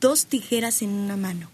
dos 0.00 0.26
tijeras 0.26 0.80
en 0.82 0.90
una 0.90 1.16
mano. 1.16 1.50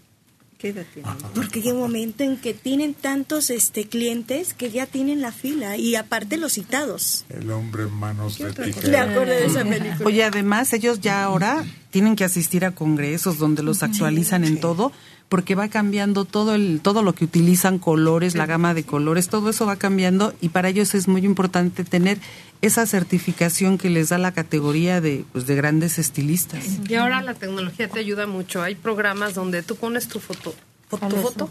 ¿Qué 0.65 0.69
edad 0.71 0.85
tiene? 0.91 1.09
Porque 1.35 1.59
hay 1.59 1.67
un 1.67 1.77
momento 1.77 2.23
en 2.23 2.37
que 2.37 2.55
tienen 2.55 2.95
tantos 2.95 3.51
este 3.51 3.85
clientes 3.85 4.55
que 4.55 4.71
ya 4.71 4.87
tienen 4.87 5.21
la 5.21 5.31
fila 5.31 5.77
y 5.77 5.93
aparte 5.93 6.37
los 6.37 6.53
citados. 6.53 7.23
El 7.29 7.51
hombre 7.51 7.83
en 7.83 7.93
manos 7.93 8.39
de 8.39 8.51
tijera. 8.51 9.05
de 9.05 9.45
esa 9.45 9.63
película. 9.63 9.99
Oye, 10.03 10.23
además 10.23 10.73
ellos 10.73 11.01
ya 11.01 11.23
ahora 11.23 11.63
tienen 11.91 12.15
que 12.15 12.23
asistir 12.23 12.65
a 12.65 12.71
congresos 12.71 13.37
donde 13.37 13.61
los 13.61 13.83
actualizan 13.83 14.43
en 14.43 14.59
todo, 14.59 14.91
porque 15.35 15.53
va 15.53 15.67
cambiando 15.67 16.23
todo 16.23 16.55
el 16.55 16.79
todo 16.81 17.03
lo 17.03 17.13
que 17.13 17.25
utilizan, 17.25 17.77
colores, 17.77 18.35
la 18.35 18.45
gama 18.45 18.73
de 18.73 18.85
colores, 18.85 19.27
todo 19.27 19.49
eso 19.49 19.65
va 19.65 19.75
cambiando 19.75 20.33
y 20.39 20.47
para 20.47 20.69
ellos 20.69 20.95
es 20.95 21.09
muy 21.09 21.25
importante 21.25 21.83
tener 21.83 22.19
esa 22.61 22.85
certificación 22.85 23.77
que 23.77 23.89
les 23.89 24.07
da 24.07 24.17
la 24.17 24.31
categoría 24.31 25.01
de 25.01 25.25
pues 25.33 25.45
de 25.45 25.55
grandes 25.55 25.99
estilistas. 25.99 26.63
Y 26.87 26.95
ahora 26.95 27.21
la 27.21 27.33
tecnología 27.33 27.89
te 27.89 27.99
ayuda 27.99 28.27
mucho. 28.27 28.61
Hay 28.63 28.75
programas 28.75 29.33
donde 29.33 29.61
tú 29.61 29.75
pones 29.75 30.07
tu 30.07 30.21
foto, 30.21 30.55
fo- 30.89 30.99
tu 31.09 31.17
foto 31.17 31.49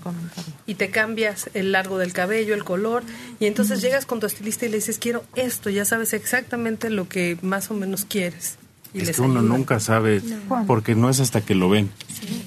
y 0.66 0.77
te 0.77 0.89
cambias 0.89 1.51
el 1.52 1.73
largo 1.73 1.98
del 1.98 2.15
cabello, 2.15 2.55
el 2.55 2.65
color, 2.65 3.02
y 3.39 3.44
entonces 3.44 3.82
llegas 3.82 4.06
con 4.06 4.19
tu 4.19 4.24
estilista 4.27 4.65
y 4.65 4.70
le 4.70 4.77
dices, 4.77 4.98
quiero 4.98 5.24
esto, 5.36 5.69
ya 5.69 5.85
sabes 5.85 6.15
exactamente 6.15 6.89
lo 6.89 7.06
que 7.06 7.36
más 7.43 7.70
o 7.70 7.74
menos 7.74 8.06
quieres. 8.06 8.56
Y 8.94 9.00
Es 9.00 9.16
que 9.16 9.22
uno 9.22 9.40
ayuda. 9.40 9.56
nunca 9.56 9.80
sabe, 9.80 10.22
porque 10.68 10.94
no 10.94 11.10
es 11.10 11.18
hasta 11.18 11.40
que 11.40 11.56
lo 11.56 11.68
ven. 11.68 11.90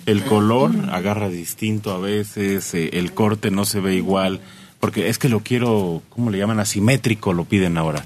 El 0.05 0.23
color 0.23 0.71
agarra 0.91 1.27
distinto 1.27 1.91
a 1.91 1.99
veces, 1.99 2.73
eh, 2.73 2.91
el 2.93 3.13
corte 3.13 3.51
no 3.51 3.65
se 3.65 3.81
ve 3.81 3.95
igual, 3.95 4.39
porque 4.79 5.09
es 5.09 5.17
que 5.17 5.27
lo 5.27 5.41
quiero, 5.41 6.01
¿cómo 6.09 6.31
le 6.31 6.37
llaman? 6.37 6.61
Asimétrico 6.61 7.33
lo 7.33 7.43
piden 7.43 7.77
ahora. 7.77 8.05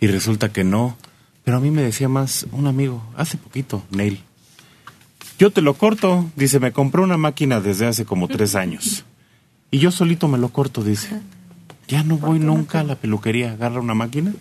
Y 0.00 0.06
resulta 0.06 0.52
que 0.52 0.62
no. 0.62 0.96
Pero 1.42 1.56
a 1.56 1.60
mí 1.60 1.72
me 1.72 1.82
decía 1.82 2.08
más 2.08 2.46
un 2.52 2.68
amigo, 2.68 3.02
hace 3.16 3.36
poquito, 3.36 3.82
Neil. 3.90 4.20
Yo 5.38 5.50
te 5.50 5.60
lo 5.60 5.74
corto, 5.74 6.30
dice, 6.36 6.60
me 6.60 6.70
compré 6.70 7.02
una 7.02 7.16
máquina 7.16 7.60
desde 7.60 7.86
hace 7.86 8.04
como 8.04 8.28
tres 8.28 8.54
años. 8.54 9.04
Y 9.72 9.78
yo 9.78 9.90
solito 9.90 10.28
me 10.28 10.38
lo 10.38 10.50
corto, 10.50 10.84
dice. 10.84 11.20
Ya 11.88 12.04
no 12.04 12.18
voy 12.18 12.38
nunca 12.38 12.80
a 12.80 12.84
la 12.84 12.94
peluquería, 12.94 13.52
agarra 13.52 13.80
una 13.80 13.94
máquina, 13.94 14.32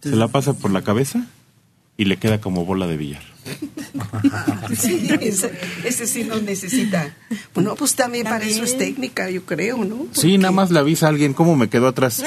se 0.00 0.14
la 0.14 0.28
pasa 0.28 0.52
por 0.52 0.70
la 0.70 0.82
cabeza 0.82 1.26
y 1.98 2.06
le 2.06 2.16
queda 2.16 2.40
como 2.40 2.64
bola 2.64 2.86
de 2.86 2.96
billar. 2.96 3.22
Sí, 4.78 5.08
ese, 5.22 5.50
ese 5.84 6.06
sí 6.06 6.22
no 6.24 6.38
necesita. 6.40 7.14
Bueno, 7.54 7.74
pues 7.74 7.94
también 7.94 8.24
para 8.24 8.44
eso 8.44 8.62
es 8.62 8.76
técnica, 8.76 9.30
yo 9.30 9.44
creo, 9.46 9.82
¿no? 9.84 10.06
Sí, 10.12 10.36
nada 10.36 10.52
más 10.52 10.70
le 10.70 10.78
avisa 10.78 11.06
a 11.06 11.08
alguien 11.08 11.32
cómo 11.32 11.56
me 11.56 11.68
quedó 11.70 11.88
atrás. 11.88 12.22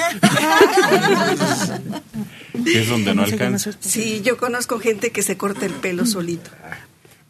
Que 2.64 2.82
es 2.82 2.88
donde 2.88 3.14
no 3.14 3.22
alcanza. 3.22 3.70
Sí, 3.78 4.20
yo 4.24 4.36
conozco 4.36 4.80
gente 4.80 5.10
que 5.10 5.22
se 5.22 5.36
corta 5.36 5.64
el 5.64 5.72
pelo 5.72 6.04
solito. 6.04 6.50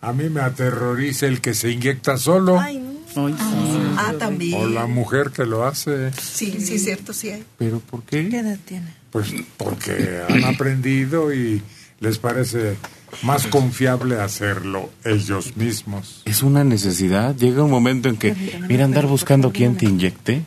A 0.00 0.12
mí 0.14 0.30
me 0.30 0.40
aterroriza 0.40 1.26
el 1.26 1.42
que 1.42 1.52
se 1.52 1.70
inyecta 1.70 2.16
solo. 2.16 2.58
Ah, 2.58 4.14
también. 4.18 4.54
O 4.54 4.66
la 4.66 4.86
mujer 4.86 5.30
que 5.30 5.44
lo 5.44 5.66
hace. 5.66 6.10
Sí, 6.12 6.56
sí, 6.58 6.76
es 6.76 6.84
cierto, 6.84 7.12
sí 7.12 7.30
hay. 7.30 7.44
¿Pero 7.58 7.80
por 7.80 8.02
qué? 8.02 8.28
¿Qué 8.28 8.38
edad 8.38 8.58
tiene? 8.64 8.94
Pues 9.10 9.32
porque 9.58 10.22
han 10.28 10.44
aprendido 10.44 11.32
y 11.34 11.62
les 12.02 12.18
parece 12.18 12.76
más 13.22 13.46
confiable 13.46 14.20
hacerlo 14.20 14.90
ellos 15.04 15.56
mismos. 15.56 16.22
Es 16.24 16.42
una 16.42 16.64
necesidad. 16.64 17.34
Llega 17.36 17.62
un 17.62 17.70
momento 17.70 18.08
en 18.08 18.16
que, 18.16 18.34
mira, 18.68 18.84
andar 18.84 19.06
buscando 19.06 19.52
quién 19.52 19.76
te 19.76 19.86
inyecte 19.86 20.42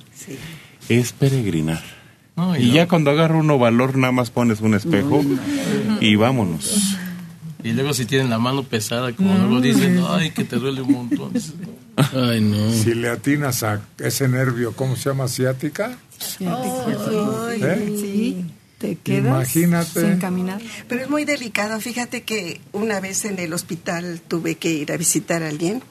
es 0.89 1.13
peregrinar. 1.13 1.81
No, 2.35 2.57
y 2.57 2.63
y 2.63 2.67
no. 2.67 2.73
ya 2.73 2.87
cuando 2.89 3.11
agarra 3.11 3.37
uno 3.37 3.57
valor, 3.57 3.97
nada 3.97 4.11
más 4.11 4.29
pones 4.31 4.59
un 4.59 4.73
espejo 4.73 5.23
y 6.01 6.15
vámonos. 6.17 6.97
Y 7.63 7.71
luego 7.71 7.93
si 7.93 8.05
tienen 8.05 8.29
la 8.29 8.37
mano 8.37 8.63
pesada, 8.63 9.13
como 9.13 9.35
luego 9.37 9.61
dicen, 9.61 10.03
ay, 10.09 10.31
que 10.31 10.43
te 10.43 10.57
duele 10.57 10.81
un 10.81 10.91
montón. 10.91 11.31
Ay, 12.13 12.41
no. 12.41 12.71
Si 12.71 12.93
le 12.93 13.09
atinas 13.09 13.63
a 13.63 13.81
ese 13.97 14.27
nervio, 14.27 14.73
¿cómo 14.73 14.97
se 14.97 15.09
llama? 15.09 15.29
¿Ciática? 15.29 15.97
¿Eh? 16.41 17.93
Sí, 17.97 18.45
te 18.85 18.95
quedas 18.95 19.55
Imagínate. 19.55 20.01
sin 20.01 20.19
caminar. 20.19 20.61
Pero 20.87 21.03
es 21.03 21.09
muy 21.09 21.25
delicado. 21.25 21.79
Fíjate 21.79 22.23
que 22.23 22.61
una 22.71 22.99
vez 22.99 23.25
en 23.25 23.39
el 23.39 23.53
hospital 23.53 24.21
tuve 24.27 24.55
que 24.55 24.71
ir 24.71 24.91
a 24.91 24.97
visitar 24.97 25.43
a 25.43 25.49
alguien 25.49 25.81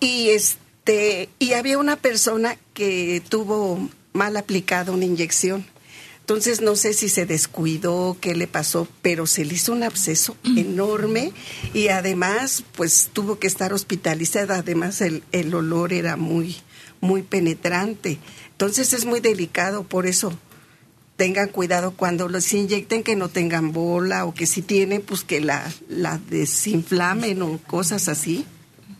y 0.00 0.30
este 0.30 1.28
y 1.38 1.52
había 1.52 1.78
una 1.78 1.96
persona 1.96 2.56
que 2.74 3.22
tuvo 3.28 3.88
mal 4.12 4.36
aplicada 4.36 4.92
una 4.92 5.04
inyección. 5.04 5.66
Entonces 6.20 6.60
no 6.60 6.76
sé 6.76 6.92
si 6.92 7.08
se 7.08 7.26
descuidó, 7.26 8.16
qué 8.20 8.36
le 8.36 8.46
pasó, 8.46 8.86
pero 9.02 9.26
se 9.26 9.44
le 9.44 9.54
hizo 9.54 9.72
un 9.72 9.82
absceso 9.82 10.36
enorme 10.44 11.32
y 11.74 11.88
además 11.88 12.62
pues 12.76 13.10
tuvo 13.12 13.40
que 13.40 13.48
estar 13.48 13.72
hospitalizada. 13.72 14.58
Además 14.58 15.00
el, 15.00 15.24
el 15.32 15.52
olor 15.52 15.92
era 15.92 16.16
muy, 16.16 16.56
muy 17.00 17.22
penetrante. 17.22 18.18
Entonces 18.52 18.92
es 18.92 19.04
muy 19.04 19.18
delicado, 19.18 19.82
por 19.82 20.06
eso 20.06 20.32
tengan 21.22 21.50
cuidado 21.50 21.92
cuando 21.92 22.28
los 22.28 22.52
inyecten 22.52 23.04
que 23.04 23.14
no 23.14 23.28
tengan 23.28 23.70
bola 23.70 24.24
o 24.24 24.34
que 24.34 24.44
si 24.44 24.60
tienen 24.60 25.02
pues 25.02 25.22
que 25.22 25.40
la, 25.40 25.72
la 25.88 26.18
desinflamen 26.18 27.40
o 27.42 27.58
cosas 27.58 28.08
así. 28.08 28.44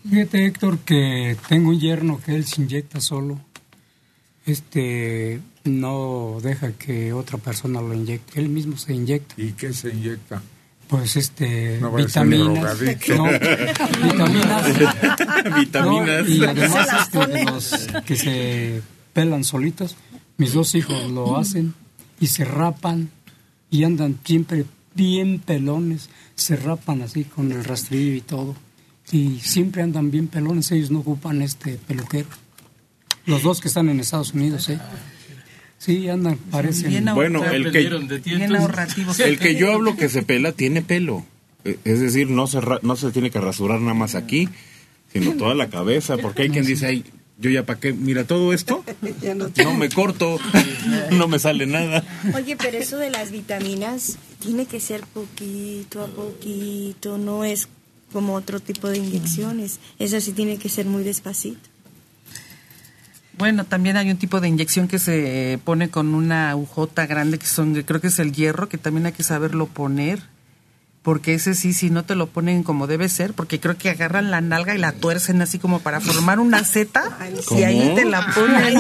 Fíjate, 0.08 0.46
Héctor, 0.46 0.78
que 0.78 1.36
tengo 1.48 1.70
un 1.70 1.80
yerno 1.80 2.20
que 2.24 2.36
él 2.36 2.44
se 2.46 2.62
inyecta 2.62 3.00
solo. 3.00 3.40
Este 4.46 5.40
no 5.64 6.38
deja 6.40 6.70
que 6.70 7.12
otra 7.12 7.38
persona 7.38 7.80
lo 7.80 7.92
inyecte, 7.92 8.38
él 8.38 8.50
mismo 8.50 8.76
se 8.76 8.94
inyecta. 8.94 9.34
¿Y 9.36 9.54
qué 9.54 9.72
se 9.72 9.88
inyecta? 9.88 10.40
Pues 10.86 11.16
este 11.16 11.78
No 11.80 11.90
vaya 11.90 12.06
a 12.06 12.08
ser 12.08 12.24
vitaminas, 12.28 12.80
no, 13.08 13.24
vitaminas, 14.04 15.56
Vitaminas. 15.58 16.22
No, 16.22 16.28
y 16.28 16.44
además 16.44 16.88
este, 17.00 17.44
los 17.46 17.88
que 18.06 18.14
se 18.14 18.82
pelan 19.12 19.42
solitos, 19.42 19.96
mis 20.36 20.52
dos 20.52 20.76
hijos 20.76 21.10
lo 21.10 21.36
hacen 21.36 21.74
y 22.22 22.28
se 22.28 22.44
rapan 22.44 23.10
y 23.70 23.84
andan 23.84 24.18
siempre 24.24 24.64
bien 24.94 25.38
pelones, 25.40 26.08
se 26.36 26.56
rapan 26.56 27.02
así 27.02 27.24
con 27.24 27.50
el 27.52 27.64
rastrillo 27.64 28.14
y 28.14 28.20
todo 28.20 28.54
y 29.10 29.40
siempre 29.40 29.82
andan 29.82 30.10
bien 30.10 30.28
pelones, 30.28 30.70
ellos 30.72 30.90
no 30.90 31.00
ocupan 31.00 31.42
este 31.42 31.76
peluquero. 31.76 32.28
Los 33.26 33.42
dos 33.42 33.60
que 33.60 33.68
están 33.68 33.88
en 33.88 34.00
Estados 34.00 34.32
Unidos, 34.34 34.68
¿eh? 34.68 34.78
Sí, 35.78 36.08
andan, 36.08 36.36
parecen. 36.50 36.92
Bueno, 37.14 37.40
el 37.50 37.72
que, 37.72 37.80
el 39.24 39.38
que 39.38 39.54
yo 39.56 39.72
hablo 39.72 39.96
que 39.96 40.08
se 40.08 40.22
pela 40.22 40.52
tiene 40.52 40.80
pelo. 40.82 41.24
Eh, 41.64 41.78
Es 41.84 42.00
decir, 42.00 42.30
no 42.30 42.46
se, 42.46 42.60
ra- 42.60 42.78
no 42.82 42.94
se 42.96 43.10
tiene 43.10 43.30
que 43.30 43.40
rasurar 43.40 43.80
nada 43.80 43.94
más 43.94 44.14
aquí, 44.14 44.48
sino 45.12 45.32
toda 45.32 45.54
la 45.54 45.68
cabeza, 45.70 46.16
porque 46.18 46.42
hay 46.42 46.48
quien 46.50 46.64
dice, 46.64 46.86
ay, 46.86 47.04
yo 47.42 47.50
ya 47.50 47.66
para 47.66 47.80
qué, 47.80 47.92
mira 47.92 48.24
todo 48.24 48.52
esto, 48.52 48.84
no 49.34 49.50
no 49.64 49.74
me 49.74 49.88
corto, 49.90 50.38
no 51.10 51.28
me 51.28 51.38
sale 51.38 51.66
nada. 51.66 52.04
Oye, 52.34 52.56
pero 52.56 52.78
eso 52.78 52.96
de 52.96 53.10
las 53.10 53.32
vitaminas 53.32 54.16
tiene 54.38 54.66
que 54.66 54.80
ser 54.80 55.02
poquito 55.02 56.02
a 56.02 56.06
poquito, 56.06 57.18
no 57.18 57.44
es 57.44 57.68
como 58.12 58.34
otro 58.34 58.60
tipo 58.60 58.88
de 58.88 58.98
inyecciones. 58.98 59.80
Eso 59.98 60.20
sí 60.20 60.32
tiene 60.32 60.58
que 60.58 60.68
ser 60.68 60.86
muy 60.86 61.02
despacito. 61.02 61.68
Bueno, 63.36 63.64
también 63.64 63.96
hay 63.96 64.10
un 64.10 64.18
tipo 64.18 64.40
de 64.40 64.48
inyección 64.48 64.86
que 64.86 64.98
se 64.98 65.58
pone 65.64 65.88
con 65.88 66.14
una 66.14 66.50
agujota 66.50 67.06
grande, 67.06 67.38
que 67.38 67.46
son, 67.46 67.74
que 67.74 67.84
creo 67.84 68.00
que 68.00 68.08
es 68.08 68.18
el 68.18 68.32
hierro, 68.32 68.68
que 68.68 68.78
también 68.78 69.06
hay 69.06 69.12
que 69.12 69.22
saberlo 69.22 69.66
poner, 69.66 70.22
porque 71.02 71.34
ese 71.34 71.54
sí, 71.54 71.72
si 71.72 71.90
no 71.90 72.04
te 72.04 72.14
lo 72.14 72.28
ponen 72.28 72.62
como 72.62 72.86
debe 72.86 73.08
ser, 73.08 73.34
porque 73.34 73.58
creo 73.58 73.76
que 73.76 73.90
agarran 73.90 74.30
la 74.30 74.40
nalga 74.40 74.74
y 74.74 74.78
la 74.78 74.92
tuercen 74.92 75.42
así 75.42 75.58
como 75.58 75.80
para 75.80 76.00
formar 76.00 76.38
una 76.38 76.62
Z, 76.62 77.02
y 77.50 77.62
ahí 77.64 77.92
te 77.96 78.04
la 78.04 78.24
ponen. 78.32 78.76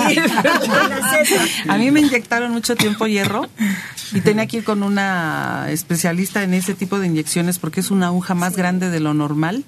A 1.68 1.78
mí 1.78 1.90
me 1.90 2.00
inyectaron 2.00 2.52
mucho 2.52 2.76
tiempo 2.76 3.06
hierro 3.06 3.48
y 4.12 4.20
tenía 4.20 4.46
que 4.46 4.58
ir 4.58 4.64
con 4.64 4.84
una 4.84 5.66
especialista 5.70 6.44
en 6.44 6.54
ese 6.54 6.74
tipo 6.74 7.00
de 7.00 7.08
inyecciones 7.08 7.58
porque 7.58 7.80
es 7.80 7.90
una 7.90 8.06
aguja 8.06 8.34
más 8.34 8.56
grande 8.56 8.90
de 8.90 9.00
lo 9.00 9.14
normal, 9.14 9.64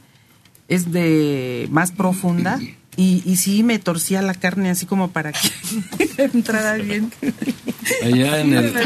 es 0.69 0.93
de 0.93 1.69
más 1.73 1.91
profunda 1.91 2.61
y, 2.97 3.23
y 3.25 3.37
sí 3.37 3.63
me 3.63 3.79
torcía 3.79 4.23
la 4.23 4.35
carne 4.35 4.71
así 4.71 4.87
como 4.87 5.11
para 5.11 5.33
que 5.33 5.51
entrara 6.33 6.75
bien. 6.75 7.13
Allá 8.03 8.41
en 8.41 8.55
el, 8.55 8.77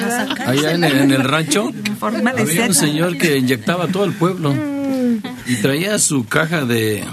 allá 0.46 0.72
en 0.72 0.84
el, 0.84 0.96
en 0.98 1.10
el 1.12 1.24
rancho 1.24 1.70
había 2.00 2.66
un 2.66 2.74
señor 2.74 3.16
que 3.18 3.38
inyectaba 3.38 3.84
a 3.84 3.88
todo 3.88 4.04
el 4.04 4.12
pueblo 4.12 4.54
y 5.46 5.56
traía 5.56 5.98
su 5.98 6.26
caja 6.26 6.64
de 6.64 7.04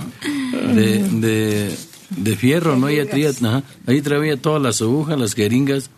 de, 0.73 1.03
de, 1.09 1.77
de 2.09 2.35
fierro, 2.35 2.75
¿no? 2.75 2.87
Ella 2.87 3.09
traía, 3.09 3.29
ajá, 3.29 3.63
ahí 3.87 4.01
traía 4.01 4.37
todas 4.37 4.61
las 4.61 4.81
agujas, 4.81 5.19
las 5.19 5.33
jeringas, 5.33 5.89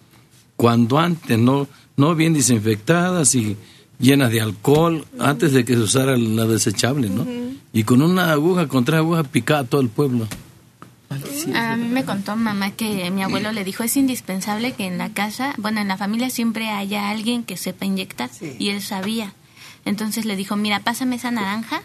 cuando 0.56 1.00
antes, 1.00 1.38
no, 1.38 1.68
no 1.96 2.16
bien 2.16 2.34
desinfectadas 2.34 3.36
y 3.36 3.58
llenas 4.00 4.32
de 4.32 4.42
alcohol, 4.42 5.06
antes 5.20 5.54
de 5.54 5.66
que 5.66 5.74
se 5.74 5.80
usara 5.80 6.18
la 6.18 6.46
desechable, 6.46 7.10
¿no? 7.10 7.26
Y 7.74 7.84
con 7.84 8.02
una 8.02 8.32
aguja, 8.32 8.68
con 8.68 8.86
tres 8.86 8.98
agujas, 8.98 9.28
picaba 9.28 9.62
a 9.62 9.64
todo 9.66 9.82
el 9.82 9.90
pueblo. 9.90 10.28
A 11.56 11.78
mí 11.78 11.88
me 11.88 12.06
contó 12.06 12.36
mamá 12.36 12.72
que 12.72 13.10
mi 13.12 13.24
abuelo 13.24 13.52
le 13.52 13.64
dijo 13.64 13.84
es 13.84 13.96
indispensable 13.96 14.74
que 14.74 14.86
en 14.86 14.98
la 14.98 15.14
casa, 15.14 15.54
bueno, 15.58 15.80
en 15.80 15.88
la 15.88 15.98
familia 15.98 16.30
siempre 16.30 16.70
haya 16.70 17.10
alguien 17.10 17.44
que 17.44 17.58
sepa 17.58 17.86
inyectar 17.86 18.30
y 18.42 18.70
él 18.70 18.82
sabía. 18.82 19.34
Entonces 19.86 20.26
le 20.26 20.36
dijo, 20.36 20.58
mira, 20.58 20.82
pásame 20.82 21.16
esa 21.16 21.32
naranja 21.32 21.82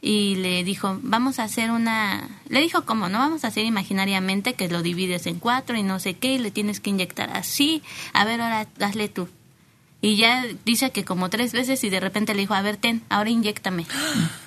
y 0.00 0.36
le 0.36 0.64
dijo, 0.64 0.98
vamos 1.02 1.38
a 1.38 1.44
hacer 1.44 1.70
una, 1.70 2.28
le 2.48 2.60
dijo 2.60 2.84
cómo, 2.84 3.08
no 3.08 3.18
vamos 3.18 3.44
a 3.44 3.48
hacer 3.48 3.64
imaginariamente 3.64 4.54
que 4.54 4.68
lo 4.68 4.82
divides 4.82 5.26
en 5.26 5.38
cuatro 5.38 5.76
y 5.76 5.82
no 5.82 6.00
sé 6.00 6.14
qué 6.14 6.34
y 6.34 6.38
le 6.38 6.50
tienes 6.50 6.80
que 6.80 6.90
inyectar 6.90 7.30
así, 7.30 7.82
a 8.12 8.24
ver, 8.24 8.40
ahora 8.40 8.66
hazle 8.80 9.08
tú. 9.08 9.28
Y 10.04 10.16
ya 10.16 10.44
dice 10.64 10.90
que 10.90 11.04
como 11.04 11.30
tres 11.30 11.52
veces 11.52 11.82
y 11.84 11.88
de 11.88 12.00
repente 12.00 12.34
le 12.34 12.40
dijo, 12.40 12.54
a 12.54 12.60
ver, 12.60 12.76
ten, 12.76 13.02
ahora 13.08 13.30
inyectame. 13.30 13.86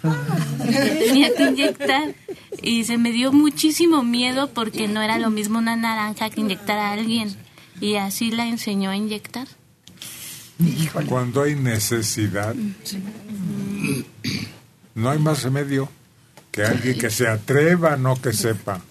Tenía 0.99 1.33
que 1.33 1.43
inyectar 1.43 2.13
y 2.61 2.83
se 2.83 2.97
me 2.97 3.13
dio 3.13 3.31
muchísimo 3.31 4.03
miedo 4.03 4.49
porque 4.53 4.89
no 4.89 5.01
era 5.01 5.17
lo 5.17 5.29
mismo 5.29 5.57
una 5.59 5.77
naranja 5.77 6.29
que 6.29 6.41
inyectar 6.41 6.77
a 6.77 6.91
alguien. 6.91 7.33
Y 7.79 7.95
así 7.95 8.31
la 8.31 8.47
enseñó 8.47 8.89
a 8.89 8.97
inyectar. 8.97 9.47
Cuando 11.07 11.43
hay 11.43 11.55
necesidad, 11.55 12.53
no 14.93 15.09
hay 15.09 15.19
más 15.19 15.43
remedio 15.43 15.89
que 16.51 16.63
alguien 16.63 16.97
que 16.97 17.09
se 17.09 17.29
atreva, 17.29 17.95
no 17.95 18.21
que 18.21 18.33
sepa. 18.33 18.81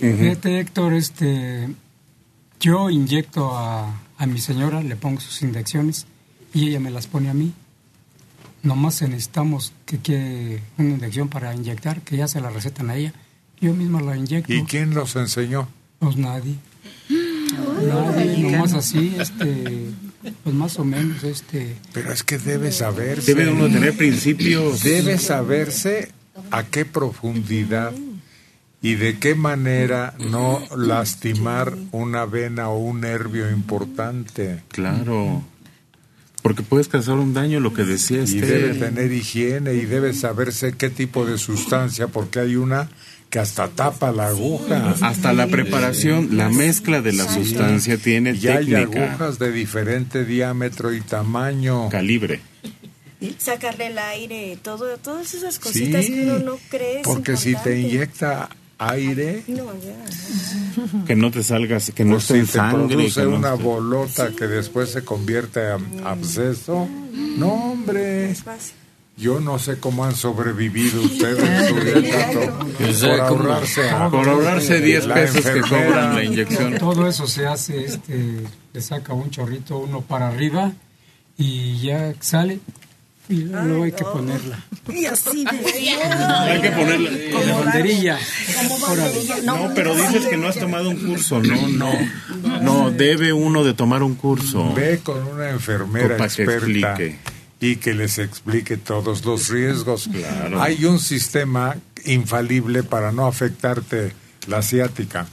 Fíjate, 0.00 0.60
Héctor, 0.60 0.94
este, 0.94 1.68
yo 2.60 2.90
inyecto 2.90 3.56
a, 3.56 4.00
a 4.18 4.26
mi 4.26 4.38
señora, 4.40 4.82
le 4.82 4.96
pongo 4.96 5.20
sus 5.20 5.40
inyecciones 5.42 6.06
y 6.52 6.68
ella 6.68 6.80
me 6.80 6.90
las 6.90 7.06
pone 7.06 7.30
a 7.30 7.34
mí. 7.34 7.52
Nomás 8.62 9.00
necesitamos 9.02 9.72
que 9.86 9.98
quiere 9.98 10.62
una 10.76 10.90
inyección 10.90 11.28
para 11.28 11.54
inyectar, 11.54 12.02
que 12.02 12.16
ya 12.16 12.26
se 12.26 12.40
la 12.40 12.50
recetan 12.50 12.90
a 12.90 12.96
ella. 12.96 13.12
Yo 13.60 13.72
misma 13.74 14.00
la 14.00 14.16
inyecto. 14.16 14.52
¿Y 14.52 14.64
quién 14.64 14.94
los 14.94 15.14
enseñó? 15.16 15.68
Pues 16.00 16.16
nadie. 16.16 16.56
Nadie, 17.08 18.38
nomás 18.38 18.74
así, 18.74 19.14
este, 19.18 19.90
pues 20.42 20.54
más 20.54 20.78
o 20.78 20.84
menos, 20.84 21.22
este. 21.22 21.76
Pero 21.92 22.12
es 22.12 22.24
que 22.24 22.38
debe 22.38 22.72
saberse. 22.72 23.34
Debe 23.34 23.50
uno 23.50 23.68
tener 23.68 23.96
principios. 23.96 24.82
Debe 24.82 25.18
saberse 25.18 26.12
a 26.50 26.64
qué 26.64 26.84
profundidad 26.84 27.92
y 28.80 28.94
de 28.94 29.18
qué 29.18 29.34
manera 29.34 30.14
no 30.18 30.62
lastimar 30.76 31.74
una 31.92 32.24
vena 32.26 32.68
o 32.68 32.78
un 32.78 33.00
nervio 33.00 33.50
importante. 33.50 34.62
Claro. 34.68 35.42
Porque 36.42 36.62
puedes 36.62 36.88
causar 36.88 37.16
un 37.16 37.34
daño, 37.34 37.58
lo 37.60 37.74
que 37.74 37.82
decía 37.84 38.22
Y 38.22 38.40
debe 38.40 38.74
tener 38.74 39.12
higiene 39.12 39.74
y 39.74 39.84
debe 39.84 40.14
saberse 40.14 40.72
qué 40.72 40.88
tipo 40.88 41.26
de 41.26 41.36
sustancia, 41.38 42.06
porque 42.08 42.38
hay 42.40 42.56
una 42.56 42.88
que 43.28 43.38
hasta 43.40 43.68
tapa 43.68 44.12
la 44.12 44.28
aguja. 44.28 44.94
Hasta 45.02 45.32
la 45.34 45.48
preparación, 45.48 46.36
la 46.36 46.48
mezcla 46.48 47.02
de 47.02 47.12
la 47.12 47.24
Sí. 47.28 47.44
sustancia 47.44 47.98
tiene 47.98 48.30
Y 48.40 48.46
hay 48.46 48.64
técnica. 48.66 49.10
agujas 49.12 49.38
de 49.38 49.52
diferente 49.52 50.24
diámetro 50.24 50.94
y 50.94 51.00
tamaño. 51.02 51.88
Calibre. 51.90 52.40
Sacarle 53.36 53.88
el 53.88 53.98
aire, 53.98 54.56
todo, 54.62 54.96
todas 54.98 55.34
esas 55.34 55.58
cositas 55.58 56.04
Sí, 56.06 56.12
que 56.14 56.22
uno 56.22 56.38
no 56.38 56.58
cree. 56.70 57.02
Porque 57.02 57.36
si 57.36 57.54
te 57.56 57.78
inyecta 57.80 58.48
aire. 58.78 59.42
Que 61.06 61.16
no 61.16 61.30
te 61.30 61.42
salgas, 61.42 61.90
que 61.94 62.04
no 62.04 62.12
pues 62.12 62.30
en 62.30 62.46
te 62.46 62.52
sangre. 62.52 62.94
produce 62.96 63.20
que 63.20 63.26
no 63.26 63.36
una 63.36 63.54
esté- 63.54 63.62
bolota 63.62 64.30
que 64.30 64.46
después 64.46 64.90
se 64.90 65.04
convierte 65.04 65.60
en 65.72 66.06
absceso. 66.06 66.88
No, 67.36 67.52
hombre. 67.72 68.34
Yo 69.16 69.40
no 69.40 69.58
sé 69.58 69.78
cómo 69.80 70.04
han 70.04 70.14
sobrevivido 70.14 71.02
ustedes 71.02 71.72
por 71.72 71.82
cómo- 73.18 73.22
ahorrarse, 73.24 73.90
a- 73.90 74.08
Por 74.08 74.28
ahorrarse 74.28 74.80
10 74.80 75.06
la 75.06 75.14
pesos 75.14 75.44
que 75.44 75.60
cobran 75.60 76.14
la 76.14 76.22
inyección. 76.24 76.78
Todo 76.78 77.08
eso 77.08 77.26
se 77.26 77.46
hace, 77.46 77.84
este, 77.84 78.42
le 78.72 78.80
saca 78.80 79.12
un 79.14 79.28
chorrito 79.30 79.78
uno 79.78 80.02
para 80.02 80.28
arriba 80.28 80.70
y 81.36 81.80
ya 81.80 82.14
sale 82.20 82.60
y 83.28 83.42
luego 83.42 83.84
hay 83.84 83.92
que 83.92 84.04
ponerla. 84.04 84.64
Y 84.88 85.04
así 85.04 85.44
de 85.44 85.50
Hay 85.90 86.60
que 86.62 86.70
ponerla. 86.70 87.10
Como 87.32 87.58
banderilla. 87.64 88.18
No, 89.44 89.70
pero 89.74 89.94
dices 89.94 90.26
que 90.26 90.36
no 90.36 90.48
has 90.48 90.58
tomado 90.58 90.88
un 90.90 90.96
curso. 90.96 91.40
No, 91.42 91.68
no. 91.68 91.92
No, 92.62 92.90
debe 92.90 93.32
uno 93.32 93.64
de 93.64 93.74
tomar 93.74 94.02
un 94.02 94.14
curso. 94.14 94.72
Ve 94.74 95.00
con 95.02 95.22
una 95.26 95.50
enfermera 95.50 96.16
Para 96.16 96.28
que 96.28 96.42
experta 96.42 96.66
explique. 97.02 97.18
y 97.60 97.76
que 97.76 97.94
les 97.94 98.18
explique 98.18 98.76
todos 98.78 99.24
los 99.24 99.48
riesgos. 99.48 100.08
Claro. 100.10 100.62
Hay 100.62 100.84
un 100.86 100.98
sistema 100.98 101.76
infalible 102.06 102.82
para 102.82 103.12
no 103.12 103.26
afectarte 103.26 104.12
la 104.46 104.62
ciática. 104.62 105.26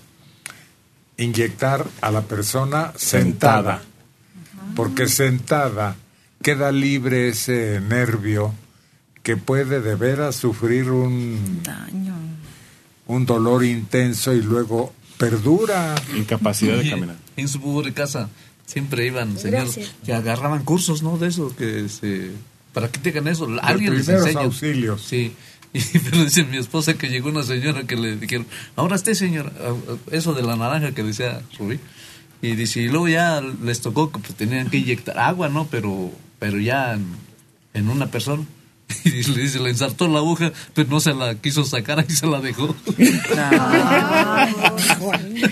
Inyectar 1.17 1.85
a 2.01 2.11
la 2.11 2.23
persona 2.23 2.91
sentada, 2.97 3.81
porque 4.75 5.07
sentada 5.07 5.95
queda 6.45 6.71
libre 6.71 7.29
ese 7.29 7.81
nervio 7.81 8.53
que 9.23 9.35
puede 9.35 9.81
de 9.81 9.95
veras 9.95 10.35
sufrir 10.35 10.91
un 10.91 11.63
un 13.07 13.25
dolor 13.25 13.65
intenso 13.65 14.31
y 14.31 14.43
luego 14.43 14.93
perdura. 15.17 15.95
Incapacidad 16.15 16.83
Y 16.83 17.41
En 17.41 17.47
su 17.47 17.59
pobre 17.59 17.93
casa 17.93 18.29
siempre 18.63 19.07
iban 19.07 19.39
señores 19.39 19.91
que 20.05 20.13
agarraban 20.13 20.63
cursos, 20.63 21.01
¿no? 21.01 21.17
De 21.17 21.29
eso, 21.29 21.55
que 21.55 21.89
se, 21.89 22.29
para 22.73 22.91
que 22.91 22.99
tengan 22.99 23.27
eso. 23.27 23.47
Alguien 23.63 23.95
les 23.95 24.03
primeros 24.05 24.27
enseña. 24.27 24.45
auxilios. 24.45 25.01
Sí. 25.01 25.33
Y, 25.75 25.99
pero 25.99 26.23
dice 26.23 26.45
mi 26.45 26.55
esposa 26.55 26.93
que 26.93 27.09
llegó 27.09 27.27
una 27.27 27.43
señora 27.43 27.83
que 27.85 27.97
le 27.97 28.15
dijeron, 28.15 28.47
ahora 28.77 28.95
esté 28.95 29.13
señora, 29.13 29.51
eso 30.09 30.33
de 30.33 30.41
la 30.41 30.55
naranja 30.55 30.93
que 30.93 31.03
decía 31.03 31.41
Rubí. 31.59 31.81
Y 32.41 32.55
dice, 32.55 32.79
y 32.79 32.87
luego 32.87 33.09
ya 33.09 33.41
les 33.41 33.81
tocó 33.81 34.09
que 34.09 34.19
pues, 34.19 34.35
tenían 34.35 34.69
que 34.69 34.77
inyectar 34.77 35.19
agua, 35.19 35.49
¿no? 35.49 35.67
Pero, 35.69 36.13
pero 36.45 36.59
ya 36.59 36.93
en, 36.93 37.03
en 37.73 37.89
una 37.89 38.05
persona. 38.05 38.43
Y 39.03 39.23
le 39.33 39.41
dice, 39.41 39.59
le 39.59 39.71
ensartó 39.71 40.07
la 40.07 40.19
aguja, 40.19 40.51
pero 40.75 40.87
no 40.91 40.99
se 40.99 41.15
la 41.15 41.33
quiso 41.41 41.63
sacar, 41.63 41.97
ahí 41.99 42.05
se 42.09 42.27
la 42.27 42.39
dejó. 42.39 42.67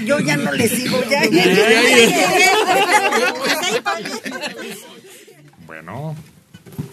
Yo 0.05 0.19
ya 0.19 0.37
no 0.37 0.51
le 0.51 0.67
sigo, 0.67 0.97
ya. 1.09 1.23
Bueno, 5.65 6.15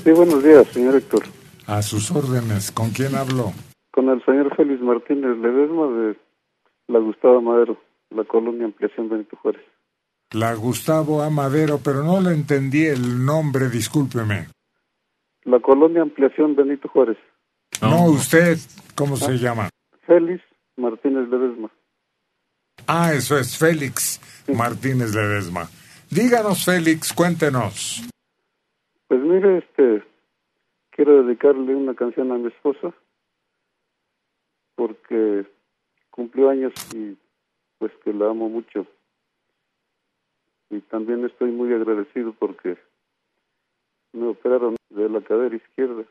Sí, 0.03 0.13
buenos 0.13 0.43
días, 0.43 0.67
señor 0.69 0.97
Héctor. 0.97 1.25
a 1.67 1.83
sus 1.83 2.11
órdenes. 2.11 2.73
¿Con 2.73 2.89
quién 2.91 3.15
hablo? 3.17 3.53
Con 3.93 4.09
el 4.09 4.25
señor 4.25 4.57
Félix 4.57 4.81
Martínez 4.81 5.37
Ledesma 5.37 5.89
de 5.89 6.17
la 6.89 7.01
Gustavo 7.01 7.43
Madero, 7.43 7.77
la 8.09 8.25
colonia 8.25 8.65
Ampliación 8.65 9.11
Benito 9.11 9.37
Juárez. 9.43 9.61
La 10.33 10.55
Gustavo 10.55 11.23
Amadero, 11.23 11.81
pero 11.85 12.05
no 12.05 12.21
le 12.21 12.31
entendí 12.31 12.87
el 12.87 13.25
nombre, 13.25 13.69
discúlpeme. 13.69 14.47
La 15.43 15.59
colonia 15.59 16.03
Ampliación 16.03 16.55
Benito 16.55 16.89
Juárez. 16.89 17.19
No, 17.83 18.05
usted, 18.05 18.57
¿cómo 18.95 19.17
se 19.17 19.39
llama? 19.39 19.69
Félix 20.07 20.43
Martínez 20.77 21.29
Ledesma. 21.29 21.71
Ah, 22.87 23.13
eso 23.13 23.39
es 23.39 23.59
Félix 23.59 24.21
Martínez 24.55 25.15
Ledesma. 25.15 25.69
Díganos, 26.11 26.65
Félix, 26.65 27.13
cuéntenos. 27.13 28.09
Pues 29.09 29.21
mire, 29.23 29.59
este, 29.59 30.05
quiero 30.91 31.25
dedicarle 31.25 31.75
una 31.75 31.95
canción 31.95 32.31
a 32.31 32.37
mi 32.37 32.49
esposa 32.49 32.95
porque 34.77 35.45
cumplió 36.11 36.51
años 36.51 36.73
y 36.95 37.17
pues 37.79 37.93
que 38.05 38.13
la 38.13 38.31
amo 38.31 38.49
mucho. 38.49 38.87
Y 40.71 40.81
también 40.83 41.25
estoy 41.25 41.51
muy 41.51 41.73
agradecido 41.73 42.33
porque 42.39 42.79
me 44.13 44.27
operaron 44.29 44.77
de 44.91 45.09
la 45.09 45.21
cadera 45.21 45.55
izquierda 45.57 46.05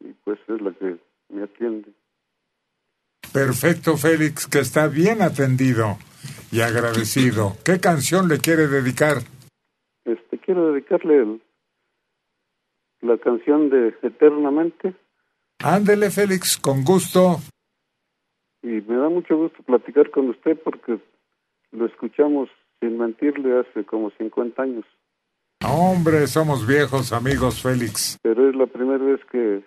y 0.00 0.12
pues 0.24 0.38
es 0.48 0.60
la 0.60 0.72
que 0.72 0.98
me 1.30 1.42
atiende. 1.42 1.92
Perfecto, 3.32 3.96
Félix, 3.96 4.46
que 4.46 4.60
está 4.60 4.86
bien 4.88 5.22
atendido 5.22 5.96
y 6.52 6.60
agradecido. 6.60 7.56
¿Qué 7.64 7.80
canción 7.80 8.28
le 8.28 8.38
quiere 8.38 8.68
dedicar? 8.68 9.18
Este, 10.04 10.38
quiero 10.38 10.72
dedicarle 10.72 11.16
el- 11.18 11.42
la 13.00 13.18
canción 13.18 13.68
de 13.70 13.94
Eternamente 14.02 14.94
Ándele, 15.62 16.10
Félix, 16.10 16.58
con 16.58 16.84
gusto. 16.84 17.36
y 18.62 18.66
me 18.82 18.96
da 18.96 19.08
mucho 19.08 19.36
gusto 19.36 19.62
platicar 19.62 20.10
con 20.10 20.28
usted 20.30 20.58
porque 20.62 20.98
lo 21.72 21.86
escuchamos 21.86 22.48
sin 22.84 22.98
mentirle 22.98 23.60
hace 23.60 23.84
como 23.84 24.10
50 24.18 24.62
años, 24.62 24.84
Hombre, 25.66 26.26
somos 26.26 26.66
viejos 26.66 27.12
amigos, 27.12 27.62
Félix. 27.62 28.18
pero 28.22 28.50
es 28.50 28.54
la 28.54 28.66
primera 28.66 29.02
vez 29.02 29.20
que 29.32 29.62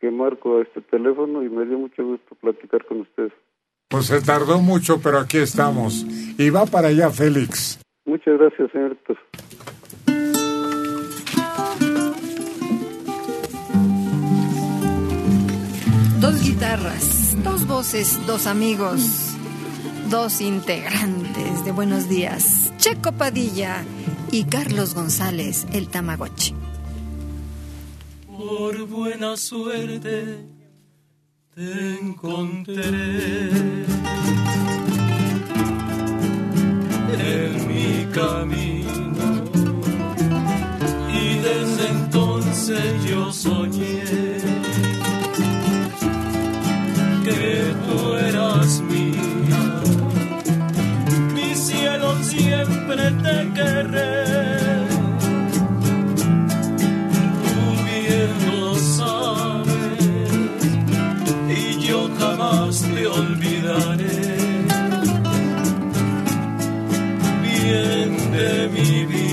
que 0.00 0.10
marco 0.10 0.58
a 0.58 0.62
este 0.62 0.82
teléfono 0.82 1.42
y 1.42 1.48
me 1.48 1.64
dio 1.64 1.78
mucho 1.78 2.04
gusto 2.04 2.34
platicar 2.34 2.84
con 2.84 3.00
usted. 3.00 3.32
Pues 3.88 4.06
se 4.06 4.20
tardó 4.20 4.58
mucho, 4.58 5.00
pero 5.02 5.18
aquí 5.18 5.38
estamos. 5.38 6.04
Y 6.36 6.50
va 6.50 6.66
para 6.66 6.88
allá, 6.88 7.08
Félix. 7.10 7.80
Muchas 8.04 8.38
gracias, 8.38 8.70
señor. 8.72 8.98
Dos 16.20 16.42
guitarras, 16.42 17.36
dos 17.42 17.66
voces, 17.66 18.26
dos 18.26 18.46
amigos, 18.46 19.33
dos 20.14 20.40
integrantes 20.40 21.64
de 21.64 21.72
Buenos 21.72 22.08
Días, 22.08 22.72
Checo 22.78 23.10
Padilla 23.10 23.84
y 24.30 24.44
Carlos 24.44 24.94
González, 24.94 25.66
el 25.72 25.88
Tamagotchi. 25.88 26.54
Por 28.28 28.86
buena 28.86 29.36
suerte 29.36 30.46
te 31.52 31.98
encontré 32.00 32.84
en 37.18 37.66
mi 37.66 38.06
camino 38.12 39.44
y 41.12 41.38
desde 41.38 41.88
entonces 41.88 43.04
yo 43.04 43.32
soñé 43.32 44.23
te 53.10 53.52
querré. 53.54 54.24
Tú 57.44 57.58
bien 57.86 58.30
lo 58.46 58.74
sabes 58.76 60.04
y 61.48 61.86
yo 61.86 62.08
jamás 62.18 62.80
te 62.82 63.06
olvidaré. 63.06 64.36
Bien 67.42 68.32
de 68.32 68.68
mi 68.74 69.06
vida. 69.06 69.24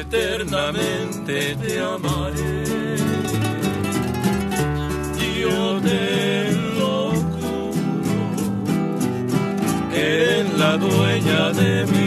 eternamente 0.00 1.56
te 1.56 1.80
amaré. 1.80 2.17
Dueña 10.78 11.52
de 11.52 11.86
mi 11.86 11.97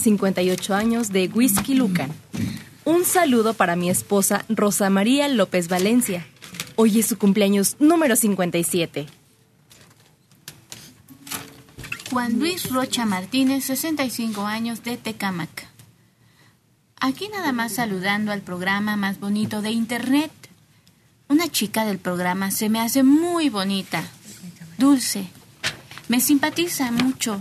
58 0.00 0.74
años, 0.74 1.10
de 1.10 1.28
Whisky 1.28 1.74
Lucan. 1.74 2.10
Un 2.84 3.04
saludo 3.04 3.54
para 3.54 3.76
mi 3.76 3.90
esposa 3.90 4.44
Rosa 4.48 4.90
María 4.90 5.28
López 5.28 5.68
Valencia. 5.68 6.26
Hoy 6.76 6.98
es 6.98 7.06
su 7.06 7.18
cumpleaños 7.18 7.76
número 7.78 8.16
57. 8.16 9.06
Juan 12.10 12.38
Luis 12.40 12.70
Rocha 12.70 13.06
Martínez, 13.06 13.64
65 13.64 14.42
años, 14.42 14.82
de 14.82 14.96
Tecámac. 14.96 15.68
Aquí 16.98 17.28
nada 17.28 17.52
más 17.52 17.74
saludando 17.74 18.32
al 18.32 18.40
programa 18.40 18.96
más 18.96 19.20
bonito 19.20 19.62
de 19.62 19.70
Internet. 19.70 20.32
Una 21.28 21.48
chica 21.48 21.84
del 21.84 21.98
programa 21.98 22.50
se 22.50 22.68
me 22.68 22.80
hace 22.80 23.04
muy 23.04 23.48
bonita, 23.48 24.02
dulce, 24.76 25.28
me 26.08 26.20
simpatiza 26.20 26.90
mucho, 26.90 27.40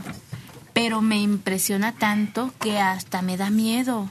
pero 0.81 1.01
me 1.01 1.19
impresiona 1.19 1.91
tanto 1.91 2.53
que 2.61 2.80
hasta 2.80 3.22
me 3.22 3.35
da 3.35 3.49
miedo. 3.49 4.10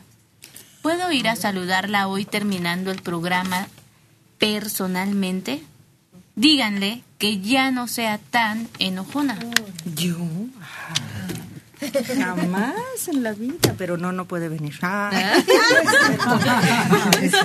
¿Puedo 0.82 1.10
ir 1.10 1.26
a 1.26 1.34
saludarla 1.34 2.08
hoy 2.08 2.26
terminando 2.26 2.90
el 2.90 3.00
programa 3.00 3.68
personalmente? 4.36 5.62
díganle 6.38 7.02
que 7.16 7.40
ya 7.40 7.70
no 7.70 7.88
sea 7.88 8.18
tan 8.18 8.68
enojona. 8.78 9.38
¿Yo? 9.96 10.18
Jamás 12.16 13.08
en 13.08 13.22
la 13.22 13.32
vida, 13.32 13.74
pero 13.78 13.96
no, 13.96 14.12
no 14.12 14.26
puede 14.26 14.50
venir. 14.50 14.74
Ah. 14.82 15.10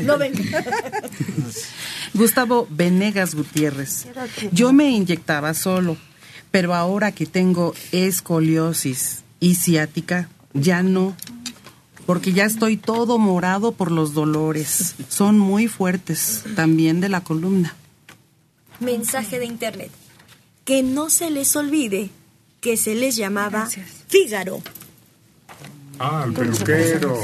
No 0.01 0.17
ven. 0.17 0.33
Gustavo 2.13 2.67
Venegas 2.69 3.35
Gutiérrez. 3.35 4.07
Yo 4.51 4.73
me 4.73 4.89
inyectaba 4.89 5.53
solo, 5.53 5.95
pero 6.53 6.75
ahora 6.75 7.11
que 7.11 7.25
tengo 7.25 7.73
escoliosis 7.91 9.23
y 9.39 9.55
ciática, 9.55 10.29
ya 10.53 10.83
no. 10.83 11.15
Porque 12.05 12.31
ya 12.31 12.45
estoy 12.45 12.77
todo 12.77 13.17
morado 13.17 13.71
por 13.71 13.89
los 13.89 14.13
dolores. 14.13 14.93
Son 15.09 15.39
muy 15.39 15.67
fuertes, 15.67 16.43
también 16.55 17.01
de 17.01 17.09
la 17.09 17.21
columna. 17.21 17.75
Mensaje 18.79 19.39
de 19.39 19.45
internet. 19.45 19.89
Que 20.63 20.83
no 20.83 21.09
se 21.09 21.31
les 21.31 21.55
olvide 21.55 22.11
que 22.61 22.77
se 22.77 22.93
les 22.93 23.15
llamaba 23.15 23.67
Fígaro. 24.07 24.61
Ah, 25.97 26.23
el 26.27 26.33
peluquero. 26.33 27.17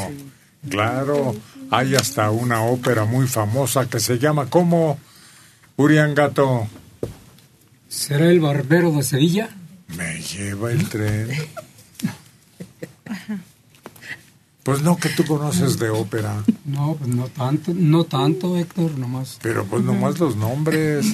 Claro, 0.67 1.35
hay 1.69 1.93
hasta 1.93 2.31
una 2.31 2.63
ópera 2.63 3.05
muy 3.05 3.27
famosa 3.27 3.87
que 3.87 3.99
se 3.99 4.17
llama 4.17 4.49
¿cómo? 4.49 4.97
Uriangato. 5.77 6.67
¿Será 7.89 8.29
el 8.29 8.39
barbero 8.39 8.91
de 8.91 9.01
Sevilla? 9.01 9.49
Me 9.97 10.21
lleva 10.21 10.71
el 10.71 10.87
tren. 10.87 11.29
Pues 14.61 14.83
no 14.83 14.97
que 14.97 15.09
tú 15.09 15.25
conoces 15.25 15.79
de 15.79 15.89
ópera. 15.89 16.43
No, 16.65 16.95
pues 16.95 17.09
no 17.09 17.27
tanto, 17.29 17.73
no 17.73 18.03
tanto, 18.03 18.55
Héctor, 18.55 18.99
nomás. 18.99 19.39
Pero 19.41 19.65
pues 19.65 19.83
nomás 19.83 20.19
los 20.19 20.35
nombres. 20.35 21.07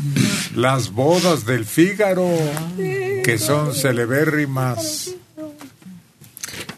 Las 0.54 0.92
bodas 0.92 1.46
del 1.46 1.64
Fígaro, 1.64 2.28
que 2.76 3.38
son 3.40 3.74
celebérrimas. 3.74 5.12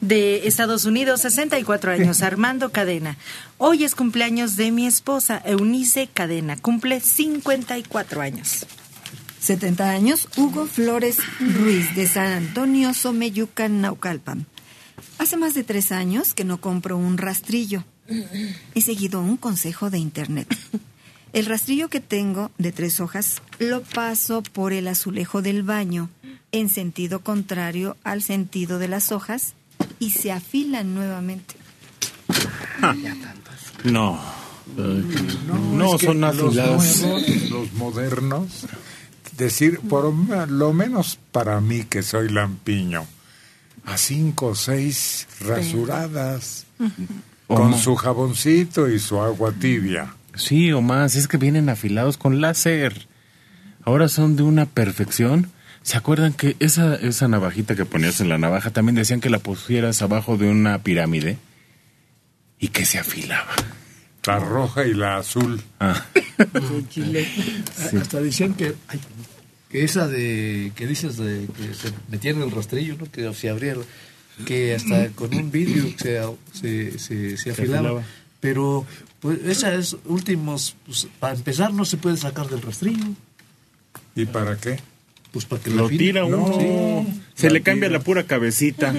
De 0.01 0.47
Estados 0.47 0.85
Unidos, 0.85 1.21
64 1.21 1.93
años, 1.93 2.21
Armando 2.21 2.69
Cadena. 2.71 3.17
Hoy 3.57 3.83
es 3.83 3.95
cumpleaños 3.95 4.55
de 4.55 4.69
mi 4.69 4.85
esposa, 4.85 5.41
Eunice 5.43 6.07
Cadena. 6.13 6.55
Cumple 6.57 6.99
54 6.99 8.21
años. 8.21 8.67
70 9.47 9.89
años, 9.89 10.27
Hugo 10.35 10.65
Flores 10.65 11.19
Ruiz, 11.39 11.95
de 11.95 12.05
San 12.05 12.33
Antonio, 12.33 12.93
Someyucan, 12.93 13.79
Naucalpan. 13.79 14.45
Hace 15.19 15.37
más 15.37 15.53
de 15.53 15.63
tres 15.63 15.93
años 15.93 16.33
que 16.33 16.43
no 16.43 16.59
compro 16.59 16.97
un 16.97 17.17
rastrillo. 17.17 17.85
He 18.75 18.81
seguido 18.81 19.21
un 19.21 19.37
consejo 19.37 19.89
de 19.89 19.99
internet. 19.99 20.53
El 21.31 21.45
rastrillo 21.45 21.87
que 21.87 22.01
tengo 22.01 22.51
de 22.57 22.73
tres 22.73 22.99
hojas 22.99 23.41
lo 23.59 23.83
paso 23.83 24.43
por 24.43 24.73
el 24.73 24.85
azulejo 24.89 25.41
del 25.41 25.63
baño 25.63 26.09
en 26.51 26.69
sentido 26.69 27.21
contrario 27.21 27.95
al 28.03 28.23
sentido 28.23 28.79
de 28.79 28.89
las 28.89 29.13
hojas 29.13 29.53
y 29.97 30.11
se 30.11 30.33
afilan 30.33 30.93
nuevamente. 30.93 31.55
No. 33.85 34.19
No, 34.75 35.97
que 35.97 36.05
son 36.05 36.19
los 36.19 36.35
afiladas. 36.35 37.01
nuevos, 37.01 37.49
los 37.49 37.73
modernos. 37.73 38.67
Decir, 39.37 39.79
por 39.81 40.11
lo 40.49 40.73
menos 40.73 41.19
para 41.31 41.61
mí 41.61 41.83
que 41.83 42.01
soy 42.01 42.29
lampiño, 42.29 43.05
a 43.85 43.97
cinco 43.97 44.47
o 44.47 44.55
seis 44.55 45.27
rasuradas, 45.41 46.65
con 47.45 47.77
su 47.77 47.95
jaboncito 47.95 48.89
y 48.89 48.99
su 48.99 49.21
agua 49.21 49.51
tibia. 49.51 50.13
Sí, 50.35 50.71
o 50.71 50.81
más, 50.81 51.15
es 51.15 51.27
que 51.27 51.37
vienen 51.37 51.69
afilados 51.69 52.17
con 52.17 52.41
láser. 52.41 53.07
Ahora 53.83 54.07
son 54.09 54.35
de 54.35 54.43
una 54.43 54.65
perfección. 54.65 55.51
¿Se 55.81 55.97
acuerdan 55.97 56.33
que 56.33 56.55
esa, 56.59 56.95
esa 56.95 57.27
navajita 57.27 57.75
que 57.75 57.85
ponías 57.85 58.19
en 58.19 58.29
la 58.29 58.37
navaja 58.37 58.71
también 58.71 58.95
decían 58.95 59.21
que 59.21 59.29
la 59.29 59.39
pusieras 59.39 60.01
abajo 60.01 60.37
de 60.37 60.49
una 60.49 60.83
pirámide 60.83 61.37
y 62.59 62.67
que 62.69 62.85
se 62.85 62.99
afilaba? 62.99 63.55
La 64.25 64.39
roja 64.39 64.83
y 64.83 64.93
la 64.93 65.17
azul. 65.17 65.61
Ah. 65.79 66.05
Hasta 67.97 68.19
decían 68.19 68.55
que, 68.55 68.75
ay, 68.89 68.99
que 69.69 69.83
esa 69.83 70.07
de 70.07 70.71
que 70.75 70.87
dices 70.87 71.17
de 71.17 71.45
que 71.57 71.73
se 71.73 71.93
metía 72.09 72.31
en 72.31 72.41
el 72.41 72.51
rastrillo, 72.51 72.95
¿no? 72.97 73.11
que 73.11 73.33
se 73.33 73.49
abría, 73.49 73.75
que 74.45 74.75
hasta 74.75 75.09
con 75.09 75.33
un 75.35 75.51
vidrio 75.51 75.93
se, 75.97 76.21
se, 76.53 76.99
se, 76.99 77.37
se 77.37 77.51
afilaba. 77.51 77.79
afilaba. 77.89 78.03
Pero 78.39 78.85
pues 79.19 79.39
esa 79.45 79.73
es 79.73 79.97
últimos, 80.05 80.75
pues, 80.85 81.07
para 81.19 81.33
empezar 81.35 81.73
no 81.73 81.85
se 81.85 81.97
puede 81.97 82.17
sacar 82.17 82.47
del 82.49 82.61
rastrillo. 82.61 83.05
¿Y 84.15 84.25
para 84.25 84.57
qué? 84.57 84.79
Pues 85.31 85.45
para 85.45 85.61
que 85.61 85.71
Lo 85.71 85.89
tira 85.89 86.23
uno. 86.23 86.53
Sí. 86.59 87.21
Se 87.35 87.47
La 87.47 87.53
le 87.53 87.61
cambia 87.63 87.89
tira. 87.89 87.99
la 87.99 88.03
pura 88.03 88.23
cabecita 88.25 88.89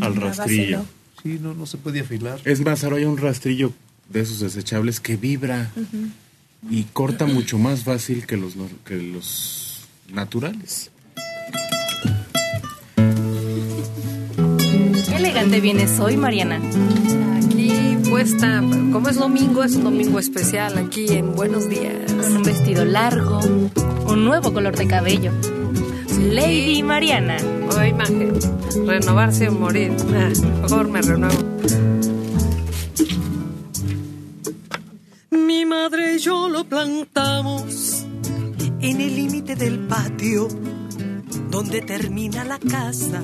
al 0.00 0.16
rastrillo. 0.16 0.84
Sí, 1.22 1.38
no, 1.40 1.52
no 1.54 1.66
se 1.66 1.76
puede 1.78 2.00
afilar. 2.00 2.40
Es 2.44 2.60
más, 2.64 2.82
ahora 2.84 2.96
hay 2.96 3.04
un 3.04 3.18
rastrillo 3.18 3.72
de 4.08 4.20
esos 4.20 4.40
desechables 4.40 5.00
que 5.00 5.16
vibra 5.16 5.70
y 6.70 6.84
corta 6.84 7.26
mucho 7.26 7.58
más 7.58 7.84
fácil 7.84 8.26
que 8.26 8.36
los, 8.36 8.56
nor- 8.56 8.70
que 8.86 8.96
los 8.96 9.67
naturales. 10.12 10.90
Qué 15.06 15.16
elegante 15.16 15.60
vienes 15.60 15.98
hoy, 16.00 16.16
Mariana. 16.16 16.60
Aquí 17.36 17.96
puesta, 18.08 18.60
como 18.92 19.08
es 19.08 19.16
domingo, 19.16 19.62
es 19.62 19.76
un 19.76 19.84
domingo 19.84 20.18
especial 20.18 20.78
aquí 20.78 21.08
en 21.08 21.34
Buenos 21.34 21.68
Días. 21.68 22.12
Con 22.12 22.36
un 22.36 22.42
vestido 22.42 22.84
largo, 22.84 23.40
un 24.06 24.24
nuevo 24.24 24.52
color 24.52 24.76
de 24.76 24.86
cabello. 24.86 25.32
Lady 26.18 26.82
Mariana. 26.82 27.36
Oh, 27.70 27.84
imagen. 27.84 28.34
Renovarse 28.86 29.48
o 29.48 29.52
morir. 29.52 29.92
Ah, 30.14 30.30
mejor 30.62 30.88
me 30.88 31.00
renuevo. 31.00 31.38
Mi 35.30 35.64
madre 35.64 36.16
y 36.16 36.18
yo 36.18 36.48
lo 36.48 36.64
plantamos 36.64 37.97
en 38.80 39.00
el 39.00 39.16
límite 39.16 39.56
del 39.56 39.78
patio 39.80 40.48
donde 41.50 41.80
termina 41.82 42.44
la 42.44 42.58
casa. 42.58 43.22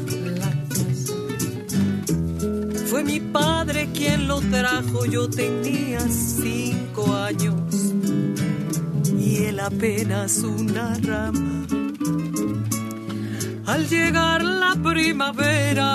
Fue 2.87 3.05
mi 3.05 3.21
padre 3.21 3.89
quien 3.93 4.27
lo 4.29 4.41
trajo, 4.41 5.05
yo 5.05 5.29
tenía 5.29 6.01
cinco 6.09 7.15
años 7.15 7.93
y 9.19 9.45
él 9.45 9.61
apenas 9.61 10.39
una 10.39 10.99
rama. 11.01 11.67
Al 13.67 13.89
llegar 13.89 14.45
la 14.45 14.77
primavera, 14.83 15.87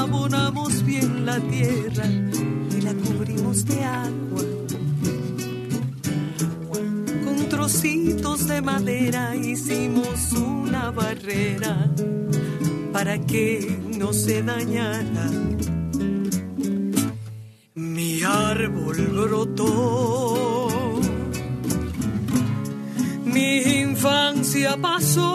abonamos 0.00 0.84
bien 0.84 1.24
la 1.24 1.40
tierra 1.40 2.06
y 2.06 2.80
la 2.82 2.92
cubrimos 2.94 3.64
de 3.64 3.84
agua 3.84 4.42
trocitos 7.50 8.46
de 8.46 8.62
madera 8.62 9.34
hicimos 9.34 10.32
una 10.32 10.90
barrera 10.90 11.90
para 12.92 13.18
que 13.18 13.78
no 13.98 14.12
se 14.12 14.42
dañara. 14.42 15.30
Mi 17.74 18.22
árbol 18.22 18.96
brotó, 19.12 21.00
mi 23.24 23.58
infancia 23.82 24.76
pasó, 24.80 25.30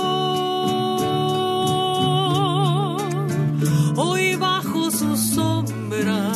hoy 3.97 4.35
bajo 4.35 4.89
su 4.89 5.17
sombra, 5.17 6.31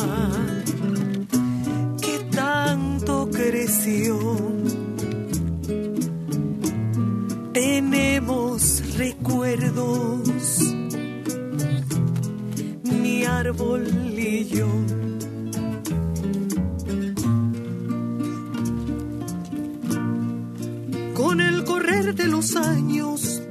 que 2.02 2.18
tanto 2.30 3.28
creció. 3.30 4.49
Tenemos 7.52 8.96
recuerdos, 8.96 10.60
mi 12.84 13.24
árbol 13.24 13.88
y 14.16 14.44
yo. 14.44 14.68
Con 21.14 21.40
el 21.40 21.64
correr 21.64 22.14
de 22.14 22.28
los 22.28 22.54
años, 22.54 23.42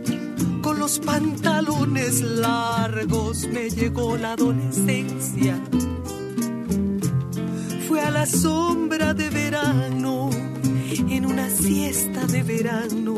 con 0.61 0.79
los 0.79 0.99
pantalones 0.99 2.21
largos, 2.21 3.49
me 3.49 3.69
llegó 3.69 4.15
la 4.15 4.31
adolescencia. 4.31 5.61
Fue 7.89 7.99
a 7.99 8.11
la 8.11 8.25
sombra 8.25 9.13
de 9.13 9.29
verano, 9.29 10.29
en 11.09 11.25
una 11.25 11.49
siesta 11.49 12.25
de 12.27 12.43
verano 12.43 13.17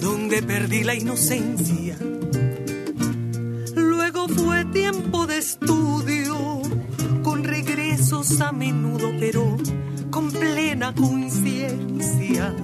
donde 0.00 0.42
perdí 0.42 0.82
la 0.82 0.94
inocencia. 0.94 1.96
Luego 3.74 4.28
fue 4.28 4.64
tiempo 4.66 5.26
de 5.26 5.38
estudio, 5.38 6.62
con 7.22 7.44
regresos 7.44 8.40
a 8.40 8.52
menudo, 8.52 9.10
pero 9.18 9.56
con 10.10 10.30
plena 10.30 10.94
conciencia. 10.94 12.54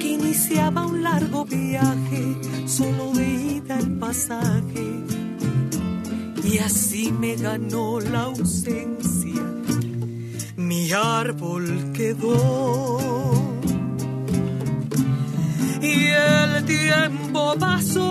iniciaba 0.00 0.86
un 0.86 1.02
largo 1.02 1.44
viaje, 1.44 2.36
solo 2.66 3.12
de 3.12 3.28
ida 3.28 3.78
el 3.78 3.98
pasaje. 3.98 5.04
Y 6.44 6.58
así 6.58 7.12
me 7.12 7.36
ganó 7.36 8.00
la 8.00 8.22
ausencia, 8.22 9.42
mi 10.56 10.90
árbol 10.92 11.92
quedó. 11.92 13.47
Y 15.80 16.06
el 16.08 16.64
tiempo 16.64 17.54
pasó 17.58 18.04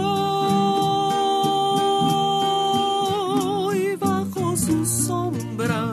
y 3.73 3.95
bajo 3.97 4.55
su 4.55 4.85
sombra 4.85 5.91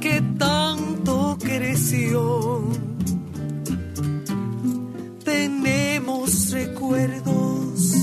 que 0.00 0.22
tanto 0.38 1.36
creció. 1.38 2.62
Tenemos 5.22 6.50
recuerdos, 6.50 7.94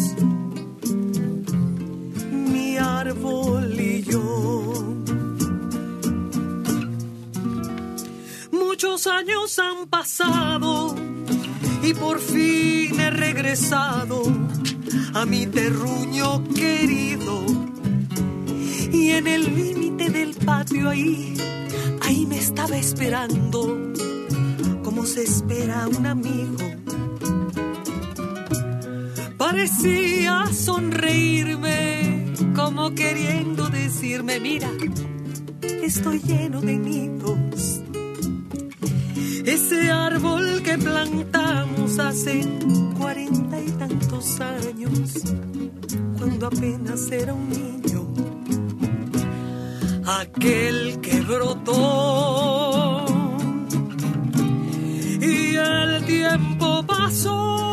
mi 2.32 2.78
árbol 2.78 3.80
y 3.80 4.04
yo. 4.04 4.30
Muchos 8.52 9.08
años 9.08 9.58
han 9.58 9.88
pasado 9.88 10.69
y 11.90 11.94
por 11.96 12.20
fin 12.20 13.00
he 13.00 13.10
regresado 13.10 14.22
a 15.14 15.26
mi 15.26 15.48
terruño 15.48 16.44
querido. 16.54 17.46
Y 18.92 19.10
en 19.12 19.26
el 19.26 19.56
límite 19.56 20.10
del 20.10 20.36
patio 20.36 20.90
ahí, 20.90 21.36
ahí 22.02 22.28
me 22.28 22.38
estaba 22.38 22.78
esperando, 22.78 23.92
como 24.84 25.06
se 25.06 25.24
espera 25.24 25.88
un 25.88 26.06
amigo. 26.06 26.58
Parecía 29.38 30.46
sonreírme, 30.54 32.34
como 32.56 32.94
queriendo 32.94 33.68
decirme, 33.70 34.40
mira, 34.40 34.70
estoy 35.84 36.20
lleno 36.20 36.62
de 36.62 36.78
nidos. 36.78 37.82
Ese 39.46 39.90
árbol 39.90 40.62
que 40.62 40.78
hace 42.00 42.42
cuarenta 42.98 43.60
y 43.62 43.72
tantos 43.72 44.40
años, 44.40 45.24
cuando 46.18 46.48
apenas 46.48 47.12
era 47.12 47.34
un 47.34 47.50
niño, 47.50 48.08
aquel 50.06 51.00
que 51.02 51.22
brotó. 51.22 53.06
Y 55.22 55.56
el 55.56 56.06
tiempo 56.06 56.84
pasó, 56.86 57.69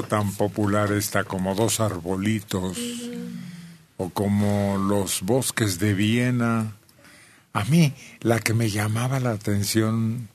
tan 0.00 0.32
popular 0.32 0.90
esta 0.92 1.24
como 1.24 1.54
dos 1.54 1.80
arbolitos 1.80 2.78
o 3.98 4.08
como 4.08 4.78
los 4.78 5.20
bosques 5.20 5.78
de 5.78 5.92
Viena. 5.92 6.72
A 7.52 7.64
mí, 7.66 7.92
la 8.20 8.38
que 8.38 8.54
me 8.54 8.70
llamaba 8.70 9.20
la 9.20 9.32
atención, 9.32 10.30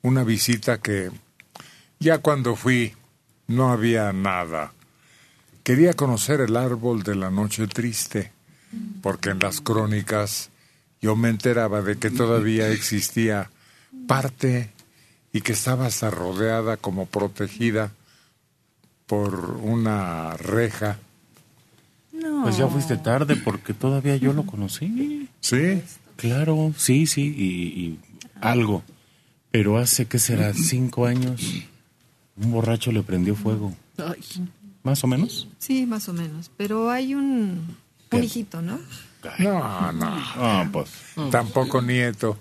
una 0.00 0.24
visita 0.24 0.78
que 0.78 1.10
ya 2.00 2.18
cuando 2.18 2.56
fui 2.56 2.94
no 3.46 3.70
había 3.70 4.10
nada. 4.14 4.72
Quería 5.62 5.92
conocer 5.92 6.40
el 6.40 6.56
árbol 6.56 7.02
de 7.02 7.14
la 7.14 7.30
noche 7.30 7.66
triste, 7.66 8.32
porque 9.02 9.30
en 9.30 9.40
las 9.40 9.60
crónicas 9.60 10.48
yo 11.02 11.14
me 11.16 11.28
enteraba 11.28 11.82
de 11.82 11.96
que 11.96 12.10
todavía 12.10 12.70
existía 12.70 13.50
parte 14.08 14.70
y 15.32 15.42
que 15.42 15.52
estaba 15.52 15.86
hasta 15.86 16.10
rodeada 16.10 16.78
como 16.78 17.04
protegida 17.04 17.92
por 19.06 19.58
una 19.62 20.36
reja. 20.36 20.98
Pues 22.42 22.56
ya 22.56 22.68
fuiste 22.68 22.96
tarde 22.96 23.36
porque 23.36 23.74
todavía 23.74 24.16
yo 24.16 24.32
lo 24.32 24.46
conocí. 24.46 25.28
¿Sí? 25.40 25.82
Claro, 26.16 26.72
sí, 26.76 27.06
sí, 27.06 27.22
y, 27.22 27.80
y 27.80 27.98
algo. 28.40 28.82
Pero 29.50 29.78
hace, 29.78 30.06
¿qué 30.06 30.18
será? 30.18 30.52
Cinco 30.54 31.06
años, 31.06 31.42
un 32.36 32.52
borracho 32.52 32.92
le 32.92 33.02
prendió 33.02 33.34
fuego. 33.34 33.74
¿Más 34.82 35.02
o 35.04 35.06
menos? 35.06 35.48
Sí, 35.58 35.86
más 35.86 36.08
o 36.08 36.12
menos. 36.12 36.50
Pero 36.56 36.90
hay 36.90 37.14
un, 37.14 37.76
un 38.10 38.24
hijito, 38.24 38.62
¿no? 38.62 38.78
No, 39.38 39.92
no. 39.92 40.06
Ah, 40.36 40.68
pues. 40.72 40.90
Tampoco 41.30 41.80
nieto. 41.80 42.36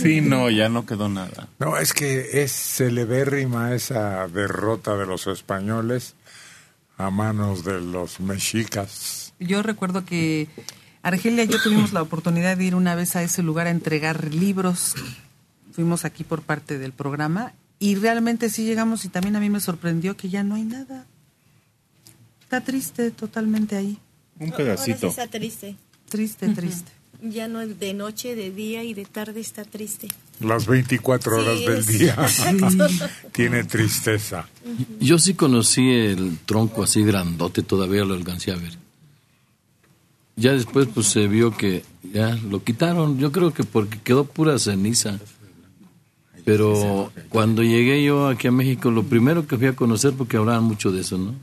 Sí, 0.00 0.20
no, 0.20 0.50
ya 0.50 0.68
no 0.68 0.86
quedó 0.86 1.08
nada. 1.08 1.48
No, 1.58 1.78
es 1.78 1.92
que 1.92 2.42
es 2.42 2.52
celebérrima 2.52 3.74
esa 3.74 4.28
derrota 4.28 4.96
de 4.96 5.06
los 5.06 5.26
españoles 5.26 6.14
a 6.96 7.10
manos 7.10 7.64
de 7.64 7.80
los 7.80 8.20
mexicas. 8.20 9.32
Yo 9.38 9.62
recuerdo 9.62 10.04
que 10.04 10.48
Argelia 11.02 11.44
y 11.44 11.48
yo 11.48 11.62
tuvimos 11.62 11.92
la 11.92 12.02
oportunidad 12.02 12.56
de 12.56 12.64
ir 12.64 12.74
una 12.74 12.94
vez 12.94 13.16
a 13.16 13.22
ese 13.22 13.42
lugar 13.42 13.66
a 13.66 13.70
entregar 13.70 14.34
libros. 14.34 14.94
Fuimos 15.72 16.04
aquí 16.04 16.24
por 16.24 16.42
parte 16.42 16.78
del 16.78 16.92
programa 16.92 17.52
y 17.78 17.94
realmente 17.94 18.50
sí 18.50 18.64
llegamos 18.64 19.04
y 19.04 19.08
también 19.08 19.36
a 19.36 19.40
mí 19.40 19.48
me 19.48 19.60
sorprendió 19.60 20.16
que 20.16 20.28
ya 20.28 20.42
no 20.42 20.56
hay 20.56 20.64
nada. 20.64 21.06
Está 22.42 22.60
triste 22.62 23.10
totalmente 23.10 23.76
ahí. 23.76 23.98
Un 24.40 24.52
Ahora 24.52 24.76
sí 24.76 24.92
está 24.92 25.26
triste. 25.26 25.76
Triste, 26.08 26.48
triste. 26.48 26.92
Ya 27.20 27.48
no 27.48 27.60
es 27.60 27.80
de 27.80 27.94
noche, 27.94 28.36
de 28.36 28.52
día 28.52 28.84
y 28.84 28.94
de 28.94 29.04
tarde 29.04 29.40
está 29.40 29.64
triste. 29.64 30.08
Las 30.40 30.66
24 30.66 31.36
horas 31.40 31.58
Sí, 31.58 31.66
del 31.66 31.86
día 31.86 32.16
tiene 33.32 33.64
tristeza. 33.64 34.48
Yo 35.00 35.18
sí 35.18 35.34
conocí 35.34 35.90
el 35.90 36.38
tronco 36.46 36.84
así 36.84 37.02
grandote, 37.02 37.62
todavía 37.62 38.04
lo 38.04 38.14
alcancé 38.14 38.52
a 38.52 38.56
ver. 38.56 38.78
Ya 40.36 40.52
después 40.52 40.86
pues 40.94 41.08
se 41.08 41.26
vio 41.26 41.56
que 41.56 41.82
ya 42.12 42.36
lo 42.36 42.62
quitaron, 42.62 43.18
yo 43.18 43.32
creo 43.32 43.52
que 43.52 43.64
porque 43.64 43.98
quedó 44.00 44.24
pura 44.24 44.58
ceniza. 44.58 45.18
Pero 46.44 47.12
cuando 47.28 47.62
llegué 47.62 48.02
yo 48.02 48.28
aquí 48.28 48.46
a 48.46 48.52
México, 48.52 48.90
lo 48.90 49.02
primero 49.02 49.46
que 49.46 49.58
fui 49.58 49.66
a 49.66 49.74
conocer, 49.76 50.14
porque 50.14 50.36
hablaban 50.36 50.64
mucho 50.64 50.90
de 50.92 51.00
eso, 51.00 51.18
¿no? 51.18 51.34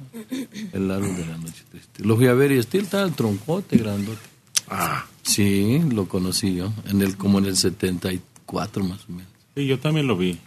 El 0.72 0.90
árbol 0.90 1.16
de 1.16 1.26
la 1.28 1.38
noche 1.38 1.64
triste. 1.70 2.04
Lo 2.04 2.16
fui 2.16 2.28
a 2.28 2.34
ver 2.34 2.54
y 2.54 2.58
estaba 2.58 3.04
el 3.04 3.14
troncote 3.14 3.78
grandote. 3.78 4.35
Ah. 4.70 5.06
Sí, 5.24 5.80
lo 5.92 6.08
conocí 6.08 6.56
yo, 6.56 6.72
en 6.88 7.02
el, 7.02 7.18
como 7.18 7.40
en 7.40 7.46
el 7.46 7.58
74 7.58 8.84
más 8.84 9.06
o 9.10 9.12
menos. 9.12 9.32
Sí, 9.56 9.66
yo 9.66 9.80
también 9.80 10.08
lo 10.08 10.16
vi. 10.18 10.40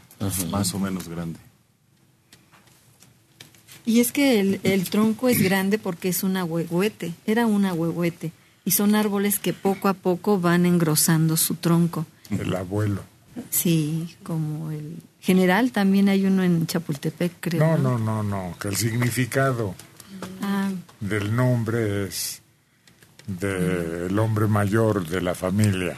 Más 0.50 0.74
o 0.74 0.78
menos 0.78 1.08
grande. 1.08 1.38
Y 3.86 4.00
es 4.00 4.12
que 4.12 4.40
el, 4.40 4.60
el 4.64 4.90
tronco 4.90 5.28
es 5.28 5.40
grande 5.42 5.78
porque 5.78 6.08
es 6.08 6.22
un 6.22 6.36
ahuehuete, 6.36 7.14
era 7.26 7.46
un 7.46 7.64
ahuehuete. 7.64 8.32
Y 8.64 8.72
son 8.72 8.94
árboles 8.94 9.38
que 9.38 9.52
poco 9.52 9.88
a 9.88 9.94
poco 9.94 10.38
van 10.38 10.66
engrosando 10.66 11.36
su 11.36 11.54
tronco. 11.54 12.04
El 12.30 12.54
abuelo. 12.54 13.02
Sí, 13.50 14.16
como 14.22 14.70
el 14.70 14.96
general, 15.20 15.72
también 15.72 16.08
hay 16.08 16.26
uno 16.26 16.42
en 16.42 16.66
Chapultepec, 16.66 17.32
creo. 17.40 17.78
No, 17.78 17.78
no, 17.78 17.98
no, 17.98 18.22
no, 18.22 18.56
que 18.60 18.68
el 18.68 18.76
significado 18.76 19.74
Ah, 20.42 20.70
del 21.00 21.34
nombre 21.34 22.06
es 22.06 22.42
del 23.28 24.18
hombre 24.18 24.46
mayor 24.48 25.06
de 25.06 25.20
la 25.20 25.34
familia. 25.34 25.96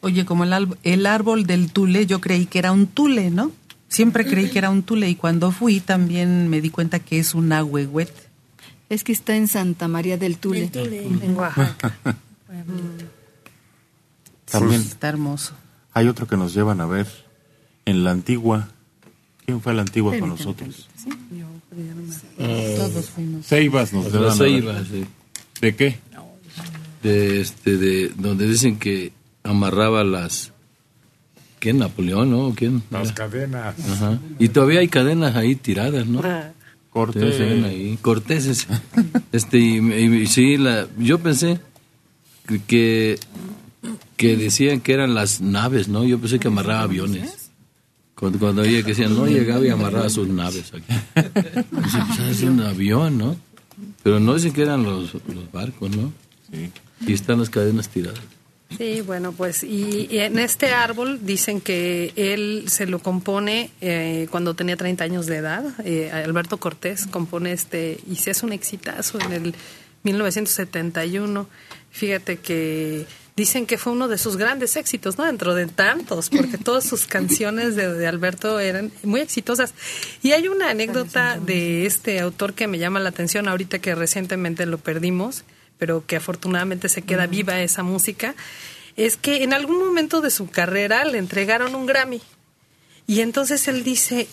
Oye, 0.00 0.24
como 0.24 0.44
el, 0.44 0.68
el 0.82 1.06
árbol 1.06 1.46
del 1.46 1.72
tule, 1.72 2.06
yo 2.06 2.20
creí 2.20 2.46
que 2.46 2.58
era 2.58 2.72
un 2.72 2.86
tule, 2.88 3.30
¿no? 3.30 3.52
Siempre 3.88 4.26
creí 4.26 4.50
que 4.50 4.58
era 4.58 4.70
un 4.70 4.82
tule 4.82 5.08
y 5.08 5.14
cuando 5.14 5.52
fui 5.52 5.80
también 5.80 6.48
me 6.48 6.60
di 6.60 6.70
cuenta 6.70 6.98
que 6.98 7.18
es 7.18 7.34
un 7.34 7.52
ahuehuete. 7.52 8.22
Es 8.88 9.04
que 9.04 9.12
está 9.12 9.36
en 9.36 9.48
Santa 9.48 9.86
María 9.88 10.18
del 10.18 10.36
Tule. 10.38 10.70
En 10.74 11.34
Oaxaca. 11.36 11.94
También 14.50 14.82
Está 14.82 15.08
hermoso. 15.08 15.54
hay 15.94 16.08
otro 16.08 16.26
que 16.26 16.36
nos 16.36 16.52
llevan 16.52 16.80
a 16.80 16.86
ver 16.86 17.06
en 17.86 18.04
la 18.04 18.10
antigua. 18.10 18.68
¿Quién 19.46 19.60
fue 19.62 19.72
a 19.72 19.74
la 19.76 19.82
antigua 19.82 20.12
con 20.18 20.36
Permítame 20.36 20.68
nosotros? 20.68 20.88
Ah, 22.38 22.44
Todos 22.76 23.10
fuimos. 23.10 23.46
Ceibas 23.46 23.92
nos 23.94 24.12
llevan 24.12 24.24
a 24.24 24.26
ver. 24.28 24.36
Ceibas, 24.36 24.86
sí. 24.88 25.04
¿De 25.60 25.74
qué? 25.74 25.98
De 27.02 27.40
este, 27.40 27.76
de 27.76 28.12
donde 28.16 28.46
dicen 28.48 28.78
que 28.78 29.12
amarraba 29.42 30.04
las. 30.04 30.52
¿Quién? 31.58 31.78
Napoleón, 31.78 32.30
¿no? 32.30 32.54
¿Quién? 32.56 32.82
Las 32.90 33.06
Era? 33.08 33.14
cadenas. 33.14 33.74
Ajá. 33.88 34.18
Y 34.38 34.48
todavía 34.48 34.80
hay 34.80 34.88
cadenas 34.88 35.36
ahí 35.36 35.54
tiradas, 35.56 36.06
¿no? 36.06 36.20
Cortés. 36.90 37.36
Se 37.36 37.44
ven 37.44 37.64
ahí. 37.64 37.98
Corteses. 38.02 38.66
Este, 39.32 39.58
y, 39.58 39.78
y- 39.78 40.22
y 40.22 40.26
sí, 40.26 40.56
la, 40.58 40.86
yo 40.98 41.18
pensé 41.18 41.58
que- 42.66 43.18
que, 44.16 44.36
decían 44.36 44.80
que 44.80 44.92
eran 44.92 45.14
las 45.14 45.40
naves, 45.40 45.88
¿no? 45.88 46.04
Yo 46.04 46.18
pensé 46.18 46.38
que 46.38 46.48
amarraba 46.48 46.82
aviones. 46.82 47.50
Cuando, 48.14 48.38
cuando 48.38 48.62
oía 48.62 48.82
que 48.82 48.88
decían, 48.90 49.16
no, 49.16 49.26
llegaba 49.26 49.64
y 49.66 49.70
amarraba 49.70 50.08
sus 50.10 50.28
naves 50.28 50.72
aquí. 50.74 50.94
Pues 51.70 52.20
es 52.30 52.42
un 52.42 52.60
avión, 52.60 53.18
¿no? 53.18 53.36
Pero 54.04 54.20
no 54.20 54.34
dicen 54.34 54.52
que 54.52 54.62
eran 54.62 54.82
los, 54.84 55.14
los 55.14 55.50
barcos, 55.50 55.90
¿no? 55.96 56.12
Y 57.06 57.12
están 57.12 57.38
las 57.38 57.50
cadenas 57.50 57.88
tiradas. 57.88 58.20
Sí, 58.76 59.00
bueno, 59.02 59.32
pues 59.32 59.64
y, 59.64 60.08
y 60.10 60.18
en 60.18 60.38
este 60.38 60.72
árbol 60.72 61.20
dicen 61.22 61.60
que 61.60 62.12
él 62.16 62.64
se 62.68 62.86
lo 62.86 63.00
compone 63.00 63.70
eh, 63.80 64.26
cuando 64.30 64.54
tenía 64.54 64.76
30 64.76 65.04
años 65.04 65.26
de 65.26 65.36
edad. 65.36 65.64
Eh, 65.84 66.10
Alberto 66.10 66.56
Cortés 66.56 67.06
compone 67.06 67.52
este 67.52 67.98
y 68.10 68.16
se 68.16 68.30
hace 68.30 68.46
un 68.46 68.52
exitazo 68.52 69.20
en 69.20 69.32
el 69.32 69.54
1971. 70.04 71.48
Fíjate 71.90 72.38
que 72.38 73.06
dicen 73.36 73.66
que 73.66 73.78
fue 73.78 73.92
uno 73.92 74.08
de 74.08 74.18
sus 74.18 74.36
grandes 74.36 74.76
éxitos, 74.76 75.18
¿no? 75.18 75.24
Dentro 75.24 75.54
de 75.54 75.66
tantos, 75.66 76.30
porque 76.30 76.58
todas 76.58 76.84
sus 76.84 77.06
canciones 77.06 77.76
de, 77.76 77.92
de 77.92 78.06
Alberto 78.06 78.58
eran 78.58 78.90
muy 79.02 79.20
exitosas. 79.20 79.74
Y 80.22 80.32
hay 80.32 80.48
una 80.48 80.70
anécdota 80.70 81.38
de 81.38 81.86
este 81.86 82.20
autor 82.20 82.54
que 82.54 82.66
me 82.66 82.78
llama 82.78 83.00
la 83.00 83.10
atención 83.10 83.48
ahorita 83.48 83.78
que 83.80 83.94
recientemente 83.94 84.64
lo 84.66 84.78
perdimos, 84.78 85.44
pero 85.82 86.06
que 86.06 86.14
afortunadamente 86.14 86.88
se 86.88 87.02
queda 87.02 87.26
viva 87.26 87.60
esa 87.60 87.82
música, 87.82 88.36
es 88.96 89.16
que 89.16 89.42
en 89.42 89.52
algún 89.52 89.80
momento 89.80 90.20
de 90.20 90.30
su 90.30 90.48
carrera 90.48 91.04
le 91.04 91.18
entregaron 91.18 91.74
un 91.74 91.86
Grammy. 91.86 92.22
Y 93.08 93.20
entonces 93.20 93.66
él 93.66 93.82
dice, 93.82 94.28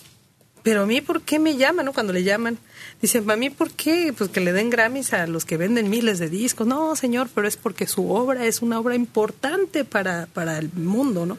pero 0.62 0.84
a 0.84 0.86
mí, 0.86 1.00
¿por 1.00 1.22
qué 1.22 1.40
me 1.40 1.56
llaman? 1.56 1.86
¿no? 1.86 1.92
Cuando 1.92 2.12
le 2.12 2.22
llaman, 2.22 2.56
dicen, 3.02 3.28
¿a 3.28 3.34
mí 3.34 3.50
por 3.50 3.72
qué? 3.72 4.14
Pues 4.16 4.30
que 4.30 4.38
le 4.38 4.52
den 4.52 4.70
Grammys 4.70 5.12
a 5.12 5.26
los 5.26 5.44
que 5.44 5.56
venden 5.56 5.90
miles 5.90 6.20
de 6.20 6.28
discos. 6.28 6.68
No, 6.68 6.94
señor, 6.94 7.28
pero 7.34 7.48
es 7.48 7.56
porque 7.56 7.88
su 7.88 8.12
obra 8.12 8.46
es 8.46 8.62
una 8.62 8.78
obra 8.78 8.94
importante 8.94 9.84
para, 9.84 10.26
para 10.26 10.56
el 10.56 10.70
mundo, 10.72 11.26
¿no? 11.26 11.36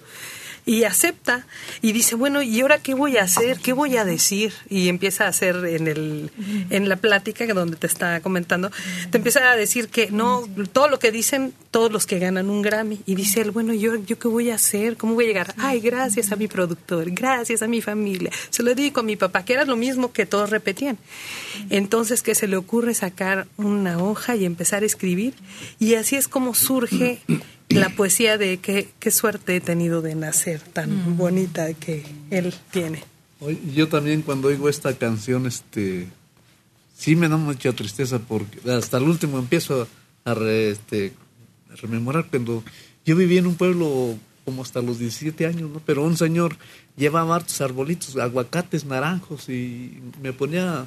Y 0.65 0.83
acepta 0.83 1.45
y 1.81 1.91
dice, 1.91 2.15
bueno, 2.15 2.41
¿y 2.41 2.61
ahora 2.61 2.79
qué 2.79 2.93
voy 2.93 3.17
a 3.17 3.23
hacer? 3.23 3.59
¿Qué 3.59 3.73
voy 3.73 3.97
a 3.97 4.05
decir? 4.05 4.53
Y 4.69 4.89
empieza 4.89 5.25
a 5.25 5.29
hacer 5.29 5.55
en, 5.65 5.87
el, 5.87 6.31
en 6.69 6.87
la 6.87 6.97
plática 6.97 7.47
que 7.47 7.53
donde 7.53 7.77
te 7.77 7.87
está 7.87 8.19
comentando, 8.21 8.71
te 9.09 9.17
empieza 9.17 9.51
a 9.51 9.55
decir 9.55 9.89
que 9.89 10.11
no, 10.11 10.47
todo 10.71 10.87
lo 10.87 10.99
que 10.99 11.11
dicen 11.11 11.53
todos 11.71 11.91
los 11.91 12.05
que 12.05 12.19
ganan 12.19 12.49
un 12.49 12.61
Grammy. 12.61 13.01
Y 13.05 13.15
dice 13.15 13.41
él, 13.41 13.51
bueno, 13.51 13.73
¿yo, 13.73 13.95
¿yo 13.95 14.19
qué 14.19 14.27
voy 14.27 14.51
a 14.51 14.55
hacer? 14.55 14.97
¿Cómo 14.97 15.15
voy 15.15 15.25
a 15.25 15.27
llegar? 15.27 15.53
Ay, 15.57 15.79
gracias 15.79 16.31
a 16.31 16.35
mi 16.35 16.47
productor, 16.47 17.09
gracias 17.11 17.61
a 17.61 17.67
mi 17.67 17.81
familia. 17.81 18.31
Se 18.49 18.61
lo 18.61 18.73
dedico 18.75 18.99
a 18.99 19.03
mi 19.03 19.15
papá, 19.15 19.43
que 19.45 19.53
era 19.53 19.65
lo 19.65 19.75
mismo 19.75 20.11
que 20.11 20.25
todos 20.25 20.49
repetían. 20.49 20.97
Entonces, 21.69 22.21
que 22.21 22.35
se 22.35 22.47
le 22.47 22.57
ocurre 22.57 22.93
sacar 22.93 23.47
una 23.57 23.97
hoja 24.03 24.35
y 24.35 24.45
empezar 24.45 24.83
a 24.83 24.85
escribir. 24.85 25.33
Y 25.79 25.95
así 25.95 26.15
es 26.15 26.27
como 26.27 26.53
surge 26.53 27.19
la 27.79 27.89
poesía 27.89 28.37
de 28.37 28.57
qué, 28.57 28.89
qué 28.99 29.11
suerte 29.11 29.55
he 29.55 29.61
tenido 29.61 30.01
de 30.01 30.15
nacer 30.15 30.61
tan 30.61 31.17
bonita 31.17 31.73
que 31.73 32.03
él 32.29 32.53
tiene. 32.71 33.03
Yo 33.73 33.87
también 33.87 34.21
cuando 34.21 34.49
oigo 34.49 34.69
esta 34.69 34.95
canción, 34.97 35.45
este, 35.47 36.07
sí 36.97 37.15
me 37.15 37.27
da 37.27 37.37
mucha 37.37 37.73
tristeza 37.73 38.19
porque 38.19 38.59
hasta 38.71 38.97
el 38.97 39.03
último 39.03 39.39
empiezo 39.39 39.87
a, 40.25 40.33
re- 40.33 40.69
este, 40.71 41.13
a 41.71 41.75
rememorar 41.77 42.27
cuando 42.29 42.63
yo 43.05 43.15
vivía 43.15 43.39
en 43.39 43.47
un 43.47 43.55
pueblo 43.55 44.15
como 44.45 44.61
hasta 44.63 44.81
los 44.81 44.99
17 44.99 45.45
años, 45.47 45.69
¿no? 45.71 45.81
Pero 45.85 46.03
un 46.03 46.17
señor 46.17 46.55
llevaba 46.97 47.35
hartos 47.35 47.61
arbolitos, 47.61 48.15
aguacates, 48.17 48.85
naranjos 48.85 49.49
y 49.49 49.99
me 50.21 50.33
ponía 50.33 50.85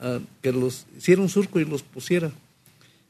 a 0.00 0.18
que 0.42 0.52
los 0.52 0.86
hiciera 0.96 1.20
un 1.22 1.28
surco 1.28 1.60
y 1.60 1.64
los 1.64 1.82
pusiera. 1.82 2.30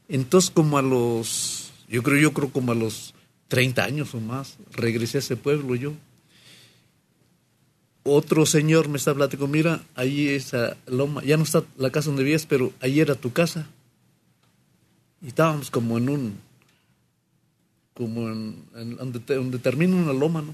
Entonces 0.09 0.49
como 0.51 0.77
a 0.77 0.81
los, 0.81 1.62
yo 1.89 2.03
creo, 2.03 2.19
yo 2.19 2.33
creo 2.33 2.49
como 2.51 2.71
a 2.71 2.75
los 2.75 3.13
30 3.47 3.83
años 3.83 4.13
o 4.15 4.19
más, 4.19 4.57
regresé 4.71 5.17
a 5.17 5.19
ese 5.19 5.35
pueblo 5.35 5.75
yo 5.75 5.93
otro 8.05 8.45
señor 8.45 8.89
me 8.89 8.97
está 8.97 9.13
platicando, 9.15 9.47
mira, 9.47 9.81
ahí 9.95 10.27
esa 10.27 10.75
loma, 10.87 11.23
ya 11.23 11.37
no 11.37 11.43
está 11.43 11.63
la 11.77 11.89
casa 11.89 12.09
donde 12.09 12.23
vivías, 12.23 12.45
pero 12.45 12.73
ahí 12.81 12.99
era 12.99 13.15
tu 13.15 13.31
casa. 13.31 13.65
Y 15.21 15.27
estábamos 15.27 15.71
como 15.71 15.97
en 15.97 16.09
un, 16.09 16.33
como 17.93 18.27
en, 18.29 18.57
donde, 18.97 19.19
te- 19.19 19.35
donde 19.35 19.57
termina 19.57 19.95
una 19.95 20.11
loma, 20.11 20.41
¿no? 20.41 20.53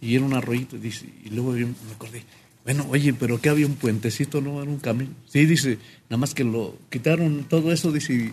Y 0.00 0.16
era 0.16 0.24
un 0.24 0.32
arroyito, 0.32 0.78
dice, 0.78 1.06
y 1.22 1.28
luego 1.28 1.54
yo 1.54 1.66
me 1.66 1.92
acordé, 1.94 2.24
bueno, 2.64 2.86
oye, 2.88 3.12
pero 3.12 3.38
que 3.38 3.50
había 3.50 3.66
un 3.66 3.74
puentecito, 3.76 4.40
¿no? 4.40 4.62
Era 4.62 4.70
un 4.70 4.78
camino. 4.78 5.10
Sí, 5.28 5.44
dice, 5.44 5.78
nada 6.08 6.16
más 6.16 6.32
que 6.32 6.44
lo 6.44 6.78
quitaron 6.88 7.44
todo 7.44 7.72
eso, 7.72 7.92
dice, 7.92 8.32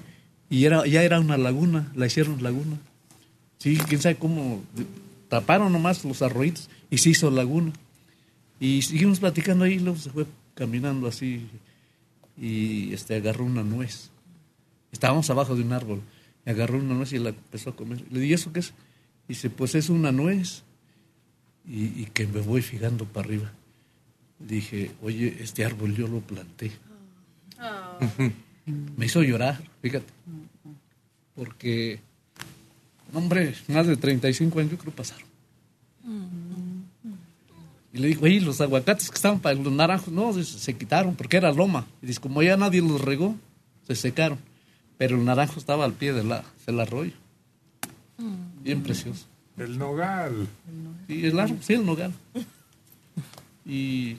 y 0.49 0.65
era, 0.65 0.85
ya 0.85 1.03
era 1.03 1.19
una 1.19 1.37
laguna, 1.37 1.91
la 1.95 2.05
hicieron 2.05 2.41
laguna. 2.41 2.77
Sí, 3.57 3.77
quién 3.87 4.01
sabe 4.01 4.15
cómo, 4.15 4.63
taparon 5.29 5.71
nomás 5.71 6.03
los 6.05 6.21
arroyitos 6.21 6.69
y 6.89 6.97
se 6.99 7.09
hizo 7.09 7.29
laguna. 7.31 7.73
Y 8.59 8.81
seguimos 8.81 9.19
platicando 9.19 9.65
ahí, 9.65 9.79
luego 9.79 9.97
se 9.97 10.09
fue 10.09 10.25
caminando 10.55 11.07
así 11.07 11.47
y 12.37 12.93
este 12.93 13.15
agarró 13.15 13.45
una 13.45 13.63
nuez. 13.63 14.09
Estábamos 14.91 15.29
abajo 15.29 15.55
de 15.55 15.63
un 15.63 15.73
árbol. 15.73 16.01
Y 16.45 16.49
agarró 16.49 16.77
una 16.77 16.93
nuez 16.93 17.11
y 17.13 17.19
la 17.19 17.29
empezó 17.29 17.71
a 17.71 17.75
comer. 17.75 18.03
Le 18.09 18.19
dije, 18.19 18.35
¿eso 18.35 18.53
qué 18.53 18.59
es? 18.59 18.73
Dice, 19.27 19.49
pues 19.49 19.75
es 19.75 19.89
una 19.89 20.11
nuez. 20.11 20.63
Y, 21.67 21.85
y 22.01 22.09
que 22.13 22.25
me 22.27 22.39
voy 22.39 22.61
fijando 22.61 23.05
para 23.05 23.27
arriba. 23.27 23.51
Dije, 24.39 24.91
oye, 25.01 25.37
este 25.41 25.65
árbol 25.65 25.95
yo 25.95 26.07
lo 26.07 26.21
planté. 26.21 26.71
Me 28.67 29.05
hizo 29.05 29.23
llorar, 29.23 29.61
fíjate. 29.81 30.11
Porque, 31.35 31.99
hombre, 33.13 33.55
más 33.67 33.87
de 33.87 33.95
35 33.95 34.59
años 34.59 34.71
yo 34.71 34.77
creo 34.77 34.93
pasaron. 34.93 35.27
Y 37.93 37.99
le 37.99 38.07
digo, 38.09 38.25
oye, 38.25 38.41
los 38.41 38.59
aguacates 38.59 39.09
que 39.09 39.15
estaban 39.15 39.39
para 39.39 39.55
los 39.55 39.71
naranjos, 39.71 40.13
no, 40.13 40.33
dice, 40.33 40.59
se 40.59 40.75
quitaron 40.75 41.15
porque 41.15 41.37
era 41.37 41.51
loma. 41.51 41.85
Y 42.01 42.07
dice, 42.07 42.19
como 42.19 42.43
ya 42.43 42.57
nadie 42.57 42.81
los 42.81 43.01
regó, 43.01 43.35
se 43.87 43.95
secaron. 43.95 44.39
Pero 44.97 45.15
el 45.15 45.23
naranjo 45.23 45.59
estaba 45.59 45.85
al 45.85 45.93
pie 45.93 46.11
de 46.11 46.23
la, 46.23 46.43
del 46.65 46.79
arroyo. 46.79 47.13
Bien 48.61 48.83
precioso. 48.83 49.25
El 49.57 49.77
nogal. 49.77 50.47
Sí, 51.07 51.25
el 51.25 51.39
árbol, 51.39 51.57
sí, 51.61 51.73
el 51.73 51.85
nogal. 51.85 52.13
Y 53.65 54.17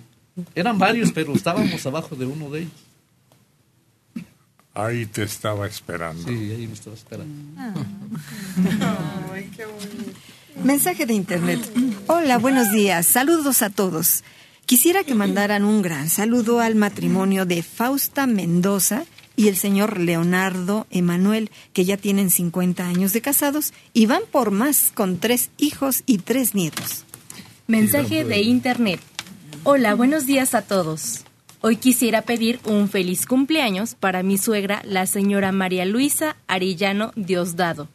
eran 0.54 0.78
varios, 0.78 1.12
pero 1.12 1.32
estábamos 1.32 1.84
abajo 1.86 2.16
de 2.16 2.26
uno 2.26 2.50
de 2.50 2.60
ellos. 2.60 2.87
Ahí 4.78 5.06
te 5.06 5.24
estaba 5.24 5.66
esperando. 5.66 6.22
Sí, 6.22 6.52
ahí 6.52 6.68
me 6.68 6.72
estaba 6.72 6.94
esperando. 6.94 7.34
Mensaje 10.62 11.04
de 11.04 11.14
internet. 11.14 11.58
Hola, 12.06 12.38
buenos 12.38 12.70
días. 12.70 13.04
Saludos 13.04 13.62
a 13.62 13.70
todos. 13.70 14.22
Quisiera 14.66 15.02
que 15.02 15.16
mandaran 15.16 15.64
un 15.64 15.82
gran 15.82 16.08
saludo 16.08 16.60
al 16.60 16.76
matrimonio 16.76 17.44
de 17.44 17.64
Fausta 17.64 18.28
Mendoza 18.28 19.04
y 19.34 19.48
el 19.48 19.56
señor 19.56 19.98
Leonardo 19.98 20.86
Emanuel, 20.90 21.50
que 21.72 21.84
ya 21.84 21.96
tienen 21.96 22.30
50 22.30 22.86
años 22.86 23.12
de 23.12 23.20
casados 23.20 23.72
y 23.92 24.06
van 24.06 24.22
por 24.30 24.52
más 24.52 24.92
con 24.94 25.18
tres 25.18 25.50
hijos 25.58 26.04
y 26.06 26.18
tres 26.18 26.54
nietos. 26.54 27.04
Mensaje 27.66 28.24
de 28.24 28.42
internet. 28.42 29.00
Hola, 29.64 29.96
buenos 29.96 30.24
días 30.24 30.54
a 30.54 30.62
todos. 30.62 31.24
Hoy 31.60 31.76
quisiera 31.76 32.22
pedir 32.22 32.60
un 32.64 32.88
feliz 32.88 33.26
cumpleaños 33.26 33.94
para 33.96 34.22
mi 34.22 34.38
suegra, 34.38 34.80
la 34.84 35.06
señora 35.06 35.50
María 35.50 35.84
Luisa 35.84 36.36
Arellano 36.46 37.12
Diosdado, 37.16 37.88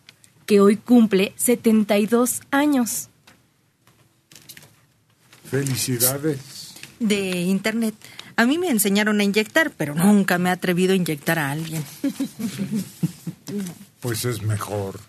que 0.45 0.59
hoy 0.59 0.75
cumple 0.75 1.33
72 1.37 2.41
años. 2.51 3.09
Felicidades. 5.49 6.73
De 6.99 7.41
internet. 7.41 7.95
A 8.35 8.45
mí 8.45 8.57
me 8.57 8.69
enseñaron 8.69 9.19
a 9.19 9.23
inyectar, 9.23 9.71
pero 9.77 9.93
nunca 9.95 10.37
me 10.37 10.49
he 10.49 10.51
atrevido 10.51 10.93
a 10.93 10.95
inyectar 10.95 11.39
a 11.39 11.51
alguien. 11.51 11.83
Pues 13.99 14.25
es 14.25 14.41
mejor. 14.41 14.99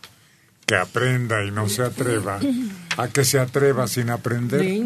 que 0.66 0.76
aprenda 0.76 1.44
y 1.44 1.50
no 1.50 1.68
se 1.68 1.82
atreva, 1.82 2.38
a 2.96 3.08
que 3.08 3.24
se 3.24 3.40
atreva 3.40 3.88
sin 3.88 4.08
aprender. 4.10 4.60
Sí, 4.60 4.84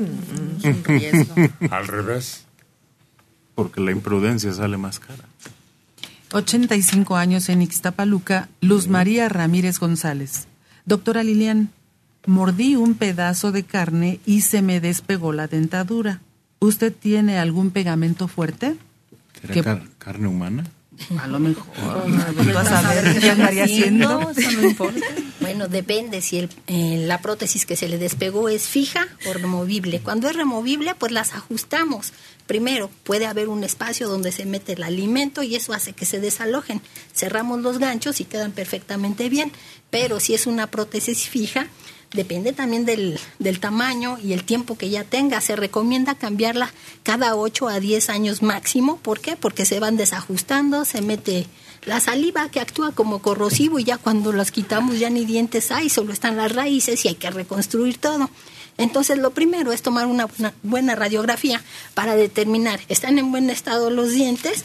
es 0.59 0.65
un 0.65 0.85
riesgo. 0.85 1.35
Al 1.71 1.87
revés. 1.87 2.45
Porque 3.59 3.81
la 3.81 3.91
imprudencia 3.91 4.53
sale 4.53 4.77
más 4.77 5.01
cara. 5.01 5.25
85 6.33 7.17
años 7.17 7.49
en 7.49 7.61
Ixtapaluca, 7.61 8.49
Luz 8.61 8.87
María 8.87 9.29
Ramírez 9.29 9.81
González. 9.81 10.47
Doctora 10.85 11.25
Lilian, 11.25 11.71
mordí 12.25 12.77
un 12.77 12.95
pedazo 12.95 13.51
de 13.51 13.65
carne 13.65 14.21
y 14.25 14.43
se 14.43 14.63
me 14.63 14.81
despegó 14.81 15.33
la 15.33 15.49
dentadura. 15.49 16.21
¿Usted 16.61 16.93
tiene 16.95 17.39
algún 17.41 17.71
pegamento 17.73 18.29
fuerte? 18.29 18.77
¿Era 19.43 19.55
¿Qué- 19.55 19.63
car- 19.65 19.83
carne 19.99 20.29
humana? 20.29 20.65
A 21.21 21.27
lo 21.27 21.39
mejor. 21.39 21.65
Tú 22.43 22.53
vas 22.53 22.69
a 22.69 22.95
ver 22.95 23.21
qué 23.21 23.31
andaría 23.31 23.65
haciendo. 23.65 24.21
no, 24.21 24.31
eso 24.31 24.51
no 24.53 24.63
importa. 24.69 25.01
Bueno, 25.41 25.67
depende 25.69 26.21
si 26.21 26.37
el- 26.41 26.51
eh, 26.67 27.05
la 27.07 27.23
prótesis 27.23 27.65
que 27.65 27.75
se 27.77 27.89
le 27.89 27.97
despegó 27.97 28.51
es 28.51 28.65
fija 28.65 29.09
o 29.27 29.33
removible. 29.33 30.01
Cuando 30.01 30.29
es 30.29 30.37
removible, 30.37 30.95
pues 30.95 31.11
las 31.11 31.33
ajustamos. 31.33 32.13
Primero, 32.47 32.91
puede 33.05 33.25
haber 33.25 33.49
un 33.49 33.65
espacio 33.65 34.09
donde 34.09 34.31
se 34.31 34.45
mete 34.45 34.75
el 34.75 34.83
alimento 34.83 35.43
y 35.43 35.55
eso 35.55 35.73
hace 35.73 35.95
que 35.95 36.05
se 36.05 36.21
desalojen. 36.21 36.83
Cerramos 37.15 37.63
los 37.63 37.79
ganchos 37.79 38.21
y 38.21 38.25
quedan 38.27 38.53
perfectamente 38.53 39.31
bien. 39.31 39.51
Pero 39.91 40.21
si 40.21 40.35
es 40.35 40.47
una 40.47 40.67
prótesis 40.67 41.29
fija, 41.31 41.69
depende 42.13 42.53
también 42.53 42.85
del, 42.85 43.19
del 43.39 43.61
tamaño 43.61 44.19
y 44.23 44.33
el 44.33 44.45
tiempo 44.45 44.77
que 44.79 44.91
ya 44.91 45.05
tenga. 45.05 45.41
Se 45.41 45.57
recomienda 45.57 46.15
cambiarla 46.15 46.73
cada 47.03 47.37
8 47.37 47.69
a 47.69 47.81
10 47.81 48.11
años 48.11 48.43
máximo. 48.43 48.97
¿Por 48.99 49.21
qué? 49.21 49.37
Porque 49.37 49.65
se 49.65 49.81
van 49.81 49.97
desajustando, 49.97 50.85
se 50.85 51.03
mete 51.03 51.47
la 51.87 52.01
saliva 52.01 52.49
que 52.51 52.61
actúa 52.61 52.93
como 52.93 53.21
corrosivo 53.21 53.79
y 53.79 53.85
ya 53.85 53.99
cuando 53.99 54.33
las 54.33 54.51
quitamos 54.51 54.99
ya 54.99 55.11
ni 55.11 55.25
dientes 55.25 55.71
hay, 55.71 55.89
solo 55.89 56.13
están 56.13 56.37
las 56.37 56.53
raíces 56.53 57.05
y 57.05 57.09
hay 57.09 57.15
que 57.15 57.31
reconstruir 57.31 57.99
todo. 57.99 58.29
Entonces 58.79 59.19
lo 59.19 59.31
primero 59.31 59.73
es 59.73 59.83
tomar 59.83 60.07
una 60.07 60.27
buena- 60.27 60.55
buena 60.63 60.95
radiografía 60.95 61.63
para 61.95 62.15
determinar, 62.17 62.81
¿están 62.89 63.19
en 63.19 63.31
buen 63.31 63.49
estado 63.51 63.91
los 63.91 64.11
dientes? 64.13 64.65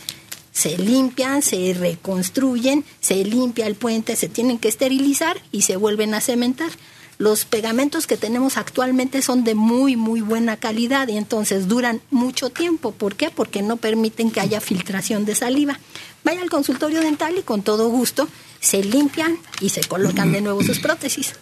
Se 0.52 0.78
limpian, 0.78 1.42
se 1.42 1.74
reconstruyen, 1.74 2.86
se 3.02 3.24
limpia 3.26 3.66
el 3.68 3.76
puente, 3.76 4.16
se 4.16 4.30
tienen 4.30 4.60
que 4.60 4.68
esterilizar 4.68 5.42
y 5.52 5.64
se 5.64 5.78
vuelven 5.78 6.14
a 6.14 6.22
cementar. 6.22 6.70
Los 7.18 7.46
pegamentos 7.46 8.08
que 8.08 8.18
tenemos 8.18 8.58
actualmente 8.58 9.22
son 9.22 9.44
de 9.44 9.56
muy, 9.56 9.96
muy 9.96 10.22
buena 10.22 10.58
calidad 10.58 11.08
y 11.08 11.18
entonces 11.18 11.68
duran 11.68 12.02
mucho 12.10 12.50
tiempo. 12.50 12.92
¿Por 12.92 13.16
qué? 13.16 13.30
Porque 13.30 13.62
no 13.62 13.78
permiten 13.78 14.32
que 14.32 14.40
haya 14.40 14.60
filtración 14.60 15.26
de 15.26 15.36
saliva. 15.36 15.80
Vaya 16.24 16.42
al 16.42 16.50
consultorio 16.50 17.02
dental 17.02 17.38
y 17.38 17.44
con 17.44 17.62
todo 17.62 17.90
gusto 17.90 18.28
se 18.60 18.84
limpian 18.84 19.38
y 19.62 19.70
se 19.70 19.82
colocan 19.82 20.32
de 20.32 20.42
nuevo 20.42 20.64
sus 20.64 20.80
prótesis. 20.80 21.34